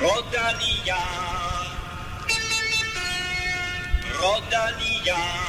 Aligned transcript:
Rodalia. 0.00 0.96
Rodalia. 4.18 5.40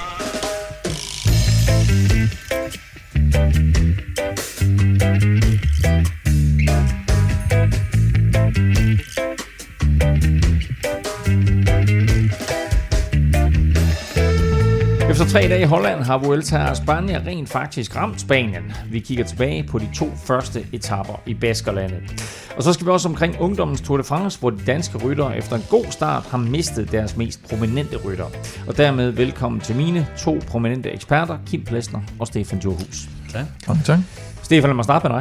Efter 15.21 15.39
tre 15.39 15.47
dage 15.47 15.61
i 15.61 15.65
Holland 15.65 16.03
har 16.03 16.17
Vuelta 16.17 16.57
a 16.57 16.71
España 16.71 17.27
rent 17.27 17.49
faktisk 17.49 17.95
ramt 17.95 18.21
Spanien. 18.21 18.71
Vi 18.91 18.99
kigger 18.99 19.23
tilbage 19.23 19.63
på 19.63 19.79
de 19.79 19.89
to 19.95 20.11
første 20.25 20.65
etapper 20.73 21.21
i 21.25 21.33
Baskerlandet. 21.33 22.23
Og 22.57 22.63
så 22.63 22.73
skal 22.73 22.85
vi 22.85 22.91
også 22.91 23.09
omkring 23.09 23.35
ungdommens 23.39 23.81
Tour 23.81 23.97
de 23.97 24.03
France, 24.03 24.39
hvor 24.39 24.49
de 24.49 24.59
danske 24.67 24.97
ryttere 24.97 25.37
efter 25.37 25.55
en 25.55 25.63
god 25.69 25.85
start 25.89 26.23
har 26.23 26.37
mistet 26.37 26.91
deres 26.91 27.17
mest 27.17 27.49
prominente 27.49 27.97
rytter. 27.97 28.25
Og 28.67 28.77
dermed 28.77 29.11
velkommen 29.11 29.61
til 29.61 29.75
mine 29.75 30.07
to 30.17 30.39
prominente 30.47 30.91
eksperter, 30.91 31.37
Kim 31.47 31.63
Plesner 31.63 31.99
og 32.19 32.27
Stefan 32.27 32.59
Johus. 32.59 33.09
Tak. 33.33 33.45
Tak. 33.85 33.99
Stefan, 34.43 34.69
lad 34.69 34.75
mig 34.75 34.85
starte 34.85 35.09
med 35.09 35.17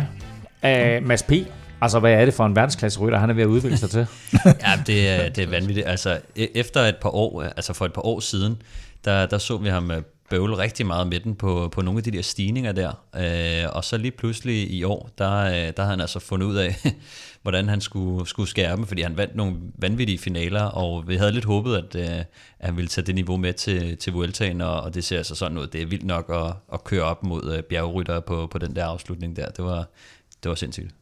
dig. 0.62 1.00
Uh, 1.00 1.06
Mads 1.08 1.22
P., 1.22 1.32
altså 1.80 1.98
hvad 1.98 2.12
er 2.12 2.24
det 2.24 2.34
for 2.34 2.46
en 2.46 2.56
verdensklasse 2.56 3.00
rytter, 3.00 3.18
han 3.18 3.30
er 3.30 3.34
ved 3.34 3.42
at 3.42 3.48
udvikle 3.48 3.76
sig 3.76 3.90
til? 3.90 4.06
Ja, 4.44 4.72
det 4.86 5.08
er, 5.08 5.28
det 5.28 5.44
er 5.44 5.50
vanvittigt. 5.50 5.88
Altså, 5.88 6.18
e- 6.38 6.52
efter 6.54 6.80
et 6.80 6.96
par 7.02 7.14
år, 7.14 7.42
altså 7.42 7.72
for 7.72 7.84
et 7.84 7.92
par 7.92 8.06
år 8.06 8.20
siden, 8.20 8.56
der, 9.04 9.26
der 9.26 9.38
så 9.38 9.56
vi 9.56 9.68
ham 9.68 9.90
øh, 9.90 10.02
bøvle 10.30 10.58
rigtig 10.58 10.86
meget 10.86 11.06
med 11.06 11.20
den 11.20 11.34
på, 11.34 11.68
på 11.72 11.82
nogle 11.82 11.98
af 11.98 12.04
de 12.04 12.10
der 12.10 12.22
stigninger 12.22 12.72
der. 12.72 12.92
Øh, 13.16 13.76
og 13.76 13.84
så 13.84 13.96
lige 13.96 14.10
pludselig 14.10 14.70
i 14.70 14.84
år, 14.84 15.10
der, 15.18 15.36
øh, 15.36 15.52
der 15.52 15.82
havde 15.82 15.90
han 15.90 16.00
altså 16.00 16.18
fundet 16.18 16.46
ud 16.46 16.56
af, 16.56 16.76
hvordan 17.42 17.68
han 17.68 17.80
skulle, 17.80 18.28
skulle 18.28 18.48
skærpe, 18.48 18.86
fordi 18.86 19.02
han 19.02 19.16
vandt 19.16 19.36
nogle 19.36 19.56
vanvittige 19.78 20.18
finaler, 20.18 20.62
og 20.62 21.08
vi 21.08 21.16
havde 21.16 21.32
lidt 21.32 21.44
håbet, 21.44 21.76
at, 21.76 21.94
øh, 21.94 22.18
at 22.18 22.26
han 22.60 22.76
ville 22.76 22.88
tage 22.88 23.06
det 23.06 23.14
niveau 23.14 23.36
med 23.36 23.52
til, 23.52 23.96
til 23.96 24.12
Vueltaen, 24.12 24.60
og, 24.60 24.80
og 24.80 24.94
det 24.94 25.04
ser 25.04 25.16
altså 25.16 25.34
sådan 25.34 25.58
ud. 25.58 25.66
Det 25.66 25.82
er 25.82 25.86
vildt 25.86 26.06
nok 26.06 26.30
at, 26.34 26.52
at 26.72 26.84
køre 26.84 27.02
op 27.02 27.22
mod 27.22 27.54
øh, 27.56 27.62
bjergrytter 27.62 28.20
på, 28.20 28.46
på 28.46 28.58
den 28.58 28.76
der 28.76 28.84
afslutning 28.84 29.36
der. 29.36 29.50
Det 29.50 29.64
var, 29.64 29.88
det 30.42 30.48
var 30.48 30.54
sindssygt. 30.54 30.99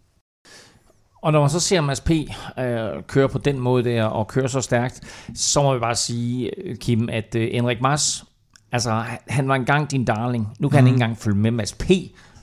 Og 1.23 1.33
når 1.33 1.41
man 1.41 1.51
så 1.51 1.61
ser 1.61 1.81
Mads 1.81 2.01
P. 2.01 2.11
Øh, 2.11 3.03
køre 3.07 3.29
på 3.29 3.39
den 3.39 3.59
måde 3.59 3.85
der, 3.85 4.05
og 4.05 4.29
køre 4.29 4.49
så 4.49 4.61
stærkt, 4.61 5.01
så 5.35 5.63
må 5.63 5.75
vi 5.75 5.81
bare 5.81 5.95
sige, 5.95 6.51
øh, 6.65 6.77
Kim, 6.77 7.09
at 7.13 7.35
øh, 7.35 7.49
Henrik 7.53 7.81
Mas, 7.81 8.25
altså 8.73 9.03
han 9.29 9.49
var 9.49 9.55
engang 9.55 9.91
din 9.91 10.05
darling. 10.05 10.49
Nu 10.59 10.69
kan 10.69 10.75
mm. 10.75 10.77
han 10.77 10.87
ikke 10.87 10.95
engang 10.95 11.19
følge 11.19 11.37
med 11.37 11.51
Mads 11.51 11.73
P. 11.73 11.91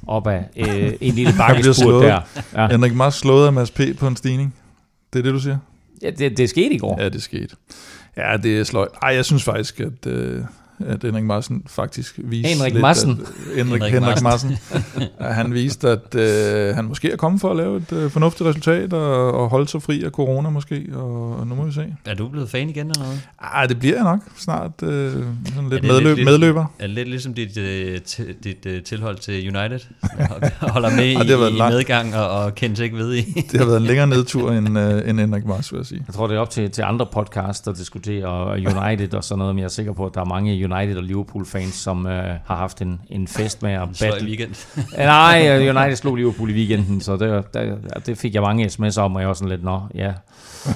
op 0.08 0.28
ad 0.28 0.44
øh, 0.58 0.94
en 1.08 1.14
lille 1.14 1.34
bakkespurt 1.38 2.03
der. 2.03 2.22
Ja. 2.53 2.68
Henrik 2.68 2.96
Mars 2.96 3.16
slået 3.16 3.48
af 3.48 3.53
Mads 3.53 3.72
P. 3.72 3.80
på 4.00 4.08
en 4.08 4.16
stigning. 4.16 4.56
Det 5.14 5.20
er 5.20 5.23
det, 5.23 5.34
du 5.34 5.40
siger? 5.40 5.58
ja, 6.02 6.09
det, 6.09 6.38
det 6.38 6.50
skete 6.50 6.76
i 6.76 6.78
går. 6.78 7.02
Ja, 7.02 7.09
det 7.09 7.23
skete. 7.23 7.56
Ja, 8.18 8.38
det 8.38 8.59
er 8.59 8.64
sløjt. 8.64 8.92
Ej, 9.02 9.09
jeg 9.09 9.26
synes 9.26 9.44
faktisk, 9.44 9.80
at, 9.80 10.08
øh, 10.08 10.44
at 10.80 11.04
Henrik 11.04 11.23
Madsen 11.23 11.64
faktisk 11.68 12.20
viste 12.23 12.50
Henrik 12.50 12.73
lidt, 12.73 12.81
Madsen. 12.81 13.12
At, 13.12 13.18
Henrik, 13.66 13.81
Henrik 13.81 13.94
Henrik 13.94 14.22
Madsen. 14.22 14.58
at 15.20 15.36
han 15.40 15.54
viste, 15.54 15.90
at 15.90 16.16
øh, 16.16 16.76
han 16.76 16.86
måske 16.86 17.12
er 17.12 17.16
kommet 17.18 17.42
for 17.42 17.50
at 17.52 17.58
lave 17.58 17.78
et 17.78 17.92
øh, 17.92 18.12
fornuftigt 18.12 18.50
resultat 18.50 18.94
og, 18.94 19.31
og 19.34 19.50
holde 19.50 19.68
sig 19.68 19.81
fri 19.81 20.03
af 20.03 20.09
corona 20.12 20.50
måske, 20.50 20.86
og, 20.94 21.36
og 21.40 21.48
nu 21.48 21.56
må 21.56 21.66
vi 21.66 21.72
se. 21.72 21.96
Er 22.06 22.14
du 22.16 22.28
blevet 22.28 22.50
fan 22.50 22.70
igen 22.70 22.88
eller 22.90 23.03
noget? 23.03 23.22
Ej, 23.53 23.66
det 23.66 23.80
bliver 23.80 23.96
jeg 23.96 24.03
nok 24.03 24.20
snart 24.38 24.72
øh, 24.84 25.12
sådan 25.12 25.70
lidt 25.70 25.86
Er 25.86 25.88
medløb, 25.88 26.16
lidt- 26.18 26.26
medløber. 26.26 26.66
Er 26.80 26.88
det 26.88 26.96
lidt 26.96 27.09
ligesom 27.09 27.34
dit, 27.34 27.58
øh, 27.58 28.00
dit 28.44 28.66
øh, 28.66 28.84
tilhold 28.84 29.18
til 29.18 29.34
United? 29.58 29.80
Holder 30.73 30.90
med 30.96 31.16
har 31.16 31.23
været 31.38 31.52
i, 31.52 31.56
i 31.56 31.58
langt. 31.58 31.76
medgang 31.76 32.16
og, 32.16 32.30
og 32.30 32.56
kendt 32.56 32.80
ikke 32.80 32.98
ved 32.98 33.14
i. 33.16 33.22
Det 33.52 33.59
har 33.59 33.66
været 33.66 33.78
en 33.78 33.84
længere 33.84 34.08
nedtur 34.08 34.52
end, 34.52 34.80
øh, 34.80 35.09
end 35.09 35.20
Henrik 35.20 35.46
Mars, 35.46 35.72
vil 35.72 35.78
jeg 35.78 35.86
sige. 35.86 36.03
Jeg 36.08 36.16
tror, 36.16 36.28
det 36.28 36.36
er 36.36 36.40
op 36.40 36.50
til, 36.50 36.72
til 36.72 36.81
andre 36.81 37.06
podcasts, 37.14 37.62
der 37.62 37.73
diskuterer 37.73 38.52
United 38.53 39.14
og 39.14 39.23
sådan 39.23 39.40
noget, 39.40 39.56
men 39.56 39.59
jeg 39.59 39.66
er 39.66 39.70
sikker 39.70 39.94
på, 39.94 40.06
at 40.06 40.14
der 40.14 40.22
er 40.22 40.26
mange 40.26 40.65
United- 40.66 40.98
og 40.98 41.04
Liverpool-fans, 41.04 41.74
som 41.74 42.08
øh, 42.08 42.34
har 42.46 42.56
haft 42.56 42.81
en, 42.81 43.02
en 43.09 43.28
fest 43.28 43.64
med 43.64 43.72
at 43.72 43.88
battle. 44.02 44.28
weekend. 44.28 44.56
Nej, 44.98 45.48
øh, 45.50 45.76
United 45.76 45.96
slog 45.96 46.16
Liverpool 46.16 46.50
i 46.50 46.53
weekenden, 46.53 47.02
så 47.02 47.18
det, 47.18 47.53
der, 47.53 47.76
det 48.06 48.18
fik 48.18 48.34
jeg 48.34 48.42
mange 48.42 48.66
sms'er 48.66 49.00
om, 49.00 49.16
og 49.16 49.22
jeg 49.22 49.28
var 49.28 49.34
sådan 49.34 49.50
lidt, 49.50 49.64
nå, 49.64 49.81
ja. 49.96 50.14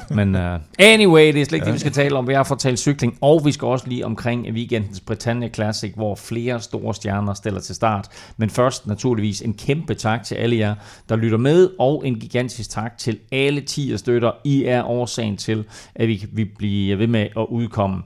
Men 0.10 0.36
uh, 0.36 0.42
anyway, 0.80 1.34
det 1.34 1.42
er 1.42 1.46
slet 1.46 1.54
ikke 1.54 1.66
det, 1.66 1.74
vi 1.74 1.80
skal 1.80 1.92
tale 1.92 2.18
om. 2.18 2.28
Vi 2.28 2.34
har 2.34 2.44
fået 2.44 2.60
talt 2.60 2.80
cykling, 2.80 3.18
og 3.22 3.42
vi 3.46 3.52
skal 3.52 3.66
også 3.66 3.88
lige 3.88 4.06
omkring 4.06 4.52
weekendens 4.52 5.00
Britannia 5.00 5.50
Classic, 5.50 5.92
hvor 5.96 6.16
flere 6.16 6.62
store 6.62 6.94
stjerner 6.94 7.34
stiller 7.34 7.60
til 7.60 7.76
start. 7.76 8.08
Men 8.38 8.50
først 8.50 8.88
naturligvis 8.88 9.42
en 9.42 9.54
kæmpe 9.54 9.94
tak 9.94 10.24
til 10.24 10.36
alle 10.36 10.58
jer, 10.58 10.76
der 11.10 11.16
lytter 11.16 11.38
med, 11.38 11.70
og 11.80 12.04
en 12.08 12.16
gigantisk 12.20 12.70
tak 12.70 12.98
til 12.98 13.20
alle 13.32 13.62
10 13.62 13.98
støtter. 13.98 14.32
I 14.44 14.66
er 14.66 14.84
årsagen 14.84 15.38
til, 15.38 15.64
at 15.96 16.08
vi, 16.08 16.26
vi 16.32 16.46
bliver 16.46 16.96
ved 16.98 17.08
med 17.08 17.22
at 17.22 17.46
udkomme. 17.50 17.98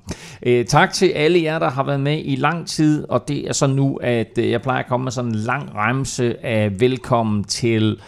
Uh, 0.47 0.65
tak 0.67 0.93
til 0.93 1.07
alle 1.09 1.43
jer, 1.43 1.59
der 1.59 1.69
har 1.73 1.83
været 1.83 1.99
med 1.99 2.21
i 2.25 2.35
lang 2.35 2.67
tid, 2.67 3.05
og 3.09 3.27
det 3.27 3.47
er 3.47 3.53
så 3.53 3.67
nu, 3.67 3.95
at 3.95 4.37
øh, 4.37 4.49
jeg 4.49 4.61
plejer 4.61 4.79
at 4.79 4.87
komme 4.87 5.03
med 5.03 5.11
sådan 5.11 5.31
en 5.31 5.35
lang 5.35 5.75
remse 5.75 6.45
af 6.45 6.79
velkommen 6.79 7.43
til... 7.43 8.01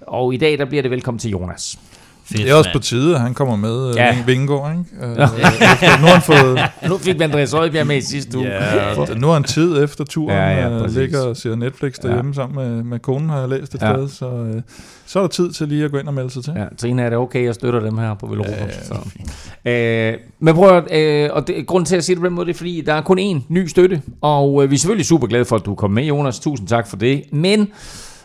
Og 0.00 0.34
i 0.34 0.36
dag, 0.36 0.58
der 0.58 0.64
bliver 0.64 0.82
det 0.82 0.90
velkommen 0.90 1.18
til 1.18 1.30
Jonas. 1.30 1.78
Fedt, 2.26 2.38
Det 2.42 2.50
er 2.50 2.54
også 2.54 2.68
mand. 2.68 2.78
på 2.78 2.82
tide, 2.82 3.14
at 3.14 3.20
han 3.20 3.34
kommer 3.34 3.56
med, 3.56 3.94
Ja. 3.94 4.04
ja. 4.06 4.16
Vingård, 4.26 4.70
ikke? 4.70 5.06
Øh, 5.06 5.12
efter- 5.12 6.00
nu 6.00 6.06
har 6.06 6.12
han 6.12 6.22
fået... 6.22 6.60
Nu 6.88 6.98
fik 6.98 7.18
vi 7.18 7.24
Andreas 7.24 7.52
Højbjerg 7.52 7.86
med 7.86 7.96
i 7.96 8.00
sidste 8.00 8.38
uge. 8.38 8.46
Ja, 8.46 9.04
nu 9.16 9.26
har 9.26 9.34
han 9.34 9.44
tid 9.44 9.82
efter 9.84 10.04
turen, 10.04 10.36
Ja, 10.36 10.48
ja, 10.48 10.68
ja, 10.68 10.74
ja, 10.76 10.82
præcis. 10.82 10.96
ligger 10.98 11.20
og 11.22 11.36
ser 11.36 11.54
Netflix 11.54 11.94
derhjemme 12.02 12.28
ja. 12.30 12.34
sammen 12.34 12.68
med, 12.74 12.82
med 12.84 12.98
konen, 12.98 13.30
har 13.30 13.40
jeg 13.40 13.48
læst 13.48 13.74
et 13.74 13.82
Ja. 13.82 13.88
ja. 13.90 13.94
sted, 13.94 14.08
så, 14.08 14.26
øh, 14.30 14.62
så 15.06 15.18
er 15.18 15.22
der 15.22 15.28
tid 15.28 15.52
til 15.52 15.68
lige 15.68 15.84
at 15.84 15.90
gå 15.90 15.98
ind 15.98 16.08
og 16.08 16.14
melde 16.14 16.30
sig 16.30 16.44
til. 16.44 16.52
Ja, 16.56 16.64
Trine, 16.78 17.02
er 17.02 17.08
det 17.10 17.18
okay, 17.18 17.44
jeg 17.44 17.54
støtter 17.54 17.80
dem 17.80 17.98
her 17.98 18.14
på 18.14 18.26
Velropa? 18.26 18.50
Ja, 18.50 18.64
Ja, 18.64 18.84
så. 18.84 18.94
Øh, 19.70 20.18
men 20.40 20.54
prøv 20.54 20.76
at, 20.76 21.00
øh, 21.00 21.30
og 21.32 21.46
det, 21.46 21.66
grunden 21.66 21.86
til 21.86 21.96
at 21.96 22.04
sige 22.04 22.14
det 22.16 22.20
på 22.20 22.26
den 22.26 22.34
måde, 22.34 22.46
det 22.46 22.52
er 22.54 22.56
fordi, 22.58 22.82
der 22.86 22.94
er 22.94 23.00
kun 23.02 23.18
én 23.18 23.42
ny 23.48 23.66
støtte, 23.66 24.02
og 24.20 24.64
øh, 24.64 24.70
vi 24.70 24.74
er 24.74 24.78
selvfølgelig 24.78 25.06
super 25.06 25.26
glade 25.26 25.44
for, 25.44 25.56
at 25.56 25.64
du 25.66 25.74
kom 25.74 25.90
med, 25.90 26.04
Jonas. 26.04 26.38
Tusind 26.40 26.68
tak 26.68 26.86
for 26.88 26.96
det. 26.96 27.22
Men 27.32 27.68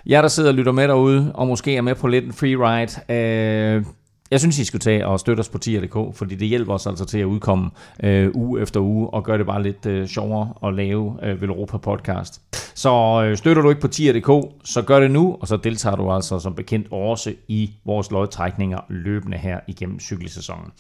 jeg, 0.06 0.24
der 0.24 0.30
sidder 0.30 0.50
og 0.50 0.56
lytter 0.56 0.72
med 0.72 0.88
derude, 0.88 1.32
og 1.36 1.48
måske 1.48 1.76
er 1.76 1.82
med 1.82 1.96
på 1.96 2.08
lidt 2.08 2.26
en 2.26 2.34
free 2.34 2.56
ride, 2.56 3.14
øh, 3.14 3.86
jeg 4.32 4.40
synes, 4.40 4.60
I 4.60 4.66
skulle 4.66 4.80
tage 4.80 5.08
og 5.08 5.20
støtte 5.20 5.40
os 5.42 5.50
på 5.50 5.58
tier.dk, 5.58 6.18
fordi 6.18 6.36
det 6.36 6.48
hjælper 6.48 6.74
os 6.74 6.88
altså 6.88 7.06
til 7.06 7.20
at 7.20 7.26
udkomme 7.26 7.70
øh, 8.04 8.32
uge 8.34 8.62
efter 8.62 8.80
uge, 8.80 9.10
og 9.10 9.24
gør 9.24 9.38
det 9.38 9.46
bare 9.46 9.64
lidt 9.64 9.86
øh, 9.86 10.08
sjovere 10.08 10.54
at 10.68 10.74
lave 10.74 11.18
øh, 11.24 11.42
Velropa 11.42 11.78
podcast. 11.78 12.42
Så 12.76 13.24
øh, 13.26 13.38
støtter 13.38 13.62
du 13.62 13.70
ikke 13.70 13.82
på 13.82 13.88
tier.dk, 13.88 14.52
så 14.64 14.82
gør 14.82 15.00
det 15.00 15.12
nu, 15.12 15.38
og 15.42 15.48
så 15.48 15.58
deltager 15.58 15.96
du 15.96 16.12
altså 16.12 16.40
som 16.40 16.56
bekendt 16.56 16.88
også 16.92 17.34
i 17.48 17.74
vores 17.86 18.12
lodtrækninger 18.12 18.80
løbende 18.90 19.38
her 19.38 19.60
igennem 19.68 20.00
cykelsæsonen. 20.00 20.72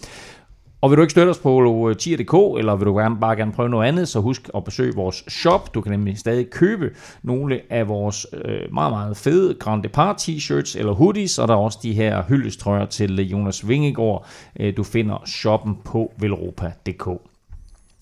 Og 0.81 0.89
vil 0.89 0.97
du 0.97 1.01
ikke 1.01 1.11
støtte 1.11 1.29
os 1.29 1.39
på 1.39 1.93
tier.dk, 1.99 2.59
eller 2.59 2.75
vil 2.75 2.85
du 2.85 2.97
gerne, 2.97 3.19
bare 3.19 3.35
gerne 3.35 3.51
prøve 3.51 3.69
noget 3.69 3.87
andet, 3.87 4.07
så 4.07 4.19
husk 4.19 4.49
at 4.55 4.63
besøge 4.63 4.95
vores 4.95 5.23
shop. 5.27 5.73
Du 5.73 5.81
kan 5.81 5.91
nemlig 5.91 6.17
stadig 6.17 6.49
købe 6.49 6.89
nogle 7.23 7.61
af 7.69 7.87
vores 7.87 8.27
øh, 8.33 8.73
meget, 8.73 8.91
meget 8.91 9.17
fede 9.17 9.53
Grand 9.53 9.83
Depart 9.83 10.21
t-shirts 10.21 10.79
eller 10.79 10.91
hoodies, 10.93 11.39
og 11.39 11.47
der 11.47 11.53
er 11.53 11.57
også 11.57 11.79
de 11.83 11.93
her 11.93 12.23
hyldestrøjer 12.23 12.85
til 12.85 13.29
Jonas 13.29 13.67
Vingegaard. 13.67 14.27
Øh, 14.59 14.77
du 14.77 14.83
finder 14.83 15.23
shoppen 15.25 15.77
på 15.85 16.13
velropa.dk. 16.19 17.09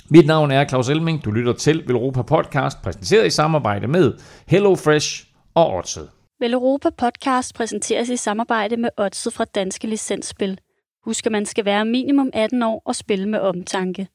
Mit 0.10 0.26
navn 0.26 0.52
er 0.52 0.68
Claus 0.68 0.90
Elming. 0.90 1.26
Du 1.26 1.32
lytter 1.32 1.54
til 1.54 1.84
Velropa 1.88 2.22
Podcast, 2.22 2.82
præsenteret 2.82 3.28
i 3.28 3.30
samarbejde 3.30 3.88
med 3.88 4.14
HelloFresh 4.48 5.26
og 5.56 5.74
Odset. 5.74 6.10
Velropa 6.40 6.90
Podcast 6.98 7.56
præsenteres 7.56 8.10
i 8.10 8.18
samarbejde 8.18 8.78
med 8.78 8.90
Odset 8.98 9.34
fra 9.34 9.46
Danske 9.46 9.88
Licensspil. 9.88 10.60
Husk, 11.08 11.26
at 11.26 11.32
man 11.32 11.46
skal 11.46 11.66
være 11.66 11.86
minimum 11.86 12.30
18 12.34 12.64
år 12.64 12.82
og 12.86 12.96
spille 12.96 13.30
med 13.30 13.40
omtanke. 13.40 14.08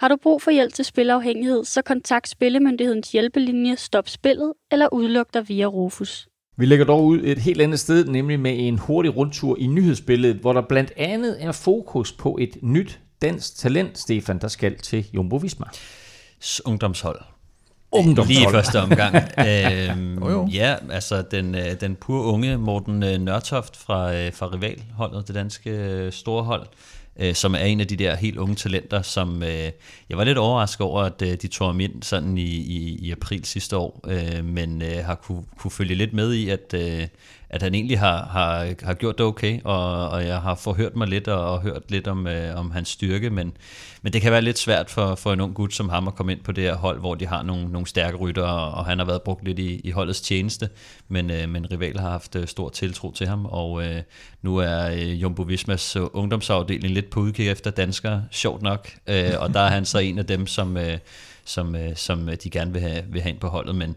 Har 0.00 0.08
du 0.08 0.16
brug 0.22 0.42
for 0.42 0.50
hjælp 0.50 0.74
til 0.74 0.84
spilafhængighed, 0.84 1.64
så 1.64 1.82
kontakt 1.82 2.28
Spillemyndighedens 2.28 3.12
hjælpelinje 3.12 3.76
Stop 3.76 4.08
Spillet 4.08 4.52
eller 4.72 4.88
udluk 4.92 5.34
dig 5.34 5.48
via 5.48 5.66
Rufus. 5.66 6.28
Vi 6.56 6.66
lægger 6.66 6.84
dog 6.84 7.04
ud 7.04 7.20
et 7.24 7.38
helt 7.38 7.60
andet 7.60 7.80
sted, 7.80 8.04
nemlig 8.04 8.40
med 8.40 8.54
en 8.58 8.78
hurtig 8.78 9.16
rundtur 9.16 9.56
i 9.58 9.66
nyhedsbilledet, 9.66 10.36
hvor 10.36 10.52
der 10.52 10.62
blandt 10.68 10.92
andet 10.96 11.44
er 11.44 11.52
fokus 11.52 12.12
på 12.12 12.38
et 12.40 12.56
nyt 12.62 13.00
dansk 13.22 13.56
talent, 13.56 13.98
Stefan, 13.98 14.38
der 14.38 14.48
skal 14.48 14.78
til 14.78 15.06
Jumbo 15.14 15.36
Visma. 15.36 15.66
Ungdomshold. 16.64 17.20
Ungdomshold. 17.92 18.28
Lige 18.28 18.48
i 18.48 18.52
første 18.52 18.80
omgang. 18.80 19.14
øhm, 19.48 20.18
Jo, 20.18 20.30
jo. 20.30 20.48
Ja, 20.52 20.76
altså 20.90 21.22
den, 21.22 21.54
øh, 21.54 21.80
den 21.80 21.96
pure 21.96 22.24
unge 22.24 22.58
Morten 22.58 23.02
øh, 23.02 23.18
Nørtoft 23.18 23.76
fra, 23.76 24.14
øh, 24.14 24.32
fra 24.32 24.46
rivalholdet, 24.46 25.28
det 25.28 25.34
danske 25.34 25.70
øh, 25.70 26.12
store 26.12 26.42
hold, 26.42 26.66
øh, 27.20 27.34
som 27.34 27.54
er 27.54 27.58
en 27.58 27.80
af 27.80 27.86
de 27.86 27.96
der 27.96 28.16
helt 28.16 28.38
unge 28.38 28.54
talenter, 28.54 29.02
som 29.02 29.42
øh, 29.42 29.70
jeg 30.08 30.18
var 30.18 30.24
lidt 30.24 30.38
overrasket 30.38 30.86
over, 30.86 31.02
at 31.02 31.22
øh, 31.22 31.36
de 31.42 31.48
tog 31.48 31.68
ham 31.68 31.80
ind 31.80 32.02
sådan 32.02 32.38
i, 32.38 32.42
i, 32.50 32.98
i 32.98 33.12
april 33.12 33.44
sidste 33.44 33.76
år, 33.76 34.00
øh, 34.08 34.44
men 34.44 34.82
øh, 34.82 35.04
har 35.04 35.14
kunne, 35.14 35.42
kunne 35.58 35.70
følge 35.70 35.94
lidt 35.94 36.12
med 36.12 36.32
i, 36.34 36.48
at, 36.48 36.74
øh, 36.74 37.06
at 37.50 37.62
han 37.62 37.74
egentlig 37.74 37.98
har, 37.98 38.24
har, 38.24 38.74
har 38.82 38.94
gjort 38.94 39.18
det 39.18 39.26
okay, 39.26 39.60
og, 39.64 40.08
og 40.08 40.26
jeg 40.26 40.40
har 40.40 40.54
forhørt 40.54 40.96
mig 40.96 41.08
lidt 41.08 41.28
og, 41.28 41.52
og 41.52 41.60
hørt 41.60 41.90
lidt 41.90 42.08
om, 42.08 42.26
øh, 42.26 42.58
om 42.58 42.70
hans 42.70 42.88
styrke, 42.88 43.30
men, 43.30 43.52
men 44.02 44.12
det 44.12 44.22
kan 44.22 44.32
være 44.32 44.42
lidt 44.42 44.58
svært 44.58 44.90
for, 44.90 45.14
for 45.14 45.32
en 45.32 45.40
ung 45.40 45.54
gut 45.54 45.74
som 45.74 45.88
ham 45.88 46.08
at 46.08 46.14
komme 46.14 46.32
ind 46.32 46.40
på 46.40 46.52
det 46.52 46.64
her 46.64 46.76
hold, 46.76 47.00
hvor 47.00 47.14
de 47.14 47.26
har 47.26 47.42
nogle, 47.42 47.72
nogle 47.72 47.86
stærke 47.86 48.16
rytter, 48.16 48.42
og, 48.42 48.84
han 48.84 48.98
har 48.98 49.06
været 49.06 49.22
brugt 49.22 49.44
lidt 49.44 49.58
i, 49.58 49.80
i 49.84 49.90
holdets 49.90 50.20
tjeneste, 50.20 50.68
men, 51.08 51.30
øh, 51.30 51.48
men 51.48 51.70
rival 51.70 51.98
har 51.98 52.10
haft 52.10 52.36
øh, 52.36 52.46
stor 52.46 52.68
tiltro 52.68 53.12
til 53.12 53.26
ham, 53.26 53.46
og 53.46 53.84
øh, 53.84 54.02
nu 54.42 54.56
er 54.56 54.90
øh, 54.90 55.22
Jumbo 55.22 55.42
Vismas 55.42 55.96
øh, 55.96 56.02
ungdomsafdeling 56.12 56.94
lidt 56.94 57.10
på 57.10 57.20
udkig 57.20 57.48
efter 57.48 57.70
danskere, 57.70 58.24
sjovt 58.30 58.62
nok, 58.62 58.90
øh, 59.06 59.32
og 59.38 59.54
der 59.54 59.60
er 59.60 59.70
han 59.70 59.84
så 59.84 59.98
en 59.98 60.18
af 60.18 60.26
dem, 60.26 60.46
som, 60.46 60.76
øh, 60.76 60.98
som, 61.44 61.74
øh, 61.74 61.96
som 61.96 62.28
øh, 62.28 62.36
de 62.44 62.50
gerne 62.50 62.72
vil 62.72 62.82
have, 62.82 63.02
vil 63.08 63.22
have 63.22 63.30
ind 63.32 63.40
på 63.40 63.48
holdet, 63.48 63.74
men 63.74 63.96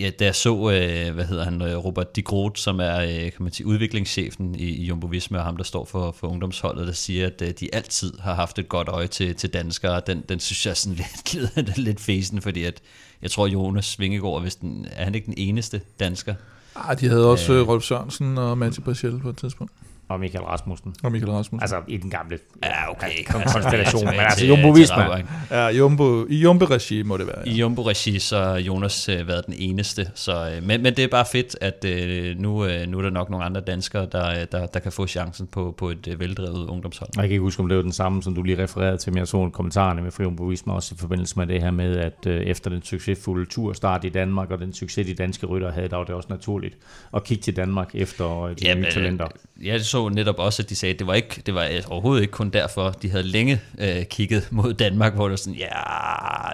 ja, 0.00 0.10
da 0.10 0.24
jeg 0.24 0.34
så, 0.34 0.54
øh, 0.54 1.14
hvad 1.14 1.24
hedder 1.24 1.44
han, 1.44 1.76
Robert 1.76 2.16
de 2.16 2.22
Groot, 2.22 2.58
som 2.58 2.80
er 2.80 3.00
øh, 3.00 3.08
kan 3.08 3.32
man 3.40 3.52
sige, 3.52 3.66
udviklingschefen 3.66 4.54
i, 4.54 4.64
i 4.64 4.84
Jumbo 4.84 5.06
Visma, 5.06 5.38
og 5.38 5.44
ham, 5.44 5.56
der 5.56 5.64
står 5.64 5.84
for, 5.84 6.12
for 6.12 6.28
ungdomsholdet, 6.28 6.86
der 6.86 6.92
siger, 6.92 7.26
at 7.26 7.42
øh, 7.42 7.50
de 7.60 7.74
altid 7.74 8.12
har 8.20 8.34
haft 8.34 8.58
et 8.58 8.68
godt 8.68 8.88
øje 8.88 9.06
til, 9.06 9.34
til 9.34 9.52
danskere. 9.52 10.02
Den, 10.06 10.24
den 10.28 10.40
synes 10.40 10.66
jeg 10.66 10.76
sådan 10.76 10.98
lidt, 11.56 11.78
lidt 11.78 12.00
fæsen, 12.00 12.42
fordi 12.42 12.64
at, 12.64 12.80
jeg 13.22 13.30
tror, 13.30 13.46
Jonas 13.46 13.98
Vingegaard, 13.98 14.42
hvis 14.42 14.56
den, 14.56 14.86
er 14.90 15.04
han 15.04 15.14
ikke 15.14 15.26
den 15.26 15.34
eneste 15.36 15.80
dansker? 16.00 16.34
Ah, 16.74 17.00
de 17.00 17.08
havde 17.08 17.30
også 17.30 17.52
øh, 17.52 17.68
Rolf 17.68 17.84
Sørensen 17.84 18.38
og 18.38 18.58
Matti 18.58 18.80
Brachel 18.80 19.20
på 19.20 19.28
et 19.28 19.36
tidspunkt. 19.36 19.72
Og 20.08 20.20
Michael 20.20 20.44
Rasmussen. 20.44 20.94
Og 21.02 21.12
Michael 21.12 21.32
Rasmussen. 21.32 21.62
Altså 21.62 21.80
i 21.88 21.96
den 21.96 22.10
gamle 22.10 22.38
ja, 22.64 22.90
okay. 22.90 23.24
konstellation. 23.26 24.04
Men 24.04 24.14
altså 24.14 24.46
Jumbo 24.46 24.70
Visma. 24.70 25.22
Ja, 25.50 25.66
Jumbo, 25.66 26.26
i 26.26 26.36
Jumbo-regi 26.36 27.02
må 27.02 27.16
det 27.16 27.26
være. 27.26 27.38
Ja. 27.46 27.50
I 27.50 27.54
Jumbo-regi 27.54 28.18
så 28.18 28.38
har 28.38 28.58
Jonas 28.58 29.08
uh, 29.08 29.28
været 29.28 29.46
den 29.46 29.54
eneste. 29.58 30.10
Så, 30.14 30.56
uh, 30.56 30.66
men, 30.66 30.82
men 30.82 30.96
det 30.96 31.04
er 31.04 31.08
bare 31.08 31.24
fedt, 31.32 31.56
at 31.60 31.84
uh, 31.84 32.40
nu, 32.40 32.64
uh, 32.64 32.70
nu 32.88 32.98
er 32.98 33.02
der 33.02 33.10
nok 33.10 33.30
nogle 33.30 33.46
andre 33.46 33.60
danskere, 33.60 34.06
der, 34.12 34.44
der, 34.44 34.66
der 34.66 34.80
kan 34.80 34.92
få 34.92 35.06
chancen 35.06 35.46
på, 35.46 35.74
på 35.78 35.90
et 35.90 36.06
uh, 36.06 36.20
veldrevet 36.20 36.66
ungdomshold. 36.66 37.10
Jeg 37.16 37.22
kan 37.22 37.30
ikke 37.30 37.42
huske, 37.42 37.60
om 37.60 37.68
det 37.68 37.76
var 37.76 37.82
den 37.82 37.92
samme, 37.92 38.22
som 38.22 38.34
du 38.34 38.42
lige 38.42 38.62
refererede 38.62 38.96
til, 38.96 39.12
men 39.12 39.18
jeg 39.18 39.28
så 39.28 39.50
kommentarerne 39.52 40.02
med 40.02 40.10
Fri 40.10 40.24
Jumbo 40.24 40.44
Visma 40.44 40.72
også 40.72 40.94
i 40.94 40.98
forbindelse 40.98 41.38
med 41.38 41.46
det 41.46 41.62
her 41.62 41.70
med, 41.70 41.96
at 41.96 42.26
uh, 42.26 42.32
efter 42.32 42.70
den 42.70 42.82
succesfulde 42.82 43.46
turstart 43.46 44.04
i 44.04 44.08
Danmark, 44.08 44.50
og 44.50 44.58
den 44.58 44.72
succes, 44.72 45.06
de 45.06 45.14
danske 45.14 45.46
rytter 45.46 45.72
havde, 45.72 45.88
der 45.88 45.96
var 45.96 46.04
det 46.04 46.14
også 46.14 46.28
naturligt 46.30 46.76
at 47.14 47.24
kigge 47.24 47.42
til 47.42 47.56
Danmark 47.56 47.94
efter 47.94 48.54
de 48.60 48.66
ja, 48.66 48.74
nye 48.74 48.86
talenter. 48.90 49.26
Jeg 49.62 49.84
så 49.92 50.08
netop 50.08 50.38
også, 50.38 50.62
at 50.62 50.70
de 50.70 50.76
sagde, 50.76 50.92
at 50.92 50.98
det 50.98 51.06
var, 51.06 51.14
ikke, 51.14 51.42
det 51.46 51.54
var 51.54 51.68
overhovedet 51.88 52.22
ikke 52.22 52.32
kun 52.32 52.50
derfor. 52.50 52.90
De 52.90 53.10
havde 53.10 53.22
længe 53.22 53.60
øh, 53.78 54.04
kigget 54.04 54.48
mod 54.50 54.74
Danmark, 54.74 55.14
hvor 55.14 55.24
det 55.24 55.30
var 55.30 55.36
sådan, 55.36 55.54
ja, 55.54 55.66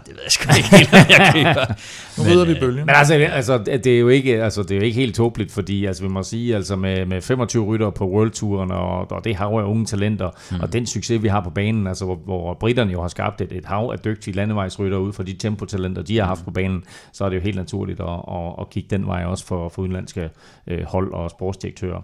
det 0.06 0.14
ved 0.14 0.22
jeg 0.22 0.32
sgu 0.32 0.56
ikke 0.56 0.76
helt, 0.76 0.92
jeg 0.92 1.30
køber. 1.34 1.66
nu 2.18 2.32
rydder 2.32 2.44
vi 2.44 2.52
øh, 2.52 2.60
bølgen. 2.60 2.86
Men 2.86 2.94
altså, 2.94 3.14
altså, 3.14 3.58
det 3.58 3.86
er 3.86 3.98
jo 3.98 4.08
ikke, 4.08 4.44
altså, 4.44 4.62
det 4.62 4.70
er 4.70 4.76
jo 4.76 4.82
ikke 4.82 5.00
helt 5.00 5.14
tåbeligt, 5.14 5.52
fordi 5.52 5.84
altså, 5.84 6.02
vi 6.02 6.08
må 6.08 6.22
sige, 6.22 6.56
altså 6.56 6.76
med, 6.76 7.06
med 7.06 7.22
25 7.22 7.64
rytter 7.64 7.90
på 7.90 8.08
World 8.08 8.42
og, 8.70 9.10
og 9.10 9.24
det 9.24 9.36
har 9.36 9.48
jo 9.48 9.62
unge 9.62 9.84
talenter, 9.84 10.30
mm. 10.50 10.60
og 10.60 10.72
den 10.72 10.86
succes, 10.86 11.22
vi 11.22 11.28
har 11.28 11.40
på 11.40 11.50
banen, 11.50 11.86
altså, 11.86 12.04
hvor, 12.04 12.16
hvor 12.16 12.54
britterne 12.54 12.92
jo 12.92 13.00
har 13.00 13.08
skabt 13.08 13.40
et, 13.40 13.52
et 13.52 13.64
hav 13.64 13.90
af 13.92 13.98
dygtige 13.98 14.34
landevejsrytter 14.34 14.98
ud 14.98 15.12
fra 15.12 15.22
de 15.22 15.32
tempotalenter, 15.32 16.02
de 16.02 16.18
har 16.18 16.26
haft 16.26 16.44
på 16.44 16.50
banen, 16.50 16.84
så 17.12 17.24
er 17.24 17.28
det 17.28 17.36
jo 17.36 17.42
helt 17.42 17.56
naturligt 17.56 18.00
at, 18.00 18.06
at, 18.06 18.54
at 18.60 18.70
kigge 18.70 18.88
den 18.90 19.06
vej 19.06 19.24
også 19.24 19.46
for, 19.46 19.68
for 19.68 19.82
udenlandske 19.82 20.30
øh, 20.66 20.84
hold 20.84 21.12
og 21.12 21.30
sportsdirektører. 21.30 22.02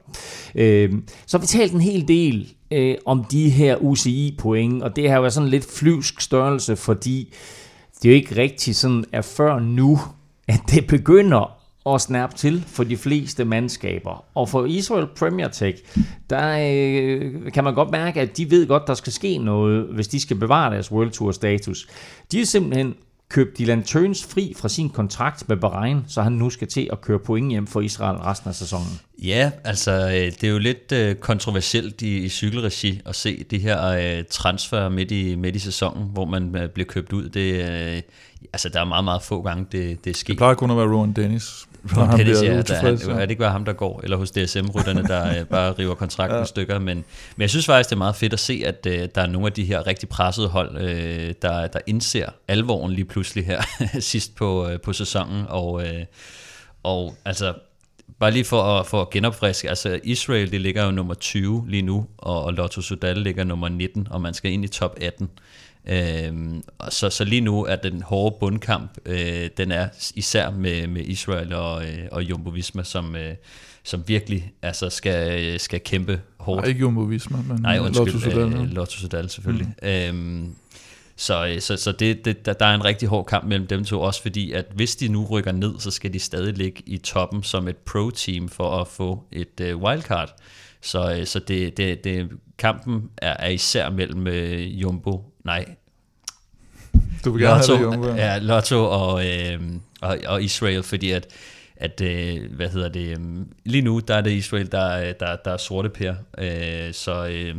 Øh, 0.54 0.92
så 1.26 1.38
vi 1.38 1.46
talt 1.46 1.72
en 1.72 1.80
hel 1.80 2.08
del 2.08 2.54
øh, 2.70 2.94
om 3.06 3.24
de 3.24 3.50
her 3.50 3.76
UCI-point, 3.76 4.82
og 4.82 4.96
det 4.96 5.10
her 5.10 5.18
er 5.18 5.28
sådan 5.28 5.48
lidt 5.48 5.66
flyvsk 5.72 6.20
størrelse, 6.20 6.76
fordi 6.76 7.34
det 8.02 8.08
jo 8.08 8.14
ikke 8.14 8.36
rigtig 8.36 8.76
sådan 8.76 9.04
er 9.12 9.22
før 9.22 9.58
nu, 9.58 9.98
at 10.48 10.60
det 10.70 10.86
begynder 10.86 11.64
at 11.94 12.00
snappe 12.00 12.36
til 12.36 12.64
for 12.66 12.84
de 12.84 12.96
fleste 12.96 13.44
mandskaber. 13.44 14.24
Og 14.34 14.48
for 14.48 14.64
Israel 14.64 15.06
Premier 15.16 15.48
Tech, 15.48 15.82
der 16.30 16.58
øh, 16.60 17.52
kan 17.52 17.64
man 17.64 17.74
godt 17.74 17.90
mærke, 17.90 18.20
at 18.20 18.36
de 18.36 18.50
ved 18.50 18.66
godt, 18.66 18.82
der 18.86 18.94
skal 18.94 19.12
ske 19.12 19.38
noget, 19.38 19.86
hvis 19.94 20.08
de 20.08 20.20
skal 20.20 20.36
bevare 20.36 20.74
deres 20.74 20.92
World 20.92 21.10
Tour 21.10 21.32
status. 21.32 21.88
De 22.32 22.40
er 22.40 22.44
simpelthen 22.44 22.94
købt 23.28 23.58
Dylan 23.58 23.82
Turns 23.82 24.26
fri 24.26 24.54
fra 24.56 24.68
sin 24.68 24.90
kontrakt 24.90 25.48
med 25.48 25.56
Bahrain, 25.56 26.04
så 26.08 26.22
han 26.22 26.32
nu 26.32 26.50
skal 26.50 26.68
til 26.68 26.88
at 26.92 27.00
køre 27.00 27.18
point 27.18 27.50
hjem 27.50 27.66
for 27.66 27.80
Israel 27.80 28.16
resten 28.16 28.48
af 28.48 28.54
sæsonen. 28.54 29.00
Ja, 29.22 29.50
altså 29.64 29.92
øh, 29.92 30.12
det 30.12 30.44
er 30.44 30.48
jo 30.48 30.58
lidt 30.58 30.92
øh, 30.92 31.14
kontroversielt 31.14 32.02
i, 32.02 32.18
i 32.18 32.28
cykelregi 32.28 33.00
at 33.06 33.14
se 33.14 33.44
det 33.50 33.60
her 33.60 33.86
øh, 33.86 34.24
transfer 34.30 34.88
midt 34.88 35.10
i, 35.10 35.34
midt 35.34 35.56
i 35.56 35.58
sæsonen, 35.58 36.08
hvor 36.12 36.24
man 36.24 36.70
bliver 36.74 36.86
købt 36.86 37.12
ud. 37.12 37.28
Det, 37.28 38.04
altså 38.52 38.68
der 38.68 38.80
er 38.80 38.84
meget, 38.84 39.04
meget 39.04 39.22
få 39.22 39.42
gange, 39.42 39.66
det, 39.72 40.04
det 40.04 40.16
sker. 40.16 40.32
Det 40.32 40.38
plejer 40.38 40.54
kun 40.54 40.70
at 40.70 40.76
være 40.76 40.86
Rowan 40.86 41.12
Dennis. 41.12 41.66
Rowan 41.96 42.18
Dennis, 42.18 42.42
ja, 42.42 42.62
der, 42.62 42.74
han, 42.74 43.10
er 43.10 43.20
det 43.20 43.30
ikke 43.30 43.40
bare 43.40 43.52
ham, 43.52 43.64
der 43.64 43.72
går, 43.72 44.00
eller 44.02 44.16
hos 44.16 44.30
DSM-rytterne, 44.30 45.02
der 45.02 45.44
bare 45.54 45.72
river 45.72 45.94
kontrakten 45.94 46.38
ja. 46.38 46.44
stykker. 46.44 46.78
Men, 46.78 46.96
men 47.36 47.40
jeg 47.40 47.50
synes 47.50 47.66
faktisk, 47.66 47.90
det 47.90 47.94
er 47.94 47.98
meget 47.98 48.16
fedt 48.16 48.32
at 48.32 48.38
se, 48.38 48.62
at 48.66 48.86
uh, 48.86 48.92
der 48.92 49.22
er 49.22 49.26
nogle 49.26 49.46
af 49.46 49.52
de 49.52 49.64
her 49.64 49.86
rigtig 49.86 50.08
pressede 50.08 50.48
hold, 50.48 50.76
uh, 50.76 51.32
der, 51.42 51.66
der 51.66 51.78
indser 51.86 52.26
alvoren 52.48 52.92
lige 52.92 53.04
pludselig 53.04 53.46
her 53.46 53.62
sidst 54.00 54.34
på, 54.34 54.66
uh, 54.66 54.80
på 54.80 54.92
sæsonen. 54.92 55.44
Og, 55.48 55.72
uh, 55.72 55.82
og 56.82 57.14
altså 57.24 57.54
Bare 58.18 58.30
lige 58.30 58.44
for 58.44 58.62
at, 58.62 58.86
for 58.86 59.02
at 59.02 59.10
genopfriske, 59.10 59.68
altså 59.68 60.00
Israel 60.04 60.50
det 60.50 60.60
ligger 60.60 60.84
jo 60.84 60.90
nummer 60.90 61.14
20 61.14 61.64
lige 61.68 61.82
nu, 61.82 62.06
og, 62.18 62.44
og 62.44 62.52
Lotto 62.52 62.80
Sudal 62.80 63.18
ligger 63.18 63.44
nummer 63.44 63.68
19, 63.68 64.08
og 64.10 64.20
man 64.20 64.34
skal 64.34 64.52
ind 64.52 64.64
i 64.64 64.68
top 64.68 64.96
18. 65.00 65.30
Øhm, 65.86 66.62
så, 66.90 67.10
så 67.10 67.24
lige 67.24 67.40
nu 67.40 67.64
er 67.64 67.76
den 67.76 68.02
hårde 68.02 68.36
bundkamp, 68.40 68.98
øh, 69.06 69.50
den 69.56 69.70
er 69.70 69.88
især 70.14 70.50
med, 70.50 70.86
med 70.86 71.02
Israel 71.02 71.52
og, 71.52 71.84
øh, 71.84 71.98
og 72.12 72.22
Jumbo 72.22 72.50
Visma, 72.50 72.82
som, 72.82 73.16
øh, 73.16 73.34
som 73.82 74.04
virkelig 74.06 74.52
altså 74.62 74.90
skal, 74.90 75.60
skal 75.60 75.80
kæmpe 75.80 76.20
hårdt. 76.38 76.60
Nej, 76.60 76.68
ikke 76.68 76.80
Jumbo 76.80 77.00
Visma, 77.00 77.38
men 77.48 77.62
Nej, 77.62 77.78
undskyld, 77.78 78.06
Lotto 78.06 78.18
Sudal. 78.18 78.52
Øh, 78.52 78.70
Lotto 78.70 78.96
Sudal 78.96 79.30
selvfølgelig. 79.30 79.74
Mm. 79.82 79.88
Øhm, 79.88 80.54
så, 81.16 81.46
øh, 81.46 81.60
så, 81.60 81.76
så 81.76 81.92
det, 81.92 82.24
det, 82.24 82.46
der 82.46 82.66
er 82.66 82.74
en 82.74 82.84
rigtig 82.84 83.08
hård 83.08 83.26
kamp 83.26 83.44
mellem 83.44 83.66
dem 83.66 83.84
to, 83.84 84.00
også 84.00 84.22
fordi, 84.22 84.52
at 84.52 84.66
hvis 84.74 84.96
de 84.96 85.08
nu 85.08 85.24
rykker 85.24 85.52
ned, 85.52 85.74
så 85.78 85.90
skal 85.90 86.12
de 86.12 86.18
stadig 86.18 86.54
ligge 86.54 86.82
i 86.86 86.98
toppen 86.98 87.42
som 87.42 87.68
et 87.68 87.76
pro-team 87.76 88.48
for 88.48 88.80
at 88.80 88.88
få 88.88 89.24
et 89.32 89.60
uh, 89.74 89.82
wildcard. 89.82 90.34
Så, 90.80 91.22
så 91.24 91.38
det, 91.38 91.76
det, 91.76 92.04
det, 92.04 92.30
kampen 92.58 93.10
er, 93.16 93.36
er 93.38 93.48
især 93.48 93.90
mellem 93.90 94.26
uh, 94.26 94.80
Jumbo, 94.82 95.33
nej, 95.44 95.74
du 97.24 97.32
vil 97.32 97.42
gerne 97.42 97.56
Lotto, 97.56 97.76
have 97.76 97.90
det, 97.90 97.96
Jumbo. 97.96 98.08
Ja, 98.08 98.38
Lotto 98.38 98.84
og, 98.84 99.14
uh, 99.14 99.66
og, 100.00 100.18
og 100.26 100.42
Israel, 100.42 100.82
fordi 100.82 101.10
at 101.10 101.26
at, 101.76 102.00
øh, 102.00 102.52
hvad 102.54 102.68
hedder 102.68 102.88
det, 102.88 103.18
lige 103.64 103.82
nu, 103.82 104.00
der 104.08 104.14
er 104.14 104.20
det 104.20 104.30
Israel, 104.30 104.72
der, 104.72 105.12
der, 105.12 105.36
der 105.36 105.50
er 105.50 105.56
sorte 105.56 105.88
per, 105.88 106.14
øh, 106.38 106.92
så, 106.92 107.26
øh, 107.26 107.56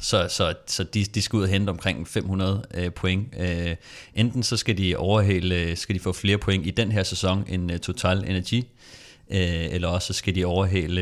så, 0.00 0.28
så, 0.28 0.54
så 0.66 0.84
de, 0.84 1.04
de 1.04 1.22
skal 1.22 1.36
ud 1.36 1.42
og 1.42 1.48
hente 1.48 1.70
omkring 1.70 2.08
500 2.08 2.64
øh, 2.74 2.92
point. 2.92 3.34
Øh, 3.40 3.76
enten 4.14 4.42
så 4.42 4.56
skal 4.56 4.78
de 4.78 4.96
overhale, 4.96 5.76
skal 5.76 5.94
de 5.94 6.00
få 6.00 6.12
flere 6.12 6.38
point 6.38 6.66
i 6.66 6.70
den 6.70 6.92
her 6.92 7.02
sæson 7.02 7.44
end 7.48 7.72
uh, 7.72 7.78
Total 7.78 8.18
Energy, 8.18 8.64
øh, 9.30 9.74
eller 9.74 9.88
også 9.88 10.06
så 10.06 10.12
skal 10.12 10.34
de 10.34 10.44
overhale 10.44 11.00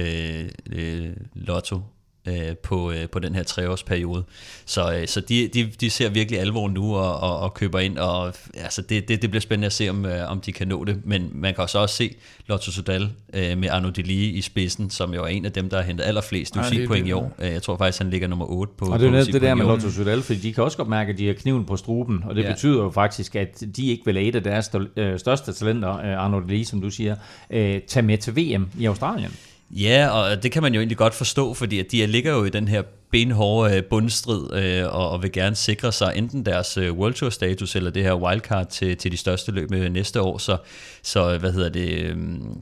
øh, 0.73 1.17
Lotto 1.35 1.81
øh, 2.29 2.57
på, 2.57 2.93
øh, 2.93 3.09
på 3.09 3.19
den 3.19 3.35
her 3.35 3.43
treårsperiode. 3.43 4.25
Så, 4.67 4.93
øh, 4.93 5.07
så 5.07 5.21
de, 5.21 5.49
de, 5.49 5.71
de 5.81 5.91
ser 5.91 6.09
virkelig 6.09 6.41
alvor 6.41 6.69
nu 6.69 6.97
og, 6.97 7.21
og, 7.21 7.39
og 7.39 7.55
køber 7.55 7.79
ind, 7.79 7.99
og 7.99 8.35
altså 8.55 8.83
det, 8.83 9.09
det, 9.09 9.23
det 9.23 9.31
bliver 9.31 9.41
spændende 9.41 9.67
at 9.67 9.73
se, 9.73 9.89
om, 9.89 10.07
øh, 10.07 10.31
om 10.31 10.41
de 10.41 10.53
kan 10.53 10.69
nå 10.69 10.85
det. 10.85 11.01
Men 11.05 11.31
man 11.33 11.55
kan 11.55 11.63
også, 11.63 11.79
også 11.79 11.95
se 11.95 12.15
Lotto 12.47 12.71
Sudal 12.71 13.11
øh, 13.35 13.59
med 13.59 13.69
Arno 13.69 13.91
Delie 13.91 14.33
i 14.33 14.41
spidsen, 14.41 14.91
som 14.91 15.15
jo 15.15 15.25
er 15.25 15.29
en 15.29 15.45
af 15.45 15.53
dem, 15.53 15.71
der 15.71 15.77
har 15.77 15.85
hentet 15.85 16.05
allerflest 16.05 16.57
UCI-point 16.57 17.09
i 17.09 17.13
år. 17.13 17.35
Øh, 17.39 17.53
jeg 17.53 17.63
tror 17.63 17.77
faktisk, 17.77 17.99
han 17.99 18.11
ligger 18.11 18.29
nummer 18.29 18.47
8 18.47 18.73
på 18.79 18.85
Og 18.85 18.99
det 18.99 19.15
er 19.15 19.19
jo 19.19 19.25
det 19.25 19.43
der 19.43 19.55
med 19.55 19.65
Lotto 19.65 19.91
Sudal, 19.91 20.23
fordi 20.23 20.39
de 20.39 20.53
kan 20.53 20.65
også 20.65 20.77
godt 20.77 20.89
mærke, 20.89 21.13
at 21.13 21.19
de 21.19 21.27
har 21.27 21.35
kniven 21.35 21.65
på 21.65 21.77
struben, 21.77 22.25
og 22.25 22.35
det 22.35 22.43
ja. 22.43 22.53
betyder 22.53 22.83
jo 22.83 22.91
faktisk, 22.91 23.37
at 23.37 23.63
de 23.77 23.87
ikke 23.87 24.05
vil 24.05 24.15
lade 24.15 24.27
et 24.27 24.37
af 24.37 24.43
deres 24.43 24.71
øh, 24.97 25.19
største 25.19 25.53
talenter, 25.53 25.89
Arno 26.19 26.41
Delie, 26.41 26.65
som 26.65 26.81
du 26.81 26.91
siger, 26.91 27.17
tage 27.51 28.03
med 28.03 28.19
til 28.19 28.37
VM 28.37 28.69
i 28.79 28.85
Australien. 28.85 29.31
Ja, 29.71 30.09
og 30.09 30.43
det 30.43 30.53
kan 30.53 30.63
man 30.63 30.75
jo 30.75 30.81
egentlig 30.81 30.97
godt 30.99 31.15
forstå, 31.15 31.55
fordi 31.55 31.79
at 31.79 31.93
de 31.93 32.07
ligger 32.07 32.33
jo 32.33 32.45
i 32.45 32.51
den 32.51 32.69
her 32.69 32.83
benhårde 33.11 33.77
øh, 33.77 33.85
bundstrid 33.85 34.55
øh, 34.55 34.95
og, 34.95 35.11
og 35.11 35.23
vil 35.23 35.33
gerne 35.33 35.57
sikre 35.57 35.93
sig 35.93 36.13
enten 36.17 36.47
deres 36.47 36.77
øh, 36.77 36.93
World 36.93 37.15
Tour 37.15 37.31
status 37.31 37.77
eller 37.77 37.91
det 37.91 38.03
her 38.03 38.15
wildcard 38.15 38.69
til, 38.71 38.97
til 38.97 39.13
de 39.13 39.17
største 39.17 39.53
løb 39.53 39.73
øh, 39.73 39.93
næste 39.93 40.23
år. 40.23 40.39
Så, 40.39 40.57
så 41.03 41.39
hvad 41.39 41.53
hedder 41.53 41.69
det, 41.69 42.17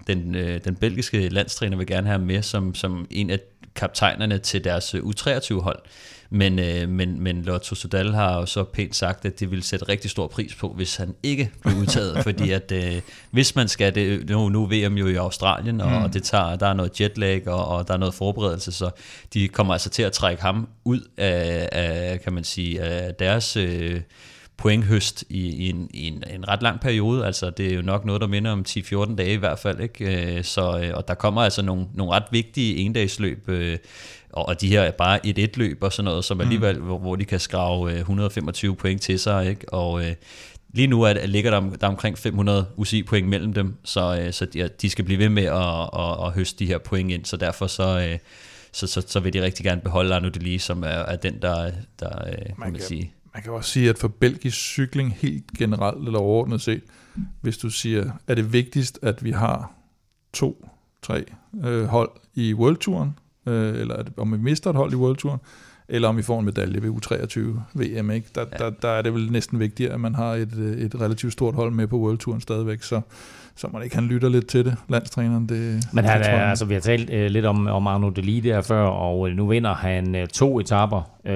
den, 0.07 0.35
den 0.65 0.77
belgiske 0.77 1.29
landstræner 1.29 1.77
vil 1.77 1.87
gerne 1.87 2.07
have 2.07 2.19
med 2.19 2.43
som, 2.43 2.75
som 2.75 3.07
en 3.11 3.31
af 3.31 3.39
kaptajnerne 3.75 4.39
til 4.39 4.65
deres 4.65 4.95
U23-hold. 4.95 5.79
Men, 6.31 6.59
øh, 6.59 6.89
men, 6.89 7.21
men 7.21 7.43
Lotto 7.43 7.75
Sudal 7.75 8.15
har 8.15 8.35
jo 8.39 8.47
så 8.47 8.65
pænt 8.65 8.97
sagt, 8.97 9.25
at 9.25 9.41
det 9.41 9.51
vil 9.51 9.63
sætte 9.63 9.89
rigtig 9.89 10.11
stor 10.11 10.27
pris 10.27 10.55
på, 10.55 10.69
hvis 10.69 10.97
han 10.97 11.15
ikke 11.23 11.51
bliver 11.61 11.79
udtaget, 11.79 12.23
fordi 12.27 12.51
at 12.51 12.73
øh, 12.73 13.01
hvis 13.31 13.57
man 13.57 13.69
skal 13.69 13.95
det, 13.95 14.29
nu, 14.29 14.49
nu 14.49 14.63
er 14.63 14.89
VM 14.89 14.97
jo 14.97 15.07
i 15.07 15.15
Australien, 15.15 15.81
og, 15.81 15.91
mm. 15.91 15.97
og 15.97 16.15
det 16.15 16.23
tager, 16.23 16.57
der 16.57 16.67
er 16.67 16.75
noget 16.75 17.01
jetlag, 17.01 17.49
og, 17.49 17.69
og 17.69 17.89
der 17.89 17.95
er 17.95 17.99
noget 17.99 18.15
forberedelse, 18.15 18.73
så 18.73 18.91
de 19.35 19.49
kommer 19.49 19.73
altså 19.73 19.91
til 19.91 20.03
at 20.03 20.13
trække 20.13 20.43
ham 20.43 20.69
ud 20.85 21.01
af, 21.17 21.69
af 21.73 22.21
kan 22.21 22.33
man 22.33 22.45
sige, 22.45 22.81
af 22.81 23.15
deres... 23.15 23.57
Øh, 23.57 24.01
pointhøst 24.57 25.25
i, 25.29 25.49
i, 25.49 25.69
en, 25.71 25.91
i 25.95 26.07
en, 26.07 26.25
en 26.31 26.49
ret 26.49 26.63
lang 26.63 26.81
periode. 26.81 27.27
Altså, 27.27 27.51
det 27.51 27.71
er 27.71 27.75
jo 27.75 27.83
nok 27.83 28.05
noget, 28.05 28.21
der 28.21 28.27
minder 28.27 28.51
om 28.51 28.65
10-14 28.69 29.15
dage 29.15 29.33
i 29.33 29.37
hvert 29.37 29.59
fald. 29.59 29.81
Ikke? 29.81 30.37
Øh, 30.37 30.45
så, 30.45 30.81
øh, 30.83 30.91
og 30.95 31.09
der 31.09 31.15
kommer 31.15 31.43
altså 31.43 31.63
nogle, 31.63 31.87
nogle 31.95 32.13
ret 32.13 32.25
vigtige 32.31 32.77
endagsløb, 32.77 33.49
øh, 33.49 33.79
og 34.43 34.61
de 34.61 34.69
her 34.69 34.81
er 34.81 34.91
bare 34.91 35.27
et 35.27 35.39
et 35.39 35.57
løb 35.57 35.83
og 35.83 35.93
sådan 35.93 36.05
noget, 36.05 36.25
som 36.25 36.37
mm. 36.37 36.41
alligevel, 36.41 36.79
mm. 36.79 36.85
hvor, 36.85 36.99
hvor 36.99 37.17
de 37.17 37.25
kan 37.25 37.41
skrave 37.41 37.99
125 37.99 38.77
point 38.77 39.03
til 39.03 39.19
sig. 39.19 39.49
Ikke? 39.49 39.75
Og 39.75 40.03
lige 40.73 40.87
nu 40.87 41.03
er, 41.03 41.27
ligger 41.27 41.51
der, 41.51 41.71
der 41.71 41.87
omkring 41.87 42.19
500 42.19 42.67
UCI-point 42.77 43.29
mellem 43.29 43.53
dem, 43.53 43.75
så, 43.85 44.29
så 44.31 44.45
de, 44.45 44.69
de 44.83 44.91
skal 44.91 45.05
blive 45.05 45.19
ved 45.19 45.29
med 45.29 45.45
at, 45.45 46.01
at, 46.01 46.27
at 46.27 46.33
høste 46.33 46.59
de 46.59 46.67
her 46.67 46.79
point 46.79 47.11
ind, 47.11 47.25
så 47.25 47.37
derfor 47.37 47.67
så... 47.67 48.19
Så, 48.73 48.87
så, 48.87 49.03
så 49.07 49.21
vil 49.21 49.33
de 49.33 49.43
rigtig 49.43 49.65
gerne 49.65 49.81
beholde 49.81 50.15
Arno 50.15 50.29
Delis, 50.29 50.63
som 50.63 50.83
er, 50.83 50.87
er 50.87 51.17
den, 51.17 51.43
der, 51.43 51.71
der 52.01 52.09
man, 52.59 52.73
kan, 52.73 52.83
sige, 52.83 53.13
man 53.35 53.43
kan 53.43 53.53
også 53.53 53.71
sige, 53.71 53.91
at 53.91 53.99
for 53.99 54.09
belgisk 54.09 54.57
cykling 54.57 55.13
helt 55.13 55.45
generelt 55.59 56.07
eller 56.07 56.19
overordnet 56.19 56.61
set, 56.61 56.83
hvis 57.41 57.59
du 57.59 57.71
siger, 57.71 58.11
er 58.27 58.35
det 58.35 58.53
vigtigst, 58.53 58.99
at 59.03 59.25
vi 59.25 59.31
har 59.31 59.73
to, 60.33 60.69
tre 61.03 61.25
øh, 61.65 61.85
hold 61.85 62.11
i 62.35 62.55
World 62.55 62.77
Touren, 62.77 63.19
øh, 63.47 63.81
eller 63.81 63.95
at, 63.95 64.09
om 64.17 64.33
vi 64.33 64.39
mister 64.39 64.71
et 64.71 64.77
hold 64.77 64.93
i 64.93 64.97
World 64.97 65.17
Touren, 65.17 65.41
eller 65.89 66.09
om 66.09 66.17
vi 66.17 66.23
får 66.23 66.39
en 66.39 66.45
medalje 66.45 66.83
ved 66.83 66.91
U23 66.91 67.41
VM. 67.75 68.11
Ikke? 68.11 68.29
Der, 68.35 68.45
ja. 68.53 68.65
der, 68.65 68.71
der 68.83 68.89
er 68.89 69.03
det 69.03 69.15
vel 69.15 69.33
næsten 69.33 69.61
vigtigere, 69.61 69.93
at 69.93 70.01
man 70.01 70.15
har 70.15 70.35
et, 70.35 70.57
øh, 70.59 70.79
et 70.79 71.01
relativt 71.01 71.33
stort 71.33 71.55
hold 71.55 71.73
med 71.73 71.87
på 71.87 71.99
World 71.99 72.19
Touren 72.19 72.41
stadigvæk. 72.41 72.83
Så, 72.83 73.01
så 73.57 73.69
man 73.73 73.83
ikke 73.83 73.95
han 73.95 74.05
lytter 74.05 74.29
lidt 74.29 74.47
til 74.47 74.65
det, 74.65 74.77
landstræneren. 74.89 75.49
Det, 75.49 75.85
Men 75.93 76.05
han 76.05 76.21
er, 76.23 76.25
altså, 76.25 76.65
vi 76.65 76.75
har 76.75 76.81
talt 76.81 77.11
uh, 77.11 77.17
lidt 77.17 77.45
om, 77.45 77.67
om 77.67 77.87
Arno 77.87 78.11
Deli 78.11 78.41
der 78.41 78.61
før, 78.61 78.83
og 78.83 79.21
uh, 79.21 79.29
nu 79.29 79.47
vinder 79.47 79.75
han 79.75 80.15
uh, 80.15 80.27
to 80.27 80.61
etapper 80.61 81.11
uh, 81.25 81.33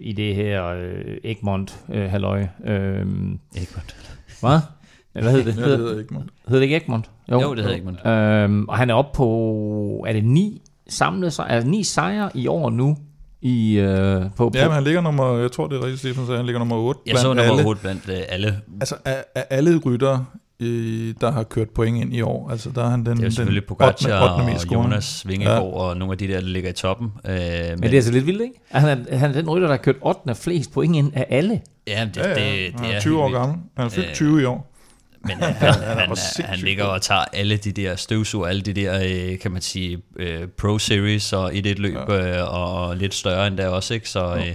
i 0.00 0.12
det 0.16 0.34
her 0.34 0.72
uh, 0.72 1.14
Egmont 1.24 1.78
uh, 1.88 1.96
halløj. 1.96 2.46
Uh, 2.58 2.70
Egmont. 2.70 3.96
Hvad? 4.40 4.60
Hvad 5.12 5.32
hedder 5.32 5.44
det? 5.44 5.56
Ja, 5.56 5.70
det 5.70 5.78
hedder 5.78 6.00
Egmont. 6.00 6.30
Hedder 6.46 6.60
det 6.60 6.62
ikke 6.62 6.76
Egmont? 6.76 7.10
Jo, 7.30 7.40
jo 7.40 7.54
det 7.54 7.64
hedder 7.64 7.76
Egmont. 7.76 7.98
Uh, 7.98 8.68
og 8.68 8.78
han 8.78 8.90
er 8.90 8.94
oppe 8.94 9.16
på, 9.16 10.04
er 10.08 10.12
det 10.12 10.24
ni 10.24 10.62
samlet 10.88 11.32
sig, 11.32 11.46
altså 11.48 11.70
ni 11.70 11.82
sejre 11.82 12.30
i 12.34 12.46
år 12.46 12.70
nu, 12.70 12.96
i, 13.42 13.78
øh, 13.78 14.22
på, 14.36 14.50
Ja, 14.54 14.64
men 14.64 14.74
han 14.74 14.84
ligger 14.84 15.00
nummer, 15.00 15.38
jeg 15.38 15.52
tror 15.52 15.66
det 15.66 15.76
er 15.76 15.80
rigtigt, 15.80 15.98
Stefan 15.98 16.26
sagde, 16.26 16.36
han 16.36 16.46
ligger 16.46 16.58
nummer 16.58 16.76
8 16.76 17.00
Jeg 17.06 17.18
så 17.18 17.26
nummer 17.28 17.42
alle. 17.42 17.64
8 17.64 17.80
blandt 17.80 18.08
øh, 18.08 18.18
alle. 18.28 18.60
Altså 18.80 18.94
af, 19.04 19.24
af 19.34 19.46
alle 19.50 19.78
rytter, 19.78 20.24
der 21.20 21.30
har 21.30 21.42
kørt 21.42 21.70
point 21.70 21.96
ind 21.96 22.14
i 22.14 22.20
år. 22.20 22.50
Altså, 22.50 22.70
der 22.74 22.84
er 22.84 22.88
han 22.88 23.06
den, 23.06 23.16
det 23.16 23.24
er 23.24 23.30
selvfølgelig 23.30 23.62
den 23.62 23.68
Pogacar 23.68 24.38
8. 24.38 24.52
8. 24.52 24.66
og 24.68 24.74
Jonas 24.74 25.28
Vingegaard 25.28 25.62
ja. 25.62 25.70
og 25.70 25.96
nogle 25.96 26.12
af 26.12 26.18
de 26.18 26.28
der, 26.28 26.40
der 26.40 26.46
ligger 26.46 26.70
i 26.70 26.72
toppen. 26.72 27.12
Øh, 27.24 27.34
men, 27.34 27.70
men 27.70 27.82
det 27.82 27.90
er 27.90 27.94
altså 27.94 28.12
lidt 28.12 28.26
vildt, 28.26 28.42
ikke? 28.42 28.60
Han 28.70 28.88
er, 28.88 29.16
han 29.16 29.30
er 29.30 29.34
den 29.34 29.50
rytter, 29.50 29.66
der 29.68 29.74
har 29.74 29.82
kørt 29.82 29.96
8. 30.02 30.34
flest 30.34 30.72
point 30.72 30.96
ind 30.96 31.12
af 31.14 31.26
alle. 31.30 31.60
Ja, 31.86 32.08
det, 32.14 32.16
ja, 32.16 32.28
ja. 32.28 32.34
det, 32.34 32.72
det, 32.72 32.80
det 32.80 32.94
er 32.94 33.00
20 33.00 33.22
år 33.22 33.30
gammel. 33.30 33.56
Han 33.76 33.86
er 33.86 33.90
fyldt 33.90 34.08
øh, 34.08 34.14
20 34.14 34.42
i 34.42 34.44
år. 34.44 34.73
Men 35.24 35.36
han, 35.42 35.54
han, 35.54 35.98
han, 35.98 36.16
han 36.44 36.58
ligger 36.58 36.84
og 36.84 37.02
tager 37.02 37.24
alle 37.32 37.56
de 37.56 37.72
der 37.72 37.96
støvsug, 37.96 38.46
alle 38.46 38.62
de 38.62 38.72
der, 38.72 39.02
øh, 39.04 39.38
kan 39.38 39.50
man 39.50 39.62
sige, 39.62 39.98
øh, 40.16 40.48
Pro 40.48 40.78
Series 40.78 41.32
og 41.32 41.56
et 41.56 41.66
et 41.66 41.78
løb 41.78 41.96
ja. 42.08 42.42
og 42.42 42.96
lidt 42.96 43.14
større 43.14 43.46
end 43.46 43.56
der 43.56 43.68
også, 43.68 43.94
ikke? 43.94 44.08
Så, 44.08 44.54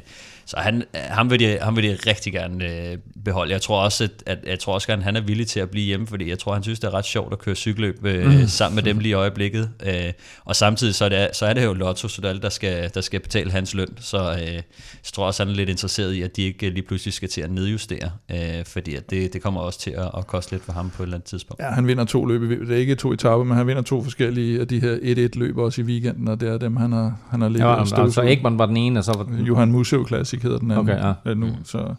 så 0.50 0.58
han, 0.58 0.84
ham, 0.96 1.30
vil 1.30 1.40
de, 1.40 1.58
ham 1.62 1.76
vil 1.76 1.84
de 1.84 1.98
rigtig 2.08 2.34
gerne 2.34 2.66
øh, 2.66 2.98
beholde. 3.26 3.52
Jeg 3.52 3.62
tror 3.62 3.82
også, 3.82 4.04
at, 4.04 4.12
at 4.26 4.38
jeg 4.48 4.60
tror 4.60 4.74
også, 4.74 4.92
at 4.92 5.04
han 5.04 5.16
er 5.16 5.22
villig 5.22 5.48
til 5.48 5.60
at 5.60 5.70
blive 5.70 5.86
hjemme, 5.86 6.08
fordi 6.08 6.30
jeg 6.30 6.40
tror, 6.40 6.54
han 6.54 6.64
synes, 6.64 6.80
det 6.80 6.88
er 6.88 6.94
ret 6.94 7.06
sjovt 7.06 7.34
at 7.34 7.40
køre 7.40 7.56
cykelløb 7.56 8.06
øh, 8.06 8.26
mm. 8.26 8.48
sammen 8.48 8.76
med 8.76 8.84
dem 8.84 9.00
lige 9.00 9.10
i 9.10 9.14
øjeblikket. 9.14 9.70
Øh, 9.86 10.14
og 10.46 10.56
samtidig 10.56 10.96
så 10.96 11.06
er, 11.06 11.10
det, 11.10 11.30
så 11.34 11.46
er 11.46 11.54
det 11.54 11.66
jo 11.66 11.74
Lotto 11.74 12.08
Sudal, 12.08 12.42
der 12.42 12.50
skal, 12.50 12.92
der 12.94 13.02
skal 13.02 13.20
betale 13.20 13.52
hans 13.52 13.74
løn. 13.74 13.88
Så 14.00 14.32
øh, 14.32 14.54
jeg 14.54 14.64
tror 15.04 15.26
også, 15.26 15.44
han 15.44 15.52
er 15.52 15.56
lidt 15.56 15.70
interesseret 15.70 16.14
i, 16.14 16.22
at 16.22 16.36
de 16.36 16.42
ikke 16.42 16.70
lige 16.70 16.84
pludselig 16.84 17.14
skal 17.14 17.30
til 17.30 17.42
at 17.42 17.52
nedjustere, 17.52 18.12
øh, 18.32 18.66
fordi 18.66 18.96
at 18.96 19.10
det, 19.10 19.34
det 19.34 19.42
kommer 19.42 19.62
også 19.62 19.80
til 19.80 19.92
at, 19.92 20.12
at 20.18 20.28
koste 20.28 20.52
lidt 20.52 20.64
for 20.64 20.74
ham 20.74 20.90
på 20.90 21.04
et 21.04 21.08
eller 21.08 21.18
andet 21.18 21.30
tidspunkt. 21.30 21.64
Ja, 21.64 21.70
han 21.70 21.88
vinder 21.88 22.06
to 22.06 22.26
løb. 22.26 22.42
Det 22.42 22.72
er 22.72 22.76
ikke 22.76 22.96
to 22.96 23.14
etaper, 23.14 23.44
men 23.44 23.58
han 23.58 23.68
vinder 23.68 23.82
to 23.82 24.04
forskellige 24.04 24.60
af 24.60 24.68
de 24.68 24.80
her 24.80 25.28
1-1 25.34 25.40
løb 25.40 25.58
også 25.58 25.82
i 25.82 25.84
weekenden, 25.84 26.28
og 26.28 26.42
det 26.42 26.50
er 26.50 26.58
dem, 26.58 26.76
han 26.76 26.92
har, 26.92 27.18
han 27.30 27.42
har 27.42 27.50
ligget 27.50 27.68
ja, 27.68 28.02
Altså 28.02 28.22
Ekman 28.22 28.60
var 28.60 28.66
den 28.66 28.78
ene, 28.78 29.00
og 29.00 29.04
så 29.04 29.14
var 29.18 29.24
den... 29.24 29.46
Johan 29.46 29.72
Musev 29.72 30.08
Classic 30.08 30.39
hedder 30.44 30.60
den 30.60 30.72
anden 30.72 30.90
okay, 30.90 31.14
ja. 31.26 31.34
nu. 31.34 31.46
Mm. 31.46 31.54
Så 31.64 31.96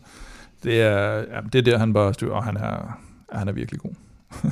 det 0.63 0.83
er, 0.83 1.17
ja, 1.17 1.41
det 1.53 1.59
er 1.59 1.63
der, 1.63 1.79
han 1.79 1.93
bare 1.93 2.15
styrer, 2.15 2.33
og 2.33 2.45
han 2.45 2.57
er, 2.57 2.99
han 3.33 3.49
er 3.49 3.53
virkelig 3.53 3.81
god. 3.81 3.91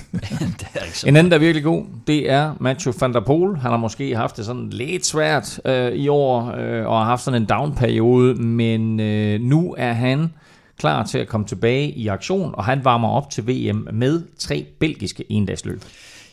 det 0.59 0.67
er 0.75 0.85
ikke 0.85 0.99
så 0.99 1.09
en 1.09 1.17
anden, 1.17 1.31
der 1.31 1.37
er 1.37 1.41
virkelig 1.41 1.65
god, 1.65 1.85
det 2.07 2.31
er 2.31 2.55
Mathieu 2.61 2.95
van 3.01 3.13
der 3.13 3.21
Poel. 3.21 3.57
Han 3.57 3.71
har 3.71 3.79
måske 3.79 4.17
haft 4.17 4.37
det 4.37 4.45
sådan 4.45 4.71
lidt 4.71 5.07
svært 5.07 5.61
øh, 5.65 5.93
i 5.93 6.09
år, 6.09 6.55
øh, 6.59 6.87
og 6.87 6.99
har 6.99 7.05
haft 7.05 7.23
sådan 7.23 7.43
en 7.43 7.49
down-periode, 7.49 8.35
men 8.35 9.01
øh, 9.01 9.41
nu 9.41 9.75
er 9.79 9.93
han 9.93 10.33
klar 10.79 11.05
til 11.05 11.19
at 11.19 11.29
komme 11.29 11.47
tilbage 11.47 11.91
i 11.91 12.09
aktion, 12.09 12.55
og 12.55 12.65
han 12.65 12.85
varmer 12.85 13.09
op 13.09 13.31
til 13.31 13.47
VM 13.49 13.89
med 13.93 14.23
tre 14.39 14.67
belgiske 14.79 15.25
endagsløb. 15.29 15.83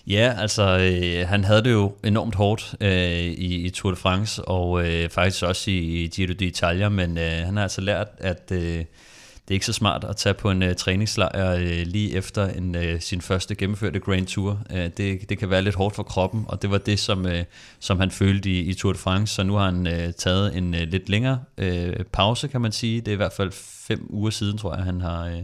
Ja, 0.07 0.35
altså 0.37 0.77
øh, 0.77 1.27
han 1.27 1.43
havde 1.43 1.63
det 1.63 1.71
jo 1.71 1.93
enormt 2.03 2.35
hårdt 2.35 2.75
øh, 2.81 3.19
i, 3.19 3.65
i 3.65 3.69
Tour 3.69 3.91
de 3.91 3.97
France, 3.97 4.45
og 4.45 4.87
øh, 4.87 5.09
faktisk 5.09 5.43
også 5.43 5.71
i, 5.71 5.77
i 5.77 6.07
Giro 6.07 6.33
d'Italia, 6.41 6.89
men 6.89 7.17
øh, 7.17 7.45
han 7.45 7.55
har 7.55 7.63
altså 7.63 7.81
lært, 7.81 8.07
at 8.17 8.51
øh, 8.51 8.85
det 9.47 9.51
er 9.51 9.53
ikke 9.53 9.65
så 9.65 9.73
smart 9.73 10.03
at 10.03 10.15
tage 10.15 10.33
på 10.33 10.51
en 10.51 10.63
øh, 10.63 10.75
træningslejr 10.75 11.55
øh, 11.55 11.87
lige 11.87 12.13
efter 12.13 12.47
en, 12.47 12.75
øh, 12.75 13.01
sin 13.01 13.21
første 13.21 13.55
gennemførte 13.55 13.99
Grand 13.99 14.27
Tour. 14.27 14.61
Øh, 14.71 14.89
det, 14.97 15.29
det 15.29 15.37
kan 15.37 15.49
være 15.49 15.61
lidt 15.61 15.75
hårdt 15.75 15.95
for 15.95 16.03
kroppen, 16.03 16.45
og 16.47 16.61
det 16.61 16.71
var 16.71 16.77
det, 16.77 16.99
som, 16.99 17.25
øh, 17.25 17.43
som 17.79 17.99
han 17.99 18.11
følte 18.11 18.49
i, 18.49 18.59
i 18.59 18.73
Tour 18.73 18.93
de 18.93 18.99
France, 18.99 19.35
så 19.35 19.43
nu 19.43 19.53
har 19.55 19.65
han 19.65 19.87
øh, 19.87 20.13
taget 20.13 20.57
en 20.57 20.73
øh, 20.73 20.81
lidt 20.81 21.09
længere 21.09 21.39
øh, 21.57 21.95
pause, 22.11 22.47
kan 22.47 22.61
man 22.61 22.71
sige. 22.71 23.01
Det 23.01 23.07
er 23.07 23.13
i 23.13 23.15
hvert 23.15 23.33
fald 23.33 23.51
fem 23.87 24.07
uger 24.09 24.29
siden, 24.29 24.57
tror 24.57 24.75
jeg, 24.75 24.83
han 24.83 25.01
har... 25.01 25.25
Øh, 25.25 25.43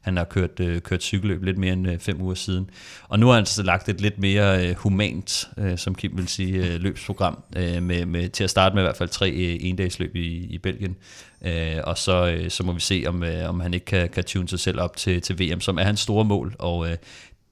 han 0.00 0.16
har 0.16 0.24
kørt, 0.24 0.60
øh, 0.60 0.80
kørt 0.80 1.02
cykelløb 1.02 1.42
lidt 1.42 1.58
mere 1.58 1.72
end 1.72 1.88
øh, 1.88 1.98
fem 1.98 2.22
uger 2.22 2.34
siden. 2.34 2.70
Og 3.08 3.18
nu 3.18 3.26
har 3.26 3.34
han 3.34 3.46
så 3.46 3.62
lagt 3.62 3.88
et 3.88 4.00
lidt 4.00 4.18
mere 4.18 4.68
øh, 4.68 4.76
humant, 4.76 5.48
øh, 5.58 5.78
som 5.78 5.94
Kim 5.94 6.16
vil 6.16 6.28
sige, 6.28 6.66
øh, 6.66 6.80
løbsprogram, 6.80 7.42
øh, 7.56 7.82
med, 7.82 8.06
med, 8.06 8.28
til 8.28 8.44
at 8.44 8.50
starte 8.50 8.74
med 8.74 8.82
i 8.82 8.84
hvert 8.84 8.96
fald 8.96 9.08
tre 9.08 9.30
øh, 9.30 9.56
endagsløb 9.60 10.16
i, 10.16 10.54
i 10.54 10.58
Belgien. 10.58 10.96
Øh, 11.42 11.76
og 11.84 11.98
så, 11.98 12.30
øh, 12.30 12.50
så 12.50 12.62
må 12.62 12.72
vi 12.72 12.80
se, 12.80 13.04
om, 13.06 13.22
øh, 13.22 13.48
om 13.48 13.60
han 13.60 13.74
ikke 13.74 13.86
kan, 13.86 14.08
kan 14.08 14.24
tune 14.24 14.48
sig 14.48 14.60
selv 14.60 14.80
op 14.80 14.96
til, 14.96 15.20
til 15.22 15.40
VM, 15.40 15.60
som 15.60 15.78
er 15.78 15.82
hans 15.82 16.00
store 16.00 16.24
mål. 16.24 16.54
Og 16.58 16.90
øh, 16.90 16.96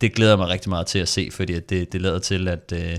det 0.01 0.15
glæder 0.15 0.37
mig 0.37 0.49
rigtig 0.49 0.71
meget 0.71 0.87
til 0.87 0.99
at 0.99 1.09
se, 1.09 1.29
fordi 1.33 1.61
det, 1.61 1.93
det 1.93 2.01
lader 2.01 2.19
til, 2.19 2.49
at... 2.49 2.73
Øh, 2.77 2.97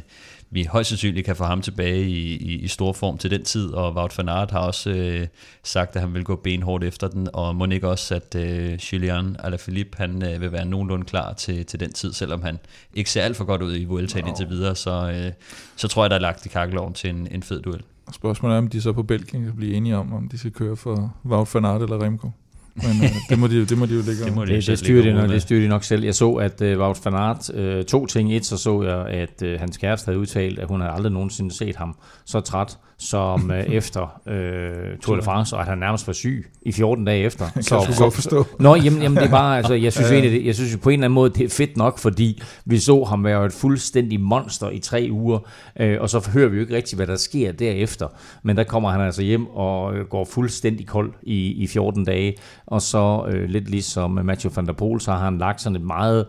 vi 0.52 0.64
højst 0.64 0.90
sandsynligt 0.90 1.26
kan 1.26 1.36
få 1.36 1.44
ham 1.44 1.62
tilbage 1.62 2.04
i, 2.04 2.38
i, 2.38 2.56
i 2.56 2.68
stor 2.68 2.94
form 2.94 3.18
til 3.18 3.32
den 3.32 3.44
tid, 3.44 3.70
og 3.70 3.96
Wout 3.96 4.18
van 4.18 4.30
Aert 4.30 4.52
har 4.52 4.60
også 4.60 4.90
øh, 4.90 5.28
sagt, 5.64 5.96
at 5.96 6.02
han 6.02 6.14
vil 6.14 6.24
gå 6.24 6.36
benhårdt 6.36 6.84
efter 6.84 7.08
den, 7.08 7.28
og 7.34 7.56
må 7.56 7.66
ikke 7.66 7.88
også, 7.88 8.16
at 8.16 8.36
øh, 8.36 8.74
Julian 8.74 9.36
Alaphilippe, 9.40 9.98
han 9.98 10.24
øh, 10.26 10.42
vil 10.42 10.52
være 10.52 10.66
nogenlunde 10.66 11.06
klar 11.06 11.34
til, 11.34 11.66
til 11.66 11.80
den 11.80 11.94
tid, 11.94 12.14
selvom 12.14 12.42
han 12.42 12.60
ikke 12.94 13.10
ser 13.10 13.22
alt 13.22 13.38
for 13.38 13.46
godt 13.46 13.62
ud 13.62 13.76
i 13.76 13.86
Vueltaen 13.86 14.26
no. 14.26 14.30
indtil 14.30 14.50
videre, 14.50 14.76
så, 14.76 15.12
øh, 15.12 15.32
så 15.76 15.88
tror 15.88 16.04
jeg, 16.04 16.10
der 16.10 16.16
er 16.16 16.22
lagt 16.22 16.46
i 16.46 16.50
kakkeloven 16.50 16.94
til 16.94 17.10
en, 17.10 17.28
en 17.32 17.44
fed 17.44 17.62
duel. 17.62 17.82
Spørgsmålet 18.12 18.56
er, 18.56 18.58
om 18.58 18.68
de 18.68 18.82
så 18.82 18.94
på 18.94 19.04
Belgien 19.04 19.44
kan 19.44 19.56
blive 19.56 19.74
enige 19.74 19.98
om, 19.98 20.14
om 20.14 20.28
de 20.28 20.38
skal 20.38 20.52
køre 20.52 20.76
for 20.76 21.14
Wout 21.26 21.56
van 21.56 21.66
Aert 21.66 21.82
eller 21.82 22.04
Remco. 22.04 22.32
Men 22.76 23.04
øh, 23.04 23.10
det, 23.30 23.40
må 23.40 23.48
de, 23.48 23.66
det 23.66 23.78
må 23.78 23.86
de 23.86 23.94
jo 23.94 24.02
ligge 24.02 24.26
det, 24.26 24.36
må 24.36 24.46
de 24.46 24.54
det, 24.54 24.68
det, 24.68 24.80
styrer 24.80 25.04
de 25.04 25.14
nok, 25.14 25.30
det 25.30 25.42
styrer 25.42 25.62
de 25.62 25.68
nok 25.68 25.84
selv. 25.84 26.04
Jeg 26.04 26.16
så, 26.16 26.32
at 26.32 26.62
uh, 26.62 26.80
Wout 26.80 27.06
van 27.06 27.14
Aert, 27.14 27.50
uh, 27.50 27.86
to 27.86 28.06
ting. 28.06 28.36
Et, 28.36 28.46
så 28.46 28.58
så 28.58 28.84
jeg, 28.84 29.08
at 29.08 29.54
uh, 29.54 29.60
hans 29.60 29.78
kæreste 29.78 30.06
havde 30.06 30.20
udtalt, 30.20 30.60
at 30.60 30.68
hun 30.68 30.82
havde 30.82 30.94
aldrig 30.94 31.12
nogensinde 31.12 31.56
set 31.56 31.76
ham 31.76 31.96
så 32.26 32.40
træt 32.40 32.78
som 33.00 33.50
uh, 33.50 33.74
efter 33.80 34.22
uh, 34.26 35.00
Tour 35.00 35.16
de 35.16 35.22
France, 35.22 35.56
og 35.56 35.62
at 35.62 35.68
han 35.68 35.78
nærmest 35.78 36.08
var 36.08 36.14
syg 36.14 36.46
i 36.62 36.72
14 36.72 37.06
dage 37.06 37.24
efter. 37.24 37.46
Så, 37.62 37.80
kan 37.80 37.94
du 37.94 38.04
godt 38.04 38.14
forstå. 38.14 38.46
Nå, 38.60 38.76
jamen, 38.76 39.02
jamen 39.02 39.18
det 39.18 39.26
er 39.26 39.30
bare, 39.30 39.58
altså, 39.58 39.74
jeg 39.74 39.94
synes, 39.98 40.12
ja. 40.12 40.16
egentlig, 40.16 40.46
jeg 40.46 40.56
synes 40.56 40.78
på 40.78 40.90
en 40.90 40.94
eller 40.94 41.06
anden 41.06 41.16
måde, 41.16 41.30
det 41.30 41.46
er 41.46 41.50
fedt 41.50 41.78
nok, 41.78 42.00
fordi 42.00 42.42
vi 42.66 42.80
så 42.80 43.04
ham 43.04 43.24
være 43.24 43.46
et 43.46 43.54
fuldstændig 43.54 44.20
monster 44.22 44.70
i 44.70 44.80
tre 44.80 45.08
uger, 45.12 45.40
uh, 45.80 45.86
og 46.00 46.10
så 46.10 46.30
hører 46.34 46.50
vi 46.50 46.56
jo 46.56 46.62
ikke 46.62 46.76
rigtigt, 46.76 46.96
hvad 46.96 47.08
der 47.08 47.16
sker 47.16 47.52
derefter. 47.52 48.08
Men 48.44 48.58
der 48.58 48.64
kommer 48.64 48.90
han 48.90 49.02
altså 49.02 49.22
hjem 49.22 49.48
og 49.48 49.94
går 50.10 50.26
fuldstændig 50.26 50.88
kold 50.88 51.14
i, 51.24 51.52
i 51.52 51.68
14 51.68 52.06
dage, 52.06 52.36
og 52.70 52.82
så 52.82 53.26
øh, 53.30 53.50
lidt 53.50 53.70
ligesom 53.70 54.12
Mathieu 54.12 54.52
van 54.56 54.66
der 54.66 54.74
Poel, 54.74 55.02
så 55.02 55.12
har 55.12 55.24
han 55.24 55.38
lagt 55.38 55.62
sådan 55.62 55.76
et 55.76 55.82
meget 55.82 56.26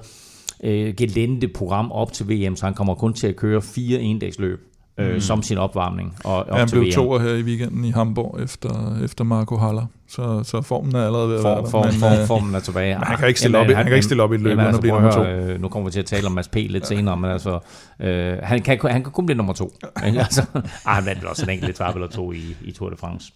øh, 0.64 0.94
gelente 0.97 1.49
program 1.49 1.92
op 1.92 2.12
til 2.12 2.28
VM, 2.28 2.56
så 2.56 2.66
han 2.66 2.75
kommer 2.75 2.94
kun 2.94 3.14
til 3.14 3.26
at 3.26 3.37
køre 3.37 3.62
fire 3.62 4.00
endagsløb 4.00 4.69
øh, 5.00 5.14
mm. 5.14 5.21
som 5.21 5.42
sin 5.42 5.59
opvarmning. 5.59 6.14
Og, 6.25 6.37
op 6.37 6.47
Ja, 6.49 6.54
han 6.59 6.69
blev 6.71 6.92
toer 6.92 7.19
her 7.19 7.35
i 7.35 7.42
weekenden 7.42 7.85
i 7.85 7.90
Hamburg 7.90 8.38
efter, 8.42 9.02
efter 9.04 9.25
Marco 9.25 9.57
Haller. 9.57 9.87
Så, 10.09 10.42
så 10.45 10.62
formen 10.62 10.97
er 10.97 11.07
allerede 11.07 11.28
ved 11.28 11.37
at 11.38 11.45
være 11.45 11.57
der. 11.57 11.71
for, 11.71 11.83
men, 11.85 11.92
for, 11.92 12.21
øh, 12.21 12.26
formen 12.26 12.54
er 12.54 12.61
tilbage. 12.61 12.95
men 12.95 13.04
han 13.07 13.19
kan 13.19 13.28
ikke 13.28 13.40
stille 13.40 13.59
op 13.59 13.71
i- 13.71 13.73
han 13.73 13.85
kan 13.85 13.95
ikke 13.95 14.04
stille 14.04 14.23
op 14.23 14.33
i 14.33 14.35
et 14.35 14.40
løb 14.40 14.59
uden 14.59 14.75
at 14.75 14.80
blive 14.80 14.92
prøv 14.92 15.02
nummer 15.02 15.25
høre, 15.25 15.52
øh, 15.54 15.61
Nu 15.62 15.69
kommer 15.69 15.88
vi 15.88 15.92
til 15.92 16.00
at 16.00 16.07
tale 16.07 16.26
om 16.26 16.33
Mads 16.33 16.49
P. 16.49 16.54
lidt 16.57 16.87
senere, 16.87 17.16
men 17.16 17.30
altså, 17.30 17.59
øh, 18.00 18.37
han, 18.42 18.61
kan, 18.62 18.78
han 18.90 19.02
kan 19.02 19.12
kun 19.12 19.26
blive 19.26 19.37
nummer 19.37 19.52
to. 19.52 19.73
Altså, 20.02 20.42
ej, 20.87 20.95
han 20.95 21.07
vandt 21.07 21.25
også 21.25 21.42
en 21.45 21.50
enkelt 21.50 21.71
etape 21.71 21.99
eller 21.99 22.09
to 22.09 22.33
i, 22.33 22.57
i 22.64 22.73
Tour 22.73 22.90
de 22.90 22.97
France. 22.97 23.33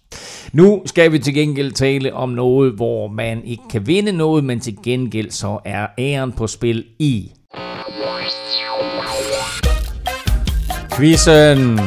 Nu 0.53 0.81
skal 0.85 1.11
vi 1.11 1.19
til 1.19 1.33
gengæld 1.33 1.71
tale 1.71 2.13
om 2.13 2.29
noget, 2.29 2.73
hvor 2.73 3.07
man 3.07 3.43
ikke 3.43 3.63
kan 3.71 3.87
vinde 3.87 4.11
noget, 4.11 4.43
men 4.43 4.59
til 4.59 4.77
gengæld 4.83 5.31
så 5.31 5.59
er 5.65 5.87
æren 5.99 6.31
på 6.31 6.47
spil 6.47 6.83
i 6.99 7.31
quizzen. 10.97 11.79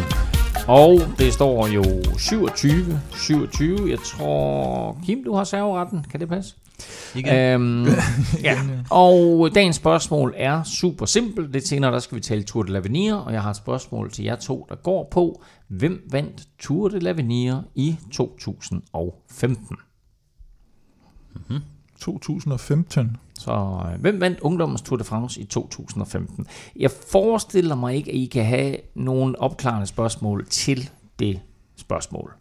Og 0.67 1.01
det 1.19 1.33
står 1.33 1.67
jo 1.67 1.85
27, 2.19 3.01
27. 3.15 3.91
Jeg 3.91 3.99
tror, 3.99 4.99
Kim, 5.07 5.25
du 5.25 5.35
har 5.35 5.45
serveretten. 5.45 6.05
Kan 6.11 6.21
det 6.21 6.29
passe? 6.29 6.55
Igen. 7.15 7.35
Øhm, 7.35 7.87
ja. 8.43 8.59
Og 8.91 9.51
dagens 9.55 9.77
spørgsmål 9.77 10.35
er 10.37 10.63
super 10.63 11.07
simpelt. 11.07 11.53
Lidt 11.53 11.69
senere 11.69 11.93
der 11.93 11.99
skal 11.99 12.17
vi 12.17 12.21
tale 12.21 12.43
Tour 12.43 12.63
de 12.63 12.79
l'Avenir, 12.79 13.15
og 13.15 13.33
jeg 13.33 13.43
har 13.43 13.51
et 13.51 13.57
spørgsmål 13.57 14.11
til 14.11 14.25
jer 14.25 14.37
to, 14.37 14.67
der 14.69 14.75
går 14.75 15.09
på, 15.11 15.43
hvem 15.69 16.09
vandt 16.11 16.43
Tour 16.59 16.89
de 16.89 17.11
l'Avenir 17.11 17.73
i 17.75 17.97
2015? 18.13 19.77
2015. 22.01 23.17
Så 23.39 23.81
øh, 23.93 24.01
hvem 24.01 24.21
vandt 24.21 24.41
Ungdommens 24.41 24.83
Tour 24.83 24.97
de 24.97 25.05
France 25.05 25.41
i 25.41 25.45
2015? 25.45 26.47
Jeg 26.77 26.91
forestiller 26.91 27.75
mig 27.75 27.95
ikke, 27.95 28.11
at 28.11 28.17
I 28.17 28.27
kan 28.27 28.45
have 28.45 28.77
nogle 28.95 29.41
opklarende 29.41 29.87
spørgsmål 29.87 30.47
til 30.47 30.91
det 31.19 31.41
spørgsmål. 31.77 32.35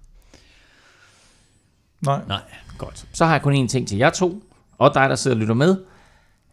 Nej. 2.01 2.21
Nej. 2.27 2.41
Godt. 2.77 3.05
Så 3.13 3.25
har 3.25 3.33
jeg 3.33 3.41
kun 3.41 3.65
én 3.65 3.67
ting 3.67 3.87
til 3.87 3.97
jer 3.97 4.09
to, 4.09 4.43
og 4.77 4.93
dig, 4.93 5.09
der 5.09 5.15
sidder 5.15 5.35
og 5.35 5.41
lytter 5.41 5.53
med. 5.53 5.77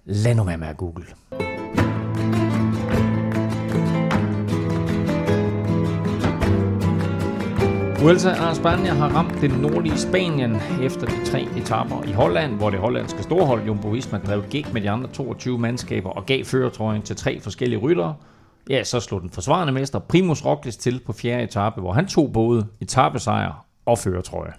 Lad 0.04 0.34
nu 0.34 0.44
være 0.44 0.58
med 0.58 0.68
at 0.68 0.76
google. 0.76 1.06
Vuelta 8.04 8.30
a 8.30 8.52
España 8.52 8.94
har 8.94 9.08
ramt 9.08 9.40
det 9.40 9.60
nordlige 9.60 9.98
Spanien 9.98 10.56
efter 10.82 11.06
de 11.06 11.26
tre 11.26 11.48
etapper 11.56 12.04
i 12.04 12.12
Holland, 12.12 12.56
hvor 12.56 12.70
det 12.70 12.80
hollandske 12.80 13.22
storhold 13.22 13.66
Jumbo 13.66 13.88
Visma 13.88 14.18
drev 14.18 14.44
gik 14.50 14.72
med 14.72 14.80
de 14.82 14.90
andre 14.90 15.08
22 15.08 15.58
mandskaber 15.58 16.10
og 16.10 16.26
gav 16.26 16.44
førertrøjen 16.44 17.02
til 17.02 17.16
tre 17.16 17.40
forskellige 17.40 17.78
ryttere. 17.78 18.14
Ja, 18.70 18.84
så 18.84 19.00
slog 19.00 19.20
den 19.20 19.30
forsvarende 19.30 19.72
mester 19.72 19.98
Primus 19.98 20.44
Roglic 20.44 20.76
til 20.76 21.00
på 21.06 21.12
fjerde 21.12 21.42
etape, 21.42 21.80
hvor 21.80 21.92
han 21.92 22.06
tog 22.06 22.32
både 22.32 22.66
etapesejr 22.80 23.66
og 23.86 23.98
førertrøje. 23.98 24.52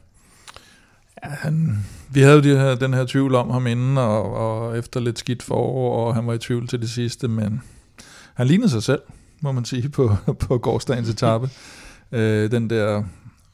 Han, 1.24 1.86
vi 2.10 2.22
havde 2.22 2.36
jo 2.36 2.42
de 2.42 2.58
her, 2.60 2.76
den 2.76 2.94
her 2.94 3.06
tvivl 3.06 3.36
om 3.36 3.50
ham 3.50 3.68
inden, 3.68 3.98
og, 3.98 4.34
og 4.34 4.78
efter 4.78 5.00
lidt 5.00 5.20
skidt 5.20 5.44
forår, 5.44 6.08
og 6.08 6.16
han 6.16 6.28
var 6.28 6.34
i 6.34 6.38
tvivl 6.38 6.68
til 6.68 6.82
det 6.82 6.90
sidste, 6.90 7.28
men 7.28 7.62
han 8.34 8.48
lignede 8.48 8.70
sig 8.70 8.84
selv, 8.84 9.02
må 9.42 9.52
man 9.52 9.66
sige, 9.66 9.90
på, 9.90 10.16
på 10.48 10.58
gårdsdagens 10.58 11.10
etape. 11.10 11.50
Øh, 12.12 12.52
den 12.52 12.70
der, 12.70 13.04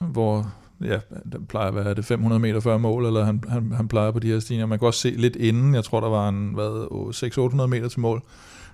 hvor 0.08 0.52
ja, 0.84 1.00
den 1.34 1.46
plejer 1.46 1.68
at 1.68 1.76
være 1.76 1.94
det 1.94 2.06
500 2.06 2.40
meter 2.40 2.60
før 2.60 2.78
mål, 2.78 3.06
eller 3.06 3.26
han, 3.26 3.44
han, 3.50 3.72
han 3.72 3.88
plejer 3.88 4.12
på 4.12 4.20
de 4.20 4.28
her 4.28 4.40
stigninger. 4.40 4.66
Man 4.68 4.80
kan 4.80 4.86
også 4.86 5.00
se 5.00 5.10
lidt 5.10 5.36
inden, 5.36 5.76
jeg 5.76 5.84
tror 5.84 6.00
der 6.00 6.10
var 6.10 6.30
en, 6.30 6.52
hvad, 6.54 7.62
600-800 7.64 7.68
meter 7.68 7.88
til 7.88 8.00
mål. 8.00 8.22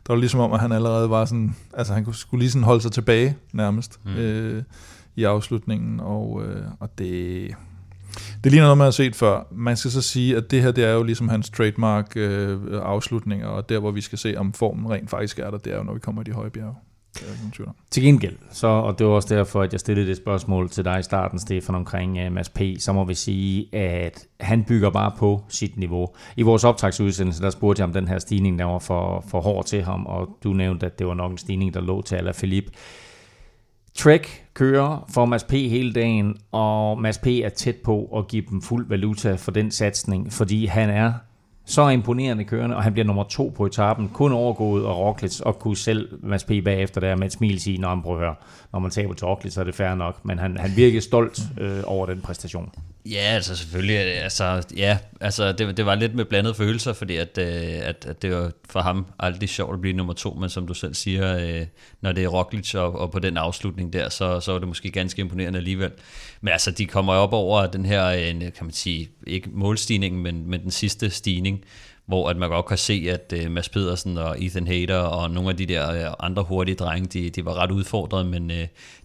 Der 0.07 0.13
var 0.13 0.19
ligesom 0.19 0.39
om, 0.39 0.53
at 0.53 0.59
han 0.59 0.71
allerede 0.71 1.09
var 1.09 1.25
sådan, 1.25 1.55
altså 1.73 1.93
han 1.93 2.03
kunne- 2.05 2.15
skulle 2.15 2.39
lige 2.39 2.51
sådan 2.51 2.63
holde 2.63 2.81
sig 2.81 2.91
tilbage 2.91 3.35
nærmest 3.53 3.99
mm. 4.05 4.11
øh, 4.15 4.63
i 5.15 5.23
afslutningen, 5.23 5.99
og, 5.99 6.43
øh, 6.45 6.65
og 6.79 6.97
det, 6.97 7.47
det 8.43 8.51
ligner 8.51 8.65
noget, 8.65 8.77
man 8.77 8.85
har 8.85 8.91
set 8.91 9.15
før. 9.15 9.47
Man 9.51 9.77
skal 9.77 9.91
så 9.91 10.01
sige, 10.01 10.37
at 10.37 10.51
det 10.51 10.61
her 10.61 10.71
det 10.71 10.83
er 10.83 10.91
jo 10.93 11.03
ligesom 11.03 11.29
hans 11.29 11.49
trademark 11.49 12.11
øh, 12.15 12.59
afslutninger, 12.83 13.47
og 13.47 13.69
der, 13.69 13.79
hvor 13.79 13.91
vi 13.91 14.01
skal 14.01 14.17
se, 14.17 14.35
om 14.37 14.53
formen 14.53 14.89
rent 14.91 15.09
faktisk 15.09 15.39
er 15.39 15.51
der, 15.51 15.57
det 15.57 15.73
er 15.73 15.77
jo, 15.77 15.83
når 15.83 15.93
vi 15.93 15.99
kommer 15.99 16.21
i 16.21 16.25
de 16.25 16.31
høje 16.31 16.49
bjerge. 16.49 16.75
Det 17.19 17.23
er 17.23 17.27
jo 17.27 17.31
ikke 17.31 17.41
nogen 17.41 17.51
tvivl 17.51 17.69
om. 17.69 17.75
Til 17.91 18.03
gengæld, 18.03 18.35
så, 18.51 18.67
og 18.67 18.99
det 18.99 19.07
var 19.07 19.13
også 19.13 19.35
derfor, 19.35 19.61
at 19.61 19.71
jeg 19.71 19.79
stillede 19.79 20.07
det 20.07 20.17
spørgsmål 20.17 20.69
til 20.69 20.85
dig 20.85 20.99
i 20.99 21.03
starten, 21.03 21.39
Stefan, 21.39 21.75
omkring 21.75 22.25
uh, 22.25 22.31
Mads 22.31 22.49
P., 22.49 22.61
så 22.79 22.93
må 22.93 23.03
vi 23.03 23.13
sige, 23.13 23.75
at 23.75 24.25
han 24.39 24.63
bygger 24.63 24.89
bare 24.89 25.11
på 25.17 25.43
sit 25.49 25.77
niveau. 25.77 26.07
I 26.35 26.41
vores 26.41 26.63
optagsudsendelse, 26.63 27.43
der 27.43 27.49
spurgte 27.49 27.79
jeg 27.79 27.87
om 27.87 27.93
den 27.93 28.07
her 28.07 28.19
stigning, 28.19 28.59
der 28.59 28.65
var 28.65 28.79
for, 28.79 29.25
for 29.27 29.41
hård 29.41 29.65
til 29.65 29.83
ham, 29.83 30.05
og 30.05 30.37
du 30.43 30.53
nævnte, 30.53 30.85
at 30.85 30.99
det 30.99 31.07
var 31.07 31.13
nok 31.13 31.31
en 31.31 31.37
stigning, 31.37 31.73
der 31.73 31.81
lå 31.81 32.01
til 32.01 32.15
Alaphilippe. 32.15 32.71
Trek 33.95 34.45
kører 34.53 35.05
for 35.13 35.25
Mads 35.25 35.43
P. 35.43 35.51
hele 35.51 35.93
dagen, 35.93 36.37
og 36.51 37.01
Mads 37.01 37.17
P. 37.17 37.27
er 37.27 37.49
tæt 37.49 37.75
på 37.75 38.05
at 38.17 38.27
give 38.27 38.43
dem 38.49 38.61
fuld 38.61 38.87
valuta 38.87 39.35
for 39.35 39.51
den 39.51 39.71
satsning, 39.71 40.33
fordi 40.33 40.65
han 40.65 40.89
er 40.89 41.13
så 41.67 41.89
imponerende 41.89 42.43
kørende, 42.43 42.75
og 42.75 42.83
han 42.83 42.93
bliver 42.93 43.05
nummer 43.05 43.23
to 43.23 43.53
på 43.55 43.65
etappen, 43.65 44.09
kun 44.09 44.31
overgået 44.31 44.83
af 44.83 44.95
Roglic, 44.95 45.39
og 45.39 45.59
kunne 45.59 45.77
selv 45.77 46.19
Mads 46.23 46.43
P. 46.43 46.47
bagefter 46.47 47.01
der 47.01 47.15
med 47.15 47.27
et 47.27 47.33
smil 47.33 47.59
sige, 47.59 47.77
når 47.77 47.95
man 47.95 48.03
prøver 48.03 48.17
at 48.17 48.23
høre, 48.23 48.35
når 48.73 48.79
man 48.79 48.91
taber 48.91 49.13
til 49.13 49.27
Roglic, 49.27 49.53
så 49.53 49.59
er 49.59 49.65
det 49.65 49.75
fair 49.75 49.95
nok, 49.95 50.25
men 50.25 50.39
han, 50.39 50.57
han 50.57 50.71
virkede 50.75 51.01
stolt 51.01 51.39
øh, 51.59 51.79
over 51.85 52.05
den 52.05 52.21
præstation. 52.21 52.71
Ja, 53.11 53.19
altså 53.19 53.55
selvfølgelig. 53.55 53.97
Altså, 53.97 54.63
ja, 54.77 54.97
altså, 55.21 55.51
det, 55.51 55.77
det 55.77 55.85
var 55.85 55.95
lidt 55.95 56.15
med 56.15 56.25
blandede 56.25 56.55
følelser, 56.55 56.93
fordi 56.93 57.15
at, 57.15 57.37
øh, 57.37 57.87
at, 57.87 58.05
at 58.05 58.21
det 58.21 58.31
var 58.31 58.51
for 58.69 58.79
ham 58.79 59.05
aldrig 59.19 59.49
sjovt 59.49 59.73
at 59.73 59.81
blive 59.81 59.95
nummer 59.95 60.13
to, 60.13 60.33
men 60.33 60.49
som 60.49 60.67
du 60.67 60.73
selv 60.73 60.93
siger, 60.93 61.37
øh, 61.37 61.65
når 62.01 62.11
det 62.11 62.23
er 62.23 62.27
Roglic 62.27 62.75
og, 62.75 62.99
og 62.99 63.11
på 63.11 63.19
den 63.19 63.37
afslutning 63.37 63.93
der, 63.93 64.09
så, 64.09 64.39
så 64.39 64.51
var 64.51 64.59
det 64.59 64.67
måske 64.67 64.91
ganske 64.91 65.19
imponerende 65.19 65.57
alligevel. 65.57 65.91
Men 66.41 66.51
altså, 66.51 66.71
de 66.71 66.85
kommer 66.85 67.13
op 67.13 67.33
over 67.33 67.67
den 67.67 67.85
her, 67.85 68.05
øh, 68.07 68.39
kan 68.39 68.53
man 68.61 68.73
sige, 68.73 69.09
ikke 69.27 69.49
målstigningen, 69.53 70.23
men, 70.23 70.49
men 70.49 70.63
den 70.63 70.71
sidste 70.71 71.09
stigning, 71.09 71.63
hvor 72.07 72.29
at 72.29 72.37
man 72.37 72.49
godt 72.49 72.65
kan 72.65 72.77
se, 72.77 73.07
at 73.09 73.33
uh, 73.45 73.51
Mads 73.51 73.69
Pedersen 73.69 74.17
og 74.17 74.43
Ethan 74.43 74.67
Hader 74.67 74.99
og 74.99 75.31
nogle 75.31 75.49
af 75.49 75.57
de 75.57 75.65
der 75.65 76.07
uh, 76.07 76.13
andre 76.19 76.43
hurtige 76.43 76.75
drenge, 76.75 77.07
de, 77.07 77.29
de 77.29 77.45
var 77.45 77.53
ret 77.53 77.71
udfordret, 77.71 78.25
men 78.25 78.51
uh, 78.51 78.57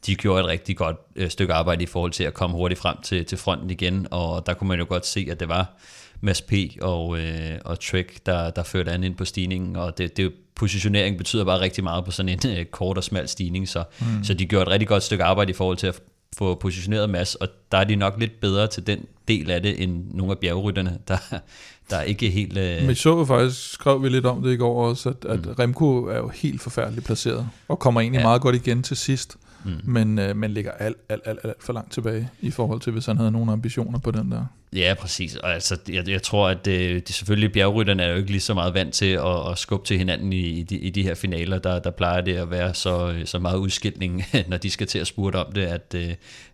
de 0.06 0.14
gjorde 0.14 0.40
et 0.40 0.46
rigtig 0.46 0.76
godt 0.76 0.96
uh, 1.20 1.28
stykke 1.28 1.54
arbejde 1.54 1.82
i 1.82 1.86
forhold 1.86 2.12
til 2.12 2.24
at 2.24 2.34
komme 2.34 2.56
hurtigt 2.56 2.80
frem 2.80 2.96
til, 3.02 3.24
til 3.24 3.38
fronten 3.38 3.70
igen, 3.70 4.06
og 4.10 4.46
der 4.46 4.54
kunne 4.54 4.68
man 4.68 4.78
jo 4.78 4.86
godt 4.88 5.06
se, 5.06 5.26
at 5.30 5.40
det 5.40 5.48
var 5.48 5.70
Mads 6.20 6.40
P. 6.40 6.52
og, 6.80 7.08
uh, 7.08 7.18
og 7.64 7.80
Trek, 7.80 8.26
der, 8.26 8.50
der 8.50 8.62
førte 8.62 8.90
an 8.90 9.04
ind 9.04 9.14
på 9.14 9.24
stigningen, 9.24 9.76
og 9.76 9.98
det, 9.98 10.16
det 10.16 10.32
positionering 10.54 11.18
betyder 11.18 11.44
bare 11.44 11.60
rigtig 11.60 11.84
meget 11.84 12.04
på 12.04 12.10
sådan 12.10 12.28
en 12.28 12.58
uh, 12.58 12.64
kort 12.64 12.96
og 12.96 13.04
smal 13.04 13.28
stigning, 13.28 13.68
så, 13.68 13.84
mm. 14.00 14.24
så 14.24 14.34
de 14.34 14.46
gjorde 14.46 14.62
et 14.62 14.68
rigtig 14.68 14.88
godt 14.88 15.02
stykke 15.02 15.24
arbejde 15.24 15.50
i 15.50 15.54
forhold 15.54 15.76
til 15.76 15.86
at 15.86 16.00
få 16.36 16.54
positioneret 16.54 17.10
Mads, 17.10 17.34
og 17.34 17.48
der 17.72 17.78
er 17.78 17.84
de 17.84 17.96
nok 17.96 18.14
lidt 18.18 18.40
bedre 18.40 18.66
til 18.66 18.86
den 18.86 19.06
del 19.28 19.50
af 19.50 19.62
det, 19.62 19.82
end 19.82 20.04
nogle 20.10 20.32
af 20.32 20.38
bjergrytterne, 20.38 20.98
der, 21.08 21.16
der 21.92 21.98
er 21.98 22.02
ikke 22.02 22.30
helt... 22.30 22.58
Øh... 22.58 22.86
Men 22.86 22.94
så 22.94 23.24
faktisk, 23.24 23.72
skrev 23.72 24.02
vi 24.02 24.08
lidt 24.08 24.26
om 24.26 24.42
det 24.42 24.52
i 24.52 24.56
går 24.56 24.88
også, 24.88 25.08
at, 25.08 25.24
at 25.24 25.46
mm. 25.46 25.52
Remco 25.52 26.04
er 26.04 26.16
jo 26.16 26.28
helt 26.28 26.60
forfærdeligt 26.60 27.06
placeret, 27.06 27.48
og 27.68 27.78
kommer 27.78 28.00
egentlig 28.00 28.18
ja. 28.18 28.24
meget 28.24 28.42
godt 28.42 28.56
igen 28.56 28.82
til 28.82 28.96
sidst, 28.96 29.36
mm. 29.64 29.70
men, 29.84 30.18
øh, 30.18 30.36
men 30.36 30.50
ligger 30.50 30.70
alt, 30.70 30.96
alt, 31.08 31.22
alt, 31.24 31.38
alt 31.44 31.62
for 31.62 31.72
langt 31.72 31.92
tilbage, 31.92 32.30
i 32.40 32.50
forhold 32.50 32.80
til, 32.80 32.92
hvis 32.92 33.06
han 33.06 33.16
havde 33.16 33.30
nogle 33.30 33.52
ambitioner 33.52 33.98
på 33.98 34.10
den 34.10 34.30
der. 34.30 34.46
Ja, 34.76 34.94
præcis. 35.00 35.36
Og 35.36 35.54
altså, 35.54 35.76
jeg, 35.88 36.08
jeg 36.08 36.22
tror, 36.22 36.48
at 36.48 36.64
det, 36.64 37.08
det 37.08 37.14
selvfølgelig 37.14 37.52
bjergrytterne 37.52 38.02
er 38.02 38.10
jo 38.10 38.16
ikke 38.16 38.30
lige 38.30 38.40
så 38.40 38.54
meget 38.54 38.74
vant 38.74 38.94
til 38.94 39.06
at, 39.12 39.50
at 39.50 39.58
skubbe 39.58 39.86
til 39.86 39.98
hinanden 39.98 40.32
i, 40.32 40.36
i, 40.36 40.62
de, 40.62 40.76
i 40.76 40.90
de 40.90 41.02
her 41.02 41.14
finaler. 41.14 41.58
Der, 41.58 41.78
der 41.78 41.90
plejer 41.90 42.20
det 42.20 42.36
at 42.36 42.50
være 42.50 42.74
så, 42.74 43.14
så 43.24 43.38
meget 43.38 43.56
udskilning, 43.56 44.24
når 44.48 44.56
de 44.56 44.70
skal 44.70 44.86
til 44.86 44.98
at 44.98 45.06
spurte 45.06 45.36
om 45.36 45.52
det, 45.52 45.62
at, 45.62 45.94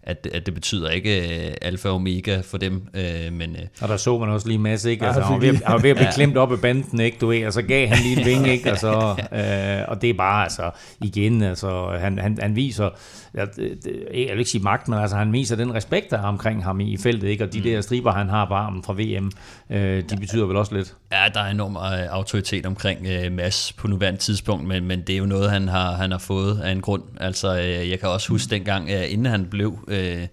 at, 0.08 0.28
at 0.32 0.46
det 0.46 0.54
betyder 0.54 0.90
ikke 0.90 1.46
øh, 1.48 1.54
alfa 1.62 1.88
og 1.88 1.94
omega 1.94 2.40
for 2.40 2.58
dem. 2.58 2.88
øh, 2.94 3.32
Men, 3.32 3.56
og 3.80 3.88
der 3.88 3.96
så 3.96 4.18
man 4.18 4.28
også 4.28 4.48
lige 4.48 4.58
masse, 4.58 4.90
ikke? 4.90 5.06
Altså, 5.06 5.22
han, 5.22 5.32
var 5.34 5.40
ved, 5.40 5.48
han 5.48 5.72
var 5.72 5.78
ved 5.78 5.90
at 5.90 5.96
blive 5.96 6.12
klemt 6.14 6.36
op 6.36 6.52
i 6.52 6.56
banden, 6.56 7.00
ikke? 7.00 7.18
Du 7.20 7.26
ved, 7.26 7.46
og 7.46 7.52
så 7.52 7.62
gav 7.62 7.88
han 7.88 7.98
lige 8.02 8.20
en 8.20 8.26
vinge, 8.30 8.52
ikke? 8.52 8.72
Og, 8.72 8.78
så, 8.78 9.16
øh, 9.32 9.88
og 9.88 10.02
det 10.02 10.10
er 10.10 10.14
bare, 10.14 10.42
altså, 10.42 10.70
igen, 11.00 11.42
altså, 11.42 11.96
han, 12.00 12.18
han, 12.18 12.38
han 12.40 12.56
viser, 12.56 12.90
jeg, 13.34 13.48
jeg 13.58 14.30
vil 14.30 14.38
ikke 14.38 14.50
sige 14.50 14.62
magt, 14.62 14.88
men 14.88 14.98
altså, 14.98 15.16
han 15.16 15.32
viser 15.32 15.56
den 15.56 15.74
respekt, 15.74 16.10
der 16.10 16.18
er 16.18 16.26
omkring 16.26 16.64
ham 16.64 16.80
i 16.80 16.96
feltet, 16.96 17.28
ikke? 17.28 17.44
Og 17.44 17.52
de 17.52 17.58
mm. 17.58 17.64
der 17.64 17.80
striber, 17.80 18.07
han 18.12 18.28
har 18.28 18.44
på 18.44 18.54
armen 18.54 18.82
fra 18.82 18.92
VM, 18.92 19.32
øh, 19.70 20.02
de 20.10 20.16
betyder 20.16 20.46
vel 20.46 20.56
også 20.56 20.74
lidt. 20.74 20.94
Ja, 21.12 21.24
der 21.34 21.40
er 21.40 21.50
enorm 21.50 21.76
autoritet 22.10 22.66
omkring 22.66 23.06
øh, 23.06 23.32
Mads 23.32 23.72
på 23.72 23.88
nuværende 23.88 24.20
tidspunkt, 24.20 24.66
men, 24.66 24.84
men 24.84 25.00
det 25.00 25.14
er 25.14 25.18
jo 25.18 25.26
noget, 25.26 25.50
han 25.50 25.68
har, 25.68 25.92
han 25.92 26.10
har 26.10 26.18
fået 26.18 26.60
af 26.60 26.72
en 26.72 26.80
grund. 26.80 27.02
Altså, 27.20 27.58
øh, 27.58 27.90
jeg 27.90 28.00
kan 28.00 28.08
også 28.08 28.28
huske 28.28 28.50
dengang, 28.50 28.90
øh, 28.90 29.12
inden 29.12 29.26
han 29.26 29.46
blev... 29.46 29.78
Øh, 29.88 30.26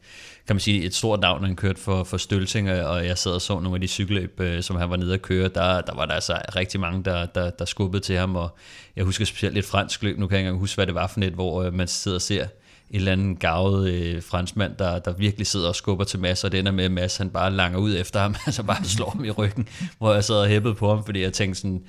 kan 0.47 0.55
man 0.55 0.59
sige, 0.59 0.83
et 0.83 0.95
stort 0.95 1.19
navn, 1.19 1.43
han 1.43 1.55
kørte 1.55 1.81
for, 1.81 2.03
for 2.03 2.17
Stølting, 2.17 2.71
og 2.71 3.05
jeg 3.05 3.17
sad 3.17 3.31
og 3.31 3.41
så 3.41 3.59
nogle 3.59 3.75
af 3.75 3.81
de 3.81 3.87
cykelløb, 3.87 4.39
øh, 4.39 4.63
som 4.63 4.75
han 4.75 4.89
var 4.89 4.95
nede 4.95 5.13
at 5.13 5.21
køre, 5.21 5.47
der, 5.47 5.81
der 5.81 5.95
var 5.95 6.05
der 6.05 6.13
altså 6.13 6.37
rigtig 6.55 6.79
mange, 6.79 7.03
der, 7.03 7.25
der, 7.25 7.49
der 7.49 7.65
skubbede 7.65 8.03
til 8.03 8.17
ham, 8.17 8.35
og 8.35 8.57
jeg 8.95 9.05
husker 9.05 9.25
specielt 9.25 9.57
et 9.57 9.65
fransk 9.65 10.03
løb, 10.03 10.19
nu 10.19 10.27
kan 10.27 10.35
jeg 10.35 10.39
ikke 10.39 10.47
engang 10.47 10.59
huske, 10.59 10.77
hvad 10.77 10.87
det 10.87 10.95
var 10.95 11.07
for 11.07 11.19
net, 11.19 11.33
hvor 11.33 11.63
øh, 11.63 11.73
man 11.73 11.87
sidder 11.87 12.15
og 12.17 12.21
ser 12.21 12.47
en 12.89 12.95
eller 12.95 13.11
anden 13.11 13.35
gavet 13.35 13.89
øh, 13.89 14.23
franskmand, 14.23 14.75
der, 14.75 14.99
der 14.99 15.13
virkelig 15.13 15.47
sidder 15.47 15.67
og 15.67 15.75
skubber 15.75 16.05
til 16.05 16.19
Mads, 16.19 16.43
og 16.43 16.51
det 16.51 16.59
ender 16.59 16.71
med, 16.71 16.85
at 16.85 16.91
Mads 16.91 17.17
han 17.17 17.29
bare 17.29 17.51
langer 17.51 17.79
ud 17.79 17.97
efter 17.97 18.19
ham, 18.19 18.35
altså 18.45 18.63
bare 18.63 18.83
slår 18.83 19.09
ham 19.09 19.25
i 19.25 19.31
ryggen, 19.31 19.67
hvor 19.97 20.13
jeg 20.13 20.23
sad 20.23 20.35
og 20.35 20.47
hæppede 20.47 20.75
på 20.75 20.89
ham, 20.89 21.05
fordi 21.05 21.21
jeg 21.21 21.33
tænkte 21.33 21.61
sådan, 21.61 21.83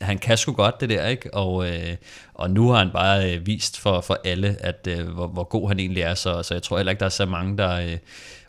han 0.00 0.18
kan 0.18 0.36
sgu 0.36 0.52
godt 0.52 0.80
det 0.80 0.88
der, 0.88 1.06
ikke? 1.06 1.34
Og, 1.34 1.68
øh, 1.68 1.96
og 2.34 2.50
nu 2.50 2.68
har 2.68 2.78
han 2.78 2.90
bare 2.92 3.34
øh, 3.34 3.46
vist 3.46 3.80
for, 3.80 4.00
for 4.00 4.18
alle, 4.24 4.56
at 4.60 4.88
øh, 4.90 5.08
hvor, 5.08 5.26
hvor 5.26 5.44
god 5.44 5.68
han 5.68 5.80
egentlig 5.80 6.02
er, 6.02 6.14
så, 6.14 6.42
så 6.42 6.54
jeg 6.54 6.62
tror 6.62 6.76
heller 6.76 6.90
ikke, 6.90 7.00
der 7.00 7.06
er 7.06 7.10
så 7.10 7.26
mange, 7.26 7.58
der... 7.58 7.80
Øh, 7.80 7.98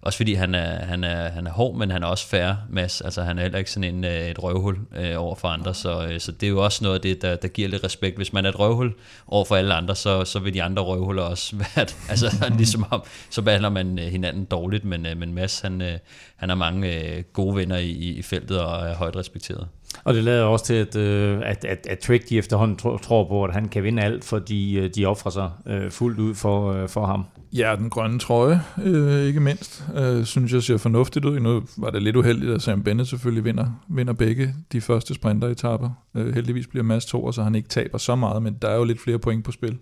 også 0.06 0.18
fordi 0.18 0.34
han 0.34 0.56
er, 0.56 0.86
han 0.86 1.04
er, 1.04 1.30
han 1.30 1.48
er 1.48 1.52
hård, 1.52 1.76
men 1.76 1.92
han 1.92 2.04
er 2.04 2.08
også 2.08 2.28
færre, 2.28 2.58
Mads. 2.70 3.02
Altså 3.02 3.22
han 3.22 3.38
er 3.38 3.42
heller 3.42 3.58
ikke 3.58 3.72
sådan 3.72 3.96
en, 3.96 4.04
øh, 4.04 4.28
et 4.28 4.44
røvhul 4.44 4.78
øh, 4.96 5.14
over 5.18 5.36
for 5.36 5.48
andre, 5.48 5.74
så, 5.74 6.08
øh, 6.08 6.20
så 6.20 6.32
det 6.32 6.48
er 6.48 6.50
jo 6.50 6.64
også 6.64 6.84
noget 6.84 6.96
af 6.96 7.02
det, 7.02 7.22
der, 7.22 7.36
der 7.36 7.48
giver 7.48 7.70
lidt 7.70 7.84
respekt. 7.84 8.18
Hvis 8.18 8.34
man 8.34 8.46
er 8.46 8.50
et 8.50 8.60
røvhul 8.60 8.94
over 9.28 9.46
for 9.46 9.56
alle 9.56 9.74
andre, 9.74 9.96
så, 9.96 10.26
så 10.26 10.40
vil 10.40 10.54
de 10.54 10.64
andre 10.64 10.84
røvhuller 10.84 11.24
også 11.24 11.56
være 11.76 11.88
Altså 12.10 12.52
ligesom 12.58 12.86
om, 12.92 13.04
så 13.30 13.42
behandler 13.42 13.70
man 13.70 14.00
øh, 14.00 14.06
hinanden 14.06 14.46
dårligt, 14.46 14.86
men, 14.86 15.06
øh, 15.06 15.18
men 15.18 15.34
Mads, 15.34 15.60
han, 15.60 15.82
øh, 15.82 15.98
han 16.36 16.50
har 16.50 16.56
mange 16.56 17.04
øh, 17.04 17.24
gode 17.34 17.56
venner 17.56 17.78
i, 17.78 17.92
i 17.92 18.22
feltet 18.22 18.62
og 18.62 18.88
er 18.88 18.96
højt 18.96 19.16
respekteret. 19.16 19.68
Og 20.04 20.14
det 20.14 20.24
lader 20.24 20.44
også 20.44 20.66
til, 20.66 20.74
at, 20.74 20.96
øh, 20.96 21.42
at, 21.46 21.66
at, 21.66 21.88
at 21.90 22.00
Trick 22.00 22.30
de 22.30 22.38
efterhånden 22.38 22.78
tror, 22.78 22.98
tror 22.98 23.28
på, 23.28 23.44
at 23.44 23.54
han 23.54 23.70
kan 23.70 23.84
vinde 23.84 24.02
alt, 24.02 24.24
fordi 24.24 24.80
øh, 24.80 24.90
de 24.96 25.06
offrer 25.06 25.32
sig 25.32 25.52
øh, 25.68 25.92
fuldt 25.92 26.20
ud 26.20 26.36
for, 26.36 26.72
øh, 26.72 26.90
for 26.90 27.06
ham. 27.06 27.26
Ja, 27.54 27.76
den 27.78 27.90
grønne 27.90 28.20
trøje, 28.20 28.62
øh, 28.84 29.22
ikke 29.22 29.40
mindst, 29.40 29.84
øh, 29.96 30.26
synes 30.26 30.54
jeg 30.54 30.64
ser 30.64 30.78
fornuftigt 30.78 31.26
ud. 31.26 31.40
Nu 31.40 31.64
var 31.78 31.90
det 31.90 32.02
lidt 32.02 32.16
uheldigt, 32.16 32.52
at 32.52 32.62
Sam 32.62 32.84
Bennett 32.84 33.10
selvfølgelig 33.10 33.46
vinder, 33.46 33.66
vinder 33.90 34.14
begge 34.14 34.54
de 34.72 34.82
første 34.82 35.14
sprinteretapper. 35.14 35.90
Øh, 36.16 36.34
heldigvis 36.34 36.68
bliver 36.68 36.84
Mads 36.84 37.06
to, 37.06 37.32
så 37.32 37.44
han 37.44 37.56
ikke 37.56 37.70
taber 37.70 37.98
så 37.98 38.16
meget, 38.16 38.44
men 38.44 38.58
der 38.62 38.68
er 38.68 38.76
jo 38.76 38.84
lidt 38.84 39.02
flere 39.02 39.20
point 39.20 39.46
på 39.46 39.52
spil 39.52 39.78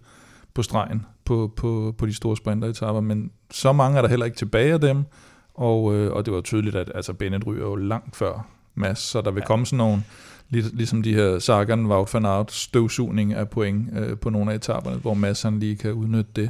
på 0.53 0.63
stregen 0.63 1.05
på, 1.25 1.53
på, 1.55 1.95
på 1.97 2.05
de 2.05 2.13
store 2.13 2.37
sprinteretapper, 2.37 3.01
men 3.01 3.31
så 3.51 3.73
mange 3.73 3.97
er 3.97 4.01
der 4.01 4.09
heller 4.09 4.25
ikke 4.25 4.37
tilbage 4.37 4.73
af 4.73 4.81
dem, 4.81 5.03
og, 5.53 5.95
øh, 5.95 6.13
og 6.13 6.25
det 6.25 6.33
var 6.33 6.41
tydeligt, 6.41 6.75
at 6.75 6.91
altså 6.95 7.13
Bennett 7.13 7.47
ryger 7.47 7.65
jo 7.65 7.75
langt 7.75 8.15
før 8.15 8.47
Mads, 8.75 8.99
så 8.99 9.21
der 9.21 9.31
vil 9.31 9.41
ja. 9.41 9.45
komme 9.45 9.65
sådan 9.65 9.77
nogle, 9.77 10.03
lig, 10.49 10.63
ligesom 10.73 11.03
de 11.03 11.13
her 11.13 11.39
Sagan, 11.39 11.85
Wout 11.85 12.13
van 12.13 12.25
Aert, 12.25 12.51
støvsugning 12.51 13.33
af 13.33 13.49
point 13.49 13.89
øh, 13.97 14.17
på 14.17 14.29
nogle 14.29 14.51
af 14.51 14.55
etaperne, 14.55 14.97
hvor 14.97 15.13
Mads 15.13 15.41
han 15.41 15.59
lige 15.59 15.75
kan 15.75 15.93
udnytte 15.93 16.31
det. 16.35 16.49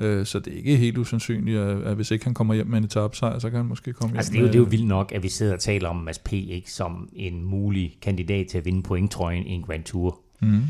Øh, 0.00 0.26
så 0.26 0.38
det 0.38 0.52
er 0.52 0.56
ikke 0.56 0.76
helt 0.76 0.98
usandsynligt, 0.98 1.58
at, 1.58 1.82
at 1.82 1.96
hvis 1.96 2.10
ikke 2.10 2.24
han 2.24 2.34
kommer 2.34 2.54
hjem 2.54 2.66
med 2.66 2.78
en 2.78 2.84
etapsejr, 2.84 3.38
så 3.38 3.50
kan 3.50 3.56
han 3.56 3.66
måske 3.66 3.92
komme 3.92 4.16
altså, 4.16 4.32
hjem 4.32 4.42
det 4.42 4.54
er, 4.54 4.58
jo, 4.58 4.64
det 4.64 4.68
er 4.68 4.70
jo 4.70 4.70
vildt 4.70 4.86
nok, 4.86 5.12
at 5.12 5.22
vi 5.22 5.28
sidder 5.28 5.52
og 5.52 5.60
taler 5.60 5.88
om 5.88 5.96
Mads 5.96 6.18
P. 6.18 6.32
Ikke, 6.32 6.72
som 6.72 7.08
en 7.12 7.44
mulig 7.44 7.96
kandidat 8.02 8.46
til 8.46 8.58
at 8.58 8.64
vinde 8.64 8.82
pointtrøjen 8.82 9.46
i 9.46 9.50
en 9.50 9.62
Grand 9.62 9.84
Tour. 9.84 10.20
Mm. 10.40 10.62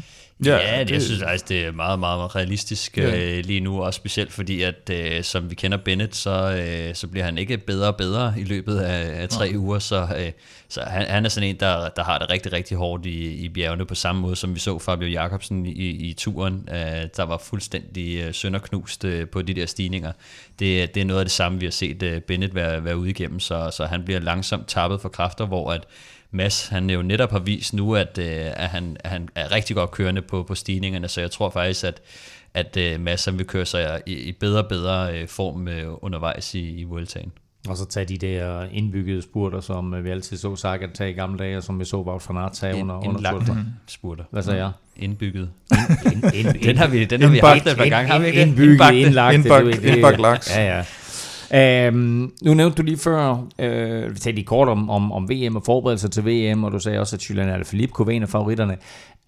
Ja, 0.44 0.56
ja 0.56 0.84
det, 0.84 0.90
jeg 0.90 1.02
synes 1.02 1.22
faktisk, 1.22 1.48
det 1.48 1.64
er 1.64 1.72
meget, 1.72 1.98
meget, 1.98 2.18
meget 2.18 2.36
realistisk 2.36 2.98
ja. 2.98 3.36
øh, 3.36 3.44
lige 3.44 3.60
nu, 3.60 3.82
også 3.82 3.96
specielt 3.96 4.32
fordi, 4.32 4.62
at 4.62 4.90
øh, 4.92 5.22
som 5.22 5.50
vi 5.50 5.54
kender 5.54 5.78
Bennett, 5.78 6.16
så, 6.16 6.30
øh, 6.30 6.94
så 6.94 7.06
bliver 7.06 7.24
han 7.24 7.38
ikke 7.38 7.58
bedre 7.58 7.88
og 7.88 7.96
bedre 7.96 8.34
i 8.38 8.44
løbet 8.44 8.78
af, 8.78 9.22
af 9.22 9.28
tre 9.28 9.44
ja. 9.44 9.56
uger, 9.56 9.78
så, 9.78 10.08
øh, 10.18 10.32
så 10.68 10.80
han, 10.80 11.06
han 11.06 11.24
er 11.24 11.28
sådan 11.28 11.48
en, 11.48 11.56
der, 11.60 11.88
der 11.88 12.04
har 12.04 12.18
det 12.18 12.30
rigtig, 12.30 12.52
rigtig 12.52 12.76
hårdt 12.76 13.06
i, 13.06 13.44
i 13.44 13.48
bjergene, 13.48 13.86
på 13.86 13.94
samme 13.94 14.20
måde 14.20 14.36
som 14.36 14.54
vi 14.54 14.60
så 14.60 14.78
Fabio 14.78 15.08
Jacobsen 15.08 15.66
i, 15.66 15.88
i 15.88 16.12
turen, 16.12 16.68
øh, 16.72 17.08
der 17.16 17.22
var 17.22 17.38
fuldstændig 17.38 18.16
øh, 18.16 18.34
sønderknust 18.34 19.04
øh, 19.04 19.28
på 19.28 19.42
de 19.42 19.54
der 19.54 19.66
stigninger. 19.66 20.12
Det, 20.58 20.94
det 20.94 21.00
er 21.00 21.04
noget 21.04 21.20
af 21.20 21.24
det 21.24 21.32
samme, 21.32 21.60
vi 21.60 21.66
har 21.66 21.70
set 21.70 22.02
øh, 22.02 22.20
Bennett 22.20 22.54
være, 22.54 22.84
være 22.84 22.96
ude 22.96 23.10
igennem, 23.10 23.40
så, 23.40 23.70
så 23.76 23.86
han 23.86 24.04
bliver 24.04 24.20
langsomt 24.20 24.68
tappet 24.68 25.00
for 25.00 25.08
kræfter, 25.08 25.46
hvor 25.46 25.72
at 25.72 25.84
Mads, 26.30 26.68
han 26.68 26.90
jo 26.90 27.02
netop 27.02 27.30
har 27.30 27.38
vist 27.38 27.74
nu, 27.74 27.94
at, 27.94 28.18
øh, 28.18 28.46
at, 28.56 28.68
han, 28.68 28.96
at 29.00 29.10
han 29.10 29.28
er 29.34 29.52
rigtig 29.52 29.76
godt 29.76 29.90
kørende 29.90 30.22
på, 30.22 30.42
på 30.42 30.54
stigningerne, 30.54 31.08
så 31.08 31.20
jeg 31.20 31.30
tror 31.30 31.50
faktisk, 31.50 31.84
at, 31.84 32.00
at 32.54 32.76
øh, 32.76 33.00
Mads 33.00 33.24
han 33.24 33.38
vil 33.38 33.46
køre 33.46 33.66
sig 33.66 34.02
i, 34.06 34.12
i 34.12 34.32
bedre 34.32 34.62
og 34.62 34.68
bedre 34.68 35.18
øh, 35.18 35.28
form 35.28 35.68
undervejs 36.02 36.54
i, 36.54 36.80
i 36.80 36.84
Vueltaen. 36.84 37.32
Og 37.68 37.76
så 37.76 37.86
tage 37.86 38.06
de 38.06 38.18
der 38.18 38.64
indbyggede 38.72 39.22
spurter, 39.22 39.60
som 39.60 40.04
vi 40.04 40.10
altid 40.10 40.36
så 40.36 40.56
Sagan 40.56 40.92
tage 40.92 41.10
i 41.10 41.12
gamle 41.12 41.38
dage, 41.38 41.56
og 41.56 41.62
som 41.62 41.80
vi 41.80 41.84
så 41.84 41.96
Wout 41.96 42.28
van 42.28 42.36
Aert 42.36 42.52
tage 42.52 42.74
under, 42.74 43.08
under 43.08 43.30
spurter. 43.30 43.56
spurter. 43.86 44.24
Hvad 44.30 44.42
sagde 44.42 44.58
jeg? 44.58 44.70
Indbygget. 44.96 45.50
Ind, 46.04 46.24
ind, 46.34 46.56
ind, 46.56 46.64
den 46.64 46.76
har 46.76 46.86
vi, 46.86 47.04
den 47.04 47.22
har 47.22 47.28
vi 47.28 47.38
haft 47.38 47.66
et 47.66 47.76
par 47.76 47.88
gange, 47.88 48.10
har 48.10 48.18
vi 48.18 48.26
ikke? 48.26 48.42
Indbygget, 48.42 48.92
indlagt. 48.92 49.34
Indbagt, 49.34 49.84
indbagt 49.84 50.20
laks. 50.20 50.56
Ja, 50.56 50.76
ja. 50.76 50.84
Um, 51.54 52.32
nu 52.42 52.54
nævnte 52.54 52.76
du 52.76 52.82
lige 52.82 52.98
før, 52.98 53.30
uh, 53.32 54.14
vi 54.14 54.18
talte 54.18 54.32
lige 54.32 54.44
kort 54.44 54.68
om, 54.68 54.90
om, 54.90 55.12
om 55.12 55.30
VM 55.30 55.56
og 55.56 55.62
forberedelser 55.64 56.08
til 56.08 56.26
VM, 56.26 56.64
og 56.64 56.72
du 56.72 56.78
sagde 56.78 57.00
også, 57.00 57.16
at 57.16 57.30
Julian 57.30 57.48
Alaphilippe 57.48 57.92
kunne 57.92 58.06
være 58.06 58.16
en 58.16 58.22
af 58.22 58.28
favoritterne. 58.28 58.76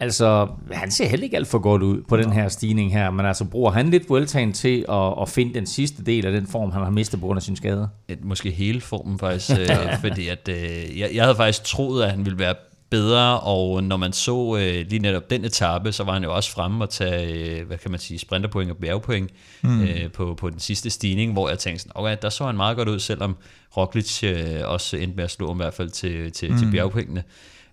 Altså, 0.01 0.49
han 0.73 0.91
ser 0.91 1.07
heller 1.07 1.25
ikke 1.25 1.37
alt 1.37 1.49
for 1.49 1.59
godt 1.59 1.83
ud 1.83 2.03
på 2.09 2.17
den 2.17 2.33
her 2.33 2.49
stigning 2.49 2.93
her, 2.93 3.11
men 3.11 3.27
altså 3.27 3.45
bruger 3.45 3.71
han 3.71 3.91
lidt 3.91 4.09
Vueltaen 4.09 4.53
til 4.53 4.85
at, 4.89 5.15
at 5.23 5.29
finde 5.29 5.55
den 5.55 5.67
sidste 5.67 6.05
del 6.05 6.27
af 6.27 6.33
den 6.33 6.47
form, 6.47 6.71
han 6.71 6.83
har 6.83 6.91
mistet 6.91 7.21
på 7.21 7.27
grund 7.27 7.37
af 7.37 7.43
sin 7.43 7.57
skade? 7.57 7.89
Måske 8.23 8.51
hele 8.51 8.81
formen 8.81 9.19
faktisk, 9.19 9.51
øh, 9.61 9.69
fordi 10.01 10.29
at, 10.29 10.49
øh, 10.49 10.99
jeg, 10.99 11.11
jeg 11.15 11.25
havde 11.25 11.37
faktisk 11.37 11.65
troet, 11.65 12.03
at 12.03 12.11
han 12.11 12.25
ville 12.25 12.39
være 12.39 12.55
bedre, 12.91 13.41
og 13.41 13.85
når 13.85 13.97
man 13.97 14.13
så 14.13 14.57
øh, 14.61 14.87
lige 14.89 14.99
netop 14.99 15.31
den 15.31 15.45
etape, 15.45 15.93
så 15.93 16.05
var 16.05 16.13
han 16.13 16.25
jo 16.25 16.35
også 16.35 16.51
fremme 16.51 16.85
og 16.85 16.91
tage, 16.91 17.59
øh, 17.61 17.67
hvad 17.67 17.79
kan 17.79 17.91
man 17.91 18.01
sige, 18.01 18.19
sprinterpoint 18.19 18.71
og 18.71 18.77
bjergpoint 18.77 19.31
mm. 19.63 19.83
øh, 19.83 20.13
på, 20.13 20.35
på 20.35 20.51
den 20.51 20.61
sidste 20.61 20.91
stigning, 20.91 21.33
hvor 21.33 21.49
jeg 21.49 21.59
tænkte 21.59 21.83
sådan, 21.83 21.93
okay, 21.95 22.17
der 22.23 22.29
så 22.29 22.47
han 22.47 22.57
meget 22.57 22.77
godt 22.77 22.89
ud, 22.89 22.99
selvom 22.99 23.37
Roglic 23.77 24.25
øh, 24.25 24.61
også 24.65 24.97
endte 24.97 25.17
med 25.17 25.25
at 25.25 25.31
slå 25.31 25.47
ham 25.47 25.57
i 25.57 25.63
hvert 25.63 25.75
fald 25.75 25.91
til, 25.91 26.33
til, 26.33 26.53
mm. 26.53 26.59
til 26.59 26.71
bjergpointene. 26.71 27.23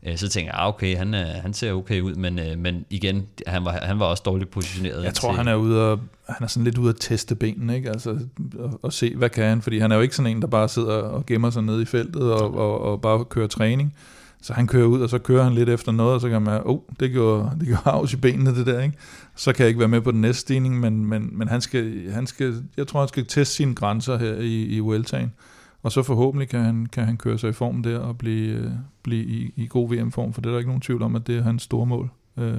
Øh, 0.04 0.18
så 0.18 0.30
tænkte 0.30 0.54
jeg, 0.54 0.62
ah, 0.62 0.68
okay, 0.68 0.98
han, 0.98 1.14
han 1.14 1.54
ser 1.54 1.74
okay 1.74 2.02
ud, 2.02 2.16
men, 2.16 2.40
øh, 2.40 2.58
men 2.58 2.86
igen, 2.90 3.26
han 3.48 3.66
var, 3.66 3.72
han 3.72 4.00
var 4.00 4.06
også 4.06 4.24
dårligt 4.26 4.52
positioneret. 4.52 5.04
Jeg 5.04 5.14
tror, 5.14 5.32
til, 5.32 5.38
han 5.38 5.48
er 5.48 5.56
ude 5.56 5.92
og, 5.92 6.00
han 6.30 6.44
er 6.44 6.48
sådan 6.48 6.64
lidt 6.64 6.78
ude 6.78 6.90
at 6.90 6.96
teste 7.00 7.36
benene, 7.36 7.76
ikke? 7.76 7.90
Altså, 7.90 8.20
og, 8.60 8.80
og 8.82 8.94
se, 8.94 9.16
hvad 9.16 9.30
kan 9.30 9.44
han, 9.44 9.62
fordi 9.62 9.80
han 9.80 9.92
er 9.92 9.96
jo 9.96 10.02
ikke 10.02 10.16
sådan 10.16 10.32
en, 10.32 10.42
der 10.42 10.48
bare 10.48 10.70
sidder 10.70 10.94
og 10.94 11.26
gemmer 11.26 11.50
sig 11.50 11.64
nede 11.64 11.82
i 11.82 11.86
feltet 11.86 12.34
og, 12.34 12.56
og, 12.56 12.82
og 12.82 13.02
bare 13.02 13.26
kører 13.26 13.48
træning. 13.48 13.94
Så 14.42 14.54
han 14.54 14.68
kører 14.68 14.86
ud, 14.86 15.02
og 15.02 15.10
så 15.10 15.20
kører 15.20 15.44
han 15.44 15.54
lidt 15.54 15.70
efter 15.70 15.92
noget, 15.92 16.14
og 16.14 16.22
så 16.22 16.30
kan 16.30 16.42
man, 16.42 16.62
oh, 16.66 16.80
det 17.00 17.12
gjorde, 17.12 17.52
det 17.60 17.68
gjorde 17.68 17.82
havs 17.84 18.14
i 18.14 18.18
benene, 18.18 18.56
det 18.56 18.66
der, 18.66 18.82
ikke? 18.82 18.98
Så 19.36 19.54
kan 19.54 19.64
jeg 19.64 19.68
ikke 19.68 19.80
være 19.80 19.88
med 19.88 20.02
på 20.02 20.12
den 20.12 20.22
næste 20.22 20.42
stigning, 20.42 20.80
men, 20.80 21.06
men, 21.06 21.30
men 21.38 21.48
han, 21.48 21.62
skal, 21.62 22.12
han 22.12 22.28
skal, 22.28 22.64
jeg 22.78 22.88
tror, 22.88 23.00
han 23.00 23.08
skal 23.08 23.26
teste 23.26 23.56
sine 23.56 23.76
grænser 23.76 24.18
her 24.18 24.34
i, 24.34 24.64
i 24.64 24.80
Vueltaen. 24.80 25.32
Og 25.84 25.92
så 25.92 26.04
forhåbentlig 26.04 26.50
kan 26.50 26.60
han, 26.60 26.86
kan 26.86 27.06
han 27.06 27.18
køre 27.18 27.38
sig 27.38 27.50
i 27.50 27.54
form 27.54 27.84
der 27.84 28.00
og 28.00 28.18
blive, 28.18 28.58
øh, 28.58 28.72
blive 29.04 29.26
i, 29.26 29.54
i 29.56 29.68
god 29.68 29.90
VM-form, 29.90 30.34
for 30.34 30.42
det 30.42 30.48
er 30.48 30.52
der 30.52 30.60
ikke 30.60 30.70
nogen 30.70 30.82
tvivl 30.82 31.02
om, 31.02 31.16
at 31.16 31.28
det 31.28 31.38
er 31.38 31.44
hans 31.44 31.64
store 31.64 31.86
mål, 31.86 32.10
øh, 32.38 32.56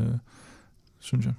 synes 1.01 1.27
jeg. 1.27 1.35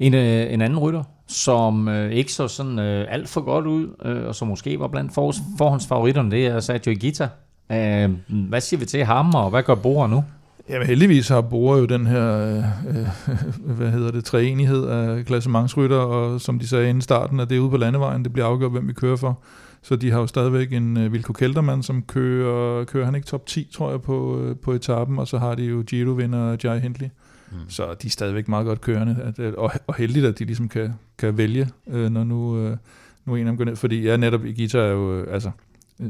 En, 0.00 0.14
øh, 0.14 0.52
en 0.52 0.60
anden 0.60 0.78
rytter, 0.78 1.02
som 1.26 1.88
øh, 1.88 2.12
ikke 2.12 2.32
så 2.32 2.48
sådan 2.48 2.78
øh, 2.78 3.06
alt 3.08 3.28
for 3.28 3.40
godt 3.40 3.66
ud, 3.66 3.88
øh, 4.04 4.26
og 4.26 4.34
som 4.34 4.48
måske 4.48 4.80
var 4.80 4.88
blandt 4.88 5.14
for, 5.14 5.32
forhåndsfavoritterne, 5.58 6.30
det 6.30 6.46
er 6.46 6.60
Sergio 6.60 6.94
Gita. 7.00 7.28
Øh, 7.72 8.10
hvad 8.48 8.60
siger 8.60 8.80
vi 8.80 8.86
til 8.86 9.04
ham, 9.04 9.34
og 9.34 9.50
hvad 9.50 9.62
gør 9.62 9.74
Bora 9.74 10.06
nu? 10.06 10.24
Jamen 10.68 10.86
heldigvis 10.86 11.28
har 11.28 11.40
Bora 11.40 11.78
jo 11.78 11.84
den 11.84 12.06
her, 12.06 12.38
øh, 12.38 12.56
øh, 12.88 13.74
hvad 13.76 13.90
hedder 13.90 14.10
det, 14.10 14.24
træenighed 14.24 14.86
af 14.86 15.24
klassementsrytter, 15.24 15.96
og 15.96 16.40
som 16.40 16.58
de 16.58 16.68
sagde 16.68 16.88
inden 16.88 17.02
starten, 17.02 17.40
at 17.40 17.50
det 17.50 17.56
er 17.56 17.60
ude 17.60 17.70
på 17.70 17.76
landevejen, 17.76 18.24
det 18.24 18.32
bliver 18.32 18.46
afgjort, 18.46 18.72
hvem 18.72 18.88
vi 18.88 18.92
kører 18.92 19.16
for. 19.16 19.42
Så 19.82 19.96
de 19.96 20.10
har 20.10 20.20
jo 20.20 20.26
stadigvæk 20.26 20.72
en 20.72 20.96
uh, 20.96 21.12
Vilko 21.12 21.32
Keltermann, 21.32 21.82
som 21.82 22.02
kører, 22.02 22.84
kører 22.84 23.04
han 23.04 23.14
ikke 23.14 23.26
top 23.26 23.46
10, 23.46 23.68
tror 23.72 23.90
jeg, 23.90 24.02
på, 24.02 24.36
uh, 24.36 24.56
på 24.56 24.72
etappen, 24.72 25.18
og 25.18 25.28
så 25.28 25.38
har 25.38 25.54
de 25.54 25.64
jo 25.64 25.84
Giro-vinder 25.86 26.56
Jai 26.64 26.80
Hindley. 26.80 27.08
Mm. 27.50 27.56
Så 27.68 27.94
de 28.02 28.06
er 28.06 28.10
stadigvæk 28.10 28.48
meget 28.48 28.66
godt 28.66 28.80
kørende, 28.80 29.16
at, 29.38 29.54
og, 29.54 29.72
og 29.86 29.94
heldigt, 29.94 30.26
at 30.26 30.38
de 30.38 30.44
ligesom 30.44 30.68
kan, 30.68 30.94
kan 31.18 31.38
vælge, 31.38 31.68
uh, 31.86 32.08
når 32.08 32.24
nu, 32.24 32.66
uh, 32.66 32.76
nu 33.24 33.36
en 33.36 33.46
af 33.46 33.50
dem 33.50 33.56
går 33.56 33.64
ned. 33.64 33.76
Fordi 33.76 34.02
ja, 34.02 34.16
netop 34.16 34.44
Igita 34.44 34.78
er 34.78 34.92
jo, 34.92 35.20
uh, 35.20 35.34
altså, 35.34 35.50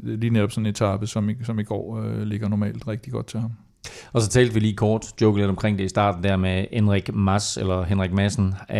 lige 0.03 0.31
netop 0.31 0.51
sådan 0.51 0.67
en 0.67 0.71
etape, 0.71 1.07
som 1.07 1.29
i, 1.31 1.35
som 1.45 1.59
i 1.59 1.63
går 1.63 1.99
uh, 1.99 2.23
ligger 2.23 2.49
normalt 2.49 2.89
rigtig 2.89 3.13
godt 3.13 3.27
til 3.27 3.41
ham. 3.41 3.51
Og 4.13 4.23
så 4.23 4.29
talte 4.29 4.55
vi 4.55 4.61
lige 4.61 4.77
kort, 4.77 5.07
joke 5.21 5.39
lidt 5.39 5.51
omkring 5.51 5.79
det 5.79 5.85
i 5.85 5.89
starten 5.89 6.25
der 6.25 6.37
med 6.37 6.67
Henrik 6.73 7.15
Mas, 7.15 7.57
eller 7.57 7.83
Henrik 7.83 8.13
Madsen. 8.13 8.47
Uh, 8.47 8.77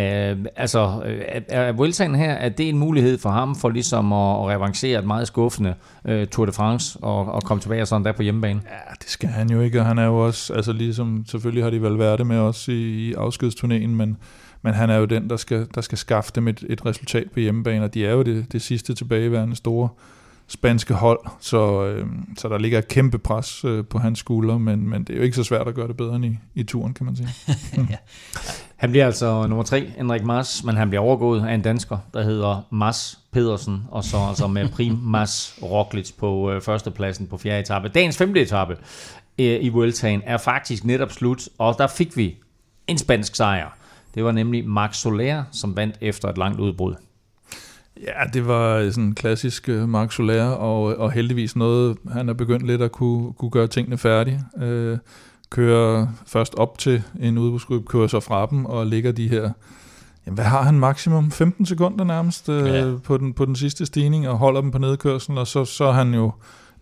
altså, 0.55 1.01
er, 1.27 1.41
er 1.49 1.71
Vueltaen 1.71 2.15
her, 2.15 2.31
er 2.31 2.49
det 2.49 2.69
en 2.69 2.77
mulighed 2.77 3.17
for 3.17 3.29
ham 3.29 3.55
for 3.55 3.69
ligesom 3.69 4.13
at, 4.13 4.39
at 4.39 4.47
revancere 4.47 4.99
et 4.99 5.05
meget 5.05 5.27
skuffende 5.27 5.73
uh, 6.09 6.23
Tour 6.31 6.45
de 6.45 6.51
France 6.51 6.99
og, 7.01 7.25
og 7.25 7.43
komme 7.43 7.61
tilbage 7.61 7.85
sådan 7.85 8.05
der 8.05 8.11
på 8.11 8.21
hjemmebane? 8.21 8.61
Ja, 8.65 8.93
det 9.01 9.09
skal 9.09 9.29
han 9.29 9.49
jo 9.49 9.61
ikke, 9.61 9.79
og 9.79 9.85
han 9.85 9.97
er 9.97 10.05
jo 10.05 10.25
også, 10.25 10.53
altså 10.53 10.73
ligesom, 10.73 11.25
selvfølgelig 11.27 11.63
har 11.63 11.71
de 11.71 11.81
vel 11.81 11.99
været 11.99 12.19
det 12.19 12.27
med 12.27 12.37
os 12.37 12.67
i, 12.67 12.73
i 12.73 13.13
afskedsturnéen, 13.13 13.87
men, 13.87 14.17
men 14.61 14.73
han 14.73 14.89
er 14.89 14.97
jo 14.97 15.05
den, 15.05 15.29
der 15.29 15.37
skal, 15.37 15.67
der 15.75 15.81
skal 15.81 15.97
skaffe 15.97 16.31
dem 16.35 16.47
et, 16.47 16.63
et 16.69 16.85
resultat 16.85 17.31
på 17.31 17.39
hjemmebane, 17.39 17.85
og 17.85 17.93
de 17.93 18.05
er 18.05 18.11
jo 18.11 18.21
det, 18.21 18.51
det 18.51 18.61
sidste 18.61 18.93
tilbageværende 18.93 19.55
store 19.55 19.89
spanske 20.47 20.93
hold, 20.93 21.19
så, 21.39 21.85
øh, 21.85 22.07
så 22.37 22.49
der 22.49 22.57
ligger 22.57 22.79
et 22.79 22.87
kæmpe 22.87 23.17
pres 23.17 23.65
øh, 23.65 23.85
på 23.85 23.99
hans 23.99 24.19
skuldre, 24.19 24.59
men, 24.59 24.89
men 24.89 25.03
det 25.03 25.13
er 25.13 25.17
jo 25.17 25.23
ikke 25.23 25.35
så 25.35 25.43
svært 25.43 25.67
at 25.67 25.75
gøre 25.75 25.87
det 25.87 25.97
bedre 25.97 26.15
end 26.15 26.25
i, 26.25 26.37
i 26.55 26.63
turen, 26.63 26.93
kan 26.93 27.05
man 27.05 27.15
sige. 27.15 27.29
ja. 27.89 27.97
Han 28.75 28.89
bliver 28.89 29.05
altså 29.05 29.47
nummer 29.47 29.63
tre, 29.63 29.91
Henrik 29.97 30.23
Mars, 30.23 30.63
men 30.63 30.75
han 30.75 30.89
bliver 30.89 31.01
overgået 31.01 31.45
af 31.45 31.53
en 31.53 31.61
dansker, 31.61 31.97
der 32.13 32.23
hedder 32.23 32.67
Mars 32.71 33.19
Pedersen, 33.31 33.83
og 33.91 34.03
så 34.03 34.17
altså 34.29 34.47
med 34.47 34.69
Prim 34.69 34.97
Mars 35.01 35.57
Roglic 35.71 36.11
på 36.17 36.51
øh, 36.51 36.61
førstepladsen 36.61 37.27
på 37.27 37.37
fjerde 37.37 37.59
etape. 37.59 37.87
Dagens 37.89 38.17
femte 38.17 38.41
etape 38.41 38.77
øh, 39.39 39.57
i 39.63 39.69
Vueltaen 39.69 40.21
er 40.25 40.37
faktisk 40.37 40.85
netop 40.85 41.11
slut, 41.11 41.49
og 41.57 41.75
der 41.77 41.87
fik 41.87 42.17
vi 42.17 42.35
en 42.87 42.97
spansk 42.97 43.35
sejr. 43.35 43.77
Det 44.15 44.23
var 44.23 44.31
nemlig 44.31 44.67
Max 44.67 44.97
Soler, 44.97 45.43
som 45.51 45.75
vandt 45.75 45.95
efter 46.01 46.27
et 46.27 46.37
langt 46.37 46.59
udbrud. 46.59 46.95
Ja, 48.01 48.23
det 48.33 48.47
var 48.47 48.89
sådan 48.89 49.03
en 49.03 49.15
klassisk 49.15 49.69
uh, 49.71 49.89
Mark 49.89 50.11
Soler, 50.11 50.45
og, 50.45 50.83
og 50.83 51.11
heldigvis 51.11 51.55
noget, 51.55 51.97
han 52.11 52.29
er 52.29 52.33
begyndt 52.33 52.67
lidt 52.67 52.81
at 52.81 52.91
kunne, 52.91 53.33
kunne 53.33 53.51
gøre 53.51 53.67
tingene 53.67 53.97
færdige. 53.97 54.41
Uh, 54.55 54.97
kører 55.49 56.07
først 56.27 56.55
op 56.55 56.77
til 56.77 57.03
en 57.19 57.37
udbudsgruppe, 57.37 57.87
kører 57.87 58.07
så 58.07 58.19
fra 58.19 58.45
dem 58.45 58.65
og 58.65 58.87
ligger 58.87 59.11
de 59.11 59.27
her, 59.27 59.51
jamen 60.25 60.35
hvad 60.35 60.45
har 60.45 60.61
han 60.61 60.79
maksimum? 60.79 61.31
15 61.31 61.65
sekunder 61.65 62.05
nærmest 62.05 62.49
uh, 62.49 62.55
ja. 62.55 62.93
på, 63.03 63.17
den, 63.17 63.33
på 63.33 63.45
den 63.45 63.55
sidste 63.55 63.85
stigning, 63.85 64.27
og 64.27 64.37
holder 64.37 64.61
dem 64.61 64.71
på 64.71 64.77
nedkørslen, 64.77 65.37
og 65.37 65.47
så, 65.47 65.65
så 65.65 65.85
er 65.85 65.91
han 65.91 66.13
jo 66.13 66.31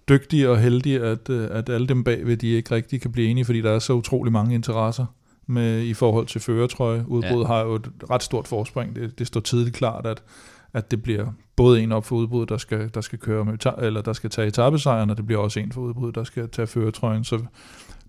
dygtig 0.10 0.50
og 0.50 0.60
heldig, 0.60 1.04
at, 1.04 1.30
at 1.30 1.70
alle 1.70 1.88
dem 1.88 2.04
bagved, 2.04 2.38
de 2.38 2.48
ikke 2.48 2.76
rigtig 2.76 3.02
kan 3.02 3.12
blive 3.12 3.28
enige, 3.28 3.46
fordi 3.46 3.62
der 3.62 3.72
er 3.72 3.80
så 3.80 3.94
utrolig 3.94 4.34
mange 4.34 4.56
interesser 4.56 5.06
med, 5.48 5.82
i 5.82 5.94
forhold 5.94 6.26
til 6.26 6.42
føretrøje. 6.42 7.06
Udbruddet 7.08 7.50
ja. 7.50 7.54
har 7.54 7.62
jo 7.62 7.76
et 7.76 7.90
ret 8.10 8.24
stort 8.24 8.48
forspring. 8.48 8.96
Det, 8.96 9.20
det 9.20 9.28
står 9.28 9.40
tidligt 9.40 9.76
klart, 9.76 10.06
at 10.06 10.24
at 10.74 10.92
det 10.92 11.04
bliver 11.04 11.26
både 11.56 11.82
en 11.82 11.92
op 11.92 12.06
for 12.06 12.16
udbruddet, 12.16 12.50
der 12.50 12.58
skal, 12.58 12.90
der 12.94 13.02
skal 13.02 13.20
køre 13.20 13.46
med, 13.46 13.54
eller 13.78 14.02
der 14.02 14.14
skal 14.14 14.30
tage 14.30 14.48
etappesejren, 14.48 15.10
og 15.10 15.18
det 15.18 15.26
bliver 15.26 15.42
også 15.42 15.60
en 15.60 15.72
for 15.72 15.82
udbruddet, 15.82 16.16
der 16.16 16.24
skal 16.24 16.50
tage 16.50 16.68
føretrøjen. 16.68 17.24
Så 17.24 17.40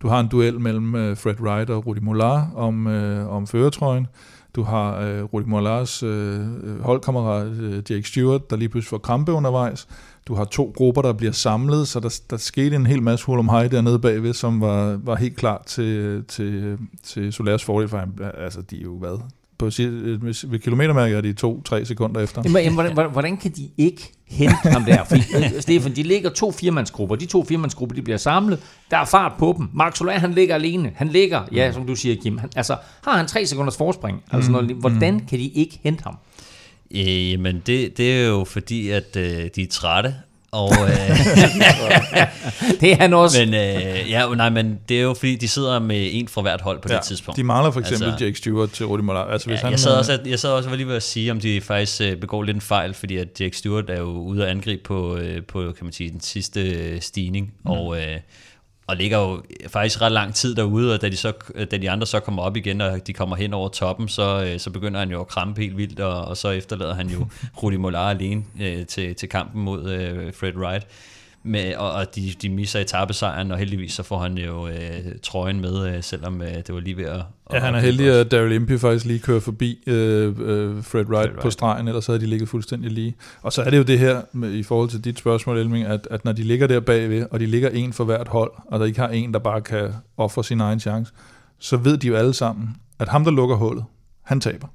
du 0.02 0.08
har 0.08 0.20
en 0.20 0.28
duel 0.28 0.60
mellem 0.60 0.94
øh, 0.94 1.16
Fred 1.16 1.40
Wright 1.40 1.70
og 1.70 1.86
Rudi 1.86 2.00
Molar 2.00 2.50
om, 2.54 2.86
øh, 2.86 3.28
om 3.28 3.46
føretrøjen. 3.46 4.06
Du 4.54 4.62
har 4.62 5.00
øh, 5.00 5.22
Rudi 5.22 5.46
Molars 5.46 6.02
øh, 6.02 6.40
øh, 6.40 6.80
holdkammerat 6.80 7.46
øh, 7.46 7.82
Jake 7.90 8.08
Stewart, 8.08 8.50
der 8.50 8.56
lige 8.56 8.68
pludselig 8.68 8.90
får 8.90 8.98
krampe 8.98 9.32
undervejs. 9.32 9.88
Du 10.28 10.34
har 10.34 10.44
to 10.44 10.72
grupper, 10.76 11.02
der 11.02 11.12
bliver 11.12 11.32
samlet, 11.32 11.88
så 11.88 12.00
der, 12.00 12.20
der 12.30 12.36
skete 12.36 12.76
en 12.76 12.86
hel 12.86 13.02
masse 13.02 13.26
hul 13.26 13.38
om 13.38 13.48
hej 13.48 13.68
dernede 13.68 13.98
bagved, 13.98 14.32
som 14.32 14.60
var, 14.60 15.00
var 15.04 15.16
helt 15.16 15.36
klar 15.36 15.62
til, 15.66 16.24
til, 16.24 16.78
til 17.02 17.32
Solars 17.32 17.64
fordel, 17.64 17.88
for 17.88 17.98
han, 17.98 18.18
altså 18.38 18.62
de 18.62 18.78
er 18.78 18.82
jo 18.82 18.98
hvad, 18.98 19.18
på 19.58 19.64
ved 19.64 20.58
kilometermærket 20.58 21.16
er 21.16 21.20
de 21.20 21.32
to-tre 21.32 21.84
sekunder 21.84 22.20
efter. 22.20 22.42
Jamen, 22.44 22.74
hvordan, 22.74 23.10
hvordan 23.12 23.36
kan 23.36 23.50
de 23.50 23.70
ikke 23.78 24.12
hente 24.28 24.56
ham 24.64 24.84
der? 24.84 25.04
Fordi, 25.04 25.22
øh, 25.36 25.60
Stefan, 25.60 25.96
de 25.96 26.02
ligger 26.02 26.30
to 26.30 26.52
firmandsgrupper. 26.52 27.16
De 27.16 27.26
to 27.26 27.44
firmandsgrupper, 27.44 27.96
de 27.96 28.02
bliver 28.02 28.16
samlet. 28.16 28.60
Der 28.90 28.96
er 28.96 29.04
fart 29.04 29.32
på 29.38 29.54
dem. 29.58 29.68
Mark 29.72 29.96
Soler, 29.96 30.12
han 30.12 30.32
ligger 30.32 30.54
alene. 30.54 30.92
Han 30.94 31.08
ligger, 31.08 31.42
ja, 31.52 31.72
som 31.72 31.86
du 31.86 31.94
siger, 31.94 32.16
Kim. 32.22 32.38
Han, 32.38 32.50
altså, 32.56 32.76
har 33.04 33.16
han 33.16 33.26
tre 33.26 33.46
sekunders 33.46 33.76
forspring? 33.76 34.22
Altså, 34.30 34.50
når, 34.50 34.62
hvordan 34.62 35.20
kan 35.20 35.38
de 35.38 35.48
ikke 35.48 35.80
hente 35.82 36.04
ham? 36.04 36.16
Jamen, 36.90 37.62
det, 37.66 37.96
det 37.96 38.12
er 38.12 38.26
jo 38.26 38.44
fordi, 38.44 38.88
at 38.88 39.16
øh, 39.16 39.48
de 39.56 39.62
er 39.62 39.66
trætte, 39.70 40.14
og, 40.52 40.72
øh, 40.72 40.88
det 42.80 42.92
er 42.92 42.96
han 43.00 43.14
også. 43.14 43.38
Men, 43.40 43.54
øh, 43.54 44.10
ja, 44.10 44.34
nej, 44.34 44.50
men 44.50 44.78
det 44.88 44.98
er 44.98 45.02
jo 45.02 45.14
fordi, 45.14 45.36
de 45.36 45.48
sidder 45.48 45.78
med 45.78 46.08
en 46.12 46.28
fra 46.28 46.42
hvert 46.42 46.60
hold 46.60 46.80
på 46.80 46.88
ja, 46.90 46.96
det 46.96 47.04
tidspunkt. 47.04 47.36
De 47.36 47.44
mangler 47.44 47.70
for 47.70 47.80
eksempel 47.80 48.08
altså, 48.08 48.24
Jake 48.24 48.38
Stewart 48.38 48.70
til 48.70 48.86
Rudi 48.86 49.02
Mollard. 49.02 49.32
Altså, 49.32 49.48
hvis 49.48 49.58
ja, 49.58 49.62
han, 49.62 49.70
jeg, 49.70 49.80
sad 49.80 49.92
også, 49.92 50.18
jeg 50.26 50.38
sad 50.38 50.50
også 50.50 50.76
lige 50.76 50.88
ved 50.88 50.96
at 50.96 51.02
sige, 51.02 51.30
om 51.30 51.40
de 51.40 51.60
faktisk 51.60 52.00
øh, 52.00 52.16
begår 52.16 52.42
lidt 52.42 52.54
en 52.54 52.60
fejl, 52.60 52.94
fordi 52.94 53.16
at 53.16 53.40
Jake 53.40 53.56
Stewart 53.56 53.90
er 53.90 53.98
jo 53.98 54.10
ude 54.10 54.44
at 54.44 54.50
angribe 54.50 54.82
på, 54.82 55.16
øh, 55.16 55.42
på 55.42 55.72
kan 55.76 55.84
man 55.84 55.92
sige, 55.92 56.10
den 56.10 56.20
sidste 56.20 57.00
stigning, 57.00 57.54
mm. 57.64 57.70
og 57.70 58.00
øh, 58.00 58.16
og 58.86 58.96
ligger 58.96 59.18
jo 59.18 59.42
faktisk 59.68 60.02
ret 60.02 60.12
lang 60.12 60.34
tid 60.34 60.54
derude, 60.54 60.94
og 60.94 61.02
da 61.02 61.08
de, 61.08 61.16
så, 61.16 61.32
da 61.70 61.76
de 61.76 61.90
andre 61.90 62.06
så 62.06 62.20
kommer 62.20 62.42
op 62.42 62.56
igen, 62.56 62.80
og 62.80 63.06
de 63.06 63.12
kommer 63.12 63.36
hen 63.36 63.54
over 63.54 63.68
toppen, 63.68 64.08
så, 64.08 64.44
øh, 64.44 64.60
så 64.60 64.70
begynder 64.70 65.00
han 65.00 65.10
jo 65.10 65.20
at 65.20 65.28
krampe 65.28 65.60
helt 65.60 65.76
vildt, 65.76 66.00
og, 66.00 66.24
og 66.24 66.36
så 66.36 66.50
efterlader 66.50 66.94
han 66.94 67.08
jo 67.08 67.26
Rudi 67.62 67.76
Molar 67.76 68.10
alene 68.10 68.44
øh, 68.60 68.86
til, 68.86 69.14
til 69.14 69.28
kampen 69.28 69.62
mod 69.62 69.90
øh, 69.90 70.34
Fred 70.34 70.56
Wright 70.56 70.86
med, 71.42 71.74
og, 71.76 71.92
og 71.92 72.14
de, 72.14 72.34
de 72.42 72.48
misser 72.48 72.80
etappesejren, 72.80 73.50
og 73.50 73.58
heldigvis 73.58 73.92
så 73.92 74.02
får 74.02 74.18
han 74.18 74.38
jo 74.38 74.68
øh, 74.68 74.74
trøjen 75.22 75.60
med, 75.60 75.94
øh, 75.96 76.02
selvom 76.02 76.42
øh, 76.42 76.54
det 76.54 76.74
var 76.74 76.80
lige 76.80 76.96
ved 76.96 77.04
at... 77.04 77.22
Ja, 77.52 77.58
han 77.58 77.74
er 77.74 77.80
heldig, 77.80 78.10
at 78.10 78.30
Daryl 78.30 78.52
Impey 78.52 78.78
faktisk 78.78 79.04
lige 79.04 79.18
kører 79.18 79.40
forbi 79.40 79.78
øh, 79.86 79.94
øh, 80.28 80.34
Fred, 80.34 80.44
Wright 80.44 80.84
Fred 80.84 81.04
Wright 81.04 81.40
på 81.40 81.50
stregen, 81.50 81.88
ellers 81.88 82.06
havde 82.06 82.20
de 82.20 82.26
ligget 82.26 82.48
fuldstændig 82.48 82.90
lige. 82.90 83.16
Og 83.42 83.52
så 83.52 83.62
er 83.62 83.70
det 83.70 83.78
jo 83.78 83.82
det 83.82 83.98
her, 83.98 84.22
med, 84.32 84.52
i 84.52 84.62
forhold 84.62 84.88
til 84.88 85.04
dit 85.04 85.18
spørgsmål, 85.18 85.58
Elming, 85.58 85.86
at, 85.86 86.08
at 86.10 86.24
når 86.24 86.32
de 86.32 86.42
ligger 86.42 86.66
der 86.66 86.80
bagved, 86.80 87.26
og 87.30 87.40
de 87.40 87.46
ligger 87.46 87.68
en 87.68 87.92
for 87.92 88.04
hvert 88.04 88.28
hold, 88.28 88.52
og 88.66 88.80
der 88.80 88.86
ikke 88.86 89.00
har 89.00 89.08
en, 89.08 89.32
der 89.32 89.38
bare 89.38 89.60
kan 89.60 89.94
ofre 90.16 90.44
sin 90.44 90.60
egen 90.60 90.80
chance, 90.80 91.12
så 91.58 91.76
ved 91.76 91.96
de 91.96 92.06
jo 92.06 92.14
alle 92.14 92.34
sammen, 92.34 92.76
at 92.98 93.08
ham, 93.08 93.24
der 93.24 93.30
lukker 93.30 93.56
hullet, 93.56 93.84
han 94.22 94.40
taber. 94.40 94.68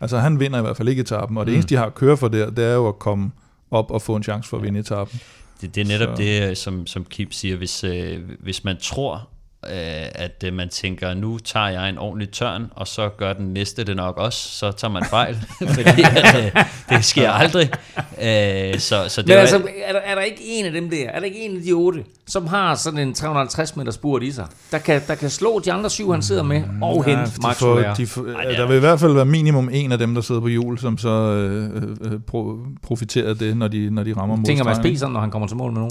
Altså 0.00 0.18
han 0.18 0.40
vinder 0.40 0.58
i 0.58 0.62
hvert 0.62 0.76
fald 0.76 0.88
ikke 0.88 1.00
etappen, 1.00 1.38
og 1.38 1.46
det 1.46 1.52
mm. 1.52 1.54
eneste, 1.54 1.74
de 1.74 1.78
har 1.78 1.86
at 1.86 1.94
køre 1.94 2.16
for 2.16 2.28
der, 2.28 2.50
det 2.50 2.64
er 2.64 2.74
jo 2.74 2.88
at 2.88 2.98
komme 2.98 3.30
op 3.70 3.90
og 3.90 4.02
få 4.02 4.16
en 4.16 4.22
chance 4.22 4.48
for 4.48 4.56
at 4.56 4.62
vinde 4.62 4.80
etappen. 4.80 5.20
Det, 5.60 5.74
det 5.74 5.80
er 5.80 5.84
netop 5.84 6.16
så. 6.16 6.22
det, 6.22 6.50
øh, 6.50 6.56
som, 6.56 6.86
som 6.86 7.04
Kim 7.04 7.32
siger, 7.32 7.56
hvis, 7.56 7.84
øh, 7.84 8.20
hvis 8.40 8.64
man 8.64 8.76
tror, 8.76 9.28
øh, 9.70 10.08
at 10.14 10.44
øh, 10.44 10.52
man 10.52 10.68
tænker, 10.68 11.14
nu 11.14 11.38
tager 11.38 11.68
jeg 11.68 11.88
en 11.88 11.98
ordentlig 11.98 12.30
tørn, 12.30 12.70
og 12.76 12.86
så 12.86 13.08
gør 13.08 13.32
den 13.32 13.46
næste 13.46 13.84
det 13.84 13.96
nok 13.96 14.16
også, 14.16 14.48
så 14.48 14.72
tager 14.72 14.92
man 14.92 15.04
fejl, 15.10 15.36
fordi 15.76 16.02
at, 16.16 16.44
øh, 16.44 16.64
det 16.88 17.04
sker 17.04 17.30
aldrig. 17.30 17.70
Øh, 17.98 18.78
så, 18.78 19.04
så 19.08 19.22
det 19.22 19.28
Men 19.28 19.38
altså, 19.38 19.62
er 19.84 19.92
der, 19.92 19.98
er 19.98 20.14
der 20.14 20.22
ikke 20.22 20.42
en 20.46 20.66
af 20.66 20.72
dem 20.72 20.90
der, 20.90 21.08
er 21.08 21.18
der 21.18 21.26
ikke 21.26 21.40
en 21.40 21.56
af 21.56 21.62
de 21.62 21.72
otte, 21.72 22.04
som 22.26 22.46
har 22.46 22.74
sådan 22.74 22.98
en 22.98 23.14
350 23.14 23.76
meter 23.76 23.92
spurt 23.92 24.22
i 24.22 24.32
sig, 24.32 24.46
der 24.70 24.78
kan, 24.78 25.02
der 25.08 25.14
kan 25.14 25.30
slå 25.30 25.58
de 25.58 25.72
andre 25.72 25.90
syv, 25.90 26.12
han 26.12 26.22
sidder 26.22 26.42
med, 26.42 26.62
og 26.82 27.04
ja, 27.06 27.16
hente 27.16 27.32
Max 27.42 27.58
får, 27.58 27.94
de 27.96 28.06
får, 28.06 28.22
Ej, 28.22 28.44
Der 28.44 28.66
vil 28.66 28.76
i 28.76 28.80
hvert 28.80 29.00
fald 29.00 29.12
være 29.12 29.24
minimum 29.24 29.68
en 29.72 29.92
af 29.92 29.98
dem, 29.98 30.14
der 30.14 30.22
sidder 30.22 30.40
på 30.40 30.48
hjul, 30.48 30.78
som 30.78 30.98
så 30.98 31.08
øh, 31.08 31.82
øh, 32.00 32.20
pro, 32.26 32.56
profiterer 32.82 33.34
det, 33.34 33.56
når 33.56 33.68
de, 33.68 33.90
når 33.90 34.02
de 34.02 34.12
rammer 34.12 34.36
målstregen. 34.36 34.58
Tænker 34.58 34.64
man 34.64 34.84
spiser, 34.84 35.08
når 35.08 35.20
han 35.20 35.30
kommer 35.30 35.48
til 35.48 35.56
mål 35.56 35.72
med 35.72 35.78
nogen? 35.78 35.90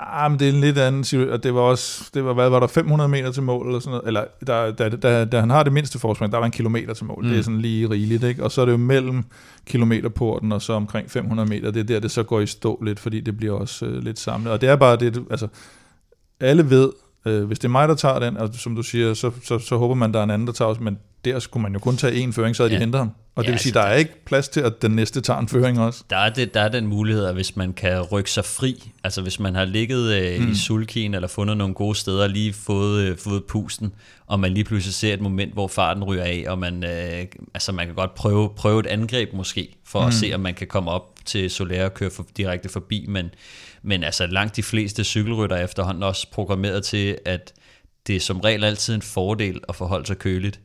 Ah, 0.00 0.30
men 0.30 0.40
det 0.40 0.48
er 0.48 0.52
en 0.52 0.60
lidt 0.60 0.78
anden 0.78 1.04
situation. 1.04 1.40
Det 1.40 1.54
var 1.54 1.60
også, 1.60 2.10
det 2.14 2.24
var, 2.24 2.32
hvad 2.32 2.48
var 2.48 2.60
der, 2.60 2.66
500 2.66 3.08
meter 3.08 3.32
til 3.32 3.42
mål, 3.42 3.66
eller 3.66 3.80
sådan 3.80 3.90
noget. 3.90 4.06
Eller 4.06 4.24
der, 4.46 4.70
da, 4.70 4.88
da, 4.88 5.24
da 5.24 5.40
han 5.40 5.50
har 5.50 5.62
det 5.62 5.72
mindste 5.72 5.98
forspring, 5.98 6.32
der 6.32 6.38
er 6.38 6.42
der 6.42 6.46
en 6.46 6.52
kilometer 6.52 6.94
til 6.94 7.06
mål. 7.06 7.22
Mm. 7.22 7.28
Det 7.28 7.38
er 7.38 7.42
sådan 7.42 7.60
lige 7.60 7.90
rigeligt, 7.90 8.24
ikke? 8.24 8.44
Og 8.44 8.52
så 8.52 8.60
er 8.60 8.64
det 8.64 8.72
jo 8.72 8.76
mellem 8.76 9.24
kilometerporten 9.66 10.52
og 10.52 10.62
så 10.62 10.72
omkring 10.72 11.10
500 11.10 11.48
meter. 11.48 11.70
Det 11.70 11.80
er 11.80 11.84
der, 11.84 12.00
det 12.00 12.10
så 12.10 12.22
går 12.22 12.40
i 12.40 12.46
stå 12.46 12.82
lidt, 12.84 13.00
fordi 13.00 13.20
det 13.20 13.36
bliver 13.36 13.52
også 13.52 13.86
øh, 13.86 14.02
lidt 14.02 14.18
samlet. 14.18 14.52
Og 14.52 14.60
det 14.60 14.68
er 14.68 14.76
bare 14.76 14.96
det, 14.96 15.24
altså, 15.30 15.48
alle 16.40 16.70
ved, 16.70 16.92
øh, 17.26 17.44
hvis 17.44 17.58
det 17.58 17.64
er 17.64 17.72
mig, 17.72 17.88
der 17.88 17.94
tager 17.94 18.18
den, 18.18 18.36
og 18.36 18.50
som 18.52 18.76
du 18.76 18.82
siger, 18.82 19.14
så, 19.14 19.30
så, 19.44 19.58
så 19.58 19.76
håber 19.76 19.94
man, 19.94 20.12
der 20.12 20.18
er 20.18 20.24
en 20.24 20.30
anden, 20.30 20.46
der 20.46 20.52
tager 20.52 20.68
også, 20.68 20.82
men 20.82 20.98
der 21.24 21.38
skulle 21.38 21.62
man 21.62 21.72
jo 21.72 21.78
kun 21.78 21.96
tage 21.96 22.24
én 22.24 22.32
føring, 22.32 22.56
så 22.56 22.62
havde 22.62 22.72
ja. 22.72 22.76
de 22.76 22.80
hentet 22.80 22.98
ham. 22.98 23.10
Og 23.34 23.44
det 23.44 23.48
ja, 23.48 23.52
vil 23.52 23.60
sige, 23.60 23.70
altså, 23.70 23.80
der 23.80 23.86
er 23.86 23.94
ikke 23.94 24.24
plads 24.24 24.48
til, 24.48 24.60
at 24.60 24.82
den 24.82 24.90
næste 24.90 25.20
tager 25.20 25.40
en 25.40 25.48
føring 25.48 25.80
også. 25.80 26.04
Der 26.10 26.16
er, 26.16 26.30
det, 26.30 26.54
der 26.54 26.60
er 26.60 26.68
den 26.68 26.86
mulighed, 26.86 27.24
at 27.24 27.34
hvis 27.34 27.56
man 27.56 27.72
kan 27.72 28.02
rykke 28.02 28.30
sig 28.30 28.44
fri, 28.44 28.92
altså 29.04 29.22
hvis 29.22 29.40
man 29.40 29.54
har 29.54 29.64
ligget 29.64 30.14
øh, 30.14 30.40
mm. 30.40 30.50
i 30.50 30.54
sulkien, 30.54 31.14
eller 31.14 31.28
fundet 31.28 31.56
nogle 31.56 31.74
gode 31.74 31.94
steder, 31.94 32.22
og 32.22 32.30
lige 32.30 32.52
fået, 32.52 33.02
øh, 33.02 33.16
fået 33.18 33.44
pusten, 33.44 33.92
og 34.26 34.40
man 34.40 34.54
lige 34.54 34.64
pludselig 34.64 34.94
ser 34.94 35.14
et 35.14 35.20
moment, 35.20 35.52
hvor 35.52 35.68
farten 35.68 36.04
ryger 36.04 36.22
af, 36.22 36.44
og 36.48 36.58
man, 36.58 36.84
øh, 36.84 37.26
altså 37.54 37.72
man 37.72 37.86
kan 37.86 37.94
godt 37.94 38.14
prøve, 38.14 38.50
prøve 38.56 38.80
et 38.80 38.86
angreb 38.86 39.32
måske, 39.32 39.76
for 39.84 40.00
mm. 40.00 40.06
at 40.06 40.14
se, 40.14 40.32
om 40.34 40.40
man 40.40 40.54
kan 40.54 40.66
komme 40.66 40.90
op 40.90 41.14
til 41.24 41.50
Soler 41.50 41.84
og 41.84 41.94
køre 41.94 42.10
for, 42.10 42.26
direkte 42.36 42.68
forbi, 42.68 43.06
men, 43.08 43.30
men 43.82 44.04
altså 44.04 44.26
langt 44.26 44.56
de 44.56 44.62
fleste 44.62 45.04
cykelrytter 45.04 45.56
er 45.56 45.64
efterhånden 45.64 46.02
også 46.02 46.26
programmeret 46.30 46.84
til, 46.84 47.18
at 47.24 47.52
det 48.06 48.16
er 48.16 48.20
som 48.20 48.40
regel 48.40 48.64
altid 48.64 48.94
en 48.94 49.02
fordel 49.02 49.60
at 49.68 49.76
forholde 49.76 50.06
sig 50.06 50.18
køligt. 50.18 50.60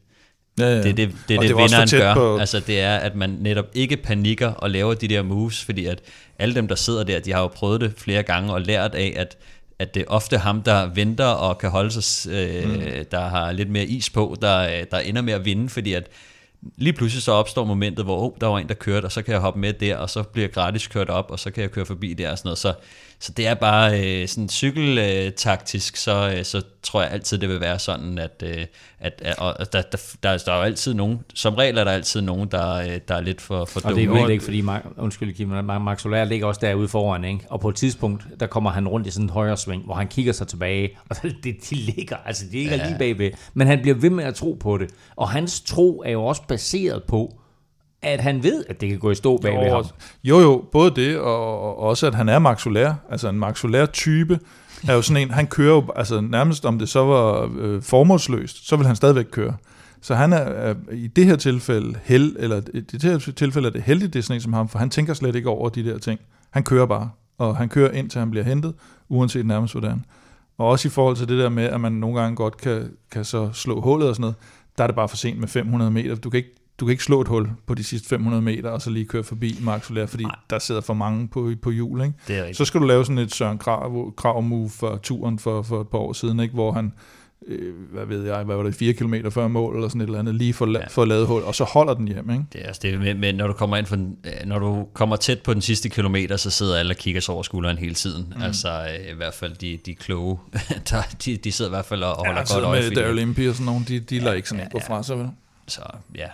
Ja, 0.60 0.66
ja. 0.66 0.78
Det 0.78 0.90
er 0.90 0.94
det, 0.94 0.98
det, 0.98 1.10
det, 1.30 1.40
det 1.42 1.58
vinderen 1.58 1.90
gør. 1.92 2.14
På... 2.14 2.38
Altså 2.38 2.60
det 2.60 2.80
er, 2.80 2.96
at 2.96 3.16
man 3.16 3.30
netop 3.30 3.66
ikke 3.74 3.98
panikker 3.98 4.48
og 4.48 4.70
laver 4.70 4.94
de 4.94 5.08
der 5.08 5.22
moves, 5.22 5.64
fordi 5.64 5.86
at 5.86 6.02
alle 6.40 6.56
dem, 6.56 6.68
der 6.68 6.76
sidder 6.76 7.04
der, 7.04 7.20
de 7.20 7.34
har 7.34 7.42
jo 7.42 7.48
prøvet 7.48 7.82
det 7.82 7.94
flere 7.98 8.24
gange 8.24 8.54
og 8.54 8.62
lært 8.62 8.96
af, 8.96 9.14
at 9.16 9.38
at 9.80 9.94
det 9.94 10.02
er 10.02 10.06
ofte 10.08 10.38
ham, 10.38 10.62
der 10.62 10.86
venter 10.86 11.26
og 11.26 11.58
kan 11.58 11.70
holde 11.70 12.02
sig, 12.02 12.32
øh, 12.32 12.70
mm. 12.70 12.82
der 13.12 13.20
har 13.20 13.52
lidt 13.52 13.70
mere 13.70 13.86
is 13.86 14.10
på, 14.10 14.36
der, 14.42 14.86
der 14.86 15.00
ender 15.00 15.22
med 15.22 15.34
at 15.34 15.46
vinde, 15.46 15.70
fordi 15.70 15.94
at 15.94 16.08
lige 16.78 16.94
pludselig 16.94 17.24
så 17.24 17.32
opstår 17.32 17.66
momentet, 17.66 18.06
hvor 18.06 18.26
oh, 18.26 18.32
der 18.42 18.48
var 18.48 18.60
en, 18.60 18.68
der 18.68 18.74
kørte, 18.74 19.06
og 19.06 19.12
så 19.12 19.22
kan 19.22 19.32
jeg 19.32 19.42
hoppe 19.42 19.60
med 19.60 19.74
der, 19.74 19.98
og 19.98 20.10
så 20.10 20.24
bliver 20.24 20.44
jeg 20.48 20.54
gratis 20.54 20.88
kørt 20.88 21.10
op, 21.10 21.32
og 21.32 21.40
så 21.40 21.52
kan 21.52 21.62
jeg 21.62 21.72
køre 21.72 21.86
forbi 21.86 22.14
der 22.14 22.32
og 22.32 22.38
sådan 22.38 22.48
noget. 22.48 22.58
Så, 22.58 22.74
så 23.20 23.32
det 23.32 23.48
er 23.48 23.54
bare 23.54 24.22
øh, 24.22 24.28
sådan 24.28 24.50
cykeltaktisk, 24.50 25.96
så, 25.96 26.34
øh, 26.38 26.46
så 26.46 26.62
tror 26.84 27.02
jeg 27.02 27.12
altid, 27.12 27.38
det 27.38 27.50
vil 27.50 27.62
være 27.62 27.80
sådan, 27.80 28.18
at, 28.18 28.44
øh, 28.46 28.66
at, 29.00 29.22
at 29.26 29.40
og 29.40 29.74
der, 29.74 29.82
der, 29.82 29.98
der, 30.24 30.38
der 30.38 30.52
er 30.52 30.58
jo 30.58 30.62
altid 30.62 30.94
nogen, 30.94 31.20
som 31.34 31.56
regel 31.56 31.78
er 31.78 31.84
der 31.84 31.92
altid 31.92 32.22
nogen, 32.22 32.52
der, 32.52 32.76
øh, 32.76 33.00
der 33.08 33.16
er 33.16 33.22
lidt 33.22 33.42
for, 33.42 33.66
for 33.66 33.82
Og 33.84 33.96
det 33.96 34.04
er 34.04 34.06
jo 34.06 34.28
ikke, 34.28 34.44
fordi, 34.44 34.62
Mark, 34.62 34.86
undskyld 34.98 35.34
Kim, 35.34 35.48
Max 35.82 36.02
Soler 36.02 36.24
ligger 36.24 36.48
også 36.48 36.60
derude 36.64 36.88
foran, 36.88 37.24
ikke? 37.24 37.46
og 37.50 37.60
på 37.60 37.70
et 37.70 37.76
tidspunkt, 37.76 38.26
der 38.40 38.48
kommer 38.48 38.70
han 38.70 38.88
rundt 38.88 39.08
i 39.08 39.12
sådan 39.12 39.26
en 39.26 39.30
højre 39.30 39.58
sving, 39.58 39.84
hvor 39.84 39.96
han 39.96 40.08
kigger 40.08 40.34
sig 40.34 40.48
tilbage, 40.48 40.98
og 41.10 41.16
det, 41.44 41.56
de 41.70 41.76
ligger, 41.76 42.18
altså 42.26 42.46
de 42.46 42.52
ligger 42.52 42.76
ja. 42.76 42.88
lige 42.88 42.98
bagved, 42.98 43.32
men 43.54 43.68
han 43.68 43.82
bliver 43.82 43.96
ved 43.96 44.10
med 44.10 44.24
at 44.24 44.36
tro 44.36 44.58
på 44.60 44.78
det, 44.78 44.90
og 45.16 45.30
hans 45.30 45.62
tro 45.62 46.04
er 46.06 46.12
jo 46.12 46.26
også 46.26 46.42
baseret 46.48 47.04
på, 47.04 47.40
at 48.04 48.20
han 48.20 48.44
ved, 48.44 48.64
at 48.70 48.82
det 48.82 48.90
kan 48.90 49.00
gå 49.00 49.12
i 49.12 49.16
stå 49.16 49.38
bag 49.38 49.54
jo, 49.54 49.76
ham. 49.76 49.86
Jo, 50.24 50.40
jo, 50.40 50.66
både 50.72 50.92
det, 50.96 51.18
og 51.20 51.80
også 51.80 52.08
at 52.08 52.16
han 52.16 52.30
er 52.30 52.40
maxulær, 52.40 52.94
altså 53.10 53.30
en 53.30 53.40
maxulær 53.40 53.86
type, 53.86 54.40
er 54.88 54.94
jo 54.94 55.02
sådan 55.02 55.22
en, 55.22 55.32
han 55.32 55.48
kører 55.48 55.76
jo, 55.76 55.86
altså 55.96 56.22
nærmest 56.22 56.66
om 56.66 56.80
det 56.80 56.90
så 56.90 57.04
var 57.04 57.52
øh, 57.60 57.82
formålsløst, 57.82 58.68
så 58.68 58.76
vil 58.76 58.88
han 58.88 58.96
stadigvæk 58.96 59.26
køre. 59.32 59.56
Så 60.02 60.16
han 60.16 60.34
er, 60.34 60.38
er 60.38 60.76
i 60.92 61.08
det 61.08 61.26
her 61.26 61.36
tilfælde 61.36 62.00
held, 62.04 62.36
eller 62.40 62.62
i 62.74 62.80
det 62.80 63.04
her 63.04 63.32
tilfælde 63.36 63.68
er 63.68 63.72
det 63.72 63.82
heldigt, 63.82 64.14
det 64.14 64.20
er 64.20 64.24
sådan 64.24 64.38
en 64.38 64.42
som 64.42 64.54
ham, 64.54 64.70
for 64.70 64.80
han 64.80 64.90
tænker 64.90 65.14
slet 65.14 65.36
ikke 65.36 65.50
over 65.50 65.70
de 65.70 65.86
der 65.86 65.98
ting. 65.98 66.20
Han 66.50 66.64
kører 66.64 66.86
bare, 66.86 67.10
og 67.38 67.58
han 67.58 67.70
kører 67.70 67.92
ind 67.92 68.10
til 68.10 68.20
han 68.20 68.32
bliver 68.32 68.44
hentet, 68.44 68.74
uanset 69.10 69.46
nærmest 69.46 69.74
hvordan. 69.74 70.06
Og 70.58 70.68
også 70.68 70.88
i 70.88 70.92
forhold 70.92 71.16
til 71.16 71.28
det 71.28 71.40
der 71.40 71.50
med, 71.50 71.64
at 71.64 71.82
man 71.82 71.92
nogle 71.92 72.22
gange 72.22 72.36
godt 72.36 72.58
kan, 72.58 72.92
kan 73.12 73.26
så 73.26 73.50
slå 73.54 73.82
hullet 73.82 74.10
og 74.10 74.16
sådan 74.16 74.22
noget, 74.22 74.36
der 74.78 74.84
er 74.84 74.88
det 74.88 74.96
bare 74.96 75.10
for 75.10 75.18
sent 75.18 75.40
med 75.40 75.48
500 75.48 75.92
meter. 75.92 76.16
Du 76.16 76.30
kan 76.30 76.38
ikke 76.38 76.56
du 76.80 76.86
kan 76.86 76.92
ikke 76.92 77.04
slå 77.04 77.22
et 77.22 77.28
hul 77.28 77.50
på 77.68 77.74
de 77.74 77.84
sidste 77.84 78.10
500 78.10 78.42
meter, 78.42 78.70
og 78.70 78.82
så 78.82 78.90
lige 78.90 79.06
køre 79.06 79.24
forbi 79.24 79.58
Mark 79.62 79.84
Soler, 79.84 80.06
fordi 80.06 80.24
Nej. 80.24 80.36
der 80.50 80.60
sidder 80.60 80.82
for 80.82 80.94
mange 80.94 81.28
på, 81.28 81.52
på 81.62 81.72
hjul. 81.72 82.02
Ikke? 82.02 82.14
Det 82.28 82.36
er 82.36 82.40
rigtigt. 82.40 82.58
Så 82.58 82.66
skal 82.66 82.82
du 82.82 82.86
lave 82.86 83.06
sådan 83.06 83.18
et 83.18 83.34
Søren 83.34 83.58
Krav, 83.58 84.14
krav 84.18 84.42
move 84.42 84.70
for 84.70 85.00
turen 85.04 85.40
for, 85.40 85.62
for 85.62 85.82
et 85.82 85.88
par 85.88 85.98
år 85.98 86.14
siden, 86.14 86.40
ikke? 86.40 86.54
hvor 86.54 86.72
han 86.72 86.94
øh, 87.48 87.74
hvad 87.92 88.06
ved 88.06 88.26
jeg, 88.26 88.44
hvad 88.44 88.56
var 88.56 88.64
det, 88.64 88.76
4 88.76 88.94
km 88.94 89.14
før 89.32 89.48
mål, 89.48 89.76
eller 89.76 89.88
sådan 89.88 90.02
et 90.02 90.06
eller 90.06 90.20
andet, 90.20 90.36
lige 90.36 90.54
for, 90.54 90.80
ja. 90.80 90.88
for 90.88 91.06
lavet 91.06 91.28
hul, 91.28 91.42
og 91.42 91.56
så 91.56 91.64
holder 91.64 91.94
den 91.94 92.08
hjem, 92.08 92.30
ikke? 92.30 92.44
Det 92.54 92.62
er 92.62 92.68
altså 92.68 92.80
det, 92.84 93.00
men, 93.00 93.20
men 93.20 93.36
når 93.36 93.48
du 93.48 93.54
kommer 93.54 93.78
ind 93.78 93.86
for, 93.86 93.98
når 94.46 94.60
du 94.60 94.88
kommer 94.94 95.16
tæt 95.16 95.40
på 95.40 95.54
den 95.54 95.62
sidste 95.62 95.90
kilometer, 95.90 96.38
så 96.38 96.50
sidder 96.50 96.78
alle 96.78 96.94
og 96.94 96.98
kigger 96.98 97.22
sig 97.22 97.34
over 97.34 97.44
skulderen 97.44 97.78
hele 97.78 97.96
tiden. 97.96 98.34
Mm. 98.36 98.42
Altså 98.42 98.70
øh, 98.70 99.12
i 99.12 99.16
hvert 99.16 99.34
fald 99.34 99.56
de, 99.56 99.80
de 99.86 99.96
kloge, 99.96 100.38
der, 100.90 101.02
de, 101.26 101.38
de 101.38 101.52
sidder 101.52 101.72
i 101.72 101.76
hvert 101.76 101.86
fald 101.86 102.04
og 102.04 102.16
holder 102.16 102.44
ja, 102.50 102.54
godt 102.54 102.64
øje. 102.64 102.82
med 102.82 102.92
Daryl 102.92 103.20
Impey 103.20 103.50
og 103.50 103.56
sådan 103.56 103.66
nogle, 103.66 103.86
de, 103.88 104.00
de 104.00 104.16
ja, 104.16 104.24
lader 104.24 104.36
ikke 104.36 104.50
sådan 104.50 104.64
ja, 104.64 104.70
gå 104.70 104.80
fra 104.88 105.04
sig, 105.04 105.18
vel? 105.18 105.30
Så 105.68 105.82
ja, 106.16 106.28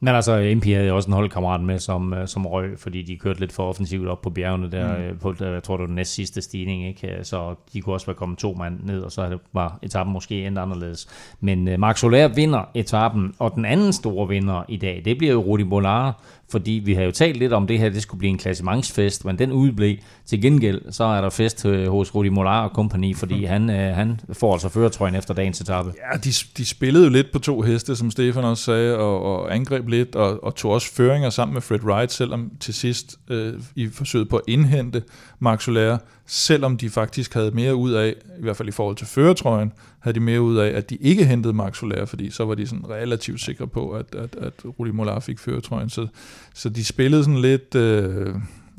men 0.00 0.14
altså, 0.14 0.52
MP 0.56 0.64
havde 0.64 0.92
også 0.92 1.06
en 1.06 1.12
holdkammerat 1.12 1.60
med, 1.60 1.78
som, 1.78 2.14
øh, 2.14 2.28
som 2.28 2.46
røg, 2.46 2.78
fordi 2.78 3.02
de 3.02 3.16
kørte 3.16 3.40
lidt 3.40 3.52
for 3.52 3.68
offensivt 3.68 4.08
op 4.08 4.22
på 4.22 4.30
bjergene 4.30 4.70
der, 4.70 4.96
mm. 4.96 5.02
Øh, 5.02 5.18
på, 5.18 5.34
jeg 5.40 5.62
tror, 5.62 5.76
det 5.76 5.80
var 5.80 5.86
den 5.86 5.94
næst 5.94 6.14
sidste 6.14 6.42
stigning, 6.42 6.86
ikke? 6.88 7.18
så 7.22 7.54
de 7.72 7.80
kunne 7.80 7.94
også 7.94 8.06
være 8.06 8.16
kommet 8.16 8.38
to 8.38 8.54
mand 8.54 8.80
ned, 8.84 9.00
og 9.00 9.12
så 9.12 9.38
var 9.52 9.78
etappen 9.82 10.12
måske 10.12 10.46
endt 10.46 10.58
anderledes. 10.58 11.08
Men 11.40 11.68
uh, 11.68 11.80
Marc 11.80 12.00
Soler 12.00 12.28
vinder 12.28 12.70
etappen, 12.74 13.34
og 13.38 13.52
den 13.54 13.64
anden 13.64 13.92
store 13.92 14.28
vinder 14.28 14.64
i 14.68 14.76
dag, 14.76 15.02
det 15.04 15.18
bliver 15.18 15.32
jo 15.32 15.40
Rudi 15.40 15.62
Mollard, 15.62 16.22
fordi 16.50 16.82
vi 16.84 16.94
har 16.94 17.02
jo 17.02 17.10
talt 17.10 17.36
lidt 17.36 17.52
om 17.52 17.66
det 17.66 17.78
her, 17.78 17.88
det 17.88 18.02
skulle 18.02 18.18
blive 18.18 18.30
en 18.30 18.38
klassementsfest, 18.38 19.24
men 19.24 19.38
den 19.38 19.52
udblev. 19.52 19.96
Til 20.26 20.42
gengæld, 20.42 20.92
så 20.92 21.04
er 21.04 21.20
der 21.20 21.30
fest 21.30 21.62
hos 21.62 22.14
Rudi 22.14 22.28
Molar 22.28 22.64
og 22.64 22.72
kompagni, 22.72 23.14
fordi 23.14 23.44
han, 23.44 23.70
øh, 23.70 23.94
han 23.96 24.20
får 24.32 24.52
altså 24.52 24.68
føretrøjen 24.68 25.14
efter 25.14 25.34
dagens 25.34 25.60
etape. 25.60 25.92
Ja, 26.12 26.18
de, 26.18 26.32
de 26.56 26.66
spillede 26.66 27.04
jo 27.04 27.10
lidt 27.10 27.32
på 27.32 27.38
to 27.38 27.60
heste, 27.60 27.96
som 27.96 28.10
Stefan 28.10 28.44
også 28.44 28.64
sagde, 28.64 28.96
og, 28.96 29.22
og 29.22 29.54
angreb 29.54 29.88
lidt, 29.88 30.16
og, 30.16 30.44
og 30.44 30.54
tog 30.54 30.72
også 30.72 30.92
føringer 30.92 31.30
sammen 31.30 31.52
med 31.52 31.62
Fred 31.62 31.84
Wright, 31.84 32.12
selvom 32.12 32.50
til 32.60 32.74
sidst 32.74 33.18
øh, 33.28 33.54
i 33.76 33.88
forsøget 33.88 34.28
på 34.28 34.36
at 34.36 34.42
indhente 34.48 35.02
Mark 35.38 35.62
Soler, 35.62 35.98
selvom 36.26 36.76
de 36.76 36.90
faktisk 36.90 37.34
havde 37.34 37.50
mere 37.50 37.74
ud 37.74 37.92
af, 37.92 38.14
i 38.38 38.42
hvert 38.42 38.56
fald 38.56 38.68
i 38.68 38.72
forhold 38.72 38.96
til 38.96 39.06
føretrøjen, 39.06 39.72
havde 39.98 40.14
de 40.14 40.20
mere 40.20 40.40
ud 40.40 40.56
af, 40.56 40.76
at 40.76 40.90
de 40.90 40.96
ikke 40.96 41.24
hentede 41.24 41.52
Mark 41.52 41.74
Soler, 41.74 42.04
fordi 42.04 42.30
så 42.30 42.44
var 42.44 42.54
de 42.54 42.66
sådan 42.66 42.90
relativt 42.90 43.40
sikre 43.40 43.66
på, 43.66 43.90
at, 43.90 44.14
at, 44.14 44.36
at 44.40 44.52
Rudi 44.78 44.90
Molar 44.90 45.20
fik 45.20 45.38
føretrøjen. 45.38 45.90
Så, 45.90 46.06
så 46.54 46.68
de 46.68 46.84
spillede 46.84 47.24
sådan 47.24 47.40
lidt... 47.40 47.74
Øh, 47.74 48.34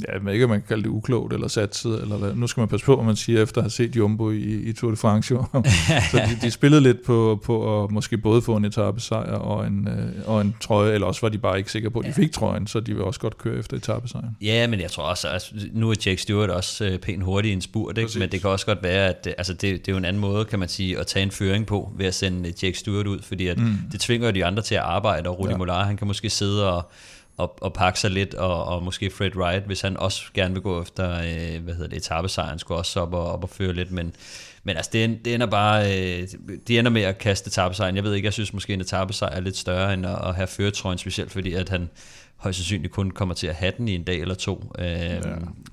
ja, 0.07 0.17
ved 0.21 0.33
ikke, 0.33 0.47
man 0.47 0.59
kan 0.59 0.67
kalde 0.67 0.83
det 0.83 0.89
uklogt 0.89 1.33
eller 1.33 1.47
satset, 1.47 2.01
eller 2.01 2.17
hvad. 2.17 2.33
Nu 2.35 2.47
skal 2.47 2.61
man 2.61 2.67
passe 2.67 2.85
på, 2.85 2.95
hvad 2.95 3.05
man 3.05 3.15
siger, 3.15 3.43
efter 3.43 3.57
at 3.57 3.63
have 3.63 3.69
set 3.69 3.95
Jumbo 3.95 4.31
i, 4.31 4.61
i 4.61 4.73
Tour 4.73 4.91
de 4.91 4.97
France. 4.97 5.27
så 6.11 6.17
de, 6.17 6.37
de 6.41 6.51
spillede 6.51 6.81
lidt 6.81 7.05
på, 7.05 7.41
på 7.45 7.83
at 7.83 7.91
måske 7.91 8.17
både 8.17 8.41
få 8.41 8.55
en 8.55 8.65
etappesejr 8.65 9.33
og 9.33 9.67
en, 9.67 9.87
øh, 9.87 10.29
og 10.29 10.41
en 10.41 10.55
trøje, 10.61 10.93
eller 10.93 11.07
også 11.07 11.21
var 11.21 11.29
de 11.29 11.37
bare 11.37 11.57
ikke 11.57 11.71
sikre 11.71 11.89
på, 11.89 11.99
at 11.99 12.05
de 12.05 12.13
fik 12.13 12.31
trøjen, 12.31 12.67
så 12.67 12.79
de 12.79 12.93
vil 12.93 13.03
også 13.03 13.19
godt 13.19 13.37
køre 13.37 13.59
efter 13.59 13.77
etappesejren. 13.77 14.37
Ja, 14.41 14.67
men 14.67 14.81
jeg 14.81 14.91
tror 14.91 15.03
også, 15.03 15.27
altså, 15.27 15.51
nu 15.73 15.89
er 15.89 15.95
Jake 16.05 16.21
Stewart 16.21 16.49
også 16.49 16.85
øh, 16.85 16.99
pænt 16.99 17.23
hurtigt 17.23 17.51
i 17.51 17.53
en 17.53 17.61
spurt, 17.61 17.97
ikke? 17.97 18.19
men 18.19 18.31
det 18.31 18.41
kan 18.41 18.49
også 18.49 18.65
godt 18.65 18.83
være, 18.83 19.07
at 19.07 19.27
øh, 19.27 19.33
altså, 19.37 19.53
det, 19.53 19.61
det 19.61 19.87
er 19.87 19.91
jo 19.91 19.97
en 19.97 20.05
anden 20.05 20.21
måde, 20.21 20.45
kan 20.45 20.59
man 20.59 20.69
sige, 20.69 20.99
at 20.99 21.07
tage 21.07 21.23
en 21.23 21.31
føring 21.31 21.65
på, 21.65 21.91
ved 21.97 22.05
at 22.05 22.15
sende 22.15 22.53
Jake 22.63 22.77
Stewart 22.77 23.07
ud, 23.07 23.19
fordi 23.21 23.47
at 23.47 23.57
mm. 23.57 23.77
det 23.91 23.99
tvinger 23.99 24.31
de 24.31 24.45
andre 24.45 24.63
til 24.63 24.75
at 24.75 24.81
arbejde, 24.81 25.29
og 25.29 25.39
Rudi 25.39 25.51
ja. 25.51 25.57
Molar, 25.57 25.85
han 25.85 25.97
kan 25.97 26.07
måske 26.07 26.29
sidde 26.29 26.73
og 26.73 26.91
og, 27.39 27.57
og 27.61 27.73
pakke 27.73 27.99
sig 27.99 28.11
lidt, 28.11 28.33
og, 28.33 28.65
og 28.65 28.83
måske 28.83 29.09
Fred 29.09 29.35
Wright, 29.35 29.65
hvis 29.65 29.81
han 29.81 29.97
også 29.97 30.21
gerne 30.33 30.53
vil 30.53 30.63
gå 30.63 30.81
efter, 30.81 31.11
øh, 31.11 31.63
hvad 31.63 31.73
hedder 31.73 31.87
det, 31.87 31.97
etappesejren, 31.97 32.59
skulle 32.59 32.77
også 32.77 32.99
op 32.99 33.13
og, 33.13 33.31
op 33.31 33.43
og 33.43 33.49
føre 33.49 33.73
lidt, 33.73 33.91
men, 33.91 34.13
men 34.63 34.77
altså, 34.77 34.89
det, 34.93 35.25
det 35.25 35.33
ender 35.33 35.47
bare, 35.47 35.83
øh, 35.85 36.27
det 36.67 36.79
ender 36.79 36.91
med 36.91 37.01
at 37.01 37.17
kaste 37.17 37.47
etappesejren. 37.47 37.95
Jeg 37.95 38.03
ved 38.03 38.13
ikke, 38.13 38.25
jeg 38.25 38.33
synes 38.33 38.53
måske 38.53 38.73
en 38.73 38.81
etappesejr 38.81 39.31
er 39.31 39.39
lidt 39.39 39.57
større, 39.57 39.93
end 39.93 40.05
at, 40.05 40.17
at 40.23 40.35
have 40.35 40.47
føretrøjen, 40.47 40.97
specielt 40.97 41.31
fordi, 41.31 41.53
at 41.53 41.69
han 41.69 41.89
højst 42.35 42.57
sandsynligt 42.57 42.93
kun 42.93 43.11
kommer 43.11 43.35
til 43.35 43.47
at 43.47 43.55
have 43.55 43.73
den 43.77 43.87
i 43.87 43.95
en 43.95 44.03
dag 44.03 44.19
eller 44.19 44.35
to. 44.35 44.71
Øh, 44.79 44.85
ja. 44.85 45.19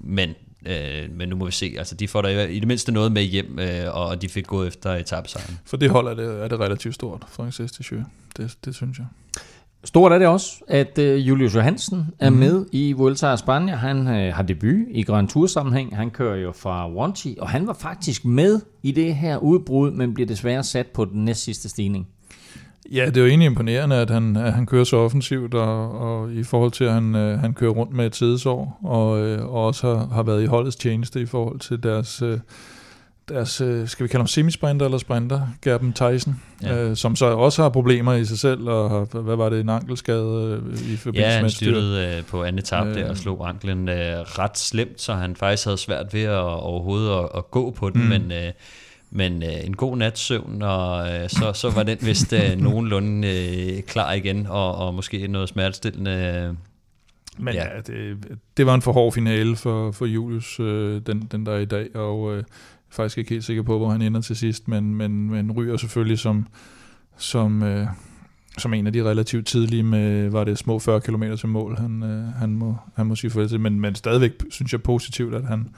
Men 0.01 0.35
Øh, 0.67 1.11
men 1.11 1.29
nu 1.29 1.37
må 1.37 1.45
vi 1.45 1.53
se. 1.53 1.75
Altså, 1.79 1.95
de 1.95 2.09
får 2.09 2.23
der 2.23 2.47
i 2.47 2.59
det 2.59 2.69
mindste 2.69 2.93
noget 2.93 3.13
med 3.13 3.23
hjem, 3.23 3.59
øh, 3.59 3.97
og 3.97 4.23
de 4.23 4.29
fik 4.29 4.47
gået 4.47 4.69
efter 4.69 4.95
etappesejren. 4.95 5.59
For 5.65 5.77
det 5.77 5.91
hold 5.91 6.07
er 6.07 6.15
det, 6.15 6.43
er 6.43 6.49
det 6.49 6.61
relativt 6.61 6.95
stort, 6.95 7.23
Francis 7.29 7.61
Esticheux. 7.61 8.05
Det, 8.37 8.57
det 8.65 8.75
synes 8.75 8.99
jeg. 8.99 9.07
Stort 9.85 10.13
er 10.13 10.19
det 10.19 10.27
også, 10.27 10.53
at 10.69 10.99
uh, 10.99 11.29
Julius 11.29 11.55
Johansen 11.55 12.07
er 12.19 12.31
mm. 12.31 12.37
med 12.37 12.67
i 12.73 12.93
Vuelta 12.93 13.27
a 13.27 13.35
España. 13.35 13.75
Han 13.75 13.99
uh, 13.99 14.35
har 14.35 14.43
debut 14.43 14.77
i 14.91 15.03
Grand 15.03 15.29
Tour 15.29 15.47
sammenhæng. 15.47 15.97
Han 15.97 16.11
kører 16.11 16.37
jo 16.37 16.53
fra 16.53 16.93
Wanty, 16.93 17.29
og 17.39 17.49
han 17.49 17.67
var 17.67 17.73
faktisk 17.73 18.25
med 18.25 18.61
i 18.83 18.93
det 18.93 19.15
her 19.15 19.39
udbrud, 19.39 19.91
men 19.91 20.15
bliver 20.15 20.27
desværre 20.27 20.63
sat 20.63 20.87
på 20.87 21.05
den 21.05 21.25
næst 21.25 21.45
sidste 21.45 21.69
stigning. 21.69 22.07
Ja, 22.93 23.07
det 23.07 23.17
er 23.17 23.21
jo 23.21 23.27
egentlig 23.27 23.47
imponerende, 23.47 23.97
at 23.97 24.11
han, 24.11 24.37
at 24.37 24.53
han 24.53 24.67
kører 24.67 24.85
så 24.85 24.97
offensivt, 24.97 25.55
og, 25.55 25.93
og 25.93 26.33
i 26.33 26.43
forhold 26.43 26.71
til, 26.71 26.85
at 26.85 26.93
han, 26.93 27.15
uh, 27.15 27.41
han 27.41 27.55
kører 27.55 27.73
rundt 27.73 27.93
med 27.93 28.07
et 28.07 28.13
tidesår, 28.13 28.79
og, 28.83 29.11
uh, 29.11 29.55
og 29.55 29.67
også 29.67 29.97
har, 29.97 30.07
har 30.15 30.23
været 30.23 30.43
i 30.43 30.47
holdets 30.47 30.77
tjeneste 30.77 31.21
i 31.21 31.27
forhold 31.27 31.59
til 31.59 31.83
deres... 31.83 32.23
Uh, 32.23 32.39
deres, 33.29 33.61
øh, 33.61 33.89
skal 33.89 34.05
vi 34.05 34.09
kalde 34.09 34.23
ham 34.23 34.27
semisprinter 34.27 34.87
eller 34.87 34.99
sprinter, 34.99 35.49
Gerben 35.63 35.93
Tyson, 35.93 36.41
ja. 36.63 36.77
øh, 36.77 36.97
som 36.97 37.17
så 37.17 37.27
også 37.27 37.63
har 37.63 37.69
problemer 37.69 38.15
i 38.15 38.25
sig 38.25 38.39
selv, 38.39 38.69
og 38.69 38.91
har, 38.91 39.21
hvad 39.21 39.37
var 39.37 39.49
det, 39.49 39.61
en 39.61 39.69
ankelskade 39.69 40.63
øh, 40.63 40.93
i 40.93 40.97
forbindelse 40.97 41.31
ja, 41.31 41.37
med 41.37 41.41
han 41.41 41.51
styrtede 41.51 42.17
øh, 42.17 42.25
på 42.25 42.43
anden 42.43 42.59
etape 42.59 42.91
øh, 42.91 42.97
der 42.97 43.11
og 43.11 43.17
slog 43.17 43.49
anklen 43.49 43.89
øh, 43.89 44.19
ret 44.21 44.59
slemt, 44.59 45.01
så 45.01 45.15
han 45.15 45.37
faktisk 45.37 45.65
havde 45.65 45.79
svært 45.79 46.15
ved 46.15 46.23
at, 46.23 46.41
overhovedet 46.41 47.11
at, 47.11 47.29
at 47.37 47.51
gå 47.51 47.71
på 47.71 47.91
den, 47.91 48.03
mm. 48.03 48.09
men... 48.09 48.33
Øh, 48.33 48.53
men 49.11 49.43
øh, 49.43 49.65
en 49.65 49.77
god 49.77 49.97
nats 49.97 50.21
søvn, 50.21 50.63
og 50.63 51.15
øh, 51.15 51.29
så, 51.29 51.53
så 51.55 51.71
var 51.71 51.83
den 51.83 51.99
vist 52.01 52.33
øh, 52.33 52.57
nogenlunde 52.63 53.29
øh, 53.29 53.83
klar 53.83 54.13
igen, 54.13 54.47
og, 54.47 54.75
og 54.75 54.95
måske 54.95 55.29
noget 55.29 55.49
smertestillende. 55.49 56.11
Øh, 56.11 56.55
men 57.39 57.55
ja, 57.55 57.65
ja 57.75 57.81
det, 57.81 58.19
det 58.57 58.67
var 58.67 58.75
en 58.75 58.83
for 58.83 58.93
hård 58.93 59.13
finale 59.13 59.57
for, 59.57 59.91
for 59.91 60.07
Julius, 60.07 60.61
øh, 60.61 61.01
den, 61.07 61.29
den 61.33 61.47
der 61.47 61.53
er 61.53 61.59
i 61.59 61.65
dag, 61.65 61.97
og 61.97 62.37
øh, 62.37 62.45
faktisk 62.91 63.19
ikke 63.19 63.31
helt 63.31 63.45
sikker 63.45 63.63
på, 63.63 63.79
hvor 63.79 63.91
han 63.91 64.03
ender 64.03 64.21
til 64.21 64.37
sidst, 64.37 64.69
men, 64.69 64.95
men, 64.95 65.31
men 65.31 65.53
ryger 65.53 65.77
selvfølgelig 65.77 66.19
som, 66.19 66.47
som, 67.17 67.63
øh, 67.63 67.87
som 68.59 68.75
en 68.75 68.87
af 68.87 68.93
de 68.93 69.05
relativt 69.05 69.47
tidlige 69.47 69.83
med, 69.83 70.29
var 70.29 70.45
det 70.45 70.59
små 70.59 70.79
40 70.79 71.01
km 71.01 71.23
til 71.39 71.49
mål, 71.49 71.77
han, 71.77 72.03
øh, 72.03 72.33
han, 72.33 72.51
må, 72.51 72.77
han 72.95 73.07
må 73.07 73.15
sige 73.15 73.31
farvel 73.31 73.49
til, 73.49 73.61
men, 73.61 73.81
men 73.81 73.95
stadigvæk 73.95 74.33
synes 74.51 74.73
jeg 74.73 74.83
positivt, 74.83 75.35
at 75.35 75.45
han, 75.45 75.69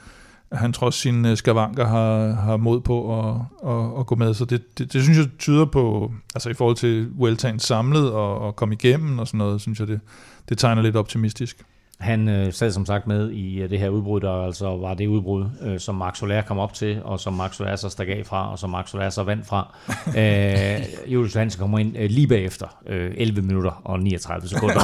han 0.52 0.72
trods 0.72 0.94
sine 0.94 1.30
øh, 1.30 1.36
skavanker 1.36 1.86
har, 1.86 2.32
har 2.32 2.56
mod 2.56 2.80
på 2.80 3.20
at, 3.20 3.36
at, 3.70 4.00
at 4.00 4.06
gå 4.06 4.14
med, 4.14 4.34
så 4.34 4.44
det, 4.44 4.78
det, 4.78 4.92
det 4.92 5.02
synes 5.02 5.18
jeg 5.18 5.26
tyder 5.38 5.64
på, 5.64 6.12
altså 6.34 6.50
i 6.50 6.54
forhold 6.54 6.76
til 6.76 7.10
Vueltaen 7.10 7.58
samlet 7.58 8.12
og, 8.12 8.38
og 8.38 8.56
komme 8.56 8.74
igennem 8.74 9.18
og 9.18 9.26
sådan 9.26 9.38
noget, 9.38 9.60
synes 9.60 9.80
jeg 9.80 9.88
det, 9.88 10.00
det 10.48 10.58
tegner 10.58 10.82
lidt 10.82 10.96
optimistisk. 10.96 11.64
Han 11.98 12.28
øh, 12.28 12.52
sad 12.52 12.72
som 12.72 12.86
sagt 12.86 13.06
med 13.06 13.30
i 13.30 13.60
øh, 13.60 13.70
det 13.70 13.78
her 13.78 13.88
udbrud, 13.88 14.20
der 14.20 14.46
altså 14.46 14.76
var 14.76 14.94
det 14.94 15.06
udbrud, 15.06 15.46
øh, 15.62 15.80
som 15.80 15.94
Max 15.94 16.18
Soler 16.18 16.42
kom 16.42 16.58
op 16.58 16.74
til, 16.74 17.00
og 17.04 17.20
som 17.20 17.32
Max 17.32 17.56
Soler 17.56 17.76
så 17.76 17.88
stak 17.88 18.08
af 18.08 18.22
fra, 18.26 18.50
og 18.50 18.58
som 18.58 18.70
Max 18.70 18.90
Soler 18.90 19.10
så 19.10 19.22
vandt 19.22 19.46
fra. 19.46 19.76
øh, 20.18 21.12
Julius 21.12 21.34
Hansen 21.34 21.60
kommer 21.60 21.78
ind 21.78 21.96
øh, 21.98 22.10
lige 22.10 22.26
bagefter, 22.26 22.66
øh, 22.86 23.10
11 23.16 23.42
minutter 23.42 23.80
og 23.84 24.00
39 24.00 24.48
sekunder. 24.48 24.80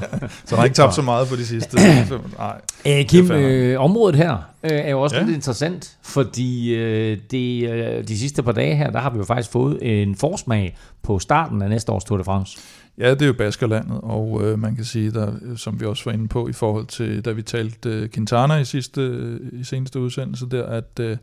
så 0.46 0.50
han 0.50 0.58
har 0.58 0.64
ikke 0.64 0.74
tabt 0.74 0.94
så 0.94 1.02
meget 1.02 1.28
på 1.28 1.36
de 1.36 1.46
sidste. 1.46 1.76
Nej. 2.38 2.60
Æh, 2.84 3.06
Kim, 3.06 3.30
øh, 3.30 3.80
området 3.80 4.16
her 4.16 4.32
øh, 4.62 4.70
er 4.70 4.90
jo 4.90 5.00
også 5.00 5.16
ja. 5.16 5.22
lidt 5.22 5.34
interessant, 5.34 5.96
fordi 6.02 6.74
øh, 6.74 7.18
det, 7.30 7.70
øh, 7.70 8.08
de 8.08 8.18
sidste 8.18 8.42
par 8.42 8.52
dage 8.52 8.76
her, 8.76 8.90
der 8.90 8.98
har 8.98 9.10
vi 9.10 9.18
jo 9.18 9.24
faktisk 9.24 9.50
fået 9.50 10.02
en 10.02 10.16
forsmag 10.16 10.76
på 11.02 11.18
starten 11.18 11.62
af 11.62 11.70
næste 11.70 11.92
års 11.92 12.04
Tour 12.04 12.18
de 12.18 12.24
France. 12.24 12.58
Ja, 12.98 13.10
det 13.10 13.22
er 13.22 13.26
jo 13.26 13.32
Baskerlandet, 13.32 14.00
og 14.02 14.40
øh, 14.44 14.58
man 14.58 14.76
kan 14.76 14.84
sige, 14.84 15.10
der, 15.10 15.32
øh, 15.42 15.56
som 15.56 15.80
vi 15.80 15.86
også 15.86 16.04
var 16.04 16.12
inde 16.12 16.28
på 16.28 16.48
i 16.48 16.52
forhold 16.52 16.86
til, 16.86 17.24
da 17.24 17.32
vi 17.32 17.42
talte 17.42 17.88
øh, 17.88 18.08
Quintana 18.10 18.56
i, 18.56 18.64
sidste, 18.64 19.00
øh, 19.00 19.40
i 19.52 19.64
seneste 19.64 20.00
udsendelse, 20.00 20.46
der, 20.50 20.66
at, 20.66 21.00
øh, 21.00 21.16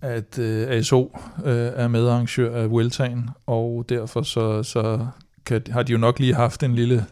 at 0.00 0.38
øh, 0.38 0.68
ASO 0.68 1.18
øh, 1.44 1.70
er 1.74 1.88
medarrangør 1.88 2.56
af 2.56 2.70
Vueltaen, 2.70 3.30
og 3.46 3.84
derfor 3.88 4.22
så, 4.22 4.62
så 4.62 5.06
kan, 5.46 5.62
har 5.70 5.82
de 5.82 5.92
jo 5.92 5.98
nok 5.98 6.18
lige 6.18 6.34
haft 6.34 6.62
en 6.62 6.74
lille 6.74 7.06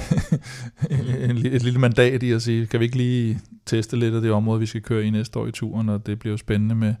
en, 1.30 1.36
et 1.36 1.62
lille 1.62 1.78
mandat 1.80 2.22
i 2.22 2.32
at 2.32 2.42
sige, 2.42 2.66
kan 2.66 2.80
vi 2.80 2.84
ikke 2.84 2.96
lige 2.96 3.40
teste 3.66 3.96
lidt 3.96 4.14
af 4.14 4.20
det 4.20 4.32
område, 4.32 4.60
vi 4.60 4.66
skal 4.66 4.82
køre 4.82 5.04
i 5.04 5.10
næste 5.10 5.38
år 5.38 5.46
i 5.46 5.52
turen, 5.52 5.88
og 5.88 6.06
det 6.06 6.18
bliver 6.18 6.32
jo 6.32 6.36
spændende 6.36 6.74
med, 6.74 6.94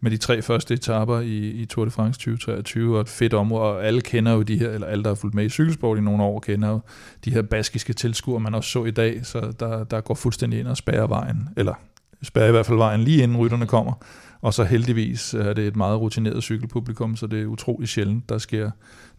med 0.00 0.10
de 0.10 0.16
tre 0.16 0.42
første 0.42 0.74
etaper 0.74 1.20
i, 1.20 1.38
i 1.38 1.64
Tour 1.64 1.84
de 1.84 1.90
France 1.90 2.20
2023, 2.20 2.96
og 2.96 3.00
et 3.00 3.08
fedt 3.08 3.34
område, 3.34 3.62
og 3.62 3.86
alle 3.86 4.00
kender 4.00 4.32
jo 4.32 4.42
de 4.42 4.58
her, 4.58 4.70
eller 4.70 4.86
alle, 4.86 5.04
der 5.04 5.10
har 5.10 5.14
fulgt 5.14 5.34
med 5.34 5.44
i 5.44 5.48
cykelsport 5.48 5.98
i 5.98 6.00
nogle 6.00 6.22
år, 6.22 6.40
kender 6.40 6.68
jo 6.68 6.80
de 7.24 7.30
her 7.30 7.42
baskiske 7.42 7.92
tilskuere, 7.92 8.40
man 8.40 8.54
også 8.54 8.70
så 8.70 8.84
i 8.84 8.90
dag, 8.90 9.26
så 9.26 9.52
der, 9.60 9.84
der 9.84 10.00
går 10.00 10.14
fuldstændig 10.14 10.60
ind 10.60 10.68
og 10.68 10.76
spærrer 10.76 11.06
vejen, 11.06 11.48
eller 11.56 11.74
spærrer 12.22 12.48
i 12.48 12.50
hvert 12.50 12.66
fald 12.66 12.78
vejen 12.78 13.00
lige 13.00 13.22
inden 13.22 13.36
rytterne 13.36 13.66
kommer, 13.66 13.92
og 14.42 14.54
så 14.54 14.64
heldigvis 14.64 15.34
er 15.34 15.52
det 15.52 15.66
et 15.66 15.76
meget 15.76 16.00
rutineret 16.00 16.42
cykelpublikum, 16.42 17.16
så 17.16 17.26
det 17.26 17.42
er 17.42 17.46
utrolig 17.46 17.88
sjældent, 17.88 18.28
der 18.28 18.38
sker, 18.38 18.70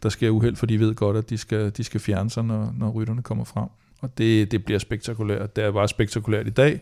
der 0.04 0.10
sker 0.10 0.30
uheld, 0.30 0.56
for 0.56 0.66
de 0.66 0.80
ved 0.80 0.96
godt, 0.96 1.18
at 1.18 1.30
de 1.30 1.38
skal, 1.38 1.72
de 1.78 1.84
skal 1.84 2.00
fjerne 2.00 2.30
sig, 2.30 2.44
når, 2.44 2.74
når 2.78 2.90
rytterne 2.90 3.22
kommer 3.22 3.44
frem. 3.44 3.70
Og 4.02 4.18
det, 4.18 4.52
det 4.52 4.66
bliver 4.66 4.80
spektakulært. 4.80 5.56
Det 5.56 5.64
er 5.64 5.72
bare 5.72 5.88
spektakulært 5.88 6.48
i 6.48 6.50
dag, 6.50 6.82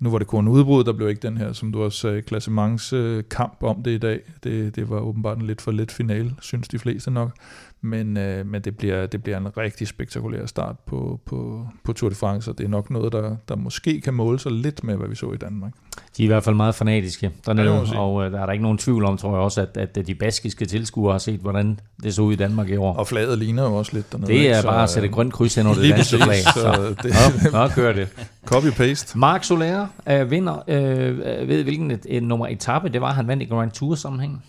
nu 0.00 0.10
var 0.10 0.18
det 0.18 0.26
kun 0.26 0.48
udbrud, 0.48 0.84
der 0.84 0.92
blev 0.92 1.08
ikke 1.08 1.22
den 1.22 1.36
her, 1.36 1.52
som 1.52 1.72
du 1.72 1.82
også 1.82 1.98
sagde, 1.98 2.22
klassements 2.22 2.94
kamp 3.30 3.62
om 3.62 3.82
det 3.82 3.90
i 3.90 3.98
dag. 3.98 4.20
Det, 4.44 4.76
det 4.76 4.90
var 4.90 5.00
åbenbart 5.00 5.38
en 5.38 5.46
lidt 5.46 5.60
for 5.60 5.72
let 5.72 5.92
finale, 5.92 6.34
synes 6.40 6.68
de 6.68 6.78
fleste 6.78 7.10
nok. 7.10 7.32
Men, 7.80 8.16
øh, 8.16 8.46
men 8.46 8.62
det, 8.62 8.76
bliver, 8.76 9.06
det 9.06 9.22
bliver 9.22 9.38
en 9.38 9.56
rigtig 9.56 9.88
spektakulær 9.88 10.46
start 10.46 10.78
på, 10.78 11.20
på, 11.24 11.68
på 11.84 11.92
Tour 11.92 12.08
de 12.08 12.14
France, 12.14 12.50
og 12.50 12.58
det 12.58 12.64
er 12.64 12.68
nok 12.68 12.90
noget, 12.90 13.12
der, 13.12 13.36
der 13.48 13.56
måske 13.56 14.00
kan 14.00 14.14
måle 14.14 14.38
sig 14.38 14.52
lidt 14.52 14.84
med, 14.84 14.96
hvad 14.96 15.08
vi 15.08 15.14
så 15.14 15.32
i 15.32 15.36
Danmark. 15.36 15.72
De 16.20 16.24
er 16.24 16.26
i 16.26 16.32
hvert 16.32 16.44
fald 16.44 16.56
meget 16.56 16.74
fanatiske 16.74 17.30
dernede, 17.46 17.72
Ja, 17.92 17.98
og 18.00 18.24
øh, 18.26 18.32
der 18.32 18.40
er 18.40 18.46
der 18.46 18.52
ikke 18.52 18.62
nogen 18.62 18.78
tvivl 18.78 19.04
om, 19.04 19.16
tror 19.16 19.30
jeg 19.30 19.38
også, 19.40 19.60
at, 19.60 19.76
at 19.98 20.06
de 20.06 20.14
baskiske 20.14 20.64
tilskuere 20.66 21.12
har 21.12 21.18
set, 21.18 21.40
hvordan 21.40 21.80
det 22.02 22.14
så 22.14 22.22
ud 22.22 22.32
i 22.32 22.36
Danmark 22.36 22.68
i 22.68 22.76
år. 22.76 22.94
Og 22.94 23.06
flaget 23.06 23.38
ligner 23.38 23.62
jo 23.62 23.74
også 23.74 23.90
lidt 23.94 24.12
dernede. 24.12 24.28
det 24.28 24.34
ikke? 24.34 24.48
er 24.48 24.60
Så, 24.60 24.66
bare 24.66 24.82
at 24.82 24.90
sætte 24.90 25.08
øh, 25.08 25.14
grønt 25.14 25.32
kryds 25.32 25.54
hen 25.54 25.66
under 25.66 25.82
det 25.82 25.90
danske 25.94 26.16
flag. 26.18 26.36
så 26.42 26.50
Så, 26.54 26.94
det- 27.02 27.52
nå, 27.52 27.58
nå, 27.58 27.68
gør 27.74 27.92
det. 27.92 28.08
Copy-paste. 28.52 29.18
Mark 29.18 29.44
Soler 29.44 29.86
øh, 30.08 30.30
vinder, 30.30 30.62
øh, 30.68 31.18
ved 31.48 31.62
hvilken 31.62 31.90
et, 31.90 32.06
et 32.08 32.22
nummer 32.22 32.46
etape 32.46 32.88
det 32.88 33.00
var, 33.00 33.12
han 33.12 33.28
vandt 33.28 33.42
i 33.42 33.46
Grand 33.46 33.70
Tour 33.70 33.94
sammenhæng. 33.94 34.44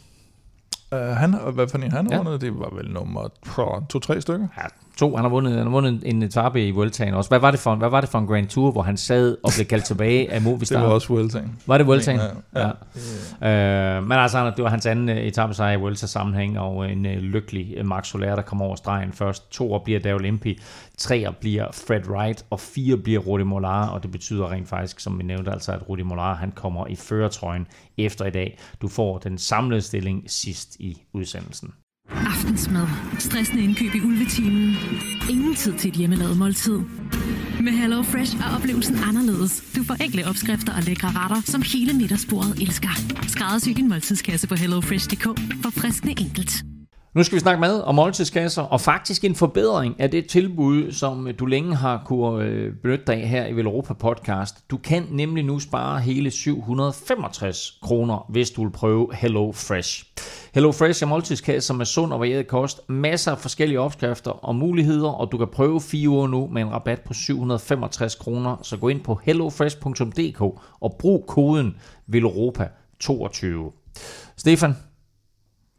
Uh, 0.92 0.98
han, 1.00 1.36
hvad 1.54 1.68
for 1.68 1.78
en 1.78 1.92
han 1.92 2.08
Ja. 2.12 2.18
vundet? 2.18 2.42
Det 2.42 2.60
var 2.60 2.76
vel 2.76 2.92
nummer 2.92 3.22
to- 3.56 3.86
to-tre 3.90 4.22
stykker. 4.22 4.48
Ja, 4.58 4.64
to. 4.98 5.16
Han 5.16 5.26
har 5.26 5.30
vundet, 5.30 5.54
han 5.54 5.64
har 5.64 5.70
vundet 5.72 6.02
en 6.06 6.24
etape 6.24 6.68
i 6.68 6.72
Vueltaen 6.72 7.14
også. 7.14 7.30
Hvad 7.30 7.40
var, 7.40 7.52
det 7.52 7.60
for, 7.60 7.74
en- 7.74 7.80
hvad 7.80 7.90
var 7.90 8.02
det 8.02 8.10
for 8.10 8.20
en 8.20 8.28
Grand 8.28 8.48
Tour, 8.48 8.72
hvor 8.72 8.82
han 8.82 8.98
sad 8.98 9.38
og 9.44 9.52
blev 9.58 9.66
kaldt 9.68 9.86
tilbage 9.86 10.32
af 10.32 10.42
Movistar? 10.42 10.76
Det 10.80 10.88
var 10.88 10.94
også 10.94 11.08
Vueltaen. 11.08 11.56
Var 11.68 11.78
det 11.78 11.88
Vueltaen? 11.88 12.20
Ja, 12.56 12.70
ja. 13.42 13.98
Øh, 13.98 14.04
men 14.04 14.12
altså, 14.18 14.52
det 14.56 14.64
var 14.64 14.70
hans 14.70 14.86
anden 14.86 15.10
etape 15.10 15.54
sejr 15.54 15.72
i 15.74 15.76
Vuelta 15.82 16.08
sammenhæng, 16.08 16.60
og 16.60 16.92
en 16.92 17.06
øh, 17.06 17.18
lykkelig 17.18 17.74
øh, 17.78 17.86
Mark 17.86 18.06
Soler, 18.06 18.36
der 18.36 18.42
kommer 18.42 18.66
over 18.66 18.76
stregen 18.76 19.14
først. 19.14 19.52
To 19.52 19.80
bliver 19.84 20.00
Dave 20.00 20.22
Limpi, 20.22 20.60
tre 20.98 21.26
bliver 21.40 21.66
Fred 21.88 22.08
Wright, 22.10 22.46
og 22.50 22.60
fire 22.60 22.98
bliver 22.98 23.20
Rudi 23.20 23.44
Molar, 23.44 23.88
og 23.88 24.04
det 24.04 24.12
betyder 24.12 24.52
rent 24.52 24.68
faktisk, 24.70 25.00
som 25.00 25.18
vi 25.20 25.24
nævnte, 25.24 25.52
altså 25.52 25.72
at 25.72 25.90
Rudi 25.90 26.04
Molar, 26.04 26.36
han 26.36 26.52
kommer 26.52 26.88
i 26.88 26.96
føretrøjen 26.96 27.68
efter 27.98 28.26
i 28.26 28.30
dag. 28.32 28.58
Du 28.82 28.88
får 28.88 29.18
den 29.18 29.38
samlede 29.38 29.82
stilling 29.82 30.24
sidst 30.28 30.76
i 30.80 30.98
udsendelsen. 31.14 31.74
Aftensmad. 32.52 32.88
Stressende 33.20 33.64
indkøb 33.64 33.96
i 33.96 34.02
ulvetimen. 34.02 34.76
Ingen 35.30 35.56
tid 35.56 35.74
til 35.74 35.90
et 35.90 35.96
hjemmelavet 35.96 36.38
måltid. 36.38 36.80
Med 37.62 37.72
Hello 37.72 38.04
Fresh 38.04 38.36
er 38.38 38.56
oplevelsen 38.56 38.96
anderledes. 39.10 39.64
Du 39.76 39.84
får 39.84 39.96
enkle 40.04 40.28
opskrifter 40.28 40.74
og 40.74 40.84
lækre 40.84 41.08
retter, 41.08 41.42
som 41.46 41.62
hele 41.62 41.94
middagsbordet 41.94 42.62
elsker. 42.62 42.90
Skræddersy 43.28 43.70
din 43.70 43.90
måltidskasse 43.90 44.48
på 44.48 44.56
hellofresh.dk 44.56 45.24
for 45.64 45.70
friskende 45.70 46.14
enkelt. 46.22 46.71
Nu 47.16 47.24
skal 47.24 47.36
vi 47.36 47.40
snakke 47.40 47.62
mad 47.62 47.82
og 47.82 47.96
måltidskasser, 47.96 48.62
og 48.62 48.82
faktisk 48.82 49.24
en 49.24 49.36
forbedring 49.36 50.00
af 50.00 50.12
det 50.12 50.28
tilbud, 50.28 50.92
som 50.92 51.28
du 51.40 51.46
længe 51.46 51.76
har 51.76 52.04
kunne 52.06 52.46
øh, 52.46 52.74
benytte 52.74 53.06
dig 53.08 53.16
af 53.16 53.28
her 53.28 53.46
i 53.46 53.54
Velropa 53.54 53.94
Podcast. 53.94 54.70
Du 54.70 54.78
kan 54.78 55.08
nemlig 55.10 55.44
nu 55.44 55.60
spare 55.60 56.00
hele 56.00 56.32
765 56.32 57.80
kroner, 57.82 58.26
hvis 58.30 58.52
du 58.52 58.64
vil 58.64 58.72
prøve 58.72 59.16
Hello 59.16 59.52
Fresh. 59.52 60.06
Hello 60.54 60.72
Fresh 60.72 61.04
er 61.04 61.08
måltidskasser 61.08 61.74
med 61.74 61.86
sund 61.86 62.14
og 62.14 62.20
varieret 62.20 62.48
kost, 62.48 62.90
masser 62.90 63.32
af 63.32 63.38
forskellige 63.38 63.80
opskrifter 63.80 64.32
og 64.32 64.56
muligheder, 64.56 65.10
og 65.10 65.32
du 65.32 65.38
kan 65.38 65.48
prøve 65.48 65.82
fire 65.82 66.10
uger 66.10 66.28
nu 66.28 66.48
med 66.48 66.62
en 66.62 66.72
rabat 66.72 67.02
på 67.02 67.14
765 67.14 68.16
kroner. 68.16 68.58
Så 68.64 68.78
gå 68.78 68.88
ind 68.88 69.02
på 69.02 69.20
hellofresh.dk 69.24 70.42
og 70.82 70.96
brug 71.00 71.26
koden 71.28 71.76
VELOROPA22. 72.16 73.48
Stefan, 74.38 74.76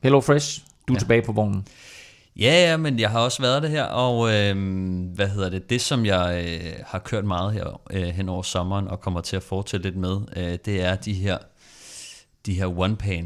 Hello 0.03 0.21
Fresh, 0.21 0.72
du 0.89 0.93
er 0.93 0.97
ja. 0.97 0.99
tilbage 0.99 1.23
på 1.23 1.33
vognen. 1.33 1.67
Ja, 2.37 2.71
ja, 2.71 2.77
men 2.77 2.99
jeg 2.99 3.11
har 3.11 3.21
også 3.21 3.43
været 3.43 3.63
det 3.63 3.71
her, 3.71 3.85
og 3.85 4.35
øh, 4.35 4.57
hvad 5.15 5.29
hedder 5.29 5.49
det, 5.49 5.71
det 5.71 5.81
som 5.81 6.07
jeg 6.07 6.45
øh, 6.47 6.73
har 6.87 6.99
kørt 6.99 7.25
meget 7.25 7.53
her 7.53 7.81
øh, 7.91 8.03
hen 8.03 8.29
over 8.29 8.43
sommeren, 8.43 8.89
og 8.89 9.01
kommer 9.01 9.21
til 9.21 9.37
at 9.37 9.43
fortsætte 9.43 9.87
lidt 9.87 9.97
med, 9.97 10.21
øh, 10.37 10.59
det 10.65 10.83
er 10.83 10.97
de 10.97 11.13
her, 11.13 11.39
de 12.47 12.55
her 12.55 12.67
one-pan 12.67 13.25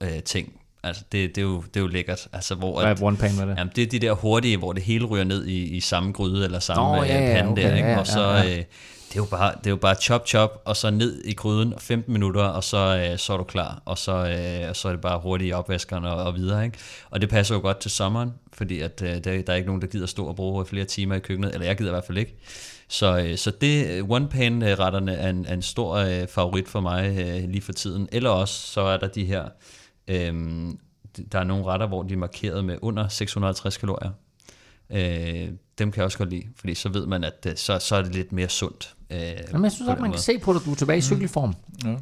øh, 0.00 0.22
ting. 0.22 0.52
Altså, 0.82 1.04
det, 1.12 1.36
det, 1.36 1.38
er 1.38 1.46
jo, 1.46 1.60
det 1.60 1.76
er 1.76 1.80
jo 1.80 1.86
lækkert. 1.86 2.28
Altså, 2.32 2.54
hvor 2.54 2.80
Hvad 2.80 2.90
at, 2.90 3.00
er 3.00 3.04
one 3.04 3.16
pan 3.16 3.30
med 3.38 3.46
det? 3.46 3.58
Jamen, 3.58 3.72
det 3.76 3.82
er 3.82 3.86
de 3.86 3.98
der 3.98 4.12
hurtige, 4.12 4.56
hvor 4.56 4.72
det 4.72 4.82
hele 4.82 5.04
ryger 5.04 5.24
ned 5.24 5.46
i, 5.46 5.76
i 5.76 5.80
samme 5.80 6.12
gryde 6.12 6.44
eller 6.44 6.58
samme 6.58 6.84
Nå, 6.84 6.96
Nå, 6.96 7.02
ja, 7.02 7.26
ja, 7.26 7.34
pande 7.34 7.50
okay, 7.50 7.62
der, 7.62 7.76
ikke? 7.76 7.98
Og 7.98 8.06
så, 8.06 8.20
ja, 8.20 8.42
ja. 8.42 8.58
Øh, 8.58 8.64
det 9.14 9.20
er 9.20 9.24
jo 9.24 9.28
bare, 9.30 9.54
det 9.58 9.66
er 9.66 9.70
jo 9.70 9.76
bare 9.76 9.94
chop 9.94 10.28
chop, 10.28 10.62
og 10.64 10.76
så 10.76 10.90
ned 10.90 11.24
i 11.24 11.34
gryden, 11.34 11.74
15 11.78 12.12
minutter, 12.12 12.42
og 12.42 12.64
så, 12.64 13.08
øh, 13.10 13.18
så 13.18 13.32
er 13.32 13.36
du 13.36 13.44
klar, 13.44 13.82
og 13.84 13.98
så, 13.98 14.12
øh, 14.12 14.74
så 14.74 14.88
er 14.88 14.92
det 14.92 15.00
bare 15.00 15.20
hurtigt 15.20 15.48
i 15.48 15.52
opvaskeren 15.52 16.04
og, 16.04 16.16
og 16.16 16.34
videre, 16.34 16.64
ikke? 16.64 16.78
Og 17.10 17.20
det 17.20 17.28
passer 17.28 17.54
jo 17.54 17.60
godt 17.60 17.78
til 17.78 17.90
sommeren, 17.90 18.32
fordi 18.52 18.80
at, 18.80 19.02
øh, 19.02 19.08
der, 19.08 19.42
der 19.42 19.52
er 19.52 19.54
ikke 19.54 19.66
nogen, 19.66 19.82
der 19.82 19.88
gider 19.88 20.06
stå 20.06 20.24
og 20.26 20.36
bruge 20.36 20.66
flere 20.66 20.84
timer 20.84 21.14
i 21.14 21.18
køkkenet, 21.18 21.54
eller 21.54 21.66
jeg 21.66 21.76
gider 21.76 21.90
i 21.90 21.94
hvert 21.94 22.04
fald 22.04 22.18
ikke. 22.18 22.36
Så, 22.88 23.18
øh, 23.18 23.36
så 23.36 23.50
det 23.50 23.86
øh, 23.90 24.10
one-pan-retterne 24.10 25.12
øh, 25.12 25.24
er 25.24 25.30
en, 25.30 25.46
er 25.46 25.54
en 25.54 25.62
stor 25.62 25.94
øh, 25.94 26.28
favorit 26.28 26.68
for 26.68 26.80
mig 26.80 27.18
øh, 27.18 27.50
lige 27.50 27.62
for 27.62 27.72
tiden. 27.72 28.08
Eller 28.12 28.30
også, 28.30 28.72
så 28.72 28.80
er 28.80 28.96
der 28.96 29.08
de 29.08 29.24
her, 29.24 29.44
øh, 30.08 30.34
der 31.32 31.38
er 31.38 31.44
nogle 31.44 31.64
retter, 31.64 31.86
hvor 31.86 32.02
de 32.02 32.14
er 32.14 32.18
markeret 32.18 32.64
med 32.64 32.78
under 32.82 33.08
650 33.08 33.76
kalorier. 33.76 34.10
Øh, 34.90 35.48
dem 35.78 35.92
kan 35.92 35.96
jeg 35.96 36.04
også 36.04 36.18
godt 36.18 36.30
lide, 36.30 36.46
fordi 36.56 36.74
så 36.74 36.88
ved 36.88 37.06
man, 37.06 37.24
at 37.24 37.46
øh, 37.46 37.56
så, 37.56 37.78
så 37.78 37.96
er 37.96 38.02
det 38.02 38.14
lidt 38.14 38.32
mere 38.32 38.48
sundt. 38.48 38.94
Øh, 39.14 39.20
Jamen, 39.52 39.64
jeg 39.64 39.72
synes 39.72 39.88
også, 39.88 40.00
man 40.00 40.10
måde. 40.10 40.12
kan 40.12 40.22
se 40.22 40.38
på 40.38 40.52
dig, 40.52 40.60
at 40.60 40.64
du 40.66 40.70
er 40.70 40.74
tilbage 40.74 40.98
i 40.98 41.00
cykelform. 41.00 41.54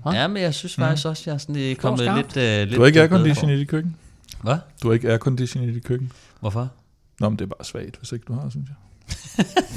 Hva? 0.02 0.12
Ja, 0.12 0.28
men 0.28 0.42
jeg 0.42 0.54
synes 0.54 0.74
faktisk 0.74 1.06
også, 1.06 1.22
at 1.22 1.26
jeg 1.26 1.34
er 1.34 1.38
sådan, 1.38 1.56
øh, 1.56 1.76
kommet 1.76 2.14
lidt, 2.16 2.36
øh, 2.36 2.58
lidt... 2.60 2.76
Du 2.76 2.80
har 2.80 2.86
ikke 2.86 3.00
aircondition 3.00 3.50
i 3.50 3.58
dit 3.58 3.68
køkken? 3.68 3.96
Hvad? 4.42 4.56
Du 4.82 4.88
har 4.88 4.94
ikke 4.94 5.10
aircondition 5.10 5.64
i 5.64 5.74
dit 5.74 5.84
køkken? 5.84 6.12
Hvorfor? 6.40 6.68
Nå, 7.20 7.28
men 7.28 7.38
det 7.38 7.44
er 7.44 7.48
bare 7.48 7.64
svagt, 7.64 7.96
hvis 7.96 8.12
ikke 8.12 8.24
du 8.28 8.32
har, 8.32 8.50
synes 8.50 8.68
jeg. 8.68 8.76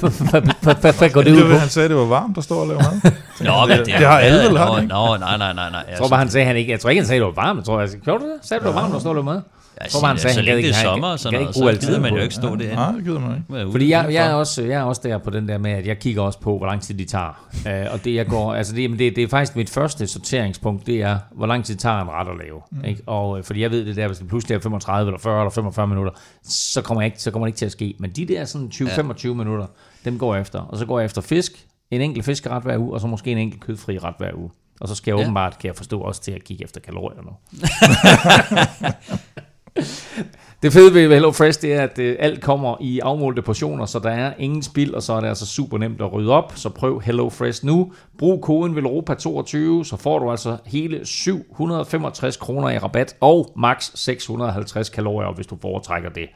Hvad 0.00 1.10
går 1.10 1.22
det 1.22 1.32
ud 1.32 1.42
på? 1.42 1.56
han 1.58 1.68
sagde, 1.68 1.88
det 1.88 1.96
var 1.96 2.04
varmt, 2.04 2.36
der 2.36 2.42
står 2.42 2.60
og 2.60 2.66
laver 2.66 2.82
mad. 2.82 3.12
Nå, 3.46 3.66
men 3.66 3.78
det, 3.78 3.86
det 3.86 3.94
har 3.94 4.18
alle 4.18 4.48
vel, 4.48 4.58
har 4.58 4.66
Nå, 4.66 4.76
ikke? 4.76 4.88
nå, 4.88 5.16
nej, 5.16 5.36
nej, 5.36 5.52
nej, 5.52 5.70
nej. 5.70 5.84
Jeg 5.90 5.98
tror 5.98 6.08
bare, 6.08 6.18
han 6.18 6.30
sagde, 6.30 6.46
han 6.46 6.56
ikke, 6.56 6.72
jeg 6.72 6.80
tror 6.80 6.90
ikke, 6.90 7.00
han 7.00 7.06
sagde, 7.06 7.20
det 7.20 7.26
var 7.26 7.32
varmt. 7.32 7.56
Jeg 7.56 7.64
tror, 7.64 7.80
jeg 7.80 7.90
gjorde 8.04 8.24
du 8.24 8.28
det? 8.28 8.38
Sagde 8.42 8.60
du, 8.60 8.66
det 8.66 8.74
var 8.74 8.80
varmt, 8.80 8.94
der 8.94 9.00
står 9.00 9.22
med? 9.22 9.40
Jeg 9.82 9.90
tror 9.90 10.06
han 10.06 10.18
sagde, 10.18 10.34
så 10.34 10.40
længe 10.40 10.56
det 10.56 10.64
ikke, 10.64 10.68
er 10.78 10.82
sommer 10.82 11.08
og 11.08 11.18
sådan 11.18 11.40
noget, 11.40 11.54
så 11.54 11.86
gider 11.86 12.00
man 12.00 12.10
jo 12.10 12.16
det. 12.16 12.22
ikke 12.22 12.34
stå 12.34 12.56
derinde. 12.56 12.74
Nej, 12.74 12.92
det 12.92 13.04
gider 13.04 13.18
man 13.20 13.44
ikke. 13.60 13.70
Fordi 13.72 13.88
jeg, 13.90 14.08
jeg, 14.12 14.26
er 14.30 14.32
også, 14.34 14.62
jeg 14.62 14.72
er 14.80 14.82
også 14.82 15.00
der 15.04 15.18
på 15.18 15.30
den 15.30 15.48
der 15.48 15.58
med, 15.58 15.70
at 15.70 15.86
jeg 15.86 15.98
kigger 15.98 16.22
også 16.22 16.40
på, 16.40 16.58
hvor 16.58 16.66
lang 16.66 16.82
tid 16.82 16.94
de 16.94 17.04
tager. 17.04 17.46
Uh, 17.66 17.92
og 17.92 18.04
det, 18.04 18.14
jeg 18.14 18.26
går, 18.26 18.54
altså 18.54 18.74
det, 18.74 18.82
jamen 18.82 18.98
det, 18.98 19.16
det 19.16 19.24
er 19.24 19.28
faktisk 19.28 19.56
mit 19.56 19.70
første 19.70 20.06
sorteringspunkt, 20.06 20.86
det 20.86 21.02
er, 21.02 21.18
hvor 21.32 21.46
lang 21.46 21.64
tid 21.64 21.76
tager 21.76 22.00
en 22.00 22.08
ret 22.10 22.28
at 22.28 22.36
lave. 22.46 22.60
Mm. 22.70 22.84
Ikke? 22.84 23.02
Og, 23.06 23.38
øh, 23.38 23.44
fordi 23.44 23.60
jeg 23.62 23.70
ved 23.70 23.86
det 23.86 23.96
der, 23.96 24.06
hvis 24.06 24.18
det 24.18 24.28
pludselig 24.28 24.54
er 24.54 24.60
35 24.60 25.08
eller 25.08 25.18
40 25.20 25.40
eller 25.40 25.50
45 25.50 25.86
minutter, 25.86 26.12
så 26.44 26.82
kommer, 26.82 27.02
jeg 27.02 27.06
ikke, 27.06 27.22
så 27.22 27.30
kommer 27.30 27.46
det 27.46 27.48
ikke 27.48 27.58
til 27.58 27.66
at 27.66 27.72
ske. 27.72 27.94
Men 27.98 28.10
de 28.10 28.26
der 28.26 28.44
sådan 28.44 28.70
20-25 28.74 29.26
minutter, 29.28 29.66
dem 30.04 30.18
går 30.18 30.34
jeg 30.34 30.40
efter. 30.40 30.60
Og 30.60 30.78
så 30.78 30.86
går 30.86 30.98
jeg 30.98 31.04
efter 31.04 31.20
fisk, 31.22 31.66
en 31.90 32.00
enkelt 32.00 32.24
fiskeret 32.24 32.62
hver 32.62 32.78
uge, 32.78 32.94
og 32.94 33.00
så 33.00 33.06
måske 33.06 33.30
en 33.32 33.38
enkelt 33.38 33.62
kødfri 33.62 33.98
ret 33.98 34.14
hver 34.18 34.30
uge. 34.34 34.50
Og 34.80 34.88
så 34.88 34.94
skal 34.94 35.10
jeg 35.10 35.18
Ja. 35.18 35.24
åbenbart, 35.24 35.58
kan 35.58 35.68
jeg 35.68 35.76
forstå, 35.76 36.00
også 36.00 36.22
til 36.22 36.32
at 36.32 36.44
kigge 36.44 36.64
efter 36.64 36.80
kalorier 36.80 37.22
nu. 37.22 37.30
Det 40.62 40.72
fede 40.72 40.94
ved 40.94 41.08
Hello 41.08 41.32
Fresh, 41.32 41.62
det 41.62 41.74
er, 41.74 41.82
at 41.82 41.98
øh, 41.98 42.16
alt 42.18 42.42
kommer 42.42 42.76
i 42.80 42.98
afmålte 42.98 43.42
portioner, 43.42 43.86
så 43.86 43.98
der 43.98 44.10
er 44.10 44.32
ingen 44.38 44.62
spild, 44.62 44.94
og 44.94 45.02
så 45.02 45.12
er 45.12 45.20
det 45.20 45.28
altså 45.28 45.46
super 45.46 45.78
nemt 45.78 46.00
at 46.00 46.12
rydde 46.12 46.32
op. 46.32 46.52
Så 46.54 46.68
prøv 46.68 47.00
Hello 47.00 47.28
Fresh 47.28 47.64
nu. 47.64 47.92
Brug 48.18 48.42
koden 48.42 48.78
VELOROPA22, 48.78 49.84
så 49.84 49.96
får 50.00 50.18
du 50.18 50.30
altså 50.30 50.56
hele 50.66 51.06
765 51.06 52.36
kroner 52.36 52.70
i 52.70 52.78
rabat, 52.78 53.16
og 53.20 53.52
max 53.56 53.90
650 53.94 54.88
kalorier, 54.88 55.34
hvis 55.34 55.46
du 55.46 55.58
foretrækker 55.62 56.10
det. 56.10 56.28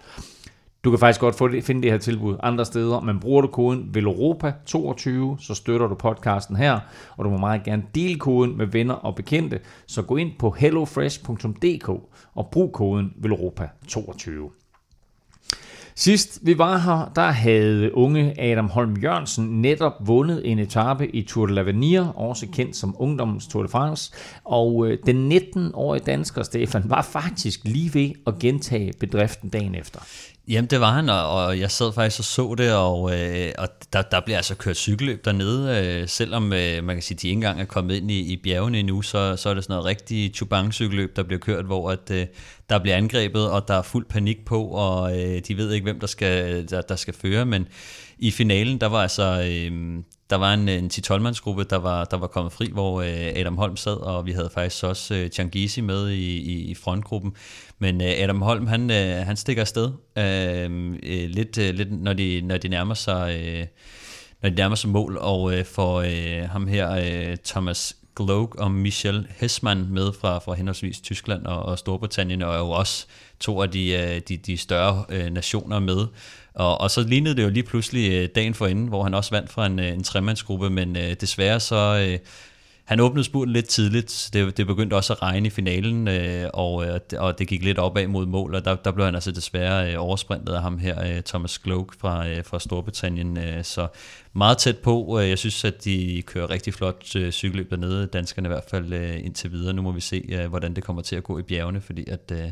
Du 0.85 0.91
kan 0.91 0.99
faktisk 0.99 1.21
godt 1.21 1.35
få 1.35 1.49
det, 1.49 1.65
finde 1.65 1.83
det 1.83 1.91
her 1.91 1.99
tilbud 1.99 2.37
andre 2.43 2.65
steder, 2.65 3.01
men 3.01 3.21
bruger 3.21 3.41
du 3.41 3.49
koden 3.49 3.91
VELOROPA22, 3.97 5.45
så 5.45 5.55
støtter 5.55 5.87
du 5.87 5.95
podcasten 5.95 6.57
her, 6.57 6.81
og 7.17 7.25
du 7.25 7.31
må 7.31 7.37
meget 7.37 7.65
gerne 7.65 7.83
dele 7.95 8.19
koden 8.19 8.57
med 8.57 8.67
venner 8.67 8.95
og 8.95 9.15
bekendte, 9.15 9.61
så 9.87 10.03
gå 10.03 10.17
ind 10.17 10.31
på 10.39 10.51
hellofresh.dk 10.51 11.89
og 12.35 12.49
brug 12.53 12.73
koden 12.73 13.13
VELOROPA22. 13.25 14.61
Sidst 15.95 16.39
vi 16.43 16.59
var 16.59 16.79
her, 16.79 17.13
der 17.17 17.31
havde 17.31 17.95
unge 17.95 18.41
Adam 18.41 18.69
Holm 18.69 18.97
Jørgensen 18.97 19.63
netop 19.63 19.93
vundet 20.01 20.51
en 20.51 20.59
etape 20.59 21.17
i 21.17 21.23
Tour 21.23 21.47
de 21.47 21.61
l'Avenir, 21.61 22.19
også 22.19 22.47
kendt 22.53 22.77
som 22.77 22.97
ungdommens 22.99 23.47
Tour 23.47 23.63
de 23.63 23.69
France. 23.69 24.13
Og 24.45 24.87
øh, 24.87 24.99
den 25.07 25.33
19-årige 25.33 26.05
dansker 26.05 26.43
Stefan 26.43 26.83
var 26.87 27.03
faktisk 27.03 27.61
lige 27.65 27.95
ved 27.95 28.11
at 28.27 28.39
gentage 28.39 28.93
bedriften 29.01 29.49
dagen 29.49 29.75
efter. 29.75 30.01
Jamen 30.51 30.71
det 30.71 30.81
var 30.81 30.93
han, 30.93 31.09
og, 31.09 31.45
og 31.45 31.59
jeg 31.59 31.71
sad 31.71 31.93
faktisk 31.93 32.21
og 32.21 32.25
så 32.25 32.55
det, 32.59 32.75
og, 32.75 33.19
øh, 33.19 33.53
og 33.59 33.69
der, 33.93 34.03
der 34.03 34.21
bliver 34.21 34.37
altså 34.37 34.55
kørt 34.55 34.77
cykelløb 34.77 35.25
dernede, 35.25 35.87
øh, 35.87 36.09
selvom 36.09 36.53
øh, 36.53 36.85
man 36.85 36.97
kan 36.97 37.03
sige, 37.03 37.17
at 37.17 37.23
de 37.23 37.29
ikke 37.29 37.37
engang 37.37 37.61
er 37.61 37.65
kommet 37.65 37.97
ind 37.97 38.11
i, 38.11 38.33
i 38.33 38.37
bjergene 38.37 38.79
endnu, 38.79 39.03
så, 39.03 39.37
så 39.37 39.49
er 39.49 39.55
det 39.55 39.65
sådan 39.65 39.73
noget 39.73 39.85
rigtig 39.85 40.33
chubang-cykelløb, 40.35 41.17
der 41.17 41.23
bliver 41.23 41.39
kørt, 41.39 41.65
hvor 41.65 41.91
at, 41.91 42.11
øh, 42.11 42.27
der 42.71 42.79
bliver 42.79 42.97
angrebet, 42.97 43.51
og 43.51 43.69
der 43.69 43.75
er 43.75 43.83
fuld 43.83 44.07
panik 44.07 44.45
på, 44.45 44.65
og 44.65 45.19
øh, 45.19 45.43
de 45.49 45.57
ved 45.57 45.73
ikke, 45.73 45.85
hvem 45.85 46.01
der 46.01 46.07
skal, 46.07 46.69
der, 46.71 46.81
der 46.81 46.97
skal 46.97 47.15
føre, 47.15 47.47
men 47.47 47.69
i 48.19 48.31
finalen, 48.31 48.81
der 48.81 48.87
var 48.87 49.03
altså... 49.03 49.51
Øh, 49.51 50.03
der 50.31 50.37
var 50.37 50.55
en, 50.55 50.69
en 50.69 50.91
10-12-mandsgruppe, 50.93 51.65
der 51.65 51.77
var, 51.77 52.05
der 52.05 52.17
var 52.17 52.27
kommet 52.27 52.53
fri, 52.53 52.71
hvor 52.73 53.01
øh, 53.01 53.33
Adam 53.37 53.57
Holm 53.57 53.77
sad, 53.77 53.97
og 53.97 54.27
vi 54.27 54.33
havde 54.33 54.51
faktisk 54.55 54.85
også 54.85 55.15
øh, 55.15 55.29
Changizi 55.29 55.81
med 55.81 56.09
i, 56.09 56.37
i, 56.37 56.71
i 56.71 56.75
frontgruppen. 56.75 57.33
Men 57.79 58.01
øh, 58.01 58.11
Adam 58.17 58.43
Holm, 58.43 58.67
han, 58.67 58.91
øh, 58.91 59.27
han 59.27 59.37
stikker 59.37 59.63
afsted 59.63 59.93
øh, 60.19 60.95
øh, 61.03 61.29
lidt, 61.31 61.59
øh, 61.59 61.75
lidt 61.75 62.03
når, 62.03 62.13
de, 62.13 62.41
når 62.41 62.57
de 62.57 62.69
nærmer 62.69 62.95
sig... 62.95 63.41
Øh, 63.45 63.67
når 64.43 64.51
de 64.51 64.57
nærmer 64.57 64.77
sig 64.77 64.91
mål, 64.91 65.19
og 65.21 65.55
øh, 65.55 65.65
får 65.65 66.01
øh, 66.01 66.49
ham 66.51 66.67
her, 66.67 66.91
øh, 66.91 67.37
Thomas 67.45 67.97
Gloak 68.17 68.55
og 68.55 68.71
Michel 68.71 69.27
Hessmann 69.37 69.93
med 69.93 70.13
fra, 70.21 70.39
fra 70.39 70.55
henholdsvis 70.55 71.01
Tyskland 71.01 71.47
og, 71.47 71.63
og 71.63 71.79
Storbritannien, 71.79 72.43
og 72.43 72.55
er 72.55 72.59
jo 72.59 72.71
også 72.71 73.07
to 73.41 73.63
af 73.63 73.71
de, 73.71 73.93
øh, 73.93 74.21
de, 74.29 74.37
de 74.37 74.57
større 74.57 75.05
øh, 75.09 75.31
nationer 75.31 75.79
med. 75.79 76.07
Og, 76.55 76.81
og 76.81 76.91
så 76.91 77.03
lignede 77.03 77.37
det 77.37 77.43
jo 77.43 77.49
lige 77.49 77.63
pludselig 77.63 78.13
øh, 78.13 78.29
dagen 78.35 78.55
for 78.55 78.67
inden, 78.67 78.87
hvor 78.87 79.03
han 79.03 79.15
også 79.15 79.31
vandt 79.31 79.51
fra 79.51 79.67
en, 79.67 79.79
øh, 79.79 79.93
en 79.93 80.03
tremandsgruppe, 80.03 80.71
men 80.71 80.97
øh, 80.97 81.17
desværre 81.21 81.61
så... 81.61 82.07
Øh, 82.09 82.19
han 82.91 83.01
åbnede 83.01 83.25
spurten 83.25 83.53
lidt 83.53 83.67
tidligt. 83.67 84.31
Det, 84.33 84.57
det 84.57 84.67
begyndte 84.67 84.95
også 84.95 85.13
at 85.13 85.23
regne 85.23 85.47
i 85.47 85.51
finalen, 85.51 86.09
øh, 86.09 86.51
og, 86.55 86.87
øh, 86.87 87.01
og 87.19 87.39
det 87.39 87.49
gik 87.49 87.65
lidt 87.65 87.79
opad 87.79 88.07
mod 88.07 88.27
mål, 88.27 88.55
og 88.55 88.65
der, 88.65 88.75
der 88.75 88.91
blev 88.91 89.05
han 89.05 89.15
altså 89.15 89.33
desværre 89.33 89.93
øh, 89.93 90.05
oversprintet 90.05 90.53
af 90.53 90.63
ham 90.63 90.79
her, 90.79 91.05
øh, 91.05 91.23
Thomas 91.23 91.59
Gloak 91.59 91.87
fra, 92.01 92.29
øh, 92.29 92.45
fra 92.45 92.61
Storbritannien. 92.61 93.39
Øh, 93.39 93.65
så 93.65 93.89
meget 94.33 94.59
tæt 94.59 94.79
på. 94.79 95.21
Øh, 95.21 95.29
jeg 95.29 95.39
synes, 95.39 95.65
at 95.65 95.85
de 95.85 96.23
kører 96.27 96.51
rigtig 96.51 96.75
flot 96.75 97.17
øh, 97.17 97.33
cykelløb 97.33 97.71
dernede, 97.71 98.07
danskerne 98.07 98.47
i 98.47 98.53
hvert 98.53 98.65
fald 98.71 98.93
øh, 98.93 99.25
indtil 99.25 99.53
videre. 99.53 99.73
Nu 99.73 99.83
må 99.83 99.93
vi 99.93 100.01
se, 100.01 100.25
øh, 100.29 100.47
hvordan 100.47 100.75
det 100.75 100.85
kommer 100.85 101.03
til 101.03 101.17
at 101.17 101.25
gå 101.25 101.39
i 101.39 101.43
bjergene, 101.43 101.81
fordi 101.81 102.11
at... 102.11 102.33
Øh, 102.33 102.51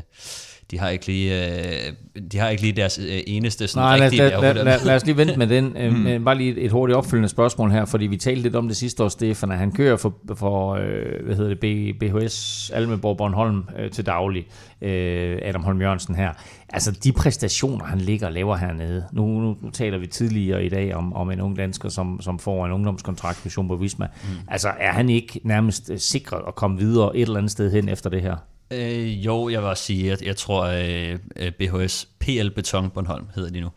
de 0.71 0.79
har 0.79 0.89
ikke 0.89 1.07
lige, 1.07 1.47
øh, 1.47 1.93
de 2.31 2.37
har 2.37 2.49
ikke 2.49 2.63
lige 2.63 2.73
deres 2.73 2.99
øh, 2.99 3.21
eneste 3.27 3.67
sådan 3.67 3.99
Nej, 3.99 4.05
rigtige 4.05 4.21
lad, 4.21 4.41
lad, 4.41 4.53
lad, 4.53 4.63
lad, 4.63 4.85
lad 4.85 4.95
os 4.95 5.05
lige 5.05 5.17
vente 5.17 5.37
med 5.37 5.47
den. 5.47 5.65
mm. 6.17 6.25
Bare 6.25 6.37
lige 6.37 6.57
et, 6.57 6.71
hurtigt 6.71 6.97
opfølgende 6.97 7.29
spørgsmål 7.29 7.71
her, 7.71 7.85
fordi 7.85 8.07
vi 8.07 8.17
talte 8.17 8.41
lidt 8.41 8.55
om 8.55 8.67
det 8.67 8.77
sidste 8.77 9.03
år, 9.03 9.07
Stefan, 9.07 9.51
at 9.51 9.57
han 9.57 9.71
kører 9.71 9.97
for, 9.97 10.13
for 10.35 10.73
øh, 10.73 11.25
hvad 11.25 11.35
hedder 11.35 11.55
det, 11.55 11.99
BHS 11.99 12.69
Almeborg 12.73 13.17
Bornholm 13.17 13.63
øh, 13.79 13.91
til 13.91 14.05
daglig, 14.05 14.47
øh, 14.81 15.37
Adam 15.41 15.63
Holm 15.63 15.81
Jørgensen 15.81 16.15
her. 16.15 16.33
Altså 16.69 16.91
de 16.91 17.11
præstationer, 17.11 17.85
han 17.85 17.97
ligger 17.97 18.27
og 18.27 18.33
laver 18.33 18.55
hernede. 18.55 19.05
Nu, 19.11 19.25
nu, 19.25 19.57
nu 19.61 19.69
taler 19.69 19.97
vi 19.97 20.07
tidligere 20.07 20.65
i 20.65 20.69
dag 20.69 20.95
om, 20.95 21.13
om 21.13 21.31
en 21.31 21.41
ung 21.41 21.57
dansker, 21.57 21.89
som, 21.89 22.21
som 22.21 22.39
får 22.39 22.65
en 22.65 22.71
ungdomskontrakt 22.71 23.45
med 23.45 23.51
Jumbo 23.51 23.73
Visma. 23.73 24.07
Mm. 24.23 24.29
Altså 24.47 24.69
er 24.79 24.91
han 24.91 25.09
ikke 25.09 25.39
nærmest 25.43 25.91
sikret 25.97 26.41
at 26.47 26.55
komme 26.55 26.77
videre 26.77 27.17
et 27.17 27.21
eller 27.21 27.37
andet 27.37 27.51
sted 27.51 27.71
hen 27.71 27.89
efter 27.89 28.09
det 28.09 28.21
her? 28.21 28.35
Øh, 28.71 29.25
jo, 29.25 29.49
jeg 29.49 29.61
vil 29.61 29.69
også 29.69 29.83
sige, 29.83 30.11
at 30.11 30.21
jeg 30.21 30.35
tror, 30.37 30.63
at 30.63 31.19
øh, 31.35 31.51
BHS 31.51 32.07
PL 32.19 32.49
Beton 32.49 32.89
Bornholm 32.89 33.25
hedder 33.35 33.49
de 33.49 33.61
nu. 33.61 33.69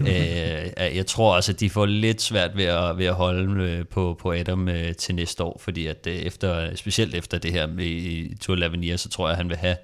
øh, 0.00 0.96
jeg 0.96 1.06
tror 1.06 1.36
også, 1.36 1.52
at 1.52 1.60
de 1.60 1.70
får 1.70 1.86
lidt 1.86 2.22
svært 2.22 2.56
ved 2.56 2.64
at, 2.64 2.98
ved 2.98 3.06
at 3.06 3.14
holde 3.14 3.62
øh, 3.62 3.86
på, 3.86 4.18
på 4.20 4.32
Adam 4.32 4.68
øh, 4.68 4.94
til 4.94 5.14
næste 5.14 5.44
år, 5.44 5.60
fordi 5.60 5.86
at 5.86 6.06
øh, 6.06 6.14
efter, 6.14 6.76
specielt 6.76 7.14
efter 7.14 7.38
det 7.38 7.52
her 7.52 7.66
med 7.66 8.38
Tour 8.38 8.56
Lavinia, 8.56 8.96
så 8.96 9.08
tror 9.08 9.26
jeg, 9.26 9.32
at 9.32 9.36
han 9.36 9.48
vil 9.48 9.56
have 9.56 9.76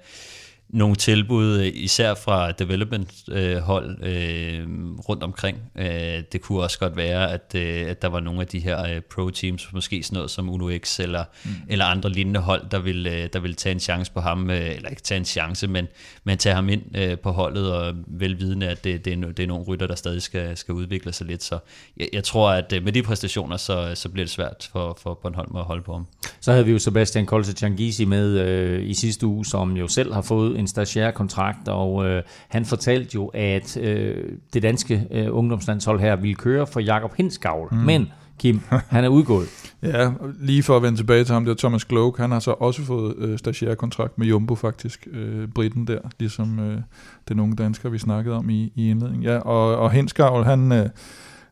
nogle 0.73 0.95
tilbud, 0.95 1.59
øh, 1.59 1.71
især 1.73 2.13
fra 2.13 2.51
development-hold 2.51 4.03
øh, 4.03 4.67
rundt 5.09 5.23
omkring. 5.23 5.57
Øh, 5.75 6.23
det 6.31 6.41
kunne 6.41 6.59
også 6.59 6.79
godt 6.79 6.97
være, 6.97 7.31
at, 7.31 7.55
øh, 7.55 7.89
at 7.89 8.01
der 8.01 8.07
var 8.07 8.19
nogle 8.19 8.41
af 8.41 8.47
de 8.47 8.59
her 8.59 8.83
øh, 8.83 9.01
pro-teams, 9.09 9.69
måske 9.73 10.03
sådan 10.03 10.15
noget 10.15 10.31
som 10.31 10.49
Uno 10.49 10.77
X 10.77 10.99
eller, 10.99 11.23
mm. 11.43 11.51
eller 11.69 11.85
andre 11.85 12.09
lignende 12.09 12.39
hold, 12.39 12.61
der 12.71 12.79
vil, 12.79 13.07
øh, 13.07 13.29
der 13.33 13.39
vil 13.39 13.55
tage 13.55 13.73
en 13.73 13.79
chance 13.79 14.11
på 14.11 14.19
ham, 14.19 14.49
øh, 14.49 14.75
eller 14.75 14.89
ikke 14.89 15.01
tage 15.01 15.19
en 15.19 15.25
chance, 15.25 15.67
men, 15.67 15.87
men 16.23 16.37
tage 16.37 16.55
ham 16.55 16.69
ind 16.69 16.97
øh, 16.97 17.19
på 17.19 17.31
holdet, 17.31 17.73
og 17.73 17.95
velvidende, 18.07 18.67
at 18.67 18.83
det, 18.83 19.05
det, 19.05 19.13
er, 19.13 19.31
det 19.31 19.43
er 19.43 19.47
nogle 19.47 19.65
rytter, 19.65 19.87
der 19.87 19.95
stadig 19.95 20.21
skal, 20.21 20.57
skal 20.57 20.73
udvikle 20.73 21.13
sig 21.13 21.27
lidt. 21.27 21.43
Så 21.43 21.59
jeg, 21.97 22.07
jeg 22.13 22.23
tror, 22.23 22.51
at 22.51 22.73
øh, 22.73 22.83
med 22.83 22.91
de 22.91 23.03
præstationer, 23.03 23.57
så, 23.57 23.91
så 23.95 24.09
bliver 24.09 24.25
det 24.25 24.31
svært 24.31 24.69
for, 24.71 24.97
for 25.01 25.19
Bornholm 25.21 25.55
at 25.55 25.63
holde 25.63 25.83
på 25.83 25.93
ham. 25.93 26.07
Så 26.39 26.51
havde 26.51 26.65
vi 26.65 26.71
jo 26.71 26.79
Sebastian 26.79 27.25
Kolse 27.25 27.53
Changisi 27.53 28.05
med 28.05 28.39
øh, 28.39 28.89
i 28.89 28.93
sidste 28.93 29.27
uge, 29.27 29.45
som 29.45 29.77
jo 29.77 29.87
selv 29.87 30.13
har 30.13 30.21
fået 30.21 30.60
en 30.61 30.67
stagiaire-kontrakt, 30.67 31.67
og 31.67 32.05
øh, 32.05 32.23
han 32.49 32.65
fortalte 32.65 33.09
jo, 33.15 33.27
at 33.33 33.77
øh, 33.77 34.15
det 34.53 34.63
danske 34.63 35.07
øh, 35.11 35.27
ungdomslandshold 35.31 35.99
her 35.99 36.15
ville 36.15 36.35
køre 36.35 36.67
for 36.67 36.79
Jakob 36.79 37.13
Hinskavl, 37.15 37.67
mm. 37.71 37.77
men 37.77 38.07
Kim, 38.39 38.61
han 38.95 39.03
er 39.03 39.09
udgået. 39.09 39.47
ja, 39.83 40.11
lige 40.39 40.63
for 40.63 40.77
at 40.77 40.83
vende 40.83 40.99
tilbage 40.99 41.23
til 41.23 41.33
ham 41.33 41.45
der, 41.45 41.55
Thomas 41.55 41.85
Gloak, 41.85 42.17
han 42.17 42.31
har 42.31 42.39
så 42.39 42.51
også 42.51 42.81
fået 42.81 43.15
øh, 43.17 43.37
stagiaire-kontrakt 43.37 44.17
med 44.17 44.27
Jumbo 44.27 44.55
faktisk, 44.55 45.07
øh, 45.11 45.47
Britten 45.47 45.87
der, 45.87 45.99
ligesom 46.19 46.59
øh, 46.59 46.81
den 47.29 47.39
unge 47.39 47.55
dansker, 47.55 47.89
vi 47.89 47.97
snakkede 47.97 48.35
om 48.35 48.49
i, 48.49 48.71
i 48.75 48.89
indledningen. 48.89 49.23
Ja, 49.23 49.37
og, 49.37 49.77
og 49.77 49.91
Hinskavl, 49.91 50.45
han... 50.45 50.71
Øh, 50.71 50.89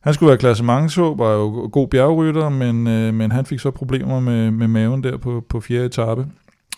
han 0.01 0.13
skulle 0.13 0.27
være 0.27 0.37
klassementshåb 0.37 1.19
og 1.19 1.33
jo 1.33 1.69
god 1.71 1.87
bjergrytter, 1.87 2.49
men, 2.49 2.87
øh, 2.87 3.13
men 3.13 3.31
han 3.31 3.45
fik 3.45 3.59
så 3.59 3.71
problemer 3.71 4.19
med, 4.19 4.51
med 4.51 4.67
maven 4.67 5.03
der 5.03 5.17
på, 5.17 5.43
på 5.49 5.59
fjerde 5.59 5.85
etape. 5.85 6.27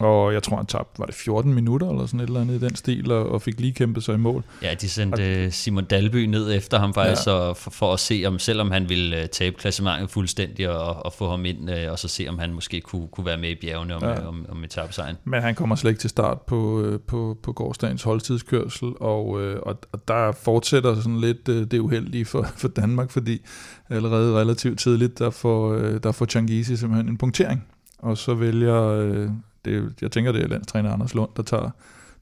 Og 0.02 0.34
jeg 0.34 0.43
tror, 0.43 0.58
han 0.58 0.66
tabte, 0.66 0.99
var 0.99 1.06
det 1.06 1.16
14 1.16 1.54
minutter 1.54 1.89
eller 1.89 2.06
sådan 2.06 2.20
et 2.20 2.28
eller 2.28 2.41
andet 2.41 2.56
i 2.56 2.60
den 2.60 2.76
stil, 2.76 3.12
og, 3.12 3.30
og 3.30 3.41
fik 3.41 3.60
lige 3.60 3.74
kæmpet 3.74 4.04
sig 4.04 4.16
i 4.16 4.18
mål. 4.18 4.43
Ja, 4.64 4.74
de 4.74 4.89
sendte 4.89 5.16
og, 5.16 5.22
øh, 5.22 5.52
Simon 5.52 5.86
Dalby 5.86 6.26
ned 6.26 6.56
efter 6.56 6.80
ham 6.80 6.93
faktisk, 6.93 7.28
ja. 7.28 7.32
og 7.32 7.58
for, 7.58 7.72
for 7.72 7.93
at 7.93 7.99
se, 7.99 8.24
om 8.28 8.39
selvom 8.39 8.72
han 8.72 8.89
ville 8.89 9.18
uh, 9.18 9.26
tabe 9.26 9.56
klassementet 9.60 10.10
fuldstændig, 10.10 10.70
og, 10.70 11.06
og 11.06 11.14
få 11.14 11.30
ham 11.30 11.45
ind, 11.45 11.70
uh, 11.70 11.91
og 11.91 11.99
så 11.99 12.08
se, 12.08 12.26
om 12.30 12.39
han 12.39 12.54
måske 12.54 12.82
kunne, 12.82 13.08
kunne 13.08 13.26
være 13.26 13.38
med 13.38 13.49
i 13.49 13.56
bjergene 13.56 13.95
om, 13.95 14.04
ja. 14.04 14.28
om, 14.28 14.45
om 14.49 14.64
etappesejren. 14.64 15.18
Men 15.24 15.41
han 15.41 15.56
kommer 15.56 15.76
slet 15.76 15.91
ikke 15.91 16.02
til 16.02 16.10
start 16.10 16.41
på, 16.41 16.91
på, 17.08 17.38
på 17.43 17.54
gårdsdagens 17.54 18.04
holdtidskørsel, 18.04 18.93
og, 18.99 19.28
og, 19.64 19.80
og 19.91 20.08
der 20.08 20.32
fortsætter 20.32 20.95
sådan 20.95 21.20
lidt 21.20 21.47
det 21.47 21.80
uheldige 21.80 22.26
for, 22.26 22.47
for 22.56 22.68
Danmark, 22.68 23.12
fordi 23.12 23.41
allerede 23.89 24.39
relativt 24.39 24.80
tidligt, 24.80 25.20
der 25.20 25.30
får, 25.30 25.74
der 25.76 26.12
får 26.12 26.26
Changisi 26.26 26.76
simpelthen 26.76 27.10
en 27.10 27.18
punktering, 27.18 27.66
og 27.99 28.18
så 28.18 28.34
vælger 28.34 29.30
det, 29.66 29.93
jeg 30.01 30.12
tænker, 30.12 30.32
det 30.32 30.43
er 30.43 30.47
landstræner 30.47 30.91
Anders 30.91 31.16
Lund, 31.16 31.30
der 31.38 31.43
tager 31.43 31.70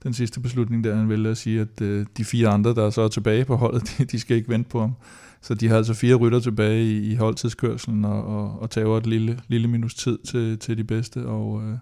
den 0.04 0.14
sidste 0.14 0.40
beslutning, 0.40 0.84
der 0.84 0.96
han 0.96 1.10
vælger 1.10 1.32
at 1.32 1.38
sige, 1.38 1.62
at 1.62 1.82
øh, 1.82 2.06
de 2.18 2.26
fire 2.26 2.48
andre, 2.48 2.76
der 2.76 2.90
så 2.90 3.02
er 3.02 3.08
tilbage 3.08 3.46
på 3.46 3.56
holdet, 3.56 3.84
de, 3.98 4.06
de 4.06 4.20
skal 4.20 4.38
ikke 4.38 4.50
vente 4.50 4.70
på 4.70 4.80
ham. 4.80 4.94
Så 5.42 5.54
de 5.54 5.68
har 5.68 5.78
altså 5.78 5.94
fire 5.94 6.16
rytter 6.16 6.40
tilbage 6.40 6.84
i, 6.84 7.12
i 7.12 7.16
holdtidskørselen 7.16 8.06
og, 8.06 8.24
og, 8.24 8.62
og 8.62 8.70
tager 8.70 8.98
et 8.98 9.08
lille, 9.08 9.40
lille 9.48 9.68
minus 9.68 9.96
tid 9.96 10.18
til, 10.18 10.60
til 10.60 10.78
de 10.78 10.84
bedste. 10.84 11.26
Og, 11.26 11.64
øh, 11.64 11.78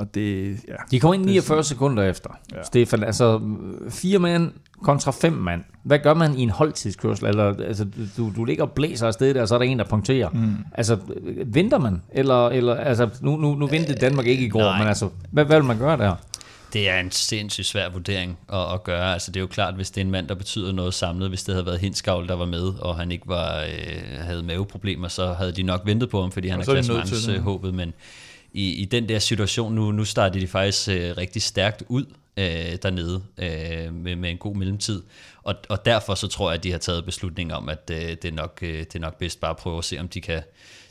og 0.00 0.14
det, 0.14 0.56
ja, 0.68 0.74
de 0.90 1.00
kommer 1.00 1.14
ind 1.14 1.24
49 1.24 1.58
det, 1.58 1.66
sekunder 1.66 2.02
efter. 2.02 2.30
Ja. 2.52 2.62
Stefan, 2.62 3.04
altså 3.04 3.40
fire 3.90 4.18
mand 4.18 4.52
kontra 4.82 5.10
fem 5.10 5.32
mand. 5.32 5.64
Hvad 5.82 5.98
gør 5.98 6.14
man 6.14 6.38
i 6.38 6.42
en 6.42 6.50
holdtidskørsel? 6.50 7.26
Eller, 7.26 7.54
altså, 7.64 7.86
du, 8.16 8.32
du 8.36 8.44
ligger 8.44 8.64
og 8.64 8.70
blæser 8.70 9.06
afsted 9.06 9.34
der, 9.34 9.42
og 9.42 9.48
så 9.48 9.54
er 9.54 9.58
der 9.58 9.66
en, 9.66 9.78
der 9.78 9.84
punkterer. 9.84 10.28
Mm. 10.28 10.56
Altså, 10.74 10.98
venter 11.46 11.78
man? 11.78 12.02
Eller, 12.12 12.48
eller 12.48 12.74
altså, 12.74 13.08
nu, 13.20 13.36
nu, 13.36 13.54
nu 13.54 13.66
ventede 13.66 13.98
Danmark 13.98 14.26
ikke 14.26 14.44
i 14.44 14.48
går, 14.48 14.72
øh, 14.72 14.78
men 14.78 14.88
altså, 14.88 15.08
hvad, 15.30 15.44
hvad 15.44 15.56
vil 15.56 15.64
man 15.64 15.78
gøre 15.78 15.96
der? 15.96 16.14
Det 16.72 16.88
er 16.88 17.00
en 17.00 17.10
sindssygt 17.10 17.66
svær 17.66 17.88
vurdering 17.88 18.38
at, 18.52 18.72
at 18.74 18.84
gøre. 18.84 19.12
Altså, 19.12 19.30
det 19.30 19.36
er 19.36 19.40
jo 19.40 19.46
klart, 19.46 19.74
hvis 19.74 19.90
det 19.90 20.00
er 20.00 20.04
en 20.04 20.10
mand, 20.10 20.28
der 20.28 20.34
betyder 20.34 20.72
noget 20.72 20.94
samlet, 20.94 21.28
hvis 21.28 21.42
det 21.42 21.54
havde 21.54 21.66
været 21.66 21.80
Hinskavl, 21.80 22.28
der 22.28 22.36
var 22.36 22.46
med, 22.46 22.72
og 22.80 22.96
han 22.96 23.12
ikke 23.12 23.28
var, 23.28 23.60
øh, 23.60 24.18
havde 24.18 24.42
maveproblemer, 24.42 25.08
så 25.08 25.32
havde 25.32 25.52
de 25.52 25.62
nok 25.62 25.82
ventet 25.84 26.10
på 26.10 26.20
ham, 26.20 26.32
fordi 26.32 26.48
han 26.48 26.60
er 26.60 26.64
klassementshåbet, 26.64 27.74
men 27.74 27.92
i, 28.52 28.74
i 28.74 28.84
den 28.84 29.08
der 29.08 29.18
situation, 29.18 29.74
nu, 29.74 29.92
nu 29.92 30.04
startede 30.04 30.40
de 30.40 30.48
faktisk 30.48 30.88
øh, 30.88 31.16
rigtig 31.16 31.42
stærkt 31.42 31.82
ud 31.88 32.04
øh, 32.36 32.78
dernede 32.82 33.22
øh, 33.38 33.94
med, 33.94 34.16
med 34.16 34.30
en 34.30 34.38
god 34.38 34.56
mellemtid. 34.56 35.02
Og, 35.42 35.54
og 35.68 35.84
derfor 35.84 36.14
så 36.14 36.28
tror 36.28 36.50
jeg, 36.50 36.58
at 36.58 36.64
de 36.64 36.70
har 36.70 36.78
taget 36.78 37.04
beslutning 37.04 37.54
om, 37.54 37.68
at 37.68 37.90
øh, 37.92 37.98
det, 37.98 38.24
er 38.24 38.32
nok, 38.32 38.58
øh, 38.62 38.78
det 38.78 38.94
er 38.94 39.00
nok 39.00 39.18
bedst 39.18 39.40
bare 39.40 39.50
at 39.50 39.56
prøve 39.56 39.78
at 39.78 39.84
se, 39.84 39.98
om 39.98 40.08
de 40.08 40.20
kan, 40.20 40.42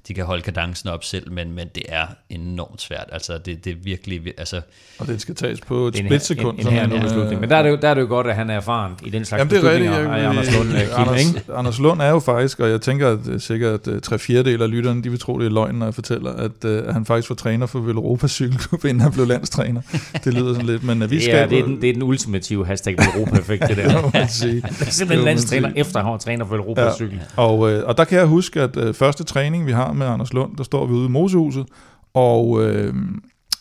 de 0.10 0.14
kan 0.14 0.26
holde 0.26 0.42
kadencen 0.42 0.90
op 0.90 1.04
selv, 1.04 1.32
men, 1.32 1.52
men 1.52 1.68
det 1.76 1.84
er 1.90 2.08
enormt 2.30 2.82
svært. 2.82 3.10
Altså, 3.12 3.38
det, 3.38 3.66
det 3.66 3.72
er 3.72 3.76
virkelig... 3.84 4.22
Altså, 4.38 4.62
og 5.00 5.08
det 5.08 5.22
skal 5.22 5.36
tages 5.36 5.62
på 5.62 5.88
et 5.88 5.98
splitsekund. 5.98 6.60
En, 6.60 6.68
en, 6.68 6.74
en, 6.74 6.92
en 6.92 7.02
beslutning. 7.02 7.42
Men 7.42 7.50
der 7.50 7.56
er, 7.56 7.64
det 7.64 7.70
jo, 7.70 7.78
der 7.82 7.90
er 7.90 7.94
det 7.94 8.02
jo 8.02 8.08
godt, 8.08 8.28
at 8.28 8.36
han 8.36 8.50
er 8.50 8.56
erfaren 8.56 8.94
i 9.04 9.10
den 9.10 9.26
slags 9.26 9.40
Jamen, 9.40 9.52
det 9.52 9.66
er. 9.66 9.70
Rigtigt, 9.72 9.92
jeg, 9.92 10.26
Anders 10.26 10.56
Lund, 10.58 10.70
jeg, 10.70 10.88
Anders, 10.98 11.28
ikke? 11.28 11.42
Anders 11.56 11.80
Lund 11.80 12.02
er 12.02 12.10
jo 12.10 12.20
faktisk, 12.20 12.60
og 12.60 12.70
jeg 12.70 12.82
tænker 12.82 13.10
at 13.10 13.28
uh, 13.28 13.40
sikkert 13.40 13.88
at 13.88 13.88
uh, 13.88 14.00
tre 14.00 14.20
fjerdedel 14.20 14.62
af 14.62 14.72
lytterne, 14.72 15.04
de 15.04 15.10
vil 15.10 15.20
tro, 15.20 15.40
det 15.40 15.46
er 15.46 15.50
løgn, 15.50 15.76
når 15.76 15.86
jeg 15.86 15.94
fortæller, 15.94 16.32
at, 16.32 16.66
at 16.66 16.94
han 16.94 17.06
faktisk 17.06 17.30
var 17.30 17.36
træner 17.36 17.66
for 17.66 17.80
Velropa 17.80 18.28
Cykelklub, 18.28 18.86
inden 18.90 19.02
han 19.02 19.12
blev 19.12 19.28
landstræner. 19.28 19.82
Det 20.24 20.34
lyder 20.34 20.54
sådan 20.54 20.66
lidt, 20.66 20.84
men 20.84 21.10
vi 21.12 21.22
skal... 21.22 21.36
Ja, 21.36 21.48
det 21.48 21.60
er, 21.60 21.64
den, 21.64 21.82
det 21.82 21.90
er 21.90 21.94
den 21.94 22.04
ultimative 22.04 22.66
hashtag 22.66 22.96
Velropa-effekt, 22.98 23.68
det 23.68 23.78
der. 23.78 24.10
det 24.12 24.32
sige. 24.32 24.56
det 24.56 24.88
er 24.88 24.92
simpelthen 24.92 25.26
landstræner, 25.26 25.72
efter 25.76 26.04
han 26.04 26.12
var 26.12 26.18
træner 26.18 26.46
for 26.46 26.56
Velropa 26.56 26.82
ja. 26.82 26.96
Cykel. 26.96 27.22
Og, 27.36 27.60
og 27.60 27.98
der 27.98 28.04
kan 28.04 28.18
jeg 28.18 28.26
huske, 28.26 28.62
at 28.62 28.96
første 28.96 29.24
træning, 29.24 29.66
vi 29.66 29.72
har 29.72 29.94
med 30.00 30.08
Anders 30.08 30.34
Lund, 30.34 30.58
der 30.58 30.64
står 30.64 30.86
vi 30.86 30.94
ude 30.94 31.06
i 31.06 31.10
Mosehuset, 31.10 31.66
og, 32.14 32.64
øh, 32.64 32.94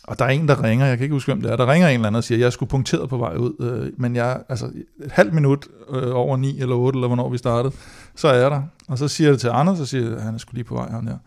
og 0.03 0.19
der 0.19 0.25
er 0.25 0.29
en, 0.29 0.47
der 0.47 0.63
ringer, 0.63 0.85
jeg 0.85 0.97
kan 0.97 1.03
ikke 1.03 1.13
huske, 1.13 1.31
hvem 1.31 1.41
det 1.41 1.51
er, 1.51 1.55
der 1.55 1.71
ringer 1.71 1.87
en 1.87 1.93
eller 1.93 2.07
anden 2.07 2.17
og 2.17 2.23
siger, 2.23 2.39
jeg 2.39 2.53
skulle 2.53 2.69
punkteret 2.69 3.09
på 3.09 3.17
vej 3.17 3.35
ud, 3.35 3.53
øh, 3.59 3.91
men 3.97 4.15
jeg, 4.15 4.41
altså 4.49 4.65
et 5.05 5.11
halvt 5.11 5.33
minut 5.33 5.67
øh, 5.89 6.15
over 6.15 6.37
9 6.37 6.59
eller 6.59 6.75
8, 6.75 6.97
eller 6.97 7.07
hvornår 7.07 7.29
vi 7.29 7.37
startede, 7.37 7.73
så 8.15 8.27
er 8.27 8.33
jeg 8.33 8.51
der. 8.51 8.61
Og 8.87 8.97
så 8.97 9.07
siger 9.07 9.27
jeg 9.27 9.33
det 9.33 9.41
til 9.41 9.47
Anders, 9.47 9.79
og 9.79 9.87
siger, 9.87 10.19
han 10.19 10.33
er 10.33 10.37
skulle 10.37 10.57
lige 10.57 10.63
på 10.63 10.75
vej, 10.75 10.89
han 10.89 11.07
der. 11.07 11.17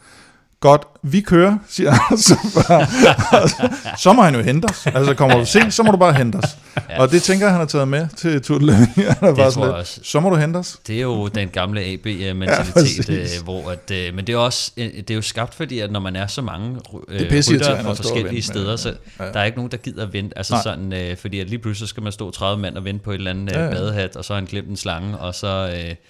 Godt, 0.63 0.83
vi 1.03 1.21
kører, 1.21 1.59
siger 1.69 1.91
han. 2.09 2.19
Så, 2.19 2.37
bare, 2.69 3.99
så 3.99 4.13
må 4.13 4.23
han 4.23 4.35
jo 4.35 4.41
hente 4.41 4.67
os. 4.67 4.87
Altså 4.87 5.15
kommer 5.15 5.39
du 5.39 5.45
sent, 5.45 5.75
så 5.75 5.83
må 5.83 5.91
du 5.91 5.97
bare 5.97 6.15
hente 6.15 6.37
os. 6.37 6.57
Ja. 6.91 7.01
Og 7.01 7.11
det 7.11 7.23
tænker 7.23 7.47
jeg, 7.47 7.53
han 7.53 7.61
har 7.61 7.67
taget 7.67 7.89
med 7.89 8.09
til 8.17 8.43
tror 8.43 9.65
jeg 9.65 9.75
også. 9.75 10.01
Så 10.03 10.21
må 10.21 10.31
du 10.31 10.37
hente 10.37 10.57
os. 10.57 10.79
Det 10.87 10.97
er 10.97 11.01
jo 11.01 11.29
den 11.29 11.49
gamle 11.49 11.81
AB-mentalitet, 11.81 13.09
ja, 13.09 13.15
øh, 13.15 13.45
hvor 13.45 13.71
at, 13.71 13.91
øh, 13.91 14.15
men 14.15 14.27
det 14.27 14.33
er 14.33 14.37
også 14.37 14.73
øh, 14.77 14.85
det 14.85 15.11
er 15.11 15.15
jo 15.15 15.23
skabt, 15.23 15.55
fordi 15.55 15.79
at 15.79 15.93
når 15.93 16.01
man 16.01 16.17
er 16.17 16.27
så 16.27 16.43
mange 16.43 16.79
rytter 16.95 17.83
fra 17.83 17.95
forskellige 17.95 18.43
steder, 18.43 18.77
så 18.77 18.95
ja. 19.21 19.25
der 19.25 19.41
er 19.41 19.45
ikke 19.45 19.59
nogen, 19.59 19.71
der 19.71 19.77
gider 19.77 20.03
at 20.07 20.13
vente. 20.13 20.39
Altså 20.39 20.57
sådan, 20.63 21.17
fordi 21.21 21.41
at 21.41 21.51
lige 21.51 21.59
pludselig 21.59 21.89
skal 21.89 22.03
man 22.03 22.13
stå 22.13 22.31
30 22.31 22.63
mand 22.63 22.77
og 22.77 22.85
vente 22.85 23.05
på 23.05 23.11
et 23.11 23.15
eller 23.15 23.31
andet 23.31 23.53
ja, 23.53 23.65
ja. 23.65 23.71
badehat, 23.71 24.17
og 24.17 24.25
så 24.25 24.33
har 24.33 24.41
han 24.41 24.49
glemt 24.49 24.69
en 24.69 24.77
slange, 24.77 25.19
og 25.19 25.35
så... 25.35 25.47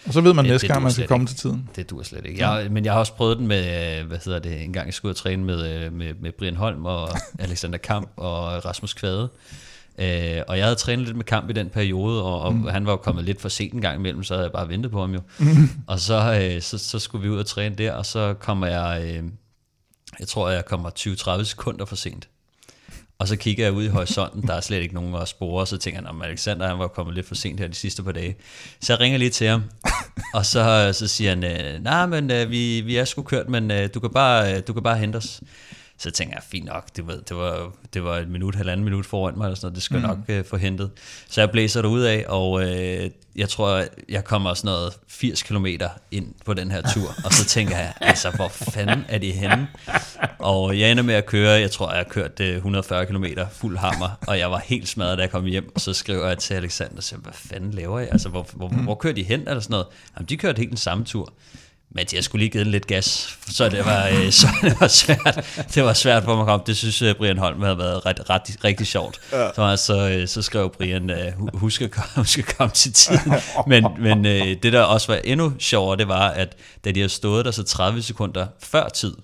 og 0.07 0.13
så 0.13 0.21
ved 0.21 0.35
man 0.35 0.45
næste 0.45 0.67
gang, 0.67 0.83
man 0.83 0.93
skal 0.93 1.07
komme 1.07 1.27
til 1.27 1.37
tiden. 1.37 1.69
Det 1.77 1.91
dur 1.91 2.03
slet 2.03 2.27
ikke. 2.27 2.49
Jeg, 2.49 2.67
men 2.71 2.85
jeg 2.85 2.93
har 2.93 3.01
også 3.01 3.13
prøvet 3.13 3.39
den 3.39 3.47
med, 3.47 3.63
hvad 4.03 4.19
hedder 4.25 4.39
hedder 4.45 4.59
det, 4.59 4.65
en 4.65 4.73
gang 4.73 4.87
jeg 4.87 4.95
skulle 4.95 5.11
ud 5.11 5.15
og 5.15 5.17
træne 5.17 5.45
med, 5.45 5.71
øh, 5.71 5.93
med, 5.93 6.15
med 6.21 6.33
Brian 6.33 6.57
Holm 6.57 6.85
og 6.85 7.09
Alexander 7.39 7.79
Kamp 7.79 8.11
og 8.17 8.65
Rasmus 8.65 8.95
Kvade. 8.95 9.29
Øh, 9.99 10.43
og 10.49 10.59
jeg 10.59 10.67
havde 10.67 10.77
trænet 10.77 11.07
lidt 11.07 11.17
med 11.17 11.25
kamp 11.25 11.51
i 11.51 11.53
den 11.53 11.69
periode, 11.71 12.23
og, 12.25 12.41
og 12.41 12.55
mm. 12.55 12.67
han 12.67 12.87
var 12.87 12.93
jo 12.93 12.97
kommet 12.97 13.25
lidt 13.25 13.41
for 13.41 13.49
sent 13.49 13.75
en 13.75 13.81
gang 13.81 13.99
imellem, 13.99 14.23
så 14.23 14.35
havde 14.35 14.45
jeg 14.45 14.53
bare 14.53 14.69
ventet 14.69 14.91
på 14.91 15.01
ham 15.01 15.15
jo. 15.15 15.21
Mm. 15.39 15.71
Og 15.87 16.01
så, 16.01 16.41
øh, 16.43 16.63
så, 16.63 16.79
så 16.79 16.99
skulle 16.99 17.23
vi 17.23 17.29
ud 17.29 17.39
og 17.39 17.47
træne 17.47 17.75
der, 17.75 17.93
og 17.93 18.07
så 18.07 18.35
kommer 18.35 18.67
jeg, 18.67 19.03
øh, 19.05 19.25
jeg 20.19 20.29
tror 20.29 20.51
jeg 20.51 20.65
kommer 20.65 20.91
20-30 21.41 21.45
sekunder 21.45 21.85
for 21.85 21.97
sent. 21.97 22.29
Og 23.19 23.29
så 23.29 23.37
kigger 23.37 23.65
jeg 23.65 23.73
ud 23.73 23.85
i 23.85 23.89
horisonten, 23.89 24.43
der 24.43 24.55
er 24.55 24.61
slet 24.61 24.83
ikke 24.83 24.95
nogen 24.95 25.15
at 25.15 25.29
spore, 25.29 25.61
og 25.61 25.69
så 25.69 25.77
tænker 25.77 26.01
jeg, 26.01 26.11
at 26.11 26.29
Alexander 26.29 26.69
han 26.69 26.79
var 26.79 26.89
kommet 26.89 27.15
lidt 27.15 27.29
for 27.29 27.35
sent 27.35 27.61
her 27.61 27.69
de 27.69 27.75
sidste 27.75 28.03
par 28.03 28.13
dage. 28.13 28.37
Så 28.81 28.93
jeg 28.93 29.01
ringer 29.01 29.19
lige 29.19 29.31
til 29.31 29.47
ham, 29.47 29.63
og 30.35 30.47
så, 30.47 30.91
så 30.93 31.09
siger 31.09 31.31
han, 31.31 31.39
nej, 31.39 31.79
nej, 31.79 32.07
men 32.07 32.31
øh, 32.31 32.51
vi, 32.51 32.81
vi 32.81 32.97
er 32.97 33.05
sgu 33.05 33.23
kørt, 33.23 33.49
men 33.49 33.71
øh, 33.71 33.89
du 33.95 34.01
kan 34.01 34.11
bare, 34.11 34.61
du 34.61 34.73
kan 34.73 34.83
bare 34.83 34.97
hente 34.97 35.17
os. 35.17 35.41
Så 36.03 36.11
tænker 36.11 36.35
jeg, 36.37 36.43
fint 36.43 36.65
nok, 36.65 36.97
det 36.97 37.07
var, 37.07 37.15
det 37.29 37.37
var, 37.37 37.73
det 37.95 38.05
var 38.05 38.17
et 38.17 38.29
minut, 38.29 38.55
halvanden 38.55 38.85
minut 38.85 39.07
foran 39.07 39.35
mig, 39.37 39.45
eller 39.45 39.57
sådan 39.57 39.67
noget, 39.67 39.75
det 39.75 39.83
skal 39.83 39.97
mm. 39.97 40.03
nok 40.03 40.19
uh, 40.29 40.45
få 40.45 40.57
hentet. 40.57 40.91
Så 41.29 41.41
jeg 41.41 41.51
blæser 41.51 41.87
ud 41.87 42.01
af, 42.01 42.25
og 42.29 42.53
uh, 42.53 42.67
jeg 43.37 43.49
tror, 43.49 43.85
jeg 44.09 44.25
kommer 44.25 44.55
sådan 44.55 44.69
noget 44.69 44.93
80 45.09 45.43
km 45.43 45.67
ind 46.11 46.35
på 46.45 46.55
den 46.55 46.71
her 46.71 46.83
tur, 46.95 47.15
og 47.25 47.33
så 47.33 47.45
tænker 47.45 47.79
jeg, 47.79 47.93
altså, 48.11 48.31
hvor 48.31 48.49
fanden 48.49 49.05
er 49.09 49.19
det 49.19 49.33
henne? 49.35 49.69
Og 50.39 50.79
jeg 50.79 50.91
ender 50.91 51.03
med 51.03 51.15
at 51.15 51.27
køre, 51.27 51.51
jeg 51.51 51.71
tror, 51.71 51.89
jeg 51.89 51.99
har 51.99 52.05
kørt 52.11 52.41
uh, 52.41 52.47
140 52.47 53.07
km 53.07 53.25
fuld 53.53 53.79
hammer, 53.79 54.19
og 54.27 54.39
jeg 54.39 54.51
var 54.51 54.63
helt 54.65 54.89
smadret, 54.89 55.19
da 55.19 55.23
jeg 55.23 55.31
kom 55.31 55.45
hjem, 55.45 55.73
og 55.75 55.81
så 55.81 55.93
skriver 55.93 56.29
jeg 56.29 56.39
til 56.39 56.55
Alexander, 56.55 57.01
siger, 57.01 57.21
hvad 57.21 57.33
fanden 57.35 57.71
laver 57.71 58.01
I? 58.01 58.07
Altså, 58.13 58.29
hvor, 58.29 58.47
hvor, 58.53 58.69
hvor 58.69 58.95
kører 58.95 59.15
de 59.15 59.23
hen, 59.23 59.41
eller 59.41 59.61
sådan 59.61 59.73
noget? 59.73 59.87
Jamen, 60.17 60.29
de 60.29 60.37
kørte 60.37 60.59
helt 60.59 60.71
den 60.71 60.77
samme 60.77 61.05
tur. 61.05 61.33
Men 61.95 62.07
jeg 62.13 62.25
skulle 62.25 62.41
lige 62.41 62.51
give 62.51 62.65
lidt 62.65 62.87
gas, 62.87 63.39
så 63.51 63.69
det 63.69 63.87
var, 63.87 64.09
øh, 64.09 64.31
så 64.31 64.49
det 64.63 64.81
var 64.81 64.89
svært. 64.89 65.67
Det 65.75 65.85
var 65.85 65.93
svært 65.93 66.25
for 66.25 66.35
mig 66.35 66.43
at 66.43 66.47
komme. 66.47 66.65
Det 66.67 66.77
synes 66.77 67.03
uh, 67.03 67.13
Brian 67.15 67.39
Holm 67.39 67.63
havde 67.63 67.79
været 67.79 68.07
ret, 68.07 68.31
ret, 68.31 68.57
rigtig 68.65 68.87
sjovt. 68.87 69.21
Ja. 69.33 69.53
Så, 69.55 69.63
altså, 69.63 70.23
så 70.27 70.43
skrev 70.43 70.71
Brian, 70.71 71.11
uh, 71.11 71.59
husk, 71.59 71.83
at, 71.83 71.91
husk 72.17 72.39
at 72.39 72.57
komme 72.57 72.73
til 72.73 72.93
tiden. 72.93 73.33
Men, 73.67 73.87
men 73.99 74.19
uh, 74.19 74.33
det 74.63 74.73
der 74.73 74.83
også 74.83 75.13
var 75.13 75.21
endnu 75.25 75.53
sjovere, 75.59 75.97
det 75.97 76.09
var, 76.09 76.29
at 76.29 76.57
da 76.85 76.91
de 76.91 77.01
havde 77.01 77.13
stået 77.13 77.45
der 77.45 77.51
så 77.51 77.63
30 77.63 78.03
sekunder 78.03 78.47
før 78.63 78.89
tid, 78.89 79.15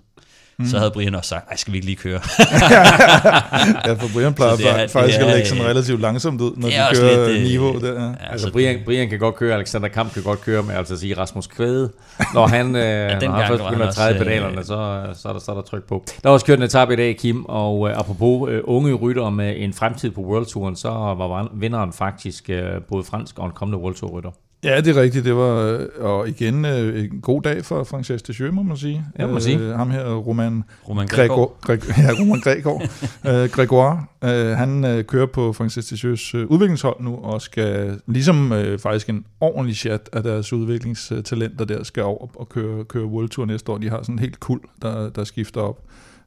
mm. 0.59 0.67
så 0.67 0.79
havde 0.79 0.91
Brian 0.91 1.15
også 1.15 1.29
sagt, 1.29 1.49
ej, 1.51 1.57
skal 1.57 1.73
vi 1.73 1.77
ikke 1.79 1.87
lige 1.87 1.97
køre? 1.97 2.21
ja, 3.87 3.93
for 3.93 4.09
Brian 4.15 4.35
plejer 4.35 4.57
det 4.57 4.69
er, 4.69 4.89
faktisk 4.89 5.19
det 5.19 5.25
er, 5.25 5.29
at 5.29 5.35
lægge 5.35 5.49
sådan 5.49 5.65
relativt 5.65 6.01
langsomt 6.01 6.41
ud, 6.41 6.53
når 6.57 6.69
de 6.69 6.75
kører 6.95 7.29
lidt, 7.29 7.43
niveau. 7.43 7.81
Der. 7.81 8.05
Ja. 8.05 8.13
Altså, 8.31 8.53
Brian, 8.53 8.81
Brian 8.85 9.09
kan 9.09 9.19
godt 9.19 9.37
køre, 9.37 9.55
Alexander 9.55 9.89
Kamp 9.89 10.13
kan 10.13 10.23
godt 10.23 10.41
køre, 10.41 10.63
med 10.63 10.75
altså 10.75 10.95
at 10.95 11.01
sige 11.01 11.19
Rasmus 11.19 11.47
Kvæde. 11.47 11.93
Når 12.35 12.47
han, 12.47 12.77
øh, 12.77 12.83
ja, 12.83 13.19
når 13.19 13.31
han 13.31 13.49
først 13.49 13.63
begynder 13.63 13.87
at 13.87 13.95
træde 13.95 14.19
pedalerne, 14.19 14.65
så, 14.65 15.07
så, 15.15 15.29
er 15.29 15.33
der, 15.33 15.41
så 15.41 15.51
er 15.51 15.55
der 15.55 15.63
tryk 15.63 15.83
på. 15.83 16.05
Der 16.23 16.29
var 16.29 16.35
også 16.35 16.47
kørt 16.47 16.59
en 16.59 16.65
etape 16.65 16.93
i 16.93 16.97
dag, 16.97 17.17
Kim, 17.17 17.45
og 17.45 17.79
uh, 17.79 17.91
apropos 17.91 18.51
uh, 18.51 18.59
unge 18.65 18.95
rytter 18.95 19.31
med 19.31 19.55
en 19.57 19.73
fremtid 19.73 20.11
på 20.11 20.21
World 20.21 20.47
Touren, 20.47 20.77
så 20.77 20.89
var 20.89 21.51
vinderen 21.55 21.93
faktisk 21.93 22.51
uh, 22.53 22.83
både 22.89 23.05
fransk 23.05 23.39
og 23.39 23.47
en 23.47 23.53
kommende 23.53 23.79
World 23.79 23.95
Tour 23.95 24.11
rytter. 24.11 24.31
Ja, 24.65 24.81
det 24.81 24.97
er 24.97 25.01
rigtigt. 25.03 25.25
Det 25.25 25.37
var 25.37 25.63
øh, 25.63 25.87
og 25.99 26.29
igen 26.29 26.65
øh, 26.65 27.05
en 27.05 27.21
god 27.21 27.43
dag 27.43 27.65
for 27.65 27.85
Frances 27.85 28.23
de 28.23 28.35
Jeux, 28.41 28.55
må 28.55 28.63
man 28.63 28.77
sige. 28.77 29.05
Ja, 29.19 29.27
må 29.27 29.33
man 29.33 29.43
sige. 29.43 29.59
Øh, 29.59 29.75
ham 29.75 29.91
her, 29.91 30.15
Roman, 30.15 30.65
Roman 30.89 31.07
Gregor. 31.07 31.57
Gregor 31.61 31.87
ja, 32.03 32.11
Roman 32.21 32.41
Gregor. 32.41 32.83
øh, 33.29 33.51
Gregoire, 33.51 34.05
øh, 34.25 34.57
han 34.57 34.85
øh, 34.85 35.05
kører 35.05 35.27
på 35.27 35.53
Frances 35.53 35.87
de 35.87 36.07
Jeux 36.07 36.35
øh, 36.35 36.47
udviklingshold 36.47 36.97
nu, 37.01 37.17
og 37.17 37.43
skal 37.43 38.01
ligesom 38.07 38.53
øh, 38.53 38.79
faktisk 38.79 39.09
en 39.09 39.25
ordentlig 39.41 39.77
chat 39.77 40.09
af 40.13 40.23
deres 40.23 40.53
udviklingstalenter 40.53 41.65
der, 41.65 41.83
skal 41.83 42.03
over 42.03 42.27
og 42.35 42.49
køre, 42.49 42.85
køre 42.85 43.05
World 43.05 43.29
Tour 43.29 43.47
næste 43.47 43.73
år. 43.73 43.79
De 43.79 43.91
har 43.91 44.03
sådan 44.03 44.15
en 44.15 44.19
helt 44.19 44.41
kul, 44.41 44.61
der, 44.83 45.11
der 45.11 45.25
skifter 45.25 45.61
op. 45.61 45.83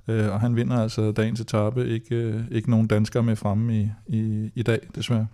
Øh, 0.08 0.34
og 0.34 0.40
han 0.40 0.56
vinder 0.56 0.82
altså 0.82 1.12
dagens 1.12 1.40
etape. 1.40 1.88
Ikke, 1.88 2.16
øh, 2.16 2.42
ikke 2.52 2.70
nogen 2.70 2.88
danskere 2.88 3.24
med 3.24 3.36
fremme 3.36 3.78
i, 3.78 3.90
i, 4.08 4.52
i 4.56 4.64
dag, 4.64 4.80
desværre. 4.96 5.28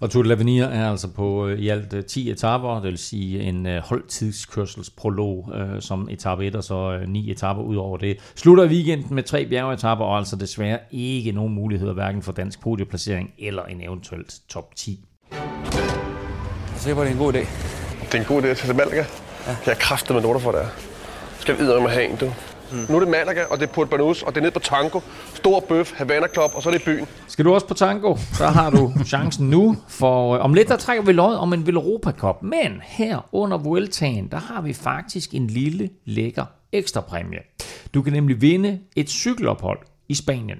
Og 0.00 0.10
Tour 0.10 0.22
de 0.22 0.34
l'Avenir 0.34 0.64
er 0.64 0.90
altså 0.90 1.08
på 1.08 1.46
øh, 1.46 1.58
i 1.58 1.68
alt 1.68 2.06
10 2.06 2.28
øh, 2.28 2.32
etaper, 2.32 2.74
det 2.74 2.82
vil 2.82 2.98
sige 2.98 3.42
en 3.42 3.66
øh, 3.66 3.82
holdtidskørselsprolog 3.82 5.52
som 5.80 6.08
etape 6.10 6.46
1, 6.46 6.56
og 6.56 6.64
så 6.64 6.98
ni 7.08 7.30
etaper 7.30 7.62
ud 7.62 7.76
over 7.76 7.96
det. 7.96 8.32
Slutter 8.34 8.66
weekenden 8.66 9.14
med 9.14 9.22
tre 9.22 9.46
bjergetapper, 9.46 10.04
og 10.04 10.18
altså 10.18 10.36
desværre 10.36 10.78
ikke 10.90 11.32
nogen 11.32 11.54
muligheder 11.54 11.92
hverken 11.92 12.22
for 12.22 12.32
dansk 12.32 12.60
podieplacering 12.60 13.30
eller 13.38 13.62
en 13.62 13.82
eventuelt 13.82 14.34
top 14.48 14.76
10. 14.76 15.00
Jeg 15.32 15.40
ser, 16.76 16.94
det 16.94 17.06
er 17.06 17.12
en 17.12 17.18
god 17.18 17.34
idé. 17.34 17.38
Det 18.02 18.14
er 18.14 18.18
en 18.18 18.24
god 18.24 18.42
idé 18.42 18.54
til 18.54 18.74
Malaga. 18.74 18.96
Ja. 19.46 19.56
Jeg 19.66 19.72
er 19.72 19.78
kraftet 19.78 20.14
med 20.14 20.22
noter 20.22 20.40
for 20.40 20.52
det. 20.52 20.68
Skal 21.38 21.58
vi 21.58 21.62
med 21.62 21.90
have 21.90 22.04
en, 22.04 22.16
du. 22.16 22.30
Mm. 22.74 22.86
Nu 22.88 22.96
er 22.96 23.00
det 23.00 23.08
Malaga, 23.08 23.44
og 23.50 23.60
det 23.60 23.68
er 23.68 23.72
Port 23.72 23.90
Banus, 23.90 24.22
og 24.22 24.34
det 24.34 24.40
er 24.40 24.42
ned 24.42 24.50
på 24.50 24.58
Tango. 24.58 25.00
Stor 25.34 25.60
bøf, 25.60 25.92
Havana 25.96 26.26
Club, 26.32 26.50
og 26.54 26.62
så 26.62 26.68
er 26.68 26.72
det 26.72 26.82
byen. 26.84 27.06
Skal 27.28 27.44
du 27.44 27.54
også 27.54 27.66
på 27.66 27.74
Tango, 27.74 28.16
så 28.32 28.46
har 28.46 28.70
du 28.70 28.92
chancen 29.06 29.50
nu. 29.50 29.76
For 29.88 30.34
øh, 30.34 30.44
om 30.44 30.54
lidt, 30.54 30.68
der 30.68 30.76
trækker 30.76 31.04
vi 31.04 31.12
lod 31.12 31.34
om 31.34 31.52
en 31.52 31.68
Europa 31.68 32.10
Cup. 32.10 32.42
Men 32.42 32.80
her 32.82 33.28
under 33.32 33.58
Vueltaen, 33.58 34.28
der 34.28 34.38
har 34.38 34.62
vi 34.62 34.72
faktisk 34.72 35.34
en 35.34 35.46
lille, 35.46 35.90
lækker 36.04 36.44
ekstra 36.72 37.00
præmie. 37.00 37.38
Du 37.94 38.02
kan 38.02 38.12
nemlig 38.12 38.40
vinde 38.40 38.78
et 38.96 39.10
cykelophold 39.10 39.78
i 40.08 40.14
Spanien. 40.14 40.58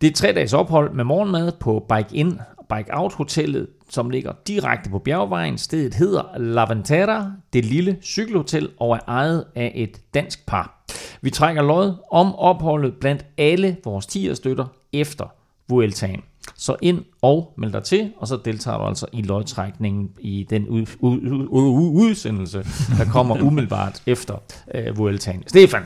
Det 0.00 0.06
er 0.06 0.10
et 0.10 0.16
tre 0.16 0.32
dages 0.32 0.52
ophold 0.52 0.92
med 0.94 1.04
morgenmad 1.04 1.52
på 1.60 1.86
Bike 1.88 2.16
In 2.16 2.40
Bike 2.76 2.90
Out 2.94 3.12
hotellet, 3.14 3.66
som 3.90 4.10
ligger 4.10 4.32
direkte 4.46 4.90
på 4.90 4.98
bjergvejen. 4.98 5.58
Stedet 5.58 5.94
hedder 5.94 6.38
La 6.38 6.64
Ventera, 6.68 7.32
det 7.52 7.64
lille 7.64 7.98
cykelhotel, 8.02 8.68
og 8.80 8.96
er 8.96 9.00
ejet 9.08 9.44
af 9.54 9.72
et 9.74 10.00
dansk 10.14 10.46
par. 10.46 10.81
Vi 11.20 11.30
trækker 11.30 11.62
lod 11.62 11.94
om 12.10 12.34
opholdet 12.34 12.94
blandt 13.00 13.24
alle 13.38 13.76
vores 13.84 14.06
10 14.06 14.34
støtter 14.34 14.66
efter 14.92 15.26
Vueltaen. 15.68 16.20
Så 16.56 16.76
ind 16.82 17.04
og 17.22 17.54
meld 17.56 17.72
dig 17.72 17.84
til, 17.84 18.12
og 18.16 18.28
så 18.28 18.38
deltager 18.44 18.78
du 18.78 18.84
altså 18.84 19.06
i 19.12 19.22
lodtrækningen 19.22 20.10
i 20.20 20.46
den 20.50 20.66
udsendelse, 20.68 22.66
der 22.98 23.04
kommer 23.04 23.42
umiddelbart 23.46 24.02
efter 24.06 24.34
uh, 24.74 24.98
Vueltaen. 24.98 25.42
Stefan, 25.46 25.82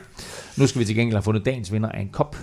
nu 0.57 0.67
skal 0.67 0.79
vi 0.79 0.85
til 0.85 0.95
gengæld 0.95 1.15
have 1.15 1.23
fundet 1.23 1.45
dagens 1.45 1.73
vinder 1.73 1.89
af 1.89 2.01
en 2.01 2.09
kop. 2.09 2.35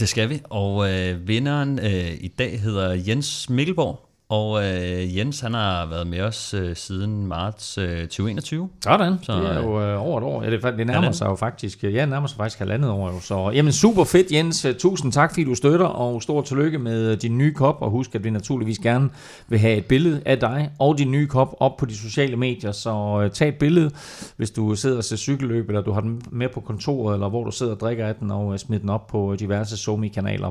Det 0.00 0.08
skal 0.08 0.30
vi, 0.30 0.40
og 0.50 0.92
øh, 0.92 1.28
vinderen 1.28 1.78
øh, 1.78 2.10
i 2.20 2.28
dag 2.28 2.60
hedder 2.60 3.02
Jens 3.06 3.50
Mikkelborg, 3.50 4.09
og 4.30 4.64
øh, 4.64 5.16
Jens, 5.16 5.40
han 5.40 5.54
har 5.54 5.86
været 5.86 6.06
med 6.06 6.20
os 6.20 6.54
øh, 6.54 6.76
siden 6.76 7.26
marts 7.26 7.78
øh, 7.78 8.00
2021. 8.00 8.68
Sådan, 8.82 9.18
så, 9.22 9.32
det 9.32 9.50
er 9.50 9.62
jo 9.62 9.82
øh, 9.82 10.06
over 10.06 10.18
et 10.18 10.24
år. 10.24 10.42
Ja, 10.42 10.50
det, 10.50 10.62
det 10.78 10.86
nærmer 10.86 11.12
sig 11.12 11.26
jo 11.26 11.34
faktisk, 11.34 11.84
ja, 11.84 12.06
nærmer 12.06 12.26
sig 12.26 12.36
faktisk 12.36 12.58
halvandet 12.58 12.90
år. 12.90 13.08
Jo. 13.08 13.20
Så 13.20 13.50
jamen, 13.54 13.72
super 13.72 14.04
fedt, 14.04 14.32
Jens. 14.32 14.66
Tusind 14.78 15.12
tak, 15.12 15.30
fordi 15.30 15.44
du 15.44 15.54
støtter, 15.54 15.86
og 15.86 16.22
stor 16.22 16.42
tillykke 16.42 16.78
med 16.78 17.16
din 17.16 17.38
nye 17.38 17.54
kop. 17.54 17.82
Og 17.82 17.90
husk, 17.90 18.14
at 18.14 18.24
vi 18.24 18.30
naturligvis 18.30 18.78
gerne 18.78 19.10
vil 19.48 19.58
have 19.58 19.76
et 19.76 19.84
billede 19.84 20.20
af 20.26 20.38
dig 20.38 20.70
og 20.78 20.98
din 20.98 21.10
nye 21.10 21.26
kop 21.26 21.56
op 21.60 21.76
på 21.76 21.86
de 21.86 21.96
sociale 21.96 22.36
medier. 22.36 22.72
Så 22.72 23.20
øh, 23.24 23.30
tag 23.30 23.48
et 23.48 23.54
billede, 23.54 23.90
hvis 24.36 24.50
du 24.50 24.74
sidder 24.74 24.96
og 24.96 25.04
ser 25.04 25.16
cykelløb, 25.16 25.68
eller 25.68 25.82
du 25.82 25.92
har 25.92 26.00
den 26.00 26.22
med 26.30 26.48
på 26.48 26.60
kontoret, 26.60 27.14
eller 27.14 27.28
hvor 27.28 27.44
du 27.44 27.50
sidder 27.50 27.72
og 27.72 27.80
drikker 27.80 28.06
af 28.06 28.14
den, 28.14 28.30
og 28.30 28.52
øh, 28.52 28.58
smid 28.58 28.78
den 28.78 28.88
op 28.88 29.06
på 29.06 29.36
diverse 29.38 29.76
Somi-kanaler. 29.76 30.50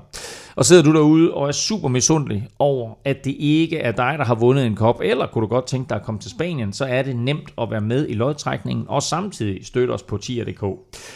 Og 0.55 0.65
sidder 0.65 0.83
du 0.83 0.93
derude 0.93 1.33
og 1.33 1.47
er 1.47 1.51
super 1.51 1.87
misundelig 1.87 2.47
over, 2.59 2.93
at 3.05 3.25
det 3.25 3.35
ikke 3.39 3.68
ikke 3.69 3.83
er 3.83 3.91
dig, 3.91 4.15
der 4.17 4.25
har 4.25 4.35
vundet 4.35 4.65
en 4.65 4.75
kop, 4.75 5.01
eller 5.03 5.27
kunne 5.27 5.41
du 5.41 5.47
godt 5.47 5.65
tænke 5.65 5.89
dig 5.89 5.95
at 5.95 6.03
komme 6.03 6.19
til 6.19 6.31
Spanien, 6.31 6.73
så 6.73 6.85
er 6.85 7.01
det 7.01 7.15
nemt 7.15 7.53
at 7.61 7.71
være 7.71 7.81
med 7.81 8.07
i 8.09 8.13
lodtrækningen 8.13 8.85
og 8.89 9.03
samtidig 9.03 9.65
støtte 9.65 9.91
os 9.91 10.03
på 10.03 10.17
tier.dk. 10.17 10.63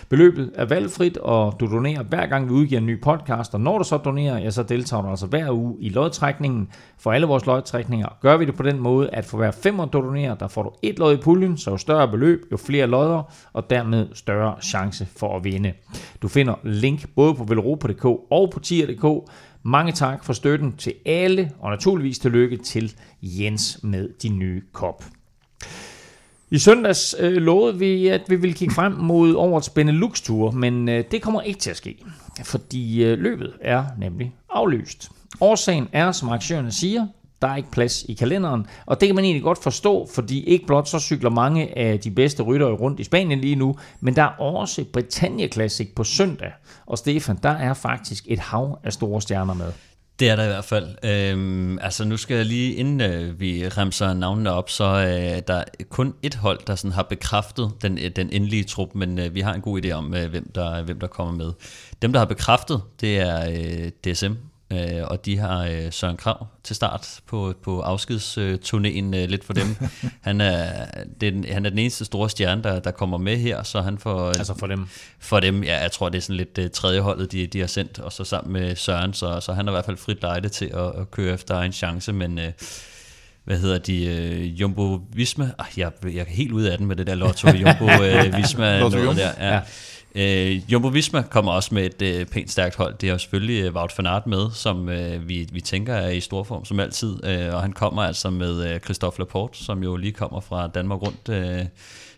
Beløbet 0.09 0.51
er 0.55 0.65
valgfrit, 0.65 1.17
og 1.17 1.55
du 1.59 1.71
donerer 1.71 2.03
hver 2.03 2.25
gang 2.25 2.49
vi 2.49 2.53
udgiver 2.53 2.81
en 2.81 2.85
ny 2.85 3.01
podcast, 3.01 3.53
og 3.53 3.61
når 3.61 3.77
du 3.77 3.83
så 3.83 3.97
donerer, 3.97 4.37
ja, 4.39 4.49
så 4.49 4.63
deltager 4.63 5.01
du 5.03 5.09
altså 5.09 5.27
hver 5.27 5.51
uge 5.51 5.75
i 5.79 5.89
lodtrækningen. 5.89 6.69
For 6.97 7.11
alle 7.11 7.27
vores 7.27 7.45
lodtrækninger 7.45 8.07
gør 8.21 8.37
vi 8.37 8.45
det 8.45 8.55
på 8.55 8.63
den 8.63 8.79
måde, 8.79 9.09
at 9.09 9.25
for 9.25 9.37
hver 9.37 9.51
femmer 9.51 9.85
du 9.85 10.01
donerer, 10.01 10.35
der 10.35 10.47
får 10.47 10.63
du 10.63 10.71
et 10.81 10.99
lod 10.99 11.13
i 11.13 11.17
puljen, 11.17 11.57
så 11.57 11.71
jo 11.71 11.77
større 11.77 12.07
beløb, 12.07 12.45
jo 12.51 12.57
flere 12.57 12.87
lodder, 12.87 13.33
og 13.53 13.69
dermed 13.69 14.07
større 14.13 14.55
chance 14.61 15.07
for 15.17 15.35
at 15.35 15.43
vinde. 15.43 15.73
Du 16.21 16.27
finder 16.27 16.55
link 16.63 17.05
både 17.15 17.35
på 17.35 17.43
velropa.dk 17.43 18.05
og 18.05 18.49
på 18.53 18.59
tier.dk, 18.59 19.29
mange 19.63 19.91
tak 19.91 20.23
for 20.23 20.33
støtten 20.33 20.77
til 20.77 20.93
alle, 21.05 21.51
og 21.59 21.71
naturligvis 21.71 22.19
tillykke 22.19 22.57
til 22.57 22.95
Jens 23.21 23.79
med 23.83 24.09
de 24.23 24.29
nye 24.29 24.61
kop. 24.71 25.03
I 26.51 26.57
søndags 26.57 27.15
øh, 27.19 27.33
lovede 27.33 27.79
vi, 27.79 28.07
at 28.07 28.21
vi 28.27 28.35
ville 28.35 28.53
kigge 28.53 28.73
frem 28.73 28.91
mod 28.91 29.35
årets 29.35 29.69
Benelux-tur, 29.69 30.51
men 30.51 30.89
øh, 30.89 31.03
det 31.11 31.21
kommer 31.21 31.41
ikke 31.41 31.59
til 31.59 31.69
at 31.69 31.77
ske, 31.77 31.97
fordi 32.43 33.03
øh, 33.03 33.19
løbet 33.19 33.53
er 33.61 33.85
nemlig 33.97 34.35
aflyst. 34.49 35.11
Årsagen 35.41 35.87
er, 35.91 36.11
som 36.11 36.29
arrangørerne 36.29 36.71
siger, 36.71 37.07
der 37.43 37.49
er 37.49 37.55
ikke 37.55 37.71
plads 37.71 38.03
i 38.03 38.13
kalenderen, 38.13 38.65
og 38.85 38.99
det 39.01 39.07
kan 39.07 39.15
man 39.15 39.25
egentlig 39.25 39.43
godt 39.43 39.63
forstå, 39.63 40.09
fordi 40.13 40.43
ikke 40.43 40.65
blot 40.65 40.87
så 40.87 40.99
cykler 40.99 41.29
mange 41.29 41.77
af 41.77 41.99
de 41.99 42.11
bedste 42.11 42.43
ryttere 42.43 42.71
rundt 42.71 42.99
i 42.99 43.03
Spanien 43.03 43.39
lige 43.39 43.55
nu, 43.55 43.75
men 43.99 44.15
der 44.15 44.23
er 44.23 44.41
også 44.41 44.85
Britannia 44.93 45.47
Classic 45.47 45.89
på 45.95 46.03
søndag. 46.03 46.51
Og 46.85 46.97
Stefan, 46.97 47.39
der 47.43 47.49
er 47.49 47.73
faktisk 47.73 48.23
et 48.27 48.39
hav 48.39 48.79
af 48.83 48.93
store 48.93 49.21
stjerner 49.21 49.53
med. 49.53 49.71
Det 50.19 50.29
er 50.29 50.35
der 50.35 50.43
i 50.43 50.47
hvert 50.47 50.65
fald. 50.65 50.95
Øhm, 51.03 51.79
altså 51.81 52.05
nu 52.05 52.17
skal 52.17 52.37
jeg 52.37 52.45
lige, 52.45 52.73
inden 52.73 53.01
øh, 53.01 53.39
vi 53.39 53.67
remser 53.67 54.13
navnene 54.13 54.51
op, 54.51 54.69
så 54.69 54.83
øh, 54.83 55.41
der 55.47 55.53
er 55.53 55.63
kun 55.89 56.13
et 56.21 56.35
hold, 56.35 56.59
der 56.67 56.75
sådan 56.75 56.91
har 56.91 57.03
bekræftet 57.03 57.71
den, 57.81 57.97
øh, 57.97 58.11
den 58.15 58.29
endelige 58.31 58.63
trup, 58.63 58.95
men 58.95 59.19
øh, 59.19 59.35
vi 59.35 59.41
har 59.41 59.53
en 59.53 59.61
god 59.61 59.85
idé 59.85 59.91
om, 59.91 60.13
øh, 60.13 60.29
hvem, 60.29 60.51
der, 60.55 60.83
hvem 60.83 60.99
der 60.99 61.07
kommer 61.07 61.33
med. 61.33 61.51
Dem, 62.01 62.13
der 62.13 62.19
har 62.19 62.25
bekræftet, 62.25 62.81
det 63.01 63.19
er 63.19 63.49
øh, 63.49 64.13
DSM, 64.13 64.33
øh, 64.71 65.03
og 65.03 65.25
de 65.25 65.37
har 65.37 65.65
øh, 65.65 65.91
Søren 65.91 66.17
Krav 66.17 66.47
til 66.63 66.75
start 66.75 67.21
på, 67.27 67.53
på 67.63 67.81
afskedsturnéen 67.81 69.15
øh, 69.15 69.29
lidt 69.29 69.43
for 69.43 69.53
dem. 69.53 69.75
han, 70.21 70.41
er, 70.41 70.85
den, 71.21 71.45
han 71.51 71.65
er 71.65 71.69
den 71.69 71.79
eneste 71.79 72.05
store 72.05 72.29
stjerne, 72.29 72.63
der, 72.63 72.79
der 72.79 72.91
kommer 72.91 73.17
med 73.17 73.37
her, 73.37 73.63
så 73.63 73.81
han 73.81 73.97
får... 73.97 74.27
Altså 74.27 74.57
for 74.59 74.67
dem. 74.67 74.87
For 75.19 75.39
dem, 75.39 75.63
ja, 75.63 75.81
jeg 75.81 75.91
tror, 75.91 76.09
det 76.09 76.17
er 76.17 76.21
sådan 76.21 76.35
lidt 76.35 76.57
uh, 76.57 76.65
tredje 76.73 76.99
holdet, 76.99 77.31
de, 77.31 77.47
de 77.47 77.59
har 77.59 77.67
sendt, 77.67 77.99
og 77.99 78.11
så 78.11 78.23
sammen 78.23 78.53
med 78.53 78.75
Søren, 78.75 79.13
så, 79.13 79.39
så 79.39 79.53
han 79.53 79.67
er 79.67 79.71
i 79.71 79.73
hvert 79.73 79.85
fald 79.85 79.97
frit 79.97 80.21
lejde 80.21 80.49
til 80.49 80.65
at, 80.65 81.01
at 81.01 81.11
køre 81.11 81.33
efter 81.33 81.59
en 81.59 81.71
chance, 81.71 82.13
men... 82.13 82.37
Uh, 82.37 82.43
hvad 83.43 83.57
hedder 83.57 83.77
de, 83.77 84.07
uh, 84.07 84.61
Jumbo 84.61 85.01
Visma, 85.13 85.51
ah, 85.59 85.65
jeg, 85.77 85.91
jeg 86.03 86.15
er 86.15 86.25
helt 86.25 86.51
ude 86.51 86.71
af 86.71 86.77
den 86.77 86.87
med 86.87 86.95
det 86.95 87.07
der 87.07 87.15
Lotto 87.15 87.49
Jumbo 87.49 87.85
uh, 87.85 88.37
Visma 88.37 88.79
Lotto 88.79 88.97
Jumbo. 88.97 89.13
der. 89.13 89.31
Ja. 89.39 89.53
Ja. 89.53 89.61
Øh, 90.15 90.71
Jumbo 90.71 90.87
Visma 90.87 91.21
kommer 91.21 91.51
også 91.51 91.73
med 91.73 91.85
et 91.85 92.01
øh, 92.01 92.25
pænt 92.25 92.51
stærkt 92.51 92.75
hold. 92.75 92.95
Det 92.97 93.07
er 93.07 93.11
jo 93.11 93.17
selvfølgelig 93.17 93.63
øh, 93.63 93.75
Wout 93.75 93.93
van 93.97 94.05
Aert 94.05 94.27
med, 94.27 94.51
som 94.51 94.89
øh, 94.89 95.29
vi, 95.29 95.49
vi 95.51 95.61
tænker 95.61 95.93
er 95.93 96.09
i 96.09 96.19
stor 96.19 96.43
form 96.43 96.65
som 96.65 96.79
altid. 96.79 97.25
Øh, 97.25 97.53
og 97.53 97.61
han 97.61 97.73
kommer 97.73 98.01
altså 98.01 98.29
med 98.29 98.73
øh, 98.73 98.79
Christophe 98.79 99.19
Laporte, 99.19 99.63
som 99.63 99.83
jo 99.83 99.95
lige 99.95 100.11
kommer 100.11 100.39
fra 100.39 100.67
Danmark 100.67 101.01
rundt 101.01 101.29
øh, 101.29 101.65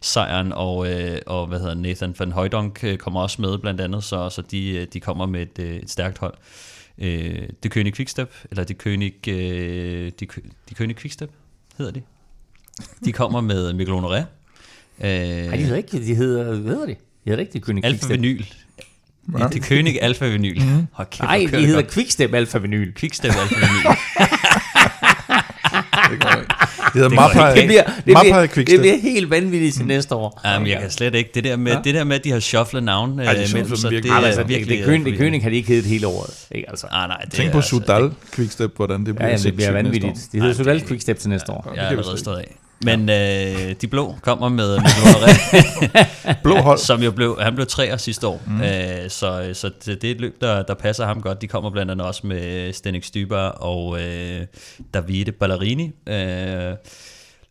sejren, 0.02 0.52
og, 0.54 0.92
øh, 0.92 1.18
og 1.26 1.48
hvad 1.48 1.60
hedder 1.60 1.76
Nathan 1.76 2.16
van 2.20 2.32
Højdonk 2.32 2.84
øh, 2.84 2.98
kommer 2.98 3.22
også 3.22 3.42
med 3.42 3.58
blandt 3.58 3.82
andet, 3.82 4.04
så, 4.04 4.30
så 4.30 4.42
de, 4.42 4.70
øh, 4.70 4.88
de 4.94 5.00
kommer 5.00 5.26
med 5.26 5.42
et, 5.42 5.60
øh, 5.60 5.76
et 5.76 5.90
stærkt 5.90 6.18
hold. 6.18 6.34
Øh, 6.98 7.50
det 7.64 7.78
König 7.78 7.92
Quickstep, 7.92 8.34
eller 8.52 8.64
det 8.64 8.88
König, 8.88 9.30
øh, 9.30 10.12
de, 10.20 10.28
de 10.70 10.76
König 10.76 10.94
Quickstep 10.94 11.30
hedder 11.78 11.92
de. 11.92 12.02
De 13.06 13.12
kommer 13.12 13.42
med 13.42 13.74
Mikkel 13.74 13.96
Honoré. 13.96 14.18
Øh, 14.18 14.26
Nej, 15.00 15.56
de 15.56 15.64
hedder 15.64 15.78
ikke, 15.78 16.00
de 16.00 16.16
hedder, 16.16 16.44
hvad 16.56 16.74
hedder 16.74 16.86
de? 16.86 16.96
De 17.26 17.30
hedder 17.30 17.42
ikke, 17.42 17.54
de 17.54 17.60
König 17.60 17.86
Alfa. 17.86 18.08
Vinyl. 18.08 18.44
Ja. 19.40 19.48
Det 19.48 19.62
König 19.64 20.00
Alfa 20.02 20.28
Vinyl. 20.28 20.62
Mm. 20.62 20.88
Hold 20.92 21.08
kæft, 21.12 21.22
Nej, 21.22 21.48
det 21.52 21.60
hedder 21.66 21.82
godt. 21.82 21.94
Quickstep 21.94 22.34
Alpha 22.34 22.58
Vinyl. 22.58 22.94
Quickstep 22.94 23.32
Alfa 23.32 23.56
Vinyl. 23.56 23.86
Det 26.12 26.20
går 26.22 26.30
ikke. 26.30 26.54
Det 26.94 26.94
hedder 26.94 27.10
Det 27.10 27.16
Mapai, 27.16 27.56
Det 27.60 27.68
bliver, 27.68 27.84
det, 27.84 28.04
bliver, 28.06 28.46
det 28.66 28.80
bliver 28.80 28.98
helt 29.02 29.30
vanvittigt 29.30 29.76
til 29.76 29.86
næste 29.86 30.16
år. 30.16 30.42
Jamen, 30.46 30.68
jeg 30.68 30.80
kan 30.82 30.92
slet 30.92 31.16
ikke. 31.16 31.32
Det 31.36 31.44
der 31.44 31.56
med, 31.56 31.78
det 31.84 31.94
der 31.96 32.04
med 32.04 32.16
at 32.16 32.24
de 32.24 32.32
har 32.32 32.40
shufflet 32.40 32.84
navn 32.84 33.20
øh, 33.20 33.26
Ej, 33.26 33.34
de 33.34 33.40
shuffler 33.48 33.62
mellem 33.64 33.76
sig, 33.78 33.92
virkelig. 33.92 34.12
det 34.12 34.18
er 34.24 34.26
altså, 34.26 34.42
det, 34.42 34.50
virkelig... 34.50 34.78
det, 34.78 34.88
det, 34.88 35.00
øh, 35.00 35.06
det 35.06 35.18
König 35.20 35.44
har 35.44 35.50
de 35.50 35.56
ikke 35.56 35.68
heddet 35.68 35.86
hele 35.86 36.08
året. 36.08 36.34
Ikke, 36.52 36.70
altså. 36.70 36.88
Ah, 36.92 37.08
nej, 37.10 37.18
det 37.22 37.34
Tænk 37.34 37.48
er 37.48 37.52
på 37.52 37.58
altså- 37.58 37.70
Sudal 37.70 38.12
Quickstep, 38.36 38.72
hvordan 38.76 39.06
det 39.06 39.16
bliver 39.16 39.28
Ja, 39.30 39.36
ja, 39.36 39.42
det 39.44 39.56
bliver 39.56 39.72
vanvittigt. 39.72 40.06
år. 40.06 40.18
De 40.32 40.40
hedder 40.40 40.54
Sudal 40.54 40.80
det- 40.80 40.88
Quickstep 40.88 41.20
til 41.20 41.30
næste 41.30 41.52
år. 41.52 41.64
Jeg 41.68 41.76
det 41.76 41.84
er 41.86 41.90
allerede 41.90 42.18
stået 42.18 42.38
af. 42.38 42.56
Men 42.82 43.10
øh, 43.10 43.76
de 43.82 43.88
blå 43.88 44.16
kommer 44.22 44.50
med 44.50 44.78
Honoré, 44.78 46.34
Blå 46.44 46.56
hold. 46.56 46.78
som 46.78 47.04
jo 47.04 47.12
blev, 47.12 47.38
han 47.42 47.56
blev 47.56 47.68
træer 47.68 47.98
sidste 47.98 48.28
år. 48.28 48.42
Mm. 48.48 48.62
Øh, 48.62 49.10
så, 49.10 49.50
så 49.54 49.72
det, 49.86 50.02
det 50.02 50.08
er 50.08 50.12
et 50.12 50.22
løb, 50.22 50.42
der, 50.42 50.64
der 50.64 50.74
passer 50.74 51.06
ham 51.06 51.22
godt. 51.22 51.42
De 51.42 51.48
kommer 51.48 51.70
blandt 51.70 51.92
andet 51.92 52.08
også 52.08 52.28
med 52.28 52.74
Stenik 52.74 53.04
Styber 53.04 53.38
og 53.38 54.02
øh, 54.02 54.46
Davide 54.94 55.32
Ballerini. 55.32 55.92
Øh, 56.08 56.74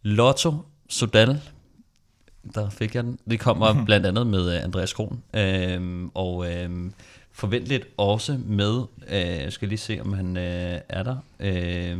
Lotto 0.02 0.54
Sodal, 0.90 1.40
der 2.54 2.70
fik 2.70 2.94
jeg 2.94 3.04
den. 3.04 3.18
Det 3.30 3.40
kommer 3.40 3.84
blandt 3.84 4.06
andet 4.06 4.26
med 4.26 4.56
øh, 4.56 4.64
Andreas 4.64 4.92
Kron. 4.92 5.22
Øh, 5.36 6.08
og 6.14 6.52
øh, 6.52 6.70
forventeligt 7.32 7.86
også 7.96 8.38
med, 8.46 8.82
øh, 9.10 9.52
skal 9.52 9.68
lige 9.68 9.78
se, 9.78 10.00
om 10.00 10.12
han 10.12 10.36
øh, 10.36 10.80
er 10.88 11.02
der. 11.02 11.16
Øh, 11.40 11.98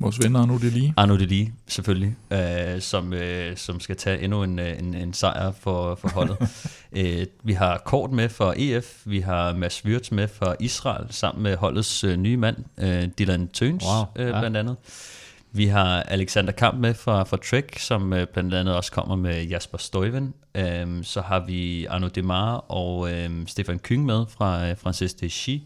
Vores 0.00 0.22
venner 0.22 0.46
nu 0.46 0.56
det 0.56 0.72
lige. 0.72 0.94
Arno 0.96 1.16
Deli, 1.16 1.50
selvfølgelig, 1.66 2.16
øh, 2.30 2.80
som, 2.80 3.12
øh, 3.12 3.56
som 3.56 3.80
skal 3.80 3.96
tage 3.96 4.20
endnu 4.20 4.42
en, 4.42 4.58
øh, 4.58 4.78
en, 4.78 4.94
en 4.94 5.12
sejr 5.12 5.52
for, 5.52 5.94
for 5.94 6.08
holdet. 6.08 6.36
øh, 6.98 7.26
vi 7.44 7.52
har 7.52 7.78
Kort 7.78 8.10
med 8.10 8.28
for 8.28 8.54
EF, 8.56 9.02
vi 9.04 9.20
har 9.20 9.54
Mads 9.54 9.84
Wirtz 9.84 10.10
med 10.10 10.28
for 10.28 10.56
Israel, 10.60 11.06
sammen 11.10 11.42
med 11.42 11.56
holdets 11.56 12.04
øh, 12.04 12.16
nye 12.16 12.36
mand, 12.36 12.56
øh, 12.78 13.08
Dylan 13.18 13.48
Tøns, 13.48 13.84
Wow, 13.84 14.04
øh, 14.16 14.28
ja. 14.28 14.40
blandt 14.40 14.56
andet. 14.56 14.76
Vi 15.52 15.66
har 15.66 16.02
Alexander 16.02 16.52
Kamp 16.52 16.78
med 16.78 16.94
fra, 16.94 17.22
fra 17.22 17.36
Trek, 17.36 17.78
som 17.78 18.12
øh, 18.12 18.26
blandt 18.26 18.54
andet 18.54 18.76
også 18.76 18.92
kommer 18.92 19.16
med 19.16 19.44
Jasper 19.44 19.78
Stuyven. 19.78 20.34
Øhm, 20.54 21.04
så 21.04 21.20
har 21.20 21.40
vi 21.46 21.86
Arno 21.86 22.08
Demar 22.08 22.56
og 22.56 23.12
øhm, 23.12 23.46
Stefan 23.46 23.78
Kyng 23.78 24.04
med 24.04 24.24
fra 24.28 24.68
øh, 24.68 24.76
Francis 24.76 25.14
Deschy. 25.14 25.58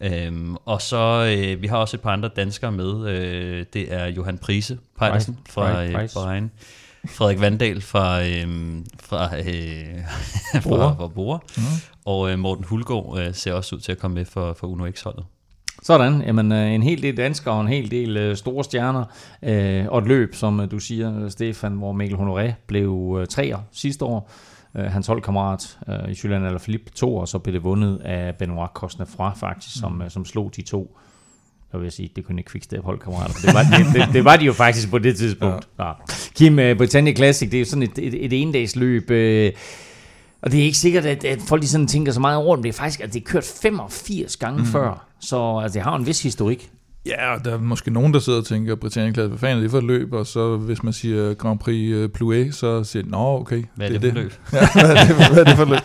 Øhm, 0.00 0.56
og 0.64 0.82
så 0.82 1.34
øh, 1.36 1.62
vi 1.62 1.66
har 1.66 1.76
også 1.76 1.96
et 1.96 2.00
par 2.00 2.10
andre 2.10 2.28
danskere 2.28 2.72
med. 2.72 3.08
Øh, 3.08 3.66
det 3.72 3.92
er 3.92 4.06
Johan 4.06 4.38
Prise 4.38 4.78
Pejlersen 4.98 5.34
Price, 5.34 5.52
fra 5.52 5.84
øh. 5.84 5.92
Bahrain. 5.92 6.50
Frederik 7.06 7.40
Vandal 7.40 7.80
fra, 7.80 8.22
øh, 8.22 8.48
fra, 9.00 9.38
øh, 9.38 10.00
fra, 10.62 10.94
fra 10.94 11.08
Bore. 11.08 11.38
Mm. 11.56 11.62
Og 12.04 12.30
øh, 12.30 12.38
Morten 12.38 12.64
Hulgaard 12.64 13.18
øh, 13.18 13.34
ser 13.34 13.52
også 13.52 13.76
ud 13.76 13.80
til 13.80 13.92
at 13.92 13.98
komme 13.98 14.14
med 14.14 14.24
for, 14.24 14.52
for 14.52 14.66
Uno 14.66 14.90
X-holdet. 14.90 15.24
Sådan, 15.82 16.22
jamen 16.22 16.52
øh, 16.52 16.72
en 16.72 16.82
hel 16.82 17.02
del 17.02 17.16
danskere 17.16 17.54
og 17.54 17.60
en 17.60 17.68
hel 17.68 17.90
del 17.90 18.16
øh, 18.16 18.36
store 18.36 18.64
stjerner, 18.64 19.04
øh, 19.42 19.86
og 19.88 19.98
et 19.98 20.08
løb, 20.08 20.34
som 20.34 20.60
øh, 20.60 20.70
du 20.70 20.78
siger, 20.78 21.28
Stefan, 21.28 21.72
hvor 21.72 21.92
Mikkel 21.92 22.18
Honoré 22.18 22.52
blev 22.66 23.18
treer 23.30 23.58
sidste 23.72 24.04
år. 24.04 24.30
Øh, 24.76 24.84
hans 24.84 25.06
holdkammerat 25.06 25.78
øh, 25.88 26.12
i 26.12 26.18
Jylland 26.22 26.46
eller 26.46 26.58
Philippe 26.58 26.90
to, 26.90 27.16
og 27.16 27.28
så 27.28 27.38
blev 27.38 27.54
det 27.54 27.64
vundet 27.64 28.00
af 28.04 28.34
Benoit 28.34 28.70
Cosnefra 28.74 29.34
faktisk, 29.34 29.80
som, 29.80 30.02
øh, 30.02 30.10
som 30.10 30.24
slog 30.24 30.50
de 30.56 30.62
to. 30.62 30.96
Jeg 31.72 31.80
vil 31.80 31.92
sige, 31.92 32.10
det 32.16 32.24
kunne 32.24 32.40
ikke 32.40 32.50
Quickstep 32.50 32.84
holdkammerater. 32.84 33.34
Det 33.34 33.54
var, 33.54 33.62
det, 33.62 33.94
det, 33.94 34.14
det 34.14 34.24
var 34.24 34.36
de 34.36 34.44
jo 34.44 34.52
faktisk 34.52 34.90
på 34.90 34.98
det 34.98 35.16
tidspunkt. 35.16 35.68
Ja. 35.78 35.92
Kim, 36.34 36.58
uh, 36.58 36.76
Britannia 36.76 37.14
Classic, 37.14 37.50
det 37.50 37.56
er 37.56 37.60
jo 37.60 37.64
sådan 37.64 37.82
et, 37.82 37.98
et, 37.98 38.24
et 38.24 38.42
endagsløb, 38.42 39.10
øh, 39.10 39.52
og 40.42 40.52
det 40.52 40.60
er 40.60 40.64
ikke 40.64 40.78
sikkert, 40.78 41.04
at, 41.06 41.24
at 41.24 41.40
folk 41.42 41.62
de 41.62 41.68
sådan 41.68 41.86
tænker 41.86 42.12
så 42.12 42.20
meget 42.20 42.38
over, 42.38 42.56
men 42.56 42.62
det 42.62 42.68
er 42.68 42.72
faktisk, 42.72 43.00
at 43.00 43.14
det 43.14 43.20
er 43.20 43.24
kørt 43.24 43.44
85 43.62 44.36
gange 44.36 44.58
mm. 44.58 44.66
før, 44.66 45.06
så 45.20 45.58
altså, 45.62 45.78
det 45.78 45.84
har 45.84 45.96
en 45.96 46.06
vis 46.06 46.22
historik. 46.22 46.70
Ja, 47.06 47.34
og 47.34 47.44
der 47.44 47.52
er 47.54 47.58
måske 47.58 47.90
nogen, 47.90 48.14
der 48.14 48.20
sidder 48.20 48.38
og 48.38 48.44
tænker, 48.44 48.74
Britannia 48.74 49.26
hvad 49.26 49.38
fanden 49.38 49.58
er 49.58 49.62
det 49.62 49.70
for 49.70 49.78
et 49.78 49.84
løb? 49.84 50.12
Og 50.12 50.26
så 50.26 50.56
hvis 50.56 50.82
man 50.82 50.92
siger 50.92 51.34
Grand 51.34 51.58
Prix 51.58 51.92
øh, 51.94 52.08
Plouet, 52.08 52.54
så 52.54 52.84
siger 52.84 53.02
de, 53.02 53.10
nå 53.10 53.40
okay. 53.40 53.64
Hvad 53.74 53.90
er 53.90 53.98
det, 53.98 54.02
det 54.02 54.12
for 54.12 54.18
et 54.18 54.24
løb? 54.24 54.32
ja, 54.52 54.58
hvad, 54.74 54.96
er 54.96 55.04
det, 55.06 55.32
hvad 55.32 55.38
er 55.38 55.44
det 55.44 55.56
for 55.56 55.64
løb? 55.64 55.78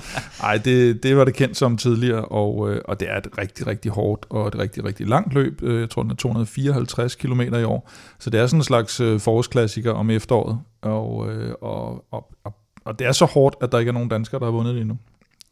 Ej, 0.44 0.58
det, 0.58 1.04
det 1.04 1.18
var 1.18 1.26
det 1.26 1.34
kendt 1.34 1.58
som 1.58 1.78
tidligere, 1.78 2.26
og, 2.26 2.72
øh, 2.72 2.82
og 2.86 3.00
det 3.00 3.10
er 3.12 3.18
et 3.18 3.28
rigtig, 3.38 3.68
rigtig 3.68 3.92
hårdt 3.92 4.26
og 4.30 4.48
et 4.48 4.60
rigtig, 4.60 4.86
rigtig 4.86 5.08
langt 5.08 5.34
løb. 5.34 5.64
Øh, 5.64 5.80
Jeg 5.82 5.90
tror, 5.90 6.02
den 6.02 6.12
er 6.12 6.16
254 6.16 7.16
km 7.16 7.42
i 7.42 7.64
år. 7.64 7.90
Så 8.20 8.30
det 8.30 8.40
er 8.40 8.48
sådan 8.48 8.60
en 8.60 8.64
slags 8.64 8.98
forårsklassiker 8.98 9.92
om 9.92 10.10
efteråret. 10.10 10.60
Og, 10.82 11.18
og, 11.62 12.06
og, 12.12 12.26
og, 12.44 12.54
og 12.86 13.00
det 13.00 13.08
er 13.08 13.12
så 13.12 13.26
hårdt, 13.26 13.56
at 13.62 13.72
der 13.72 13.80
ikke 13.80 13.90
er 13.90 13.94
nogen 13.94 14.10
danskere, 14.10 14.40
der 14.40 14.46
har 14.46 14.52
vundet 14.52 14.74
det 14.74 14.82
endnu. 14.82 14.98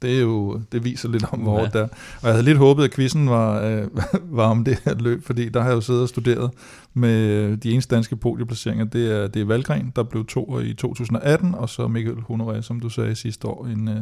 Det, 0.02 0.18
er 0.18 0.22
jo, 0.22 0.62
det 0.72 0.84
viser 0.84 1.10
lidt 1.10 1.26
om, 1.32 1.40
hvor 1.40 1.54
Ja. 1.54 1.60
hårdt 1.60 1.74
det 1.74 1.82
er. 1.82 1.88
Og 2.22 2.24
jeg 2.24 2.32
havde 2.32 2.44
lidt 2.44 2.58
håbet, 2.58 2.84
at 2.84 2.94
quizzen 2.94 3.30
var, 3.30 3.62
øh, 3.62 3.84
var 4.38 4.46
om 4.46 4.64
det 4.64 4.82
her 4.86 4.94
løb, 4.96 5.26
fordi 5.26 5.50
der 5.50 5.62
har 5.62 5.68
jeg 5.68 5.76
jo 5.76 5.82
siddet 5.82 6.02
og 6.02 6.10
studeret 6.10 6.52
med 6.94 7.58
de 7.58 7.72
eneste 7.72 7.96
danske 7.96 8.16
podieplaceringer. 8.16 8.86
Det 8.86 9.12
er, 9.12 9.28
det 9.28 9.42
er 9.42 9.46
Valgren, 9.46 9.94
der 9.96 10.04
blev 10.04 10.26
to 10.26 10.60
i 10.60 10.74
2018, 10.74 11.56
og 11.56 11.70
så 11.70 11.88
Mikkel 11.88 12.14
Honoré, 12.32 12.62
som 12.62 12.80
du 12.80 12.90
sagde 12.90 13.16
sidste 13.16 13.48
år, 13.48 13.66
en, 13.66 13.88
øh, 13.88 13.96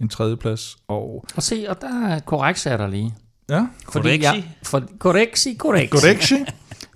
en 0.00 0.08
tredjeplads. 0.08 0.76
Og 0.88 1.24
Og 1.36 1.42
se, 1.42 1.66
og 1.68 1.80
der 1.80 2.06
er 2.06 2.18
korrekt 2.20 2.66
er 2.66 2.76
der 2.76 2.86
lige. 2.86 3.14
ja, 3.50 3.66
Fordi 3.92 4.22
jeg, 4.22 4.44
for, 4.62 4.82
korreksi, 4.98 5.54
korreksi. 5.54 5.88
Korreksi. 5.90 6.34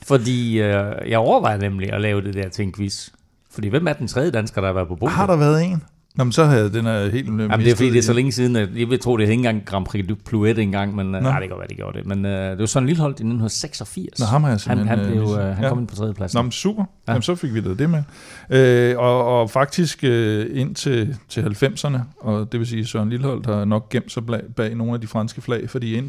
Fordi 0.07 0.61
øh, 0.61 0.94
jeg 1.11 1.18
overvejer 1.18 1.59
nemlig 1.59 1.92
at 1.92 2.00
lave 2.00 2.20
det 2.22 2.34
der 2.34 2.48
til 2.48 2.62
en 2.62 2.72
quiz. 2.72 3.09
Fordi 3.50 3.68
hvem 3.68 3.86
er 3.88 3.92
den 3.92 4.09
tredje 4.09 4.30
dansker, 4.30 4.61
der 4.61 4.68
har 4.68 4.74
været 4.74 4.88
på 4.88 4.96
podiet? 4.96 5.16
har 5.16 5.26
der 5.26 5.36
været 5.36 5.64
en? 5.64 5.82
Nå, 6.14 6.24
men 6.24 6.32
så 6.32 6.44
har 6.44 6.56
jeg 6.56 6.72
den 6.72 6.86
er 6.86 7.10
helt 7.10 7.26
Jamen, 7.26 7.50
det 7.60 7.70
er 7.70 7.74
fordi, 7.76 7.90
det 7.90 7.98
er 7.98 8.02
så 8.02 8.12
længe 8.12 8.32
siden, 8.32 8.56
at 8.56 8.68
jeg 8.76 8.90
vil 8.90 9.00
tro, 9.00 9.16
det 9.16 9.24
er 9.24 9.30
ikke 9.30 9.40
engang 9.40 9.64
Grand 9.64 9.86
Prix 9.86 10.08
du 10.08 10.14
Plouet 10.14 10.58
engang, 10.58 10.94
men 10.94 11.14
øh, 11.14 11.22
nej, 11.22 11.40
det 11.40 11.48
kan 11.48 11.48
godt 11.48 11.58
være, 11.58 11.68
de 11.68 11.74
gjorde 11.74 11.98
det. 11.98 12.06
Men 12.06 12.26
øh, 12.26 12.50
det 12.50 12.58
var 12.58 12.66
sådan 12.66 12.82
en 12.82 12.86
lille 12.86 13.00
hold 13.00 13.10
i 13.10 13.12
1986. 13.12 14.18
Nå, 14.18 14.26
ham 14.26 14.42
har 14.42 14.50
jeg 14.50 14.52
han, 14.52 14.58
simpelthen, 14.58 14.98
han, 14.98 15.08
blev, 15.08 15.22
øh, 15.22 15.30
øh, 15.30 15.54
han 15.54 15.64
ja. 15.64 15.68
kom 15.68 15.78
ind 15.78 15.88
på 15.88 15.94
tredje 15.94 16.14
plads. 16.14 16.34
Nå, 16.34 16.42
men 16.42 16.52
super. 16.52 16.82
Ja. 16.82 16.86
Ja. 17.06 17.12
Jamen, 17.12 17.22
så 17.22 17.34
fik 17.34 17.54
vi 17.54 17.60
da 17.60 17.74
det 17.74 17.90
med. 17.90 18.02
Øh, 18.50 18.98
og, 18.98 19.40
og 19.40 19.50
faktisk 19.50 20.04
øh, 20.04 20.46
ind 20.50 20.74
til, 20.74 21.16
til 21.28 21.40
90'erne, 21.40 21.98
og 22.20 22.52
det 22.52 22.60
vil 22.60 22.66
sige, 22.66 22.86
Søren 22.86 23.10
Lilleholdt 23.10 23.46
har 23.46 23.64
nok 23.64 23.88
gemt 23.88 24.12
sig 24.12 24.26
bag, 24.26 24.40
bag 24.56 24.74
nogle 24.74 24.94
af 24.94 25.00
de 25.00 25.06
franske 25.06 25.40
flag, 25.40 25.70
fordi 25.70 25.94
ind 25.94 26.08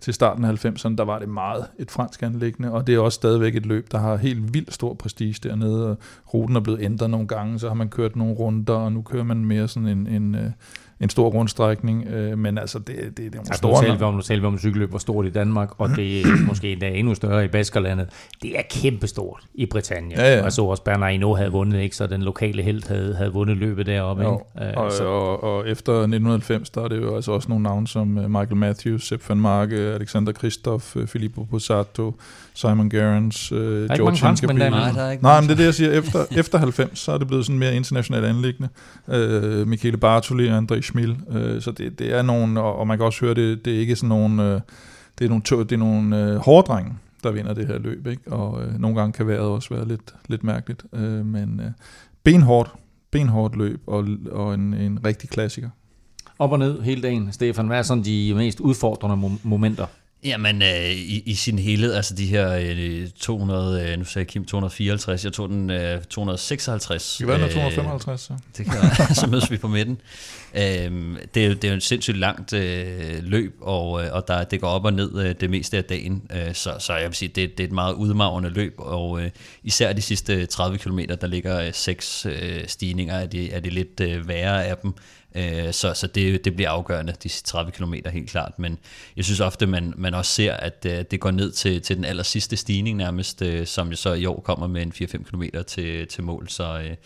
til, 0.00 0.14
starten 0.14 0.44
af 0.44 0.64
90'erne, 0.64 0.96
der 0.96 1.04
var 1.04 1.18
det 1.18 1.28
meget 1.28 1.66
et 1.78 1.90
fransk 1.90 2.22
anlæggende, 2.22 2.72
og 2.72 2.86
det 2.86 2.94
er 2.94 2.98
også 2.98 3.16
stadigvæk 3.16 3.56
et 3.56 3.66
løb, 3.66 3.92
der 3.92 3.98
har 3.98 4.16
helt 4.16 4.54
vildt 4.54 4.74
stor 4.74 4.94
prestige 4.94 5.34
dernede, 5.42 5.90
og 5.90 5.96
ruten 6.34 6.56
er 6.56 6.60
blevet 6.60 6.82
ændret 6.82 7.10
nogle 7.10 7.28
gange, 7.28 7.58
så 7.58 7.68
har 7.68 7.74
man 7.74 7.88
kørt 7.88 8.16
nogle 8.16 8.34
runder, 8.34 8.74
og 8.74 8.92
nu 8.92 9.02
kører 9.02 9.24
man 9.24 9.44
mere 9.44 9.68
sådan 9.68 9.88
en, 9.88 10.06
en, 10.06 10.34
øh, 10.34 10.50
en 11.00 11.08
stor 11.10 11.28
rundstrækning, 11.28 12.06
øh, 12.06 12.38
men 12.38 12.58
altså 12.58 12.78
det, 12.78 12.86
det, 12.96 13.16
det 13.16 13.26
er 13.26 13.30
nogle 13.30 13.38
Altså, 13.38 13.54
store... 13.58 13.74
nu 13.74 13.80
taler 13.80 13.98
vi 13.98 14.04
om, 14.04 14.14
nu 14.14 14.20
taler 14.22 14.40
vi 14.40 14.46
om 14.46 14.58
cykelløb, 14.58 14.90
hvor 14.90 14.98
stort 14.98 15.26
i 15.26 15.30
Danmark, 15.30 15.70
og 15.78 15.88
det 15.96 16.20
er 16.20 16.26
måske 16.48 16.72
endda 16.72 16.88
endnu 16.88 17.14
større 17.14 17.44
i 17.44 17.48
Baskerlandet. 17.48 18.08
Det 18.42 18.58
er 18.58 18.62
kæmpestort 18.70 19.40
i 19.54 19.66
Britannien. 19.66 20.18
Ja, 20.20 20.36
ja. 20.36 20.44
Og 20.44 20.52
så 20.52 20.62
også 20.64 20.82
Bernard 20.82 21.12
Hinault 21.12 21.38
havde 21.38 21.52
vundet, 21.52 21.80
ikke? 21.80 21.96
så 21.96 22.06
den 22.06 22.22
lokale 22.22 22.62
held 22.62 22.88
havde, 22.88 23.14
havde 23.14 23.32
vundet 23.32 23.56
løbet 23.56 23.86
deroppe. 23.86 24.22
Jo, 24.22 24.42
Ikke? 24.60 24.70
Øh, 24.70 24.84
og, 24.84 24.92
så, 24.92 25.04
og, 25.04 25.42
og 25.44 25.68
efter 25.68 25.92
1990, 25.92 26.70
der 26.70 26.82
er 26.84 26.88
det 26.88 26.96
jo 26.96 27.16
altså 27.16 27.32
også 27.32 27.48
nogle 27.48 27.62
navne 27.62 27.88
som 27.88 28.18
øh, 28.18 28.30
Michael 28.30 28.56
Matthews, 28.56 29.08
Sepp 29.08 29.28
van 29.28 29.40
Marke, 29.40 29.76
Alexander 29.76 30.32
Kristoff, 30.32 30.96
øh, 30.96 31.06
Filippo 31.06 31.44
Pozzato, 31.44 32.14
Simon 32.60 32.90
Gerrans, 32.90 33.52
øh, 33.52 33.58
George 33.88 34.26
Hincapie. 34.26 34.58
der. 34.64 34.70
Nej, 34.70 34.90
der 34.92 35.02
er 35.02 35.10
ikke 35.10 35.22
Nej, 35.22 35.32
nogen- 35.32 35.42
men 35.44 35.48
det 35.48 35.54
er 35.54 35.56
det, 35.56 35.64
jeg 35.64 35.74
siger. 35.74 35.90
Efter, 35.92 36.24
efter 36.36 36.58
90, 36.58 36.98
så 36.98 37.12
er 37.12 37.18
det 37.18 37.26
blevet 37.26 37.46
sådan 37.46 37.58
mere 37.58 37.74
internationalt 37.76 38.24
anlæggende. 38.24 38.68
Øh, 39.08 39.66
Michele 39.68 39.96
Bartoli 39.96 40.48
og 40.48 40.58
André 40.58 40.80
Schmil. 40.80 41.16
Øh, 41.30 41.62
så 41.62 41.70
det, 41.70 41.98
det 41.98 42.14
er 42.18 42.22
nogle, 42.22 42.60
og, 42.60 42.76
og 42.78 42.86
man 42.86 42.98
kan 42.98 43.06
også 43.06 43.20
høre, 43.24 43.34
det, 43.34 43.64
det 43.64 43.74
er 43.74 43.78
ikke 43.78 43.96
sådan 43.96 44.08
nogle, 44.08 44.42
øh, 44.54 44.60
det 45.18 45.24
er 45.24 45.28
nogle, 45.28 45.42
det 45.64 45.72
er 45.72 45.76
nogle 45.76 46.24
øh, 46.30 46.36
hårdrenge, 46.36 46.92
der 47.22 47.30
vinder 47.30 47.54
det 47.54 47.66
her 47.66 47.78
løb. 47.78 48.06
Ikke? 48.06 48.32
Og 48.32 48.62
øh, 48.62 48.80
nogle 48.80 48.96
gange 48.96 49.12
kan 49.12 49.26
vejret 49.26 49.40
også 49.40 49.74
være 49.74 49.88
lidt, 49.88 50.14
lidt 50.28 50.44
mærkeligt. 50.44 50.82
Øh, 50.92 51.26
men 51.26 51.60
øh, 51.64 51.70
benhårdt, 52.24 52.70
benhårdt 53.10 53.56
løb 53.56 53.80
og, 53.86 54.06
og 54.32 54.54
en, 54.54 54.74
en 54.74 54.98
rigtig 55.04 55.28
klassiker. 55.28 55.68
op 56.38 56.52
og 56.52 56.58
ned 56.58 56.80
hele 56.82 57.02
dagen. 57.02 57.32
Stefan, 57.32 57.66
hvad 57.66 57.78
er 57.78 57.82
sådan 57.82 58.04
de 58.04 58.32
mest 58.36 58.60
udfordrende 58.60 59.16
mom- 59.26 59.40
momenter? 59.48 59.86
Jamen, 60.24 60.62
øh, 60.62 60.90
i, 60.90 61.22
i 61.26 61.34
sin 61.34 61.58
helhed, 61.58 61.94
altså 61.94 62.14
de 62.14 62.26
her 62.26 62.52
øh, 62.52 63.08
200, 63.10 63.90
øh, 63.90 63.98
nu 63.98 64.04
sagde 64.04 64.26
Kim 64.26 64.44
254, 64.44 65.24
jeg 65.24 65.32
tog 65.32 65.48
den 65.48 65.70
øh, 65.70 66.02
256. 66.02 67.16
Det 67.16 67.26
være, 67.26 67.36
den 67.36 67.44
øh, 67.44 67.52
255, 67.52 68.20
så. 68.20 68.36
Det 68.56 68.66
kan 68.66 68.74
så 69.14 69.26
mødes 69.26 69.50
vi 69.50 69.56
på 69.56 69.68
midten. 69.68 70.00
Øhm, 70.54 71.16
det, 71.34 71.46
er 71.46 71.54
det 71.54 71.64
er 71.64 71.68
jo 71.68 71.74
en 71.74 71.80
sindssygt 71.80 72.16
langt 72.16 72.52
øh, 72.52 73.22
løb, 73.22 73.56
og, 73.60 74.04
øh, 74.04 74.12
og 74.12 74.28
der, 74.28 74.44
det 74.44 74.60
går 74.60 74.68
op 74.68 74.84
og 74.84 74.92
ned 74.92 75.24
øh, 75.24 75.34
det 75.40 75.50
meste 75.50 75.76
af 75.76 75.84
dagen. 75.84 76.22
Øh, 76.32 76.54
så, 76.54 76.76
så 76.78 76.96
jeg 76.96 77.08
vil 77.08 77.14
sige, 77.14 77.28
det, 77.28 77.58
det 77.58 77.64
er 77.64 77.68
et 77.68 77.74
meget 77.74 77.94
udmagrende 77.94 78.50
løb, 78.50 78.74
og 78.78 79.22
øh, 79.22 79.30
især 79.62 79.92
de 79.92 80.02
sidste 80.02 80.46
30 80.46 80.78
km, 80.78 80.98
der 81.20 81.26
ligger 81.26 81.60
øh, 81.60 81.72
seks 81.72 82.26
øh, 82.26 82.66
stigninger, 82.66 83.14
er 83.14 83.26
de, 83.26 83.52
er 83.52 83.60
de 83.60 83.70
lidt 83.70 84.00
øh, 84.00 84.28
værre 84.28 84.64
af 84.64 84.76
dem. 84.76 84.94
Øh, 85.34 85.72
så 85.72 85.94
så 85.94 86.06
det, 86.06 86.44
det 86.44 86.54
bliver 86.56 86.70
afgørende, 86.70 87.12
de 87.22 87.28
sidste 87.28 87.50
30 87.50 87.72
km 87.72 87.94
helt 88.12 88.30
klart. 88.30 88.58
Men 88.58 88.78
jeg 89.16 89.24
synes 89.24 89.40
ofte, 89.40 89.66
man, 89.66 89.94
man 89.96 90.14
også 90.14 90.32
ser, 90.32 90.52
at 90.52 90.86
øh, 90.86 91.04
det 91.10 91.20
går 91.20 91.30
ned 91.30 91.50
til, 91.52 91.82
til 91.82 91.96
den 91.96 92.04
aller 92.04 92.22
sidste 92.22 92.56
stigning 92.56 92.96
nærmest, 92.96 93.42
øh, 93.42 93.66
som 93.66 93.88
jo 93.88 93.96
så 93.96 94.12
i 94.12 94.26
år 94.26 94.40
kommer 94.40 94.66
med 94.66 94.82
en 94.82 94.92
4-5 94.94 95.22
km 95.22 95.42
til, 95.66 96.06
til 96.08 96.24
mål. 96.24 96.48
Så 96.48 96.78
øh, 96.78 96.96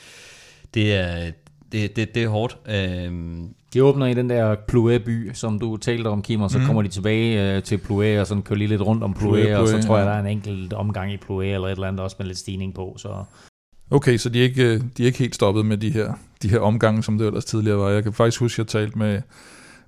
det 0.75 0.95
er, 0.95 1.31
det, 1.73 1.97
det, 1.97 2.15
det 2.15 2.23
er 2.23 2.29
hårdt. 2.29 2.59
Øhm, 2.69 3.55
De 3.75 3.85
åbner 3.85 4.07
i 4.07 4.15
den 4.15 4.31
der 4.31 4.55
Plouet-by, 4.55 5.31
som 5.35 5.59
du 5.59 5.77
talte 5.77 6.09
om, 6.09 6.23
Kim, 6.23 6.41
og 6.41 6.51
så 6.51 6.59
mm. 6.59 6.67
kommer 6.67 6.83
de 6.83 6.89
tilbage 6.89 7.57
øh, 7.57 7.63
til 7.63 7.79
Plouet, 7.79 8.21
og 8.21 8.27
sådan 8.27 8.43
kører 8.43 8.59
lige 8.59 8.69
lidt 8.69 8.83
rundt 8.83 9.03
om 9.03 9.15
Plouet, 9.15 9.43
Plouet, 9.43 9.57
og 9.57 9.69
så 9.69 9.73
Plouet, 9.73 9.87
tror 9.87 9.99
jeg, 9.99 10.07
der 10.07 10.13
er 10.13 10.21
en 10.21 10.27
enkelt 10.27 10.73
omgang 10.73 11.13
i 11.13 11.17
Plouet, 11.17 11.55
eller 11.55 11.69
et 11.69 11.73
eller 11.73 11.89
andet 11.89 12.01
også 12.01 12.17
med 12.19 12.27
lidt 12.27 12.39
stigning 12.39 12.75
på. 12.75 12.95
Så 12.99 13.25
Okay, 13.95 14.17
så 14.17 14.29
de 14.29 14.39
er, 14.39 14.43
ikke, 14.43 14.65
øh, 14.65 14.81
de 14.97 15.03
er 15.03 15.07
ikke 15.07 15.19
helt 15.19 15.35
stoppet 15.35 15.67
med 15.67 15.77
de 15.77 15.91
her, 15.91 16.13
de 16.43 16.49
her 16.49 16.61
omgange, 16.61 17.03
som 17.03 17.19
det 17.19 17.27
ellers 17.27 17.45
tidligere 17.45 17.79
var. 17.79 17.91
Jeg 17.91 18.03
kan 18.03 18.13
faktisk 18.13 18.41
huske, 18.41 18.55
at 18.55 18.59
jeg 18.59 18.67
talte 18.67 18.99
med, 18.99 19.23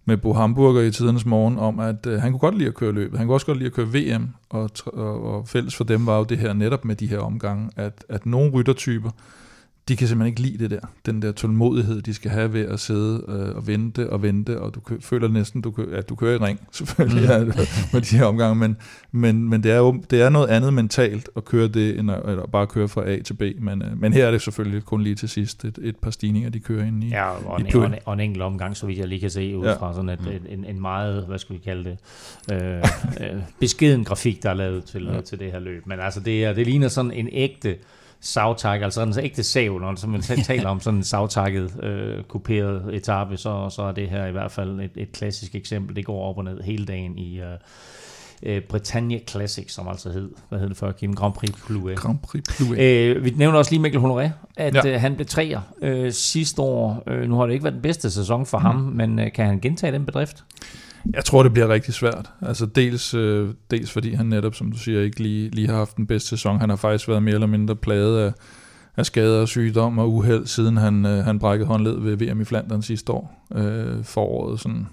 med 0.04 0.16
Bo 0.16 0.32
Hamburger 0.32 0.82
i 0.82 0.90
tidernes 0.90 1.26
morgen 1.26 1.58
om, 1.58 1.80
at 1.80 2.06
øh, 2.06 2.20
han 2.20 2.30
kunne 2.32 2.40
godt 2.40 2.58
lide 2.58 2.68
at 2.68 2.74
køre 2.74 2.92
løbet. 2.92 3.18
Han 3.18 3.26
kunne 3.26 3.36
også 3.36 3.46
godt 3.46 3.58
lide 3.58 3.66
at 3.66 3.72
køre 3.72 3.86
VM, 3.86 4.28
og, 4.50 4.70
og, 4.86 5.24
og 5.24 5.48
fælles 5.48 5.76
for 5.76 5.84
dem 5.84 6.06
var 6.06 6.18
jo 6.18 6.24
det 6.24 6.38
her 6.38 6.52
netop 6.52 6.84
med 6.84 6.96
de 6.96 7.06
her 7.06 7.18
omgange, 7.18 7.70
at, 7.76 8.04
at 8.08 8.26
nogle 8.26 8.50
ryttertyper, 8.50 9.10
de 9.88 9.96
kan 9.96 10.08
simpelthen 10.08 10.26
ikke 10.32 10.40
lide 10.40 10.58
det 10.64 10.70
der. 10.70 10.86
Den 11.06 11.22
der 11.22 11.32
tålmodighed, 11.32 12.02
de 12.02 12.14
skal 12.14 12.30
have 12.30 12.52
ved 12.52 12.66
at 12.66 12.80
sidde 12.80 13.24
øh, 13.28 13.56
og 13.56 13.66
vente 13.66 14.10
og 14.10 14.22
vente, 14.22 14.60
og 14.60 14.74
du 14.74 14.80
kø- 14.80 15.00
føler 15.00 15.28
næsten, 15.28 15.60
du 15.60 15.70
kø- 15.70 15.92
at 15.96 16.08
du 16.08 16.14
kører 16.14 16.34
i 16.34 16.44
ring, 16.44 16.60
selvfølgelig, 16.72 17.28
ja, 17.28 17.38
med 17.92 18.00
de 18.00 18.16
her 18.16 18.24
omgange, 18.24 18.54
men, 18.54 18.76
men, 19.12 19.48
men 19.48 19.62
det, 19.62 19.72
er 19.72 19.76
jo, 19.76 20.02
det 20.10 20.22
er 20.22 20.28
noget 20.28 20.48
andet 20.48 20.74
mentalt 20.74 21.30
at 21.36 21.44
køre 21.44 21.68
det, 21.68 21.98
end 21.98 22.10
at, 22.10 22.20
eller 22.28 22.46
bare 22.46 22.66
køre 22.66 22.88
fra 22.88 23.08
A 23.10 23.18
til 23.22 23.34
B, 23.34 23.42
men, 23.60 23.82
øh, 23.82 24.00
men 24.00 24.12
her 24.12 24.26
er 24.26 24.30
det 24.30 24.42
selvfølgelig 24.42 24.84
kun 24.84 25.02
lige 25.02 25.14
til 25.14 25.28
sidst 25.28 25.64
et, 25.64 25.78
et 25.82 25.96
par 25.96 26.10
stigninger, 26.10 26.50
de 26.50 26.60
kører 26.60 26.84
ind 26.86 27.04
i. 27.04 27.08
ja, 27.08 27.30
og 27.30 27.60
en, 27.60 27.76
og, 27.76 27.86
en, 27.86 27.94
og 28.04 28.14
en 28.14 28.20
enkelt 28.20 28.42
omgang, 28.42 28.76
så 28.76 28.86
vidt 28.86 28.98
jeg 28.98 29.08
lige 29.08 29.20
kan 29.20 29.30
se, 29.30 29.56
ud 29.56 29.64
Ja. 29.64 29.72
fra 29.74 29.94
sådan 29.94 30.08
et, 30.08 30.20
et, 30.20 30.42
en, 30.58 30.64
en 30.64 30.80
meget, 30.80 31.24
hvad 31.26 31.38
skal 31.38 31.54
vi 31.56 31.60
kalde 31.64 31.84
det, 31.84 31.98
øh, 32.62 32.78
øh, 33.34 33.40
beskeden 33.60 34.04
grafik, 34.04 34.42
der 34.42 34.50
er 34.50 34.54
lavet 34.54 34.84
til, 34.84 35.04
ja. 35.14 35.20
til 35.20 35.38
det 35.38 35.52
her 35.52 35.58
løb. 35.60 35.86
Men 35.86 36.00
altså, 36.00 36.20
det, 36.20 36.44
er, 36.44 36.52
det 36.52 36.66
ligner 36.66 36.88
sådan 36.88 37.10
en 37.12 37.28
ægte 37.32 37.76
savtak, 38.20 38.82
altså 38.82 39.02
en 39.02 39.14
ægte 39.22 39.42
sav, 39.42 39.78
når 39.80 39.94
som 39.94 40.10
man 40.10 40.20
taler 40.44 40.68
om 40.68 40.80
sådan 40.80 40.98
en 40.98 41.04
savtakket, 41.04 41.84
øh, 41.84 42.22
kuperet 42.22 42.94
etape, 42.94 43.36
så, 43.36 43.70
så 43.70 43.82
er 43.82 43.92
det 43.92 44.08
her 44.08 44.26
i 44.26 44.32
hvert 44.32 44.52
fald 44.52 44.80
et, 44.80 44.90
et 44.96 45.12
klassisk 45.12 45.54
eksempel. 45.54 45.96
Det 45.96 46.04
går 46.04 46.28
op 46.28 46.38
og 46.38 46.44
ned 46.44 46.60
hele 46.60 46.86
dagen 46.86 47.18
i 47.18 47.40
øh, 47.40 47.46
øh, 48.42 48.62
Bretagne 48.62 49.20
Classic, 49.28 49.72
som 49.72 49.88
altså 49.88 50.10
hed, 50.10 50.30
hvad 50.48 50.58
hed 50.58 50.68
det 50.68 50.76
før, 50.76 50.92
Kim? 50.92 51.14
Grand 51.14 51.32
Prix 51.32 51.50
Plouet. 51.66 51.96
Grand 51.96 52.18
Prix 52.18 52.42
Plouet. 52.56 52.78
Øh, 52.78 53.24
vi 53.24 53.30
nævner 53.30 53.58
også 53.58 53.70
lige 53.70 53.82
Mikkel 53.82 54.00
Honoré, 54.00 54.28
at 54.56 54.74
Ja. 54.74 54.80
ja. 54.84 54.94
øh, 54.94 55.00
han 55.00 55.14
blev 55.14 55.26
treer 55.26 55.60
øh, 55.82 56.12
sidste 56.12 56.62
år. 56.62 57.02
Øh, 57.06 57.28
nu 57.28 57.36
har 57.36 57.46
det 57.46 57.52
ikke 57.52 57.64
været 57.64 57.74
den 57.74 57.82
bedste 57.82 58.10
sæson 58.10 58.46
for 58.46 58.58
mm. 58.58 58.64
ham, 58.64 58.74
men 58.76 59.18
øh, 59.18 59.32
kan 59.32 59.46
han 59.46 59.60
gentage 59.60 59.92
den 59.92 60.06
bedrift? 60.06 60.44
Jeg 61.12 61.24
tror, 61.24 61.42
det 61.42 61.52
bliver 61.52 61.68
rigtig 61.68 61.94
svært. 61.94 62.30
Altså 62.42 62.66
dels, 62.66 63.14
øh, 63.14 63.48
dels 63.70 63.92
fordi 63.92 64.14
han 64.14 64.26
netop, 64.26 64.54
som 64.54 64.72
du 64.72 64.78
siger, 64.78 65.00
ikke 65.00 65.20
lige, 65.22 65.50
lige 65.50 65.68
har 65.68 65.76
haft 65.76 65.96
den 65.96 66.06
bedste 66.06 66.28
sæson. 66.28 66.60
Han 66.60 66.68
har 66.68 66.76
faktisk 66.76 67.08
været 67.08 67.22
mere 67.22 67.34
eller 67.34 67.46
mindre 67.46 67.76
plaget 67.76 68.18
af, 68.18 68.32
af 68.96 69.06
skader 69.06 69.40
og 69.40 69.48
sygdom 69.48 69.98
og 69.98 70.12
uheld, 70.12 70.46
siden 70.46 70.76
han, 70.76 71.06
øh, 71.06 71.24
han 71.24 71.38
brækkede 71.38 71.68
håndled 71.68 72.00
ved 72.00 72.16
VM 72.16 72.40
i 72.40 72.44
Flandern 72.44 72.82
sidste 72.82 73.12
år. 73.12 73.46
Øh, 73.54 74.04
foråret 74.04 74.60
sådan 74.60 74.86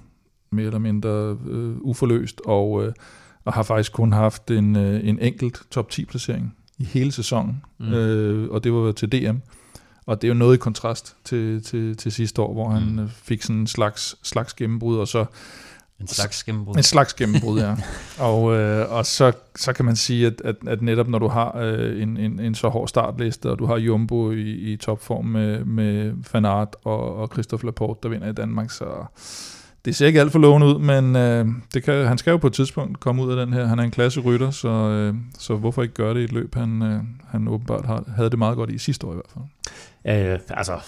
mere 0.52 0.66
eller 0.66 0.80
mindre 0.80 1.38
øh, 1.50 1.76
uforløst, 1.82 2.42
og, 2.46 2.86
øh, 2.86 2.94
og 3.46 3.54
har 3.54 3.64
faktisk 3.64 3.94
kun 3.94 4.14
haft 4.14 4.52
en, 4.52 4.76
øh, 4.76 5.08
en 5.08 5.20
enkelt 5.20 5.62
top 5.72 5.90
10 5.90 6.06
placering 6.06 6.56
i 6.80 6.84
hele 6.84 7.12
sæsonen, 7.12 7.64
mm. 7.80 7.86
Mm. 7.86 7.94
øh, 7.94 8.50
og 8.52 8.64
det 8.64 8.74
var 8.74 8.92
til 8.92 9.12
DM. 9.12 9.38
Og 10.06 10.22
det 10.22 10.28
er 10.28 10.30
jo 10.30 10.34
noget 10.34 10.56
i 10.56 10.60
kontrast 10.60 11.16
til, 11.24 11.64
til, 11.64 11.98
til 11.98 12.12
sidste 12.12 12.42
år, 12.42 12.54
hvor 12.54 12.70
han 12.70 12.92
Mm. 12.92 13.00
øh, 13.00 13.10
fik 13.10 13.42
sådan 13.42 13.56
en 13.60 13.68
slags, 13.68 14.16
slags 14.24 14.54
gennembrud, 14.54 14.98
og 14.98 15.08
så 15.08 15.26
en 16.04 16.08
slags 16.08 16.44
gennembrud. 16.44 16.76
en 16.76 16.84
slags 16.84 17.14
gennembrud, 17.14 17.60
ja. 17.60 17.76
og 18.30 18.56
øh, 18.56 18.92
og 18.92 19.06
så, 19.06 19.32
så 19.56 19.74
kan 19.74 19.86
man 19.86 19.96
sige, 19.96 20.28
at, 20.28 20.42
at, 20.46 20.56
at 20.68 20.82
netop 20.82 21.08
når 21.08 21.20
du 21.20 21.28
har 21.28 21.58
øh, 21.58 22.02
en, 22.02 22.18
en, 22.18 22.40
en 22.40 22.56
så 22.56 22.70
hård 22.70 22.88
startliste, 22.88 23.50
og 23.50 23.60
du 23.60 23.66
har 23.66 23.78
Jumbo 23.78 24.32
i, 24.32 24.52
i 24.52 24.78
topform 24.78 25.26
med, 25.26 25.66
med 25.66 26.14
Van 26.34 26.46
Aert 26.46 26.76
og, 26.84 27.16
og 27.16 27.30
Christophe 27.34 27.66
Laporte, 27.66 28.00
der 28.04 28.10
vinder 28.10 28.30
i 28.30 28.34
Danmark, 28.34 28.72
så 28.72 28.86
det 29.86 29.96
ser 29.96 30.08
ikke 30.08 30.20
alt 30.20 30.32
for 30.32 30.40
lovende 30.40 30.68
ud, 30.68 30.80
men 30.80 31.16
øh, 31.16 31.48
det 31.74 31.84
kan, 31.84 32.08
han 32.08 32.18
skal 32.18 32.32
jo 32.32 32.38
på 32.38 32.48
et 32.48 32.54
tidspunkt 32.54 33.00
komme 33.00 33.24
ud 33.24 33.32
af 33.32 33.46
den 33.46 33.54
her. 33.54 33.66
Han 33.66 33.80
er 33.80 33.84
en 33.84 33.92
klasse 33.92 34.20
rytter, 34.22 34.52
så, 34.52 34.70
øh, 34.70 35.16
så 35.40 35.56
hvorfor 35.56 35.82
ikke 35.84 35.94
gøre 35.94 36.14
det 36.14 36.20
i 36.20 36.24
et 36.24 36.32
løb, 36.32 36.56
han, 36.56 36.82
øh, 36.82 37.02
han 37.28 37.48
åbenbart 37.48 37.86
har, 37.86 38.04
havde 38.16 38.30
det 38.30 38.40
meget 38.40 38.56
godt 38.58 38.70
i 38.70 38.78
sidste 38.78 39.08
år 39.08 39.12
i 39.12 39.16
hvert 39.16 39.32
fald. 39.34 40.32
Øh, 40.32 40.40
altså, 40.50 40.80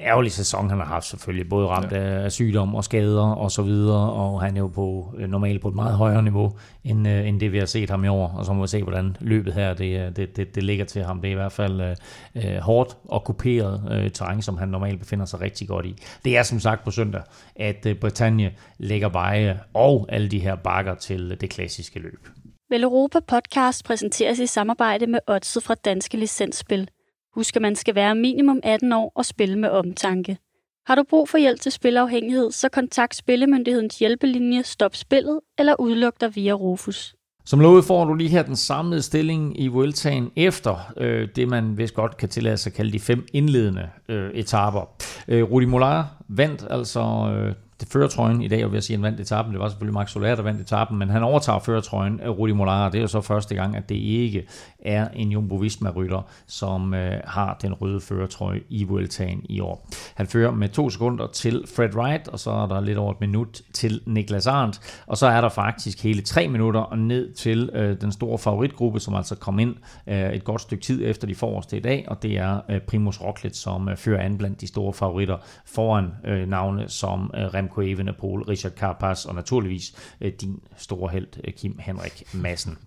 ærgerlig 0.00 0.32
sæson 0.32 0.70
han 0.70 0.78
har 0.78 0.86
haft 0.86 1.06
selvfølgelig, 1.06 1.48
både 1.48 1.68
ramt 1.68 1.92
ja. 1.92 1.98
af 1.98 2.32
sygdom 2.32 2.74
og 2.74 2.84
skader 2.84 3.32
og 3.34 3.50
så 3.50 3.62
videre, 3.62 4.12
og 4.12 4.42
han 4.42 4.56
er 4.56 4.60
jo 4.60 4.68
på, 4.68 5.14
øh, 5.18 5.28
normalt 5.28 5.62
på 5.62 5.68
et 5.68 5.74
meget 5.74 5.96
højere 5.96 6.22
niveau, 6.22 6.52
end, 6.84 7.08
øh, 7.08 7.28
end 7.28 7.40
det 7.40 7.52
vi 7.52 7.58
har 7.58 7.66
set 7.66 7.90
ham 7.90 8.04
i 8.04 8.08
år, 8.08 8.34
og 8.38 8.44
så 8.44 8.52
må 8.52 8.62
vi 8.62 8.68
se, 8.68 8.82
hvordan 8.82 9.16
løbet 9.20 9.54
her, 9.54 9.74
det, 9.74 10.00
øh, 10.00 10.16
det, 10.16 10.36
det, 10.36 10.54
det 10.54 10.62
ligger 10.62 10.84
til 10.84 11.04
ham. 11.04 11.20
Det 11.20 11.28
er 11.28 11.32
i 11.32 11.34
hvert 11.34 11.52
fald 11.52 11.80
øh, 11.80 11.96
øh, 12.34 12.56
hårdt 12.56 12.96
og 13.04 13.24
kuperet 13.24 13.82
øh, 13.90 14.10
terræn, 14.10 14.42
som 14.42 14.58
han 14.58 14.68
normalt 14.68 14.98
befinder 14.98 15.24
sig 15.24 15.40
rigtig 15.40 15.68
godt 15.68 15.86
i. 15.86 15.96
Det 16.24 16.36
er 16.36 16.42
som 16.42 16.60
sagt 16.60 16.84
på 16.84 16.90
søndag, 16.90 17.22
at 17.56 17.86
øh, 17.86 17.94
Bretagne 17.94 18.50
lægger 18.78 19.08
veje 19.08 19.60
og 19.74 20.06
alle 20.08 20.28
de 20.28 20.38
her 20.38 20.54
bakker 20.54 20.94
til 20.94 21.36
det 21.40 21.50
klassiske 21.50 21.98
løb. 21.98 22.28
Vel 22.70 22.82
Europa 22.82 23.20
podcast 23.20 23.84
præsenteres 23.84 24.38
i 24.38 24.46
samarbejde 24.46 25.06
med 25.06 25.18
Odset 25.26 25.62
fra 25.62 25.74
Danske 25.74 26.16
Licensspil. 26.16 26.88
Husk, 27.34 27.56
at 27.56 27.62
man 27.62 27.76
skal 27.76 27.94
være 27.94 28.14
minimum 28.14 28.60
18 28.62 28.92
år 28.92 29.12
og 29.14 29.24
spille 29.24 29.58
med 29.58 29.68
omtanke. 29.68 30.38
Har 30.86 30.94
du 30.94 31.02
brug 31.10 31.28
for 31.28 31.38
hjælp 31.38 31.60
til 31.60 31.72
spilafhængighed, 31.72 32.50
så 32.50 32.68
kontakt 32.68 33.16
Spillemyndighedens 33.16 33.98
hjælpelinje 33.98 34.62
Stop 34.62 34.96
Spillet 34.96 35.40
eller 35.58 35.80
udluk 35.80 36.20
dig 36.20 36.36
via 36.36 36.52
Rufus. 36.52 37.14
Som 37.44 37.60
lovet 37.60 37.84
får 37.84 38.04
du 38.04 38.14
lige 38.14 38.30
her 38.30 38.42
den 38.42 38.56
samlede 38.56 39.02
stilling 39.02 39.60
i 39.60 39.68
Vueltaen 39.68 40.30
efter 40.36 40.92
øh, 40.96 41.28
det, 41.36 41.48
man 41.48 41.78
vist 41.78 41.94
godt 41.94 42.16
kan 42.16 42.28
tillade 42.28 42.56
sig 42.56 42.70
at 42.70 42.76
kalde 42.76 42.92
de 42.92 43.00
fem 43.00 43.26
indledende 43.32 43.90
øh, 44.08 44.30
etaper. 44.30 44.90
Øh, 45.28 45.42
Rudi 45.42 45.66
Molar 45.66 46.22
vandt 46.28 46.66
altså 46.70 47.00
øh, 47.34 47.54
førertrøjen 47.92 48.42
i 48.42 48.48
dag, 48.48 48.64
og 48.64 48.70
vil 48.70 48.76
jeg 48.76 48.82
sige, 48.82 48.96
han 48.96 49.02
vandt 49.02 49.20
etappen. 49.20 49.54
Det 49.54 49.60
var 49.60 49.68
selvfølgelig 49.68 49.94
Max 49.94 50.10
Soler, 50.10 50.34
der 50.34 50.42
vandt 50.42 50.60
etappen, 50.60 50.98
men 50.98 51.10
han 51.10 51.22
overtager 51.22 51.58
førertrøjen 51.58 52.20
af 52.20 52.28
Rudi 52.28 52.52
Molara. 52.52 52.88
Det 52.90 52.98
er 52.98 53.02
jo 53.02 53.06
så 53.06 53.20
første 53.20 53.54
gang, 53.54 53.76
at 53.76 53.88
det 53.88 53.94
ikke 53.94 54.46
er 54.78 55.08
en 55.08 55.32
Jumbo 55.32 55.54
Visma-rytter, 55.54 56.22
som 56.46 56.94
øh, 56.94 57.20
har 57.24 57.58
den 57.62 57.74
røde 57.74 58.00
førertrøje 58.00 58.60
i 58.68 58.84
Vueltaen 58.84 59.42
i 59.48 59.60
år. 59.60 59.88
Han 60.14 60.26
fører 60.26 60.50
med 60.50 60.68
to 60.68 60.90
sekunder 60.90 61.26
til 61.26 61.64
Fred 61.76 61.94
Wright, 61.94 62.28
og 62.28 62.38
så 62.38 62.50
er 62.50 62.66
der 62.66 62.80
lidt 62.80 62.98
over 62.98 63.12
et 63.12 63.20
minut 63.20 63.62
til 63.72 64.00
Niklas 64.06 64.46
Arndt, 64.46 65.02
og 65.06 65.16
så 65.16 65.26
er 65.26 65.40
der 65.40 65.48
faktisk 65.48 66.02
hele 66.02 66.22
tre 66.22 66.48
minutter 66.48 66.80
og 66.80 66.98
ned 66.98 67.32
til 67.32 67.70
øh, 67.72 68.00
den 68.00 68.12
store 68.12 68.38
favoritgruppe, 68.38 69.00
som 69.00 69.14
altså 69.14 69.34
kom 69.34 69.58
ind 69.58 69.76
øh, 70.06 70.32
et 70.32 70.44
godt 70.44 70.60
stykke 70.60 70.84
tid 70.84 71.02
efter 71.04 71.26
de 71.26 71.34
forreste 71.34 71.76
i 71.76 71.80
dag, 71.80 72.04
og 72.08 72.22
det 72.22 72.38
er 72.38 72.60
øh, 72.70 72.80
Primus 72.80 73.20
Roglic, 73.20 73.56
som 73.56 73.88
øh, 73.88 73.96
fører 73.96 74.22
an 74.22 74.38
blandt 74.38 74.60
de 74.60 74.66
store 74.66 74.92
favoritter 74.92 75.36
foran 75.66 76.12
øh, 76.24 76.48
navne 76.48 76.88
som 76.88 77.30
øh, 77.34 77.54
Remco 77.70 77.80
Evenepoel, 77.80 78.42
Richard 78.42 78.72
Carpas 78.72 79.24
og 79.24 79.34
naturligvis 79.34 79.94
øh, 80.20 80.32
din 80.40 80.60
store 80.76 81.10
held 81.10 81.26
øh, 81.44 81.52
Kim 81.52 81.78
Henrik 81.78 82.22
Madsen. 82.34 82.78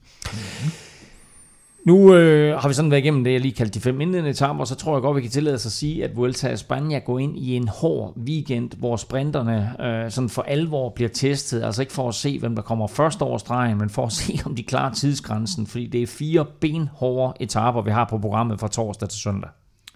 Nu 1.86 2.15
øh, 2.15 2.59
har 2.59 2.67
vi 2.67 2.73
sådan 2.73 2.91
været 2.91 3.01
igennem 3.01 3.23
det, 3.23 3.31
jeg 3.31 3.41
lige 3.41 3.53
kaldte 3.53 3.73
de 3.73 3.79
fem 3.79 4.01
indledende 4.01 4.29
etaper, 4.29 4.59
og 4.59 4.67
så 4.67 4.75
tror 4.75 4.95
jeg 4.95 5.01
godt, 5.01 5.15
vi 5.15 5.21
kan 5.21 5.31
tillade 5.31 5.55
os 5.55 5.65
at 5.65 5.71
sige, 5.71 6.03
at 6.03 6.15
Vuelta 6.15 6.47
a 6.47 6.53
España 6.53 6.97
går 6.97 7.19
ind 7.19 7.38
i 7.38 7.55
en 7.55 7.67
hård 7.67 8.17
weekend, 8.17 8.71
hvor 8.77 8.95
sprinterne 8.95 9.86
øh, 9.86 10.11
sådan 10.11 10.29
for 10.29 10.41
alvor 10.41 10.89
bliver 10.89 11.09
testet. 11.09 11.63
Altså 11.63 11.81
ikke 11.81 11.93
for 11.93 12.09
at 12.09 12.15
se, 12.15 12.39
hvem 12.39 12.55
der 12.55 12.61
kommer 12.61 12.88
først 12.88 13.21
over 13.21 13.38
stregen, 13.38 13.77
men 13.77 13.89
for 13.89 14.05
at 14.05 14.11
se, 14.21 14.39
om 14.45 14.55
de 14.55 14.63
klarer 14.63 14.93
tidsgrænsen, 14.93 15.67
fordi 15.67 15.88
det 15.88 16.01
er 16.01 16.07
fire 16.07 16.45
benhårde 16.61 17.43
etaper, 17.43 17.81
vi 17.81 17.91
har 17.91 18.05
på 18.09 18.17
programmet 18.17 18.59
fra 18.59 18.67
torsdag 18.67 19.09
til 19.09 19.19
søndag. 19.19 19.49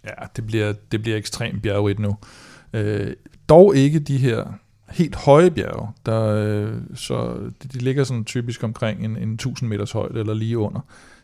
Ja, 0.04 0.26
det 0.36 0.48
bliver, 0.48 0.74
det 0.92 1.02
bliver 1.02 1.18
ekstremt 1.18 1.62
bjergrigt 1.64 2.00
nu. 2.00 2.18
Øh, 2.74 3.14
dog 3.50 3.76
ikke 3.76 4.00
de 4.00 4.18
her 4.18 4.44
helt 4.90 5.16
høje 5.16 5.52
bjerge, 5.52 5.88
der, 6.06 6.24
øh, 6.24 6.74
så 6.96 7.38
de, 7.74 7.80
ligger 7.80 8.04
sådan 8.04 8.26
typisk 8.26 8.64
omkring 8.64 9.06
en, 9.06 9.18
en 9.18 9.34
1000 9.34 9.70
meters 9.70 9.92
højde 9.92 10.20
eller 10.20 10.34
lige 10.34 10.58
under 10.58 10.80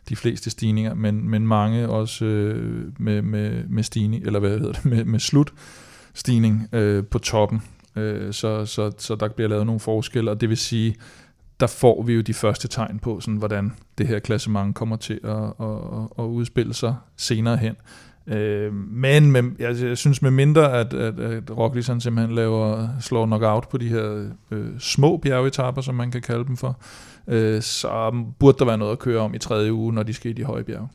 de 0.08 0.16
fleste 0.16 0.50
stigninger, 0.50 0.94
men, 0.94 1.28
men 1.28 1.46
mange 1.46 1.88
også 1.88 2.24
øh, 2.24 2.92
med, 2.98 3.22
med, 3.22 3.64
med 3.68 3.82
stigning, 3.82 4.24
eller 4.24 4.40
hvad 4.40 4.50
hedder 4.50 4.72
det, 4.72 4.84
med, 4.84 5.04
med 5.04 5.20
slut 5.20 5.52
stigning 6.14 6.68
øh, 6.72 7.04
på 7.04 7.18
toppen. 7.18 7.62
Øh, 7.96 8.32
så, 8.32 8.66
så, 8.66 8.92
så 8.98 9.14
der 9.14 9.28
bliver 9.28 9.48
lavet 9.48 9.66
nogle 9.66 9.80
forskelle, 9.80 10.30
og 10.30 10.40
det 10.40 10.48
vil 10.48 10.56
sige, 10.56 10.96
der 11.60 11.66
får 11.66 12.02
vi 12.02 12.12
jo 12.12 12.20
de 12.20 12.34
første 12.34 12.68
tegn 12.68 12.98
på, 12.98 13.20
sådan, 13.20 13.36
hvordan 13.36 13.72
det 13.98 14.06
her 14.06 14.18
klassement 14.18 14.74
kommer 14.74 14.96
til 14.96 15.20
at, 15.24 15.66
at, 15.66 15.78
at 16.18 16.24
udspille 16.24 16.74
sig 16.74 16.94
senere 17.16 17.56
hen. 17.56 17.74
Øh, 18.26 18.74
men 18.74 19.32
med, 19.32 19.42
jeg, 19.58 19.82
jeg 19.82 19.98
synes 19.98 20.22
med 20.22 20.30
mindre, 20.30 20.72
at, 20.72 20.94
at, 20.94 21.20
at 21.20 21.58
Roglic 21.58 21.86
han 21.86 22.00
simpelthen 22.00 22.34
laver, 22.34 22.88
slår 23.00 23.26
knockout 23.26 23.68
på 23.68 23.78
de 23.78 23.88
her 23.88 24.28
øh, 24.50 24.66
små 24.78 25.16
bjergetapper, 25.16 25.82
som 25.82 25.94
man 25.94 26.10
kan 26.10 26.22
kalde 26.22 26.44
dem 26.44 26.56
for, 26.56 26.78
øh, 27.28 27.62
så 27.62 28.24
burde 28.38 28.58
der 28.58 28.64
være 28.64 28.78
noget 28.78 28.92
at 28.92 28.98
køre 28.98 29.20
om 29.20 29.34
i 29.34 29.38
tredje 29.38 29.72
uge, 29.72 29.92
når 29.92 30.02
de 30.02 30.14
skal 30.14 30.30
i 30.30 30.34
de 30.34 30.44
høje 30.44 30.64
bjerge. 30.64 30.88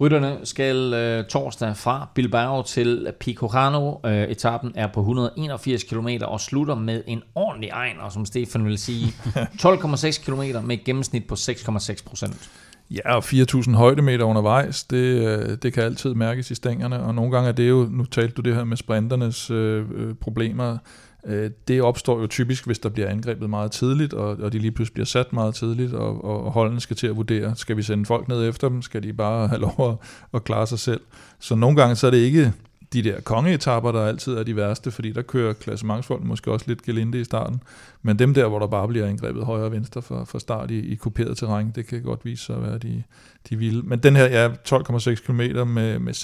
Rytterne 0.00 0.38
skal 0.44 0.94
øh, 0.94 1.24
torsdag 1.24 1.76
fra 1.76 2.08
Bilbao 2.14 2.62
til 2.62 3.12
Picojano. 3.20 3.94
Øh, 4.06 4.22
etappen 4.22 4.72
er 4.74 4.86
på 4.94 5.00
181 5.00 5.84
km 5.84 6.08
og 6.22 6.40
slutter 6.40 6.74
med 6.74 7.02
en 7.06 7.22
ordentlig 7.34 7.70
og 8.00 8.12
som 8.12 8.24
Stefan 8.24 8.64
vil 8.64 8.78
sige, 8.78 9.06
12,6 9.64 10.24
km 10.24 10.66
med 10.66 10.78
et 10.78 10.84
gennemsnit 10.84 11.26
på 11.26 11.34
6,6 11.34 12.04
procent. 12.04 12.50
Ja, 12.90 13.16
og 13.16 13.24
4.000 13.24 13.74
højdemeter 13.74 14.24
undervejs, 14.24 14.84
det, 14.84 14.96
øh, 14.96 15.56
det 15.62 15.72
kan 15.72 15.82
altid 15.82 16.14
mærkes 16.14 16.50
i 16.50 16.54
stængerne, 16.54 17.02
og 17.02 17.14
nogle 17.14 17.30
gange 17.30 17.48
er 17.48 17.52
det 17.52 17.68
jo, 17.68 17.88
nu 17.90 18.04
talte 18.04 18.34
du 18.34 18.42
det 18.42 18.54
her 18.54 18.64
med 18.64 18.76
sprinternes 18.76 19.50
øh, 19.50 19.84
øh, 19.94 20.14
problemer, 20.14 20.78
øh, 21.26 21.50
det 21.68 21.82
opstår 21.82 22.20
jo 22.20 22.26
typisk, 22.26 22.66
hvis 22.66 22.78
der 22.78 22.88
bliver 22.88 23.08
angrebet 23.08 23.50
meget 23.50 23.70
tidligt, 23.70 24.12
og, 24.12 24.36
og 24.40 24.52
de 24.52 24.58
lige 24.58 24.72
pludselig 24.72 24.94
bliver 24.94 25.06
sat 25.06 25.32
meget 25.32 25.54
tidligt, 25.54 25.92
og, 25.92 26.24
og 26.24 26.52
holdene 26.52 26.80
skal 26.80 26.96
til 26.96 27.06
at 27.06 27.16
vurdere, 27.16 27.56
skal 27.56 27.76
vi 27.76 27.82
sende 27.82 28.06
folk 28.06 28.28
ned 28.28 28.48
efter 28.48 28.68
dem, 28.68 28.82
skal 28.82 29.02
de 29.02 29.12
bare 29.12 29.48
have 29.48 29.60
lov 29.60 29.90
at, 29.90 30.08
at 30.34 30.44
klare 30.44 30.66
sig 30.66 30.78
selv. 30.78 31.00
Så 31.38 31.54
nogle 31.54 31.76
gange 31.76 31.96
så 31.96 32.06
er 32.06 32.10
det 32.10 32.18
ikke 32.18 32.52
de 32.92 33.02
der 33.02 33.20
kongeetapper, 33.20 33.92
der 33.92 34.06
altid 34.06 34.34
er 34.34 34.42
de 34.42 34.56
værste, 34.56 34.90
fordi 34.90 35.12
der 35.12 35.22
kører 35.22 35.52
klassementsfolk 35.52 36.24
måske 36.24 36.52
også 36.52 36.64
lidt 36.68 36.82
gelinde 36.82 37.20
i 37.20 37.24
starten. 37.24 37.60
Men 38.02 38.18
dem 38.18 38.34
der, 38.34 38.48
hvor 38.48 38.58
der 38.58 38.66
bare 38.66 38.88
bliver 38.88 39.06
angrebet 39.06 39.44
højre 39.44 39.64
og 39.64 39.72
venstre 39.72 40.02
for, 40.02 40.24
for 40.24 40.38
start 40.38 40.70
i, 40.70 40.92
i 40.92 40.94
kuperet 40.94 41.36
terræn, 41.36 41.70
det 41.70 41.86
kan 41.86 42.02
godt 42.02 42.24
vise 42.24 42.44
sig 42.44 42.56
at 42.56 42.62
være 42.62 42.78
de, 42.78 43.02
de 43.50 43.56
vilde. 43.56 43.82
Men 43.82 43.98
den 43.98 44.16
her 44.16 44.24
er 44.24 44.42
ja, 44.42 44.48
12,6 44.48 45.26
km 45.26 45.68
med, 45.68 45.98
med 45.98 46.14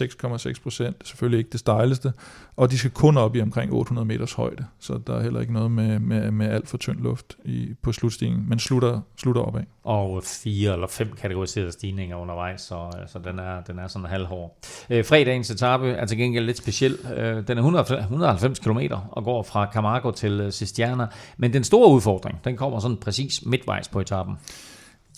6,6 0.57 0.62
procent, 0.62 1.09
selvfølgelig 1.09 1.39
ikke 1.39 1.51
det 1.51 1.61
stejleste, 1.61 2.12
og 2.57 2.70
de 2.70 2.79
skal 2.79 2.91
kun 2.91 3.16
op 3.16 3.37
i 3.37 3.41
omkring 3.41 3.72
800 3.72 4.07
meters 4.07 4.33
højde, 4.33 4.66
så 4.81 5.01
der 5.07 5.16
er 5.16 5.22
heller 5.22 5.41
ikke 5.41 5.53
noget 5.53 5.70
med, 5.70 5.99
med, 5.99 6.31
med 6.31 6.47
alt 6.47 6.68
for 6.68 6.77
tynd 6.77 7.01
luft 7.01 7.37
i, 7.45 7.75
på 7.83 7.93
slutstigningen, 7.93 8.49
men 8.49 8.59
slutter, 8.59 9.01
slutter 9.16 9.43
opad. 9.43 9.62
Og 9.85 10.22
fire 10.25 10.72
eller 10.72 10.87
fem 10.87 11.12
kategoriserede 11.20 11.72
stigninger 11.72 12.16
undervejs, 12.16 12.61
så, 12.61 12.91
så 13.07 13.18
den, 13.18 13.39
er, 13.39 13.61
den 13.61 13.79
er 13.79 13.89
sådan 13.89 14.09
halvhård. 14.09 14.57
Øh, 14.91 15.05
fredagens 15.05 15.51
etape 15.51 15.91
er 15.91 16.07
til 16.07 16.18
gengæld 16.18 16.45
lidt 16.45 16.59
speciel. 16.59 16.99
Øh, 17.16 17.49
den 17.49 17.59
er 17.59 17.62
100, 17.62 17.99
190 17.99 18.59
km 18.59 18.79
og 19.11 19.25
går 19.25 19.43
fra 19.43 19.70
Camargo 19.72 20.11
til 20.11 20.53
Sistiana, 20.53 20.95
Cisterna, 20.95 21.07
men 21.37 21.53
den 21.53 21.64
store 21.65 21.91
udfordring, 21.91 22.41
den 22.45 22.57
kommer 22.57 22.81
sådan 22.81 22.97
præcis 22.97 23.47
midtvejs 23.47 23.89
på 23.89 24.01
etappen. 24.01 24.37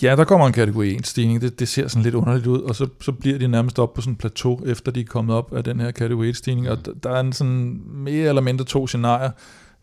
Ja, 0.02 0.16
der 0.16 0.24
kommer 0.24 0.46
en 0.46 0.52
kategori 0.52 0.96
1-stigning. 0.96 1.40
Det, 1.40 1.60
det 1.60 1.68
ser 1.68 1.88
sådan 1.88 2.02
lidt 2.02 2.14
underligt 2.14 2.46
ud, 2.46 2.60
og 2.60 2.74
så, 2.74 2.88
så 3.00 3.12
bliver 3.12 3.38
de 3.38 3.48
nærmest 3.48 3.78
op 3.78 3.94
på 3.94 4.00
sådan 4.00 4.12
en 4.12 4.16
plateau, 4.16 4.64
efter 4.66 4.92
de 4.92 5.00
er 5.00 5.04
kommet 5.04 5.36
op 5.36 5.52
af 5.52 5.64
den 5.64 5.80
her 5.80 5.90
kategori 5.90 6.30
1-stigning. 6.30 6.70
Og 6.70 6.78
der 7.02 7.10
er 7.10 7.20
en 7.20 7.32
sådan 7.32 7.82
mere 7.86 8.28
eller 8.28 8.42
mindre 8.42 8.64
to 8.64 8.86
scenarier. 8.86 9.30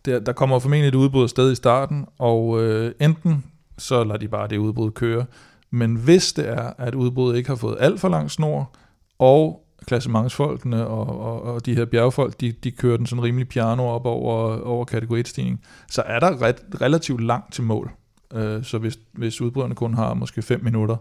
Der, 0.06 0.20
der 0.20 0.34
kommer 0.34 0.60
formentlig 0.60 0.88
et 0.88 0.96
udbrud 0.96 1.28
sted 1.28 1.52
i 1.52 1.56
starten, 1.56 2.06
og 2.20 2.62
øh, 2.62 2.92
enten 3.02 3.44
så 3.78 4.04
lader 4.04 4.18
de 4.18 4.28
bare 4.28 4.48
det 4.48 4.58
udbrud 4.58 4.92
køre. 4.92 5.26
Men 5.72 5.96
hvis 5.96 6.34
det 6.34 6.50
er, 6.50 6.74
at 6.78 6.96
udbruddet 6.96 7.38
ikke 7.38 7.50
har 7.50 7.56
fået 7.56 7.78
alt 7.80 8.00
for 8.00 8.10
lang 8.10 8.32
snor, 8.32 8.72
og 9.20 9.63
klassementsfolkene 9.84 10.88
og, 10.88 11.20
og, 11.20 11.42
og 11.42 11.66
de 11.66 11.76
her 11.76 11.86
bjergfolk, 11.86 12.42
de, 12.42 12.52
de 12.52 12.72
kører 12.72 12.98
den 12.98 13.06
sådan 13.06 13.24
rimelig 13.24 13.48
piano 13.48 13.84
op 13.84 14.06
over, 14.06 14.62
over 14.62 14.86
kategori 14.86 15.22
1-stigning, 15.22 15.58
så 15.90 16.02
er 16.02 16.20
der 16.20 16.42
ret, 16.42 16.64
relativt 16.82 17.24
langt 17.24 17.54
til 17.54 17.64
mål. 17.64 17.92
Øh, 18.34 18.64
så 18.64 18.78
hvis, 18.78 19.00
hvis 19.12 19.42
udbryderne 19.42 19.76
kun 19.76 19.94
har 19.94 20.14
måske 20.14 20.42
5 20.42 20.64
minutter, 20.64 20.96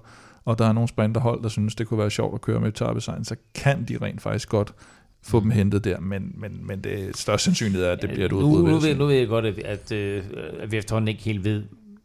og 0.44 0.58
der 0.58 0.64
er 0.64 0.72
nogle 0.72 0.88
sprinterhold, 0.88 1.42
der 1.42 1.48
synes, 1.48 1.74
det 1.74 1.86
kunne 1.86 1.98
være 1.98 2.10
sjovt 2.10 2.34
at 2.34 2.40
køre 2.40 2.60
med 2.60 2.68
etappesejren, 2.68 3.24
så 3.24 3.36
kan 3.54 3.84
de 3.84 3.98
rent 4.02 4.22
faktisk 4.22 4.48
godt 4.48 4.74
få 5.22 5.40
dem 5.40 5.50
hentet 5.50 5.84
der, 5.84 6.00
men, 6.00 6.34
men, 6.38 6.66
men 6.66 6.80
det 6.80 7.16
største 7.16 7.44
sandsynlighed 7.44 7.86
er, 7.86 7.92
at 7.92 8.02
det 8.02 8.10
bliver 8.10 8.26
et 8.26 8.32
udbrud. 8.32 8.62
Nu, 8.62 8.70
nu, 8.70 8.78
ved, 8.78 8.94
nu 8.96 9.06
ved 9.06 9.14
jeg 9.14 9.28
godt, 9.28 9.44
at, 9.46 9.58
at, 9.58 9.92
øh, 9.92 10.22
at 10.60 10.72
vi 10.72 10.76
efterhånden 10.76 11.08
ikke 11.08 11.22
helt 11.22 11.44
ved, 11.44 11.62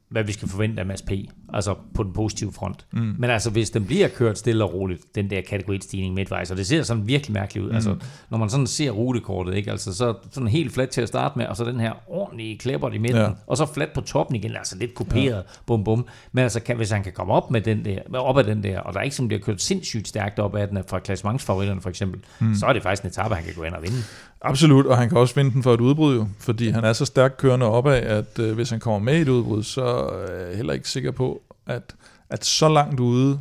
hvad 0.10 0.24
vi 0.24 0.32
skal 0.32 0.48
forvente 0.48 0.82
af 0.82 0.86
MSP, 0.86 1.12
altså 1.54 1.76
på 1.94 2.04
den 2.04 2.14
positive 2.14 2.54
front. 2.54 2.86
Mm. 2.94 3.16
Men 3.20 3.30
altså, 3.30 3.50
hvis 3.50 3.70
den 3.70 3.86
bliver 3.86 4.08
kørt 4.08 4.38
stille 4.38 4.64
og 4.64 4.74
roligt, 4.74 5.16
den 5.16 5.30
der 5.30 5.42
kategori 5.42 5.80
stigning 5.82 6.14
midtvejs, 6.14 6.52
og 6.52 6.58
det 6.58 6.68
ser 6.68 6.84
sådan 6.84 7.08
virkelig 7.08 7.34
mærkeligt 7.34 7.66
ud. 7.66 7.70
Mm. 7.70 7.76
Altså, 7.76 7.96
når 8.30 8.38
man 8.38 8.50
sådan 8.50 8.68
ser 8.68 8.92
rutekortet, 8.92 9.56
ikke? 9.56 9.72
Altså, 9.72 9.94
så 9.94 10.14
sådan 10.32 10.48
helt 10.48 10.74
fladt 10.74 10.90
til 10.90 11.02
at 11.02 11.08
starte 11.08 11.38
med, 11.38 11.46
og 11.48 11.56
så 11.56 11.66
den 11.66 11.80
her 11.80 11.94
ordentlige 12.08 12.58
klæber 12.58 12.92
i 12.92 12.98
midten, 12.98 13.22
ja. 13.22 13.30
og 13.48 13.58
så 13.58 13.66
fladt 13.74 13.94
på 13.94 14.02
toppen 14.02 14.36
igen, 14.36 14.56
altså 14.56 14.78
lidt 14.78 14.94
kuperet, 14.94 15.36
ja. 15.36 15.42
bum 15.66 15.84
bum. 15.84 16.08
Men 16.32 16.44
altså, 16.44 16.60
kan, 16.60 16.78
hvis 16.78 16.92
han 16.92 17.04
kan 17.04 17.14
komme 17.14 17.34
op 17.34 17.52
med 17.52 17.62
den 17.62 17.86
der, 17.86 18.00
op 18.14 18.38
af 18.38 18.44
den 18.44 18.64
der, 18.64 18.80
og 18.80 18.94
der 18.94 19.00
er 19.00 19.04
ikke 19.04 19.16
som 19.16 19.28
bliver 19.28 19.42
kørt 19.42 19.62
sindssygt 19.62 20.08
stærkt 20.08 20.40
op 20.40 20.56
af 20.56 20.68
den 20.68 20.84
fra 20.88 21.00
klassementsfavoritterne 21.00 21.82
for 21.82 21.90
eksempel, 21.90 22.22
mm. 22.40 22.56
så 22.56 22.66
er 22.66 22.74
det 22.74 22.84
faktisk 22.84 23.04
en 23.04 23.10
etape, 23.10 23.36
han 23.36 23.44
kan 23.44 23.54
gå 23.54 23.64
ind 23.64 23.74
og 23.74 23.82
vinde. 23.82 23.98
Absolut, 24.42 24.86
og 24.86 24.98
han 24.98 25.10
kan 25.10 25.18
også 25.18 25.36
vinde 25.36 25.52
den 25.52 25.64
for 25.64 25.74
et 25.74 25.82
udbrud 25.82 26.16
jo, 26.16 26.28
fordi 26.40 26.70
han 26.70 26.84
er 26.84 26.94
så 26.94 27.06
stærkt 27.06 27.38
kørende 27.38 27.66
opad, 27.66 28.04
at 28.04 28.40
øh, 28.40 28.56
hvis 28.56 28.70
han 28.70 28.80
kommer 28.80 29.00
med 29.00 29.18
i 29.18 29.22
et 29.22 29.28
udbrud, 29.28 29.64
så 29.64 29.84
er 29.84 30.48
jeg 30.48 30.56
heller 30.56 30.74
ikke 30.74 30.90
sikker 30.90 31.12
på, 31.12 31.42
at, 31.68 31.96
at 32.30 32.46
så 32.46 32.70
langt 32.70 33.00
ude 33.00 33.40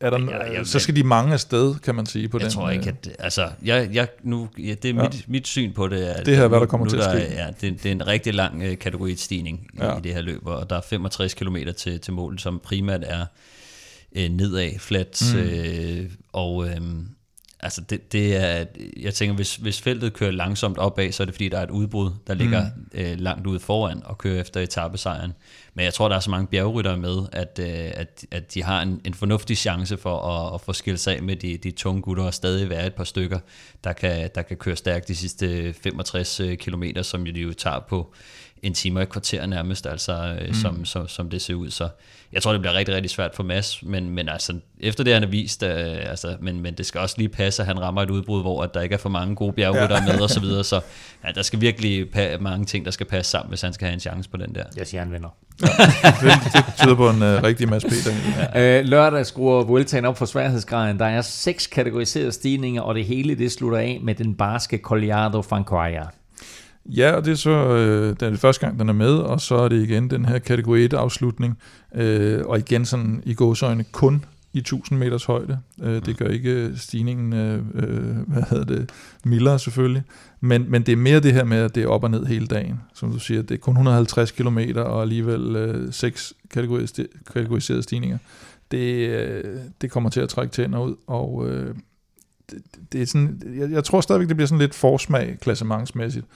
er 0.00 0.10
der, 0.10 0.18
ja, 0.30 0.52
ja, 0.52 0.64
så 0.64 0.78
skal 0.78 0.96
de 0.96 1.04
mange 1.04 1.32
afsted, 1.32 1.74
kan 1.74 1.94
man 1.94 2.06
sige. 2.06 2.28
På 2.28 2.38
jeg 2.38 2.44
den, 2.44 2.52
tror 2.52 2.70
ikke, 2.70 2.88
at... 2.88 3.16
Altså, 3.18 3.50
jeg, 3.62 3.90
jeg, 3.92 4.08
nu, 4.22 4.48
ja, 4.58 4.74
det 4.74 4.84
er 4.84 4.94
ja. 4.94 5.02
mit, 5.02 5.24
mit 5.28 5.46
syn 5.46 5.72
på 5.72 5.88
det. 5.88 6.18
Er, 6.18 6.24
det 6.24 6.36
her, 6.36 6.48
hvad 6.48 6.60
der 6.60 6.66
kommer 6.66 6.86
nu, 6.86 6.90
til 6.90 6.96
at 6.98 7.04
ske. 7.04 7.34
Ja, 7.34 7.46
det, 7.60 7.82
det 7.82 7.86
er 7.86 7.92
en 7.92 8.06
rigtig 8.06 8.34
lang 8.34 8.62
uh, 8.62 8.78
kategoristigning 8.78 9.70
ja. 9.78 9.98
i 9.98 10.00
det 10.00 10.14
her 10.14 10.20
løb, 10.20 10.46
og 10.46 10.70
der 10.70 10.76
er 10.76 10.80
65 10.80 11.34
km 11.34 11.56
til, 11.76 12.00
til 12.00 12.12
mål, 12.12 12.38
som 12.38 12.60
primært 12.64 13.00
er 13.06 13.26
uh, 14.16 14.22
nedad, 14.22 14.78
flat, 14.78 15.22
mm. 15.34 15.40
uh, 15.40 16.10
og... 16.32 16.56
Um, 16.76 17.08
Altså 17.62 17.80
det, 17.80 18.12
det 18.12 18.36
er, 18.36 18.64
jeg 18.96 19.14
tænker, 19.14 19.34
hvis, 19.34 19.56
hvis 19.56 19.80
feltet 19.80 20.12
kører 20.12 20.30
langsomt 20.30 20.78
opad, 20.78 21.12
så 21.12 21.22
er 21.22 21.24
det 21.24 21.34
fordi, 21.34 21.48
der 21.48 21.58
er 21.58 21.62
et 21.62 21.70
udbrud, 21.70 22.10
der 22.26 22.34
ligger 22.34 22.64
mm. 22.64 22.98
øh, 23.00 23.18
langt 23.18 23.46
ude 23.46 23.60
foran 23.60 24.02
og 24.04 24.18
kører 24.18 24.40
efter 24.40 24.60
etappesejren. 24.60 25.32
Men 25.74 25.84
jeg 25.84 25.94
tror, 25.94 26.08
der 26.08 26.16
er 26.16 26.20
så 26.20 26.30
mange 26.30 26.46
bjergryttere 26.46 26.96
med, 26.96 27.16
at, 27.32 27.60
øh, 27.62 27.90
at, 27.94 28.26
at 28.30 28.54
de 28.54 28.62
har 28.62 28.82
en, 28.82 29.00
en 29.04 29.14
fornuftig 29.14 29.56
chance 29.56 29.96
for 29.96 30.20
at, 30.20 30.54
at 30.54 30.60
få 30.60 30.72
skilt 30.72 31.00
sig 31.00 31.16
af 31.16 31.22
med 31.22 31.36
de, 31.36 31.56
de 31.56 31.70
tunge 31.70 32.02
gutter 32.02 32.24
og 32.24 32.34
stadig 32.34 32.70
være 32.70 32.86
et 32.86 32.94
par 32.94 33.04
stykker, 33.04 33.38
der 33.84 33.92
kan, 33.92 34.30
der 34.34 34.42
kan 34.42 34.56
køre 34.56 34.76
stærkt 34.76 35.08
de 35.08 35.16
sidste 35.16 35.72
65 35.72 36.40
øh, 36.40 36.56
km, 36.56 36.84
som 37.02 37.24
de 37.24 37.40
jo 37.40 37.52
tager 37.52 37.80
på 37.88 38.14
en 38.62 38.74
time 38.74 38.98
og 38.98 39.02
et 39.02 39.08
kvarter 39.08 39.46
nærmest, 39.46 39.86
altså, 39.86 40.38
mm. 40.48 40.54
som, 40.54 40.84
som, 40.84 41.08
som 41.08 41.30
det 41.30 41.42
ser 41.42 41.54
ud. 41.54 41.70
Så 41.70 41.88
jeg 42.32 42.42
tror, 42.42 42.52
det 42.52 42.60
bliver 42.60 42.74
rigtig, 42.74 42.94
rigtig 42.94 43.10
svært 43.10 43.34
for 43.34 43.42
Mads, 43.42 43.82
men, 43.82 44.10
men 44.10 44.28
altså, 44.28 44.54
efter 44.80 45.04
det, 45.04 45.12
han 45.12 45.22
har 45.22 45.30
vist, 45.30 45.62
øh, 45.62 45.70
altså, 46.10 46.36
men, 46.40 46.60
men 46.60 46.74
det 46.74 46.86
skal 46.86 47.00
også 47.00 47.14
lige 47.18 47.28
passe, 47.28 47.62
at 47.62 47.66
han 47.66 47.80
rammer 47.80 48.02
et 48.02 48.10
udbrud, 48.10 48.42
hvor 48.42 48.62
at 48.62 48.74
der 48.74 48.80
ikke 48.80 48.94
er 48.94 48.98
for 48.98 49.08
mange 49.08 49.34
gode 49.36 49.52
bjergrytter 49.52 49.96
ja. 49.96 50.12
med 50.12 50.20
og 50.20 50.30
så 50.30 50.40
videre, 50.40 50.64
så 50.64 50.80
ja, 51.26 51.32
der 51.32 51.42
skal 51.42 51.60
virkelig 51.60 52.06
pa- 52.16 52.38
mange 52.40 52.66
ting, 52.66 52.84
der 52.84 52.90
skal 52.90 53.06
passe 53.06 53.30
sammen, 53.30 53.48
hvis 53.48 53.62
han 53.62 53.72
skal 53.72 53.86
have 53.86 53.94
en 53.94 54.00
chance 54.00 54.30
på 54.30 54.36
den 54.36 54.54
der. 54.54 54.64
Jeg 54.76 54.86
siger, 54.86 55.00
han 55.00 55.12
vinder. 55.12 55.28
Ja, 55.62 55.66
det, 56.20 56.64
tyder 56.78 56.94
på 56.94 57.10
en 57.10 57.22
uh, 57.22 57.42
rigtig 57.42 57.68
masse 57.68 57.88
Peter. 57.88 58.12
Ja. 58.54 58.78
Øh, 58.78 58.84
lørdag 58.84 59.26
skruer 59.26 59.64
Vueltaen 59.64 60.04
op 60.04 60.18
for 60.18 60.26
sværhedsgraden. 60.26 60.98
Der 60.98 61.06
er 61.06 61.20
seks 61.20 61.66
kategoriserede 61.66 62.32
stigninger, 62.32 62.82
og 62.82 62.94
det 62.94 63.04
hele 63.04 63.34
det 63.34 63.52
slutter 63.52 63.78
af 63.78 63.98
med 64.02 64.14
den 64.14 64.34
barske 64.34 64.78
Colliado 64.78 65.42
Francoia. 65.42 66.02
Ja, 66.86 67.12
og 67.12 67.24
det 67.24 67.30
er 67.30 67.36
så 67.36 67.50
øh, 67.50 68.08
er 68.08 68.30
det 68.30 68.38
første 68.38 68.66
gang, 68.66 68.78
den 68.78 68.88
er 68.88 68.92
med, 68.92 69.12
og 69.12 69.40
så 69.40 69.54
er 69.54 69.68
det 69.68 69.82
igen 69.82 70.10
den 70.10 70.24
her 70.24 70.38
kategori 70.38 70.86
1-afslutning, 70.86 71.58
øh, 71.94 72.46
og 72.46 72.58
igen 72.58 72.84
sådan 72.84 73.22
i 73.26 73.34
gåsøjne 73.34 73.84
kun 73.92 74.24
i 74.52 74.58
1000 74.58 74.98
meters 74.98 75.24
højde. 75.24 75.58
Øh, 75.82 76.06
det 76.06 76.16
gør 76.16 76.26
ikke 76.26 76.72
stigningen, 76.76 77.32
øh, 77.32 77.62
øh, 77.74 78.16
hvad 78.26 78.42
hedder 78.50 78.64
det, 78.64 78.90
mildere 79.24 79.58
selvfølgelig, 79.58 80.02
men, 80.40 80.70
men 80.70 80.82
det 80.82 80.92
er 80.92 80.96
mere 80.96 81.20
det 81.20 81.32
her 81.32 81.44
med, 81.44 81.58
at 81.58 81.74
det 81.74 81.82
er 81.82 81.88
op 81.88 82.04
og 82.04 82.10
ned 82.10 82.26
hele 82.26 82.46
dagen. 82.46 82.80
Som 82.94 83.12
du 83.12 83.18
siger, 83.18 83.42
det 83.42 83.54
er 83.54 83.58
kun 83.58 83.72
150 83.72 84.30
km 84.30 84.58
og 84.76 85.02
alligevel 85.02 85.56
øh, 85.56 85.92
seks 85.92 86.34
kategoriserede 87.34 87.82
stigninger. 87.82 88.18
Det, 88.70 89.08
øh, 89.08 89.58
det 89.80 89.90
kommer 89.90 90.10
til 90.10 90.20
at 90.20 90.28
trække 90.28 90.52
tænder 90.52 90.78
ud, 90.78 90.94
og 91.06 91.48
øh, 91.48 91.74
det, 92.50 92.62
det 92.92 93.02
er 93.02 93.06
sådan, 93.06 93.42
jeg, 93.58 93.70
jeg 93.70 93.84
tror 93.84 94.00
stadigvæk, 94.00 94.28
det 94.28 94.36
bliver 94.36 94.46
sådan 94.46 94.60
lidt 94.60 94.74
forsmag 94.74 95.38
klassementsmæssigt. 95.40 96.26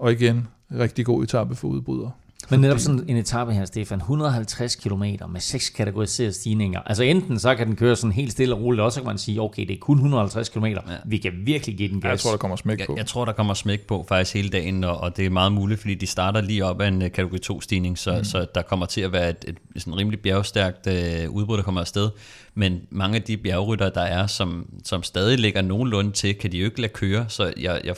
Og 0.00 0.12
igen, 0.12 0.48
rigtig 0.78 1.06
god 1.06 1.24
etape 1.24 1.54
for 1.54 1.68
udbrydere. 1.68 2.10
Men 2.50 2.60
netop 2.60 2.78
sådan 2.78 3.04
en 3.08 3.16
etape 3.16 3.52
her, 3.52 3.64
Stefan, 3.64 3.98
150 3.98 4.76
km 4.76 5.02
med 5.28 5.40
seks 5.40 5.70
kategoriserede 5.70 6.32
stigninger. 6.32 6.80
Altså 6.86 7.02
enten 7.02 7.38
så 7.38 7.54
kan 7.54 7.66
den 7.66 7.76
køre 7.76 7.96
sådan 7.96 8.12
helt 8.12 8.32
stille 8.32 8.54
og 8.54 8.62
roligt, 8.62 8.82
og 8.82 8.92
så 8.92 9.00
kan 9.00 9.06
man 9.06 9.18
sige, 9.18 9.40
okay, 9.40 9.66
det 9.66 9.74
er 9.74 9.78
kun 9.80 9.96
150 9.96 10.48
km. 10.48 10.64
Ja. 10.64 10.76
Vi 11.04 11.18
kan 11.18 11.32
virkelig 11.44 11.76
give 11.76 11.88
den 11.88 12.00
gas. 12.00 12.10
Jeg 12.10 12.18
tror, 12.18 12.30
der 12.30 12.38
kommer 12.38 12.56
smæk 12.56 12.78
på. 12.86 12.92
Jeg, 12.92 12.98
jeg 12.98 13.06
tror, 13.06 13.24
der 13.24 13.32
kommer 13.32 13.54
smæk 13.54 13.80
på 13.80 14.04
faktisk 14.08 14.34
hele 14.34 14.48
dagen, 14.48 14.84
og, 14.84 14.96
og 14.96 15.16
det 15.16 15.26
er 15.26 15.30
meget 15.30 15.52
muligt, 15.52 15.80
fordi 15.80 15.94
de 15.94 16.06
starter 16.06 16.40
lige 16.40 16.64
op 16.64 16.80
af 16.80 16.88
en 16.88 17.02
uh, 17.02 17.10
kategori 17.10 17.38
2-stigning, 17.52 17.98
så, 17.98 18.16
mm. 18.18 18.24
så 18.24 18.46
der 18.54 18.62
kommer 18.62 18.86
til 18.86 19.00
at 19.00 19.12
være 19.12 19.30
et, 19.30 19.44
et, 19.48 19.56
et 19.76 19.82
sådan 19.82 19.96
rimelig 19.96 20.20
bjergstærkt 20.20 20.86
uh, 20.86 21.34
udbrud, 21.34 21.56
der 21.56 21.62
kommer 21.62 21.80
afsted. 21.80 22.10
Men 22.54 22.80
mange 22.90 23.16
af 23.16 23.22
de 23.22 23.36
bjergrytter, 23.36 23.90
der 23.90 24.00
er, 24.00 24.26
som, 24.26 24.66
som 24.84 25.02
stadig 25.02 25.38
ligger 25.38 25.62
nogenlunde 25.62 26.10
til, 26.10 26.34
kan 26.34 26.52
de 26.52 26.58
jo 26.58 26.64
ikke 26.64 26.80
lade 26.80 26.92
køre, 26.92 27.24
så 27.28 27.52
jeg, 27.56 27.80
jeg 27.84 27.96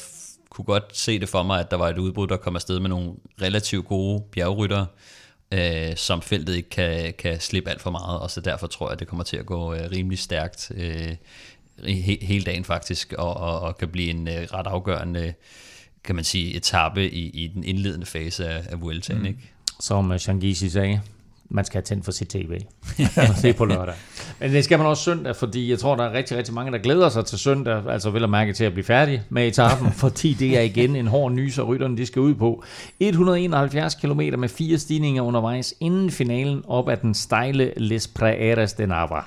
kunne 0.53 0.65
godt 0.65 0.97
se 0.97 1.21
det 1.21 1.29
for 1.29 1.43
mig, 1.43 1.61
at 1.61 1.71
der 1.71 1.77
var 1.77 1.89
et 1.89 1.99
udbrud, 1.99 2.27
der 2.27 2.37
kom 2.37 2.57
afsted 2.57 2.81
med 2.81 2.89
nogle 2.89 3.13
relativt 3.43 3.87
gode 3.87 4.23
bjergryttere, 4.33 4.87
øh, 5.53 5.97
som 5.97 6.23
feltet 6.23 6.55
ikke 6.55 6.69
kan, 6.69 7.15
kan 7.19 7.41
slippe 7.41 7.71
alt 7.71 7.81
for 7.81 7.91
meget, 7.91 8.21
og 8.21 8.31
så 8.31 8.41
derfor 8.41 8.67
tror 8.67 8.87
jeg, 8.87 8.93
at 8.93 9.01
det 9.01 9.09
kommer 9.09 9.25
til 9.25 9.37
at 9.37 9.47
gå 9.47 9.75
øh, 9.75 9.91
rimelig 9.93 10.19
stærkt 10.19 10.73
øh, 10.75 11.17
he, 11.85 12.19
hele 12.23 12.45
dagen 12.45 12.65
faktisk, 12.65 13.13
og, 13.19 13.37
og, 13.37 13.61
og 13.61 13.79
kan 13.79 13.89
blive 13.89 14.11
en 14.11 14.29
øh, 14.29 14.35
ret 14.35 14.67
afgørende 14.67 15.35
kan 16.05 16.15
man 16.15 16.25
sige, 16.25 16.57
etape 16.57 17.11
i, 17.11 17.31
i 17.45 17.49
den 17.49 17.65
indledende 17.65 18.07
fase 18.07 18.49
af, 18.49 18.63
af 18.69 18.81
Vueltaen, 18.81 19.19
mm. 19.19 19.27
ikke? 19.27 19.39
Som 19.81 20.11
uh, 20.11 20.17
Shangisi 20.17 20.71
sagde, 20.71 21.01
man 21.55 21.65
skal 21.65 21.79
have 21.79 21.83
tændt 21.83 22.05
for 22.05 22.13
sit 22.13 22.29
tv 22.29 22.61
og 23.17 23.37
se 23.37 23.53
på 23.53 23.65
lørdag. 23.65 23.95
Men 24.41 24.53
det 24.53 24.65
skal 24.65 24.79
man 24.79 24.87
også 24.87 25.03
søndag, 25.03 25.37
fordi 25.37 25.71
jeg 25.71 25.79
tror, 25.79 25.97
der 25.97 26.05
er 26.05 26.13
rigtig, 26.13 26.37
rigtig 26.37 26.55
mange, 26.55 26.73
der 26.73 26.79
glæder 26.79 27.09
sig 27.09 27.25
til 27.25 27.39
søndag, 27.39 27.83
altså 27.91 28.11
vil 28.11 28.23
at 28.23 28.31
mærke 28.31 28.53
til 28.53 28.65
at 28.65 28.73
blive 28.73 28.85
færdig 28.85 29.23
med 29.29 29.49
etappen, 29.49 29.93
fordi 30.03 30.33
det 30.33 30.59
er 30.59 30.63
igen 30.63 30.97
en 30.97 31.07
hård 31.07 31.33
nys, 31.33 31.59
og 31.59 31.69
rytterne 31.69 31.97
de 31.97 32.07
skal 32.07 32.23
ud 32.23 32.35
på. 32.35 32.65
171 33.01 33.95
km 33.95 34.21
med 34.39 34.49
fire 34.49 34.79
stigninger 34.79 35.23
undervejs 35.23 35.75
inden 35.81 36.11
finalen 36.11 36.63
op 36.69 36.89
ad 36.89 36.97
den 36.97 37.15
stejle 37.15 37.73
Les 37.77 38.09
Praeres 38.09 38.73
de 38.73 38.87
Nava. 38.87 39.21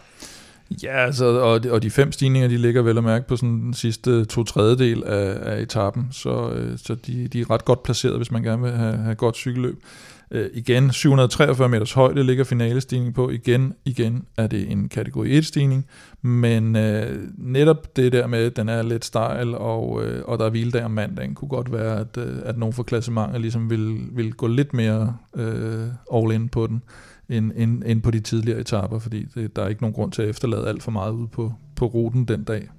Ja, 0.84 1.06
altså, 1.06 1.26
og, 1.26 1.64
de, 1.64 1.72
og 1.72 1.84
de 1.84 1.92
fem 1.92 2.12
stigninger, 2.12 2.48
de 2.48 2.58
ligger 2.58 2.82
vel 2.82 2.98
at 2.98 3.04
mærke 3.04 3.28
på 3.28 3.38
sådan 3.38 3.62
den 3.62 3.74
sidste 3.74 4.26
to 4.26 4.44
tredjedel 4.44 5.04
af, 5.04 5.54
af 5.54 5.62
etappen, 5.62 6.08
så, 6.12 6.50
øh, 6.50 6.78
så 6.78 6.96
de, 6.96 7.28
de 7.28 7.42
er 7.42 7.50
ret 7.52 7.66
godt 7.66 7.84
placeret, 7.84 8.18
hvis 8.18 8.32
man 8.32 8.44
gerne 8.44 8.62
vil 8.62 8.72
have, 8.72 8.98
have 8.98 9.16
godt 9.16 9.36
cykelløb. 9.36 9.84
Øh, 10.32 10.50
igen, 10.54 10.92
743 10.92 11.70
meters 11.70 11.94
højde 11.94 12.24
ligger 12.24 12.44
finalestigningen 12.44 13.14
på. 13.14 13.30
Igen, 13.30 13.74
igen 13.86 14.26
er 14.38 14.48
det 14.48 14.72
en 14.72 14.90
kategori 14.90 15.40
1-stigning, 15.40 15.86
men 16.22 16.76
øh, 16.76 17.28
netop 17.38 17.96
det 17.96 18.12
der 18.12 18.28
med, 18.28 18.46
at 18.46 18.56
den 18.56 18.70
er 18.70 18.82
lidt 18.82 19.06
stejl, 19.06 19.56
og, 19.56 20.04
øh, 20.04 20.24
og 20.26 20.40
der 20.40 20.46
er 20.46 20.50
hviledag 20.50 20.84
om 20.84 20.92
mandagen, 20.92 21.36
kunne 21.36 21.50
godt 21.50 21.72
være, 21.72 22.00
at, 22.00 22.18
øh, 22.18 22.38
at 22.46 22.58
nogen 22.58 22.74
fra 22.74 22.84
klassementet 22.84 23.42
ligesom 23.42 23.70
vil, 23.70 23.98
vil 24.12 24.34
gå 24.34 24.48
lidt 24.48 24.74
mere 24.74 25.18
øh, 25.36 25.88
all 26.14 26.32
in 26.32 26.50
på 26.50 26.68
den, 26.68 26.82
end, 27.30 27.52
end, 27.56 27.84
end 27.86 28.02
på 28.02 28.12
de 28.12 28.20
tidligere 28.20 28.60
etaper, 28.60 29.00
fordi 29.00 29.26
det, 29.36 29.56
der 29.56 29.64
er 29.64 29.68
ikke 29.68 29.82
nogen 29.82 29.94
grund 29.94 30.12
til 30.12 30.22
at 30.22 30.30
efterlade 30.30 30.68
alt 30.68 30.84
for 30.84 30.92
meget 30.92 31.12
ud 31.12 31.28
på, 31.28 31.54
på 31.76 31.86
ruten 31.86 32.26
den 32.26 32.44
dag. 32.44 32.70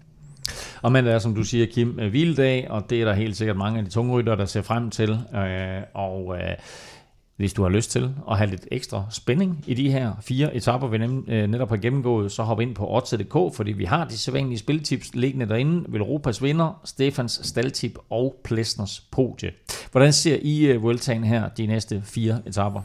Og 0.82 0.92
men 0.92 1.04
det 1.04 1.12
er, 1.12 1.18
som 1.18 1.34
du 1.34 1.44
siger, 1.44 1.66
Kim, 1.66 1.88
hviledag, 1.88 2.66
og 2.70 2.90
det 2.90 3.00
er 3.00 3.04
der 3.04 3.14
helt 3.14 3.36
sikkert 3.36 3.56
mange 3.56 3.78
af 3.78 3.84
de 3.84 3.90
tunge 3.90 4.12
rytter, 4.12 4.34
der 4.34 4.44
ser 4.44 4.62
frem 4.62 4.90
til. 4.90 5.10
Øh, 5.34 5.82
og 5.94 6.36
øh, 6.38 6.54
hvis 7.36 7.52
du 7.52 7.62
har 7.62 7.68
lyst 7.68 7.90
til 7.90 8.14
at 8.30 8.38
have 8.38 8.50
lidt 8.50 8.66
ekstra 8.70 9.04
spænding 9.10 9.64
i 9.66 9.74
de 9.74 9.90
her 9.90 10.12
fire 10.20 10.56
etapper, 10.56 10.88
vi 10.88 10.96
øh, 11.32 11.46
netop 11.46 11.68
har 11.68 11.76
gennemgået, 11.76 12.32
så 12.32 12.42
hop 12.42 12.60
ind 12.60 12.74
på 12.74 12.96
odds.dk, 12.96 13.56
fordi 13.56 13.72
vi 13.72 13.84
har 13.84 14.04
de 14.04 14.18
sædvanlige 14.18 14.58
spiltips 14.58 15.14
liggende 15.14 15.48
derinde. 15.48 15.84
Velropas 15.88 16.42
vinder, 16.42 16.80
Stefans 16.84 17.40
staldtip 17.42 17.98
og 18.10 18.40
Plesners 18.44 19.00
podie. 19.00 19.50
Hvordan 19.92 20.12
ser 20.12 20.36
I 20.42 20.76
uh, 20.76 20.82
Vueltaen 20.82 21.24
her 21.24 21.48
de 21.48 21.66
næste 21.66 22.02
fire 22.04 22.42
etapper? 22.46 22.82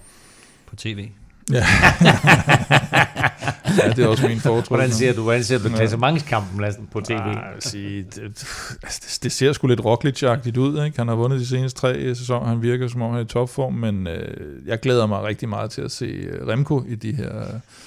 På 0.65 0.75
tv. 0.75 1.09
Ja. 1.51 1.65
ja, 3.77 3.89
det 3.89 4.03
er 4.03 4.07
også 4.07 4.27
min 4.27 4.39
foretrukne. 4.39 4.77
Hvordan 4.77 4.91
ser 4.91 5.13
du, 5.13 5.21
hvordan 5.21 5.43
ser 5.43 5.59
du 5.59 5.69
klassementskampen 5.69 6.61
Lassen, 6.61 6.87
på 6.91 7.01
tv? 7.01 7.13
Ja, 7.13 7.33
sige, 7.59 8.03
det, 8.03 8.15
det, 8.15 9.19
det, 9.23 9.31
ser 9.31 9.53
sgu 9.53 9.67
lidt 9.67 9.79
Roglic-agtigt 9.79 10.57
ud. 10.57 10.85
Ikke? 10.85 10.97
Han 10.97 11.07
har 11.07 11.15
vundet 11.15 11.39
de 11.39 11.45
seneste 11.45 11.79
tre 11.79 12.15
sæsoner. 12.15 12.47
Han 12.47 12.61
virker 12.61 12.87
som 12.87 13.01
om 13.01 13.11
han 13.11 13.19
er 13.19 13.23
i 13.23 13.27
topform, 13.27 13.73
men 13.73 14.07
øh, 14.07 14.67
jeg 14.67 14.79
glæder 14.79 15.05
mig 15.05 15.23
rigtig 15.23 15.49
meget 15.49 15.71
til 15.71 15.81
at 15.81 15.91
se 15.91 16.05
øh, 16.05 16.47
Remco 16.47 16.83
i 16.87 16.95
de 16.95 17.13
her... 17.13 17.45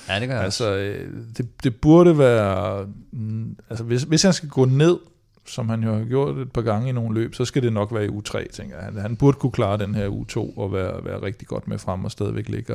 Ja, 0.08 0.20
det 0.20 0.28
gør 0.28 0.34
jeg 0.34 0.44
altså, 0.44 0.74
øh, 0.74 1.08
det, 1.36 1.64
det 1.64 1.76
burde 1.76 2.18
være... 2.18 2.86
Mm, 3.12 3.56
altså, 3.70 3.84
hvis, 3.84 4.02
hvis 4.02 4.22
han 4.22 4.32
skal 4.32 4.48
gå 4.48 4.64
ned 4.64 4.98
som 5.46 5.68
han 5.68 5.82
jo 5.82 5.94
har 5.94 6.04
gjort 6.04 6.38
et 6.38 6.52
par 6.52 6.62
gange 6.62 6.88
i 6.88 6.92
nogle 6.92 7.14
løb, 7.14 7.34
så 7.34 7.44
skal 7.44 7.62
det 7.62 7.72
nok 7.72 7.94
være 7.94 8.04
i 8.04 8.08
U3, 8.08 8.52
tænker 8.52 8.76
jeg. 8.76 8.84
Han, 8.84 8.96
han 8.96 9.16
burde 9.16 9.38
kunne 9.38 9.52
klare 9.52 9.78
den 9.78 9.94
her 9.94 10.08
U2 10.08 10.58
og 10.58 10.72
være, 10.72 11.04
være 11.04 11.22
rigtig 11.22 11.48
godt 11.48 11.68
med 11.68 11.78
frem 11.78 12.04
og 12.04 12.10
stadigvæk 12.10 12.48
ligge 12.48 12.74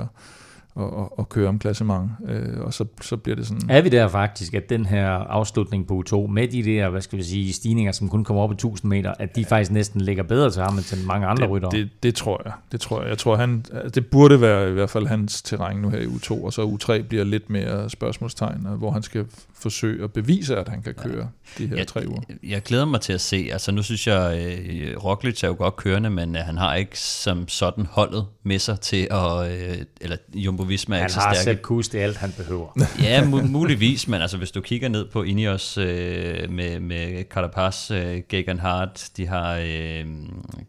og, 0.75 0.93
og, 0.97 1.19
og 1.19 1.29
køre 1.29 1.49
om 1.49 1.59
klassement, 1.59 2.11
øh, 2.27 2.59
og 2.59 2.73
så, 2.73 2.85
så 3.01 3.17
bliver 3.17 3.35
det 3.35 3.47
sådan... 3.47 3.69
Er 3.69 3.81
vi 3.81 3.89
der 3.89 4.07
faktisk, 4.07 4.53
at 4.53 4.69
den 4.69 4.85
her 4.85 5.07
afslutning 5.09 5.87
på 5.87 6.03
U2, 6.07 6.27
med 6.27 6.47
de 6.47 6.63
der, 6.63 6.89
hvad 6.89 7.01
skal 7.01 7.17
vi 7.17 7.23
sige, 7.23 7.53
stigninger, 7.53 7.91
som 7.91 8.09
kun 8.09 8.23
kommer 8.23 8.43
op 8.43 8.51
i 8.51 8.53
1000 8.53 8.89
meter, 8.89 9.13
at 9.19 9.35
de 9.35 9.41
ja. 9.41 9.47
faktisk 9.47 9.71
næsten 9.71 10.01
ligger 10.01 10.23
bedre 10.23 10.51
til 10.51 10.61
ham 10.61 10.75
end 10.75 10.83
til 10.83 10.97
mange 11.07 11.27
andre 11.27 11.43
det, 11.43 11.51
ryttere? 11.51 11.71
Det, 11.71 11.89
det, 12.03 12.15
tror 12.15 12.41
jeg. 12.45 12.53
Det 12.71 12.81
tror 12.81 13.01
jeg. 13.01 13.09
Jeg 13.09 13.17
tror, 13.17 13.35
han, 13.35 13.65
det 13.95 14.07
burde 14.07 14.41
være 14.41 14.69
i 14.69 14.73
hvert 14.73 14.89
fald 14.89 15.07
hans 15.07 15.41
terræn 15.41 15.77
nu 15.77 15.89
her 15.89 15.99
i 15.99 16.05
U2, 16.05 16.45
og 16.45 16.53
så 16.53 16.61
U3 16.61 17.01
bliver 17.01 17.23
lidt 17.23 17.49
mere 17.49 17.89
spørgsmålstegn, 17.89 18.67
hvor 18.77 18.91
han 18.91 19.03
skal 19.03 19.25
forsøge 19.61 20.03
at 20.03 20.13
bevise, 20.13 20.57
at 20.57 20.67
han 20.67 20.81
kan 20.81 20.93
køre 20.93 21.29
ja. 21.59 21.63
de 21.63 21.69
her 21.69 21.77
jeg, 21.77 21.87
tre 21.87 22.07
uger. 22.07 22.21
Jeg, 22.43 22.61
glæder 22.63 22.85
mig 22.85 23.01
til 23.01 23.13
at 23.13 23.21
se. 23.21 23.49
Altså 23.51 23.71
nu 23.71 23.83
synes 23.83 24.07
jeg, 24.07 24.37
øh, 24.37 24.97
Roglic 24.97 25.43
er 25.43 25.47
jo 25.47 25.55
godt 25.57 25.75
kørende, 25.75 26.09
men 26.09 26.35
øh, 26.35 26.41
han 26.41 26.57
har 26.57 26.75
ikke 26.75 26.99
som 26.99 27.47
sådan 27.47 27.85
holdet 27.85 28.25
med 28.43 28.59
sig 28.59 28.79
til 28.79 29.07
at, 29.11 29.51
øh, 29.51 29.77
eller 30.01 30.17
Jumbo 30.33 30.63
Visma 30.63 30.95
er 30.95 30.99
han 30.99 31.05
ikke 31.05 31.13
så 31.13 31.19
har 31.19 31.33
stærke. 31.33 31.43
selv 31.43 31.57
kus, 31.57 31.89
det 31.89 31.99
er 31.99 32.03
alt, 32.03 32.17
han 32.17 32.31
behøver. 32.37 32.67
ja, 33.03 33.21
mu- 33.21 33.47
muligvis, 33.47 34.07
men 34.07 34.21
altså 34.21 34.37
hvis 34.37 34.51
du 34.51 34.61
kigger 34.61 34.89
ned 34.89 35.05
på 35.05 35.23
Ineos 35.23 35.77
øh, 35.77 36.51
med, 36.51 36.79
med 36.79 37.23
Carapaz, 37.23 37.91
øh, 37.91 38.21
Gegan 38.29 38.59
Hart, 38.59 39.09
de 39.17 39.27
har 39.27 39.55
øh, 39.55 40.05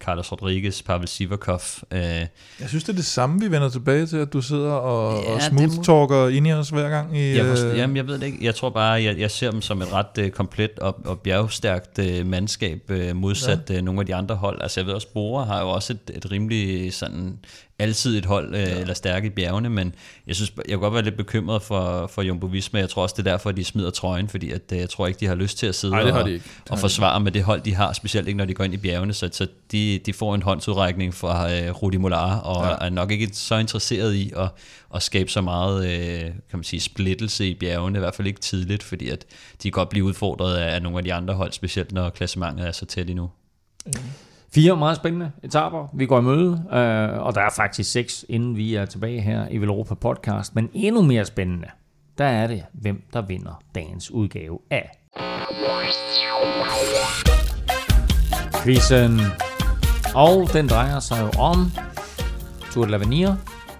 Carlos 0.00 0.32
Rodriguez, 0.32 0.82
Pavel 0.82 1.08
Sivakov. 1.08 1.60
Øh. 1.92 2.00
Jeg 2.00 2.28
synes, 2.68 2.84
det 2.84 2.92
er 2.92 2.96
det 2.96 3.04
samme, 3.04 3.40
vi 3.40 3.50
vender 3.50 3.68
tilbage 3.68 4.06
til, 4.06 4.16
at 4.16 4.32
du 4.32 4.42
sidder 4.42 4.72
og, 4.72 5.22
ja, 5.22 5.32
og 5.32 5.40
smooth-talker 5.40 6.28
Ineos 6.28 6.70
hver 6.70 6.88
gang. 6.88 7.18
I, 7.18 7.36
jeg, 7.36 7.46
forstår, 7.46 7.70
øh... 7.70 7.78
jamen, 7.78 7.96
jeg 7.96 8.06
ved 8.06 8.18
det 8.18 8.26
ikke. 8.26 8.38
Jeg 8.40 8.54
tror 8.54 8.70
bare, 8.70 8.79
jeg, 8.82 9.18
jeg 9.18 9.30
ser 9.30 9.50
dem 9.50 9.62
som 9.62 9.82
et 9.82 9.92
ret 9.92 10.18
øh, 10.18 10.30
komplet 10.30 10.78
og, 10.78 11.00
og 11.04 11.20
bjergstærkt 11.20 11.98
øh, 11.98 12.26
mandskab, 12.26 12.90
øh, 12.90 13.16
modsat 13.16 13.70
ja. 13.70 13.76
øh, 13.76 13.82
nogle 13.82 14.00
af 14.00 14.06
de 14.06 14.14
andre 14.14 14.34
hold. 14.34 14.62
Altså 14.62 14.80
jeg 14.80 14.86
ved 14.86 14.94
også, 14.94 15.08
Bora 15.14 15.44
har 15.44 15.60
jo 15.60 15.68
også 15.68 15.92
et, 15.92 16.16
et 16.16 16.30
rimelig 16.30 16.92
sådan 16.94 17.38
altid 17.80 18.18
et 18.18 18.24
hold 18.24 18.54
øh, 18.54 18.60
ja. 18.60 18.80
eller 18.80 18.94
stærke 18.94 19.26
i 19.26 19.30
bjergene, 19.30 19.70
men 19.70 19.94
jeg 20.26 20.36
synes, 20.36 20.52
jeg 20.56 20.68
kan 20.68 20.78
godt 20.78 20.94
være 20.94 21.02
lidt 21.02 21.16
bekymret 21.16 21.62
for, 21.62 22.06
for 22.06 22.22
Jumbo 22.22 22.46
Visma. 22.46 22.78
Jeg 22.78 22.88
tror 22.88 23.02
også, 23.02 23.14
det 23.18 23.26
er 23.26 23.30
derfor, 23.30 23.50
at 23.50 23.56
de 23.56 23.64
smider 23.64 23.90
trøjen, 23.90 24.28
fordi 24.28 24.50
at, 24.50 24.62
øh, 24.72 24.78
jeg 24.78 24.90
tror 24.90 25.06
ikke, 25.06 25.20
de 25.20 25.26
har 25.26 25.34
lyst 25.34 25.58
til 25.58 25.66
at 25.66 25.74
sidde 25.74 25.94
Ej, 25.94 26.10
og, 26.10 26.28
de 26.28 26.40
og 26.70 26.78
forsvare 26.78 27.20
med 27.20 27.32
det 27.32 27.42
hold, 27.42 27.60
de 27.60 27.74
har, 27.74 27.92
specielt 27.92 28.28
ikke, 28.28 28.38
når 28.38 28.44
de 28.44 28.54
går 28.54 28.64
ind 28.64 28.74
i 28.74 28.76
bjergene, 28.76 29.12
så, 29.12 29.28
så 29.32 29.46
de, 29.72 30.00
de 30.06 30.12
får 30.12 30.34
en 30.34 30.42
håndsudrækning 30.42 31.14
fra 31.14 31.52
øh, 31.52 31.70
Rudi 31.70 31.96
Molar, 31.96 32.38
og 32.38 32.64
ja. 32.64 32.86
er 32.86 32.90
nok 32.90 33.10
ikke 33.10 33.28
så 33.32 33.56
interesseret 33.56 34.14
i 34.14 34.32
at, 34.36 34.48
at 34.94 35.02
skabe 35.02 35.30
så 35.30 35.40
meget 35.40 35.86
øh, 35.86 36.20
kan 36.20 36.34
man 36.52 36.64
sige, 36.64 36.80
splittelse 36.80 37.48
i 37.48 37.54
bjergene, 37.54 37.98
i 37.98 38.00
hvert 38.00 38.14
fald 38.14 38.28
ikke 38.28 38.40
tidligt, 38.40 38.82
fordi 38.82 39.08
at 39.08 39.24
de 39.62 39.70
kan 39.70 39.72
godt 39.72 39.88
blive 39.88 40.04
udfordret 40.04 40.56
af 40.56 40.82
nogle 40.82 40.98
af 40.98 41.04
de 41.04 41.14
andre 41.14 41.34
hold, 41.34 41.52
specielt 41.52 41.92
når 41.92 42.10
klassementet 42.10 42.66
er 42.66 42.72
så 42.72 42.86
tæt 42.86 43.10
endnu. 43.10 43.30
Mm. 43.86 43.92
Fire 44.54 44.76
meget 44.76 44.96
spændende 44.96 45.32
etaper, 45.42 45.88
vi 45.94 46.06
går 46.06 46.18
i 46.18 46.22
møde, 46.22 46.52
øh, 46.52 47.26
og 47.26 47.34
der 47.34 47.40
er 47.40 47.50
faktisk 47.56 47.92
seks, 47.92 48.24
inden 48.28 48.56
vi 48.56 48.74
er 48.74 48.84
tilbage 48.84 49.20
her 49.20 49.48
i 49.48 49.58
Velropa 49.58 49.94
Podcast. 49.94 50.54
Men 50.54 50.70
endnu 50.72 51.02
mere 51.02 51.24
spændende, 51.24 51.68
der 52.18 52.24
er 52.24 52.46
det, 52.46 52.64
hvem 52.72 53.02
der 53.12 53.22
vinder 53.22 53.62
dagens 53.74 54.10
udgave 54.10 54.58
af 54.70 54.90
quizzen. 58.64 59.20
Og 60.14 60.48
den 60.52 60.68
drejer 60.68 61.00
sig 61.00 61.20
jo 61.20 61.40
om 61.40 61.70
Tour 62.72 62.86
de 62.86 62.96
l'Avenir. 62.96 63.32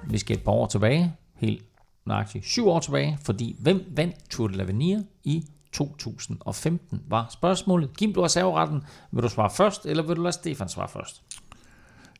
Vi 0.07 0.18
skal 0.18 0.37
et 0.37 0.43
par 0.45 0.53
år 0.53 0.66
tilbage, 0.66 1.12
helt 1.37 1.62
nøjagtigt 2.07 2.45
syv 2.45 2.68
år 2.68 2.81
tilbage, 2.81 3.18
fordi 3.25 3.57
hvem 3.61 3.93
vandt 3.97 4.16
Tour 4.31 4.49
de 4.49 4.55
l'Avenir 4.55 5.21
i 5.25 5.45
2015 5.73 7.03
var 7.09 7.27
spørgsmålet. 7.31 7.97
Kim, 7.97 8.12
du 8.12 8.21
har 8.21 8.29
serveretten. 8.29 8.83
Vil 9.12 9.23
du 9.23 9.29
svare 9.29 9.51
først, 9.51 9.87
eller 9.87 10.03
vil 10.03 10.16
du 10.16 10.23
lade 10.23 10.33
Stefan 10.33 10.68
svare 10.68 10.89
først? 10.89 11.23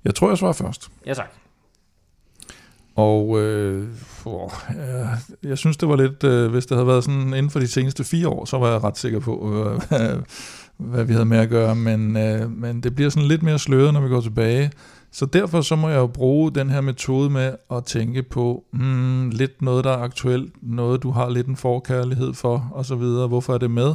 Jeg 0.05 0.15
tror, 0.15 0.29
jeg 0.29 0.39
svarer 0.39 0.53
først. 0.53 0.91
Ja, 1.07 1.15
tak. 1.15 1.31
Og 2.95 3.41
øh, 3.41 3.89
for, 3.97 4.53
jeg, 4.77 5.19
jeg 5.43 5.59
synes, 5.59 5.77
det 5.77 5.89
var 5.89 5.97
lidt, 5.97 6.25
øh, 6.25 6.51
hvis 6.51 6.67
det 6.67 6.77
havde 6.77 6.87
været 6.87 7.05
sådan 7.05 7.23
inden 7.23 7.51
for 7.51 7.61
de 7.61 7.69
seneste 7.69 8.05
fire 8.05 8.29
år, 8.29 8.45
så 8.45 8.59
var 8.59 8.71
jeg 8.71 8.85
ret 8.85 8.99
sikker 8.99 9.21
på, 9.21 9.53
øh, 9.55 9.83
hvad, 9.89 10.23
hvad 10.77 11.05
vi 11.05 11.13
havde 11.13 11.25
med 11.25 11.39
at 11.39 11.49
gøre. 11.49 11.75
Men, 11.75 12.17
øh, 12.17 12.51
men 12.51 12.81
det 12.81 12.95
bliver 12.95 13.11
sådan 13.11 13.29
lidt 13.29 13.43
mere 13.43 13.59
sløret, 13.59 13.95
når 13.95 14.01
vi 14.01 14.09
går 14.09 14.21
tilbage. 14.21 14.71
Så 15.13 15.27
derfor 15.27 15.61
så 15.61 15.77
må 15.77 15.89
jeg 15.89 15.97
jo 15.99 16.07
bruge 16.07 16.51
den 16.51 16.71
her 16.71 16.81
metode 16.81 17.31
med 17.31 17.55
at 17.73 17.85
tænke 17.85 18.23
på 18.23 18.65
hmm, 18.71 19.31
lidt 19.31 19.63
noget, 19.63 19.85
der 19.85 19.91
er 19.91 19.99
aktuelt, 20.03 20.53
noget 20.63 21.03
du 21.03 21.11
har 21.11 21.29
lidt 21.31 21.47
en 21.47 21.57
forkærlighed 21.57 22.35
for, 22.35 22.71
og 22.73 22.87
så 22.87 22.95
videre. 22.95 23.29
Hvorfor 23.29 23.55
er 23.55 23.59
det 23.59 23.71
med? 23.71 23.95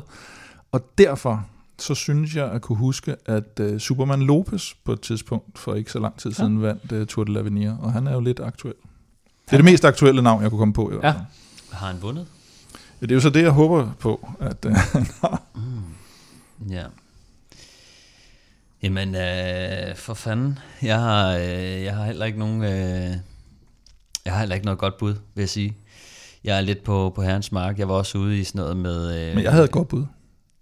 Og 0.71 0.81
derfor 0.97 1.45
så 1.79 1.95
synes 1.95 2.35
jeg 2.35 2.51
at 2.51 2.61
kunne 2.61 2.77
huske, 2.77 3.15
at 3.25 3.59
uh, 3.61 3.77
Superman 3.77 4.21
Lopez 4.21 4.73
på 4.85 4.93
et 4.93 5.01
tidspunkt 5.01 5.59
for 5.59 5.73
ikke 5.73 5.91
så 5.91 5.99
lang 5.99 6.17
tid 6.17 6.31
siden 6.31 6.61
ja. 6.61 6.67
vandt 6.67 6.91
uh, 6.91 7.05
Tour 7.07 7.23
de 7.25 7.39
l'Avenir, 7.39 7.83
og 7.83 7.93
han 7.93 8.07
er 8.07 8.13
jo 8.13 8.19
lidt 8.19 8.39
aktuel. 8.39 8.73
Det 9.45 9.53
er 9.53 9.57
det 9.57 9.65
mest 9.65 9.85
aktuelle 9.85 10.21
navn, 10.21 10.41
jeg 10.41 10.49
kunne 10.51 10.59
komme 10.59 10.73
på 10.73 10.89
i 10.91 10.93
hvert 10.93 11.03
Ja. 11.03 11.11
fald. 11.11 11.23
Har 11.71 11.87
han 11.87 12.01
vundet? 12.01 12.27
Ja. 13.01 13.05
Det 13.05 13.11
er 13.11 13.15
jo 13.15 13.21
så 13.21 13.29
det, 13.29 13.41
jeg 13.43 13.51
håber 13.51 13.89
på, 13.99 14.29
at 14.39 14.65
uh, 14.65 14.71
han 14.73 15.07
har. 15.21 15.41
Ja. 16.69 16.83
Jamen, 18.85 19.15
øh, 19.15 19.95
for 19.95 20.13
fanden. 20.13 20.59
Jeg 20.81 20.99
har, 20.99 21.35
øh, 21.35 21.83
jeg 21.83 21.95
har 21.95 22.05
heller 22.05 22.25
ikke 22.25 22.39
nogen... 22.39 22.63
Øh, 22.63 23.17
jeg 24.25 24.33
har 24.33 24.39
heller 24.39 24.55
ikke 24.55 24.65
noget 24.65 24.79
godt 24.79 24.97
bud, 24.97 25.13
vil 25.13 25.41
jeg 25.41 25.49
sige. 25.49 25.77
Jeg 26.43 26.57
er 26.57 26.61
lidt 26.61 26.83
på, 26.83 27.11
på 27.15 27.21
herrens 27.21 27.51
mark. 27.51 27.79
Jeg 27.79 27.87
var 27.87 27.93
også 27.93 28.17
ude 28.17 28.39
i 28.39 28.43
sådan 28.43 28.59
noget 28.59 28.77
med... 28.77 29.29
Øh, 29.29 29.35
Men 29.35 29.43
jeg 29.43 29.51
havde 29.51 29.65
et 29.65 29.71
godt 29.71 29.87
bud. 29.87 30.05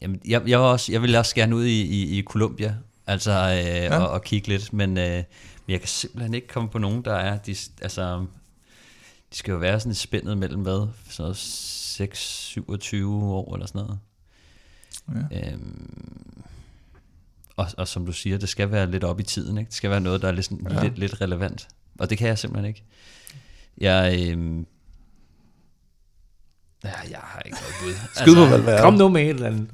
Jamen, 0.01 0.21
jeg, 0.25 0.41
jeg, 0.47 0.59
var 0.59 0.65
også, 0.65 0.91
jeg 0.91 1.01
ville 1.01 1.19
også 1.19 1.35
gerne 1.35 1.55
ud 1.55 1.65
i, 1.65 1.81
i, 1.81 2.19
i 2.19 2.23
Colombia, 2.23 2.75
altså 3.07 3.31
øh, 3.31 3.65
ja. 3.65 3.97
og, 3.97 4.09
og 4.09 4.23
kigge 4.23 4.47
lidt, 4.47 4.73
men, 4.73 4.97
øh, 4.97 5.15
men 5.15 5.23
jeg 5.67 5.79
kan 5.79 5.87
simpelthen 5.87 6.33
ikke 6.33 6.47
komme 6.47 6.69
på 6.69 6.77
nogen, 6.77 7.05
der 7.05 7.13
er, 7.15 7.37
de, 7.37 7.55
altså, 7.81 8.25
de 9.31 9.37
skal 9.37 9.51
jo 9.51 9.57
være 9.57 9.79
sådan 9.79 9.91
et 9.91 9.97
spændet 9.97 10.37
mellem 10.37 10.61
hvad, 10.61 10.87
sådan 11.09 11.23
noget 11.23 11.37
6, 11.37 12.19
27 12.19 13.23
år 13.23 13.53
eller 13.53 13.67
sådan 13.67 13.81
noget. 13.81 13.99
Ja. 15.31 15.51
Øhm, 15.51 16.13
og, 17.55 17.67
og 17.77 17.87
som 17.87 18.05
du 18.05 18.11
siger, 18.11 18.37
det 18.37 18.49
skal 18.49 18.71
være 18.71 18.91
lidt 18.91 19.03
op 19.03 19.19
i 19.19 19.23
tiden, 19.23 19.57
ikke? 19.57 19.67
det 19.69 19.75
skal 19.75 19.89
være 19.89 20.01
noget, 20.01 20.21
der 20.21 20.27
er 20.27 20.31
lidt, 20.31 20.51
Ja. 20.69 20.83
lidt, 20.83 20.97
lidt 20.97 21.21
relevant, 21.21 21.67
og 21.99 22.09
det 22.09 22.17
kan 22.17 22.27
jeg 22.27 22.37
simpelthen 22.39 22.67
ikke. 22.67 22.83
Jeg, 23.77 24.27
øhm, 24.31 24.65
ja, 26.83 26.91
jeg 27.09 27.19
har 27.19 27.39
ikke 27.45 27.57
noget 27.57 27.75
bud. 27.83 28.07
Skyd 28.21 28.35
på 28.35 28.45
Valverde. 28.51 28.81
Kom 28.81 28.93
nu 28.93 29.09
med 29.09 29.21
et 29.21 29.29
eller 29.29 29.47
andet. 29.47 29.67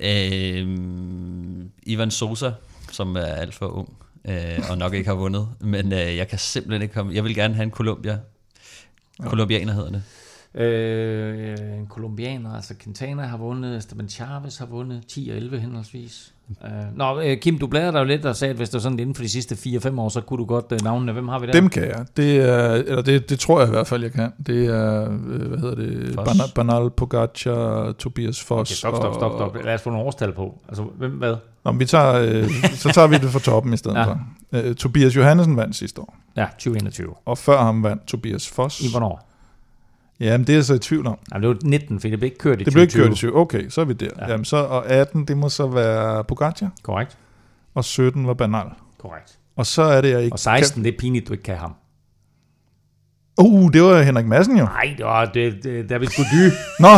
Øhm, 0.00 1.70
Ivan 1.82 2.10
Sosa, 2.10 2.50
som 2.92 3.16
er 3.16 3.20
alt 3.24 3.54
for 3.54 3.66
ung, 3.66 3.96
øh, 4.24 4.58
og 4.70 4.78
nok 4.78 4.94
ikke 4.94 5.08
har 5.08 5.14
vundet. 5.16 5.48
Men 5.60 5.92
øh, 5.92 6.16
jeg 6.16 6.28
kan 6.28 6.38
simpelthen 6.38 6.82
ikke 6.82 6.94
komme... 6.94 7.14
Jeg 7.14 7.24
vil 7.24 7.34
gerne 7.34 7.54
have 7.54 7.62
en 7.64 7.70
Colombia. 7.70 8.18
Colombianer 9.22 9.72
hedder 9.72 9.90
det. 9.90 10.02
Øh, 10.62 11.78
en 11.78 11.86
kolumbianer, 11.86 12.54
altså 12.54 12.74
Quintana 12.82 13.22
har 13.22 13.36
vundet, 13.36 13.76
Esteban 13.76 14.08
Chavez 14.08 14.58
har 14.58 14.66
vundet 14.66 15.06
10 15.06 15.28
og 15.30 15.36
11 15.36 15.60
henholdsvis. 15.60 16.34
Øh, 16.64 16.70
nå, 16.96 17.20
øh, 17.20 17.36
Kim, 17.38 17.58
du 17.58 17.66
bladrede 17.66 17.92
dig 17.92 17.98
jo 17.98 18.04
lidt 18.04 18.26
og 18.26 18.36
sagde, 18.36 18.50
at 18.50 18.56
hvis 18.56 18.68
det 18.68 18.74
var 18.74 18.80
sådan 18.80 18.98
inden 18.98 19.14
for 19.14 19.22
de 19.22 19.28
sidste 19.28 19.54
4-5 19.54 20.00
år, 20.00 20.08
så 20.08 20.20
kunne 20.20 20.38
du 20.38 20.44
godt 20.44 20.64
øh, 20.72 20.78
navnene. 20.84 21.12
Hvem 21.12 21.28
har 21.28 21.38
vi 21.38 21.46
der? 21.46 21.52
Dem 21.52 21.68
kan 21.68 21.82
jeg. 21.82 22.04
Det, 22.16 22.36
er, 22.36 22.70
eller 22.72 23.02
det, 23.02 23.30
det 23.30 23.40
tror 23.40 23.60
jeg 23.60 23.68
i 23.68 23.70
hvert 23.70 23.86
fald, 23.86 24.02
jeg 24.02 24.12
kan. 24.12 24.32
Det 24.46 24.66
er, 24.66 25.08
hvad 25.08 25.58
hedder 25.58 25.74
det, 25.74 26.14
Foss. 26.14 26.30
Bana- 26.30 26.52
Banal, 26.54 26.90
Pogacar, 26.90 27.92
Tobias 27.92 28.40
Foss. 28.44 28.70
Okay, 28.70 28.76
stop, 28.76 28.96
stop, 28.96 29.14
stop, 29.14 29.32
stop. 29.36 29.64
Lad 29.64 29.74
os 29.74 29.82
få 29.82 29.90
nogle 29.90 30.04
årstal 30.06 30.32
på. 30.32 30.58
Altså, 30.68 30.82
hvem 30.98 31.10
hvad? 31.10 31.34
Nå, 31.64 31.72
vi 31.72 31.84
tager, 31.84 32.12
øh, 32.14 32.50
så 32.74 32.90
tager 32.94 33.06
vi 33.08 33.14
det 33.18 33.30
fra 33.30 33.38
toppen 33.38 33.72
i 33.72 33.76
stedet 33.76 33.96
Ja. 33.96 34.04
for. 34.04 34.20
Øh, 34.52 34.74
Tobias 34.74 35.16
Johannesen 35.16 35.56
vandt 35.56 35.76
sidste 35.76 36.00
år, 36.00 36.16
Ja, 36.36 36.46
2021. 36.58 37.08
og 37.26 37.38
før 37.38 37.62
ham 37.62 37.82
vandt 37.82 38.06
Tobias 38.06 38.48
Foss. 38.48 38.80
I 38.80 38.90
hvornår? 38.90 39.29
Jamen, 40.20 40.46
det 40.46 40.52
er 40.52 40.56
jeg 40.56 40.64
så 40.64 40.74
i 40.74 40.78
tvivl 40.78 41.06
om. 41.06 41.18
Nej, 41.30 41.40
det 41.40 41.48
var 41.48 41.56
19, 41.62 42.00
for 42.00 42.08
det 42.08 42.18
blev 42.18 42.26
ikke 42.26 42.38
kørt 42.38 42.60
i 42.60 42.64
Det 42.64 42.72
blev 42.72 42.82
ikke 42.82 42.92
2020. 42.92 43.04
kørt 43.08 43.12
i 43.12 43.18
20. 43.18 43.36
Okay, 43.36 43.68
så 43.68 43.80
er 43.80 43.84
vi 43.84 43.92
der. 43.92 44.06
Ja. 44.16 44.24
Ja. 44.24 44.30
Jamen, 44.30 44.44
så, 44.44 44.56
og 44.56 44.86
18, 44.88 45.24
det 45.24 45.36
må 45.36 45.48
så 45.48 45.66
være 45.66 46.24
Pogacar, 46.24 46.70
Korrekt. 46.82 47.18
og 47.74 47.84
17 47.84 48.26
var 48.26 48.34
Banal. 48.34 48.66
Korrekt. 48.98 49.38
Og 49.56 49.66
så 49.66 49.82
er 49.82 50.00
det, 50.00 50.10
jeg 50.10 50.22
ikke 50.24 50.34
Og 50.34 50.38
16, 50.38 50.84
det 50.84 50.94
er 50.94 50.98
pinligt, 50.98 51.28
du 51.28 51.32
ikke 51.32 51.44
kan 51.44 51.56
ham. 51.56 51.74
Kan... 53.38 53.46
Uh, 53.46 53.72
det 53.72 53.82
var 53.82 54.02
Henrik 54.02 54.26
Madsen 54.26 54.58
jo. 54.58 54.64
Nej, 54.64 54.94
det 54.98 55.06
var 55.06 55.24
det, 55.24 55.64
det, 55.64 55.88
David 55.88 56.08
Gody. 56.16 56.52
Nå, 56.80 56.88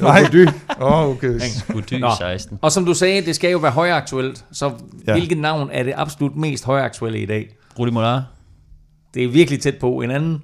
nej. 0.06 0.22
Gody. 0.22 0.46
Åh, 0.80 0.92
oh, 0.92 1.08
okay. 1.08 1.40
Gody 1.72 2.00
Nå. 2.00 2.10
16. 2.18 2.58
Og 2.62 2.72
som 2.72 2.84
du 2.84 2.94
sagde, 2.94 3.26
det 3.26 3.36
skal 3.36 3.50
jo 3.50 3.58
være 3.58 3.72
højaktuelt. 3.72 4.44
Så 4.52 4.66
ja. 4.66 4.72
Ja. 5.06 5.12
hvilket 5.12 5.38
navn 5.38 5.68
er 5.72 5.82
det 5.82 5.92
absolut 5.96 6.36
mest 6.36 6.64
højaktuelle 6.64 7.18
i 7.18 7.26
dag? 7.26 7.56
Rudi 7.78 7.90
Mollard. 7.90 8.22
Det 9.14 9.24
er 9.24 9.28
virkelig 9.28 9.60
tæt 9.60 9.74
på. 9.80 10.00
En 10.00 10.10
anden. 10.10 10.42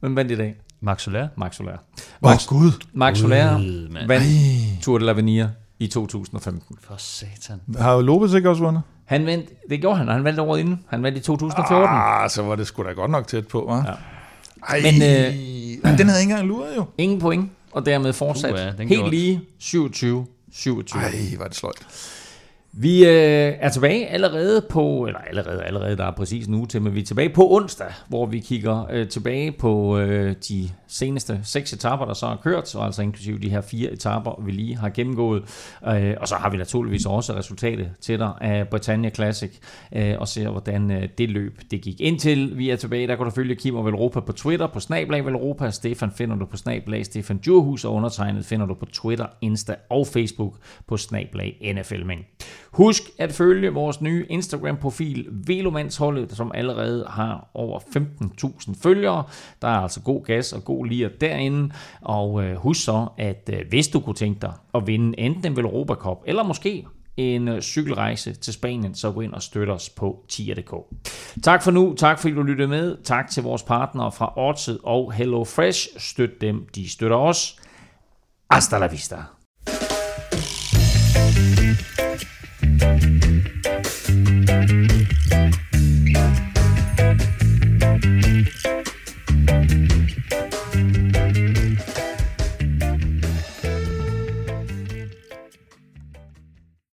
Hvem 0.00 0.16
vandt 0.16 0.30
i 0.30 0.36
dag? 0.36 0.54
Max 0.80 1.02
Soler. 1.02 1.28
Max 1.36 1.56
Soler. 1.56 1.76
Åh, 2.22 2.32
oh, 2.32 2.38
Gud. 2.48 2.72
Max 2.92 3.18
Soler 3.18 3.58
mand. 3.90 4.08
vandt 4.08 4.82
Tour 4.82 4.98
de 4.98 5.12
l'Avenir 5.12 5.46
i 5.78 5.86
2015. 5.86 6.76
For 6.80 6.94
satan. 6.98 7.60
Har 7.78 7.92
jo 7.92 8.00
Lopez 8.00 8.34
ikke 8.34 8.48
også 8.50 8.62
vundet? 8.62 8.82
Han 9.04 9.26
vandt, 9.26 9.48
det 9.70 9.80
gjorde 9.80 9.96
han, 9.96 10.08
og 10.08 10.14
han 10.14 10.24
vandt 10.24 10.38
året 10.38 10.60
inden. 10.60 10.84
Han 10.88 11.02
vandt 11.02 11.18
i 11.18 11.20
2014. 11.20 11.88
Ah, 11.88 12.30
så 12.30 12.42
var 12.42 12.56
det 12.56 12.66
sgu 12.66 12.82
da 12.82 12.92
godt 12.92 13.10
nok 13.10 13.26
tæt 13.26 13.48
på, 13.48 13.60
hva'? 13.62 13.88
Ja. 13.88 13.94
Ej, 14.68 14.80
Men, 14.82 14.98
Men, 15.82 15.98
den 15.98 16.08
havde 16.08 16.20
ikke 16.20 16.32
engang 16.32 16.48
luret 16.48 16.76
jo. 16.76 16.84
Ingen 16.98 17.20
point, 17.20 17.50
og 17.72 17.86
dermed 17.86 18.12
fortsat 18.12 18.52
Uh, 18.52 18.58
ja, 18.58 18.72
helt 18.78 18.88
gjorde 18.88 19.10
lige 19.10 19.40
27 19.58 20.26
27. 20.52 21.02
Ej, 21.02 21.38
var 21.38 21.46
det 21.46 21.56
sløjt. 21.56 21.86
Vi 22.72 23.04
øh, 23.04 23.54
er 23.60 23.68
tilbage 23.68 24.06
allerede 24.06 24.66
på, 24.70 25.06
eller 25.06 25.18
allerede, 25.18 25.62
allerede, 25.62 25.96
der 25.96 26.04
er 26.04 26.10
præcis 26.10 26.46
en 26.46 26.54
uge 26.54 26.66
til, 26.66 26.82
men 26.82 26.94
vi 26.94 27.00
er 27.00 27.04
tilbage 27.04 27.28
på 27.28 27.50
onsdag, 27.50 27.92
hvor 28.08 28.26
vi 28.26 28.40
kigger 28.40 28.86
øh, 28.90 29.08
tilbage 29.08 29.52
på 29.52 29.98
øh, 29.98 30.34
de 30.48 30.70
seneste 30.90 31.40
seks 31.42 31.72
etaper, 31.72 32.04
der 32.04 32.14
så 32.14 32.26
er 32.26 32.36
kørt, 32.36 32.74
og 32.74 32.84
altså 32.84 33.02
inklusive 33.02 33.38
de 33.38 33.50
her 33.50 33.60
fire 33.60 33.90
etaper, 33.90 34.42
vi 34.44 34.50
lige 34.50 34.76
har 34.76 34.88
gennemgået. 34.88 35.42
Øh, 35.88 36.14
og 36.20 36.28
så 36.28 36.34
har 36.34 36.50
vi 36.50 36.56
naturligvis 36.56 37.06
også 37.06 37.36
resultatet 37.36 37.90
til 38.00 38.18
dig 38.18 38.32
af 38.40 38.68
Britannia 38.68 39.10
Classic, 39.10 39.50
øh, 39.92 40.14
og 40.18 40.28
ser, 40.28 40.50
hvordan 40.50 40.90
øh, 40.90 41.08
det 41.18 41.30
løb 41.30 41.60
det 41.70 41.80
gik. 41.80 42.00
Indtil 42.00 42.58
vi 42.58 42.70
er 42.70 42.76
tilbage, 42.76 43.06
der 43.06 43.16
kan 43.16 43.24
du 43.24 43.30
følge 43.30 43.54
Kim 43.54 43.74
og 43.74 43.86
Velropa 43.86 44.20
på 44.20 44.32
Twitter, 44.32 44.66
på 44.66 44.80
Snablag 44.80 45.26
Velropa, 45.26 45.70
Stefan 45.70 46.10
finder 46.10 46.36
du 46.36 46.44
på 46.44 46.56
Snablag, 46.56 47.06
Stefan 47.06 47.38
Djurhus 47.38 47.84
og 47.84 47.94
undertegnet 47.94 48.44
finder 48.44 48.66
du 48.66 48.74
på 48.74 48.86
Twitter, 48.86 49.26
Insta 49.40 49.74
og 49.90 50.06
Facebook 50.06 50.54
på 50.86 50.96
Snablag 50.96 51.74
NFLmæng. 51.74 52.26
Husk 52.72 53.02
at 53.18 53.32
følge 53.32 53.70
vores 53.70 54.00
nye 54.00 54.26
Instagram-profil 54.28 55.26
Velomandsholdet, 55.30 56.32
som 56.32 56.52
allerede 56.54 57.06
har 57.08 57.50
over 57.54 57.78
15.000 57.80 58.82
følgere. 58.82 59.24
Der 59.62 59.68
er 59.68 59.80
altså 59.80 60.00
god 60.00 60.24
gas 60.24 60.52
og 60.52 60.64
god 60.64 60.79
to 60.80 60.82
lige 60.82 61.10
derinde. 61.20 61.70
Og 62.00 62.44
øh, 62.44 62.56
husk 62.56 62.84
så, 62.84 63.08
at 63.18 63.50
øh, 63.52 63.58
hvis 63.68 63.88
du 63.88 64.00
kunne 64.00 64.14
tænke 64.14 64.40
dig 64.40 64.52
at 64.74 64.86
vinde 64.86 65.20
enten 65.20 65.46
en 65.46 65.56
Velropa 65.56 65.94
Cup, 65.94 66.18
eller 66.26 66.42
måske 66.42 66.86
en 67.16 67.48
øh, 67.48 67.60
cykelrejse 67.60 68.34
til 68.34 68.52
Spanien, 68.52 68.94
så 68.94 69.12
gå 69.12 69.20
ind 69.20 69.32
og 69.32 69.42
støt 69.42 69.68
os 69.68 69.90
på 69.90 70.24
tier.dk. 70.28 70.74
Tak 71.42 71.62
for 71.62 71.70
nu, 71.70 71.94
tak 71.94 72.18
fordi 72.18 72.34
du 72.34 72.42
lyttede 72.42 72.68
med, 72.68 72.96
tak 73.04 73.30
til 73.30 73.42
vores 73.42 73.62
partnere 73.62 74.12
fra 74.12 74.32
Odset 74.36 74.78
og 74.82 75.12
Hello 75.12 75.44
Fresh. 75.44 75.88
Støt 75.98 76.40
dem, 76.40 76.66
de 76.74 76.90
støtter 76.90 77.16
os. 77.16 77.56
Hasta 78.50 78.78
la 78.78 78.86
vista. 78.86 79.16
thank 82.80 83.04
you 83.04 83.19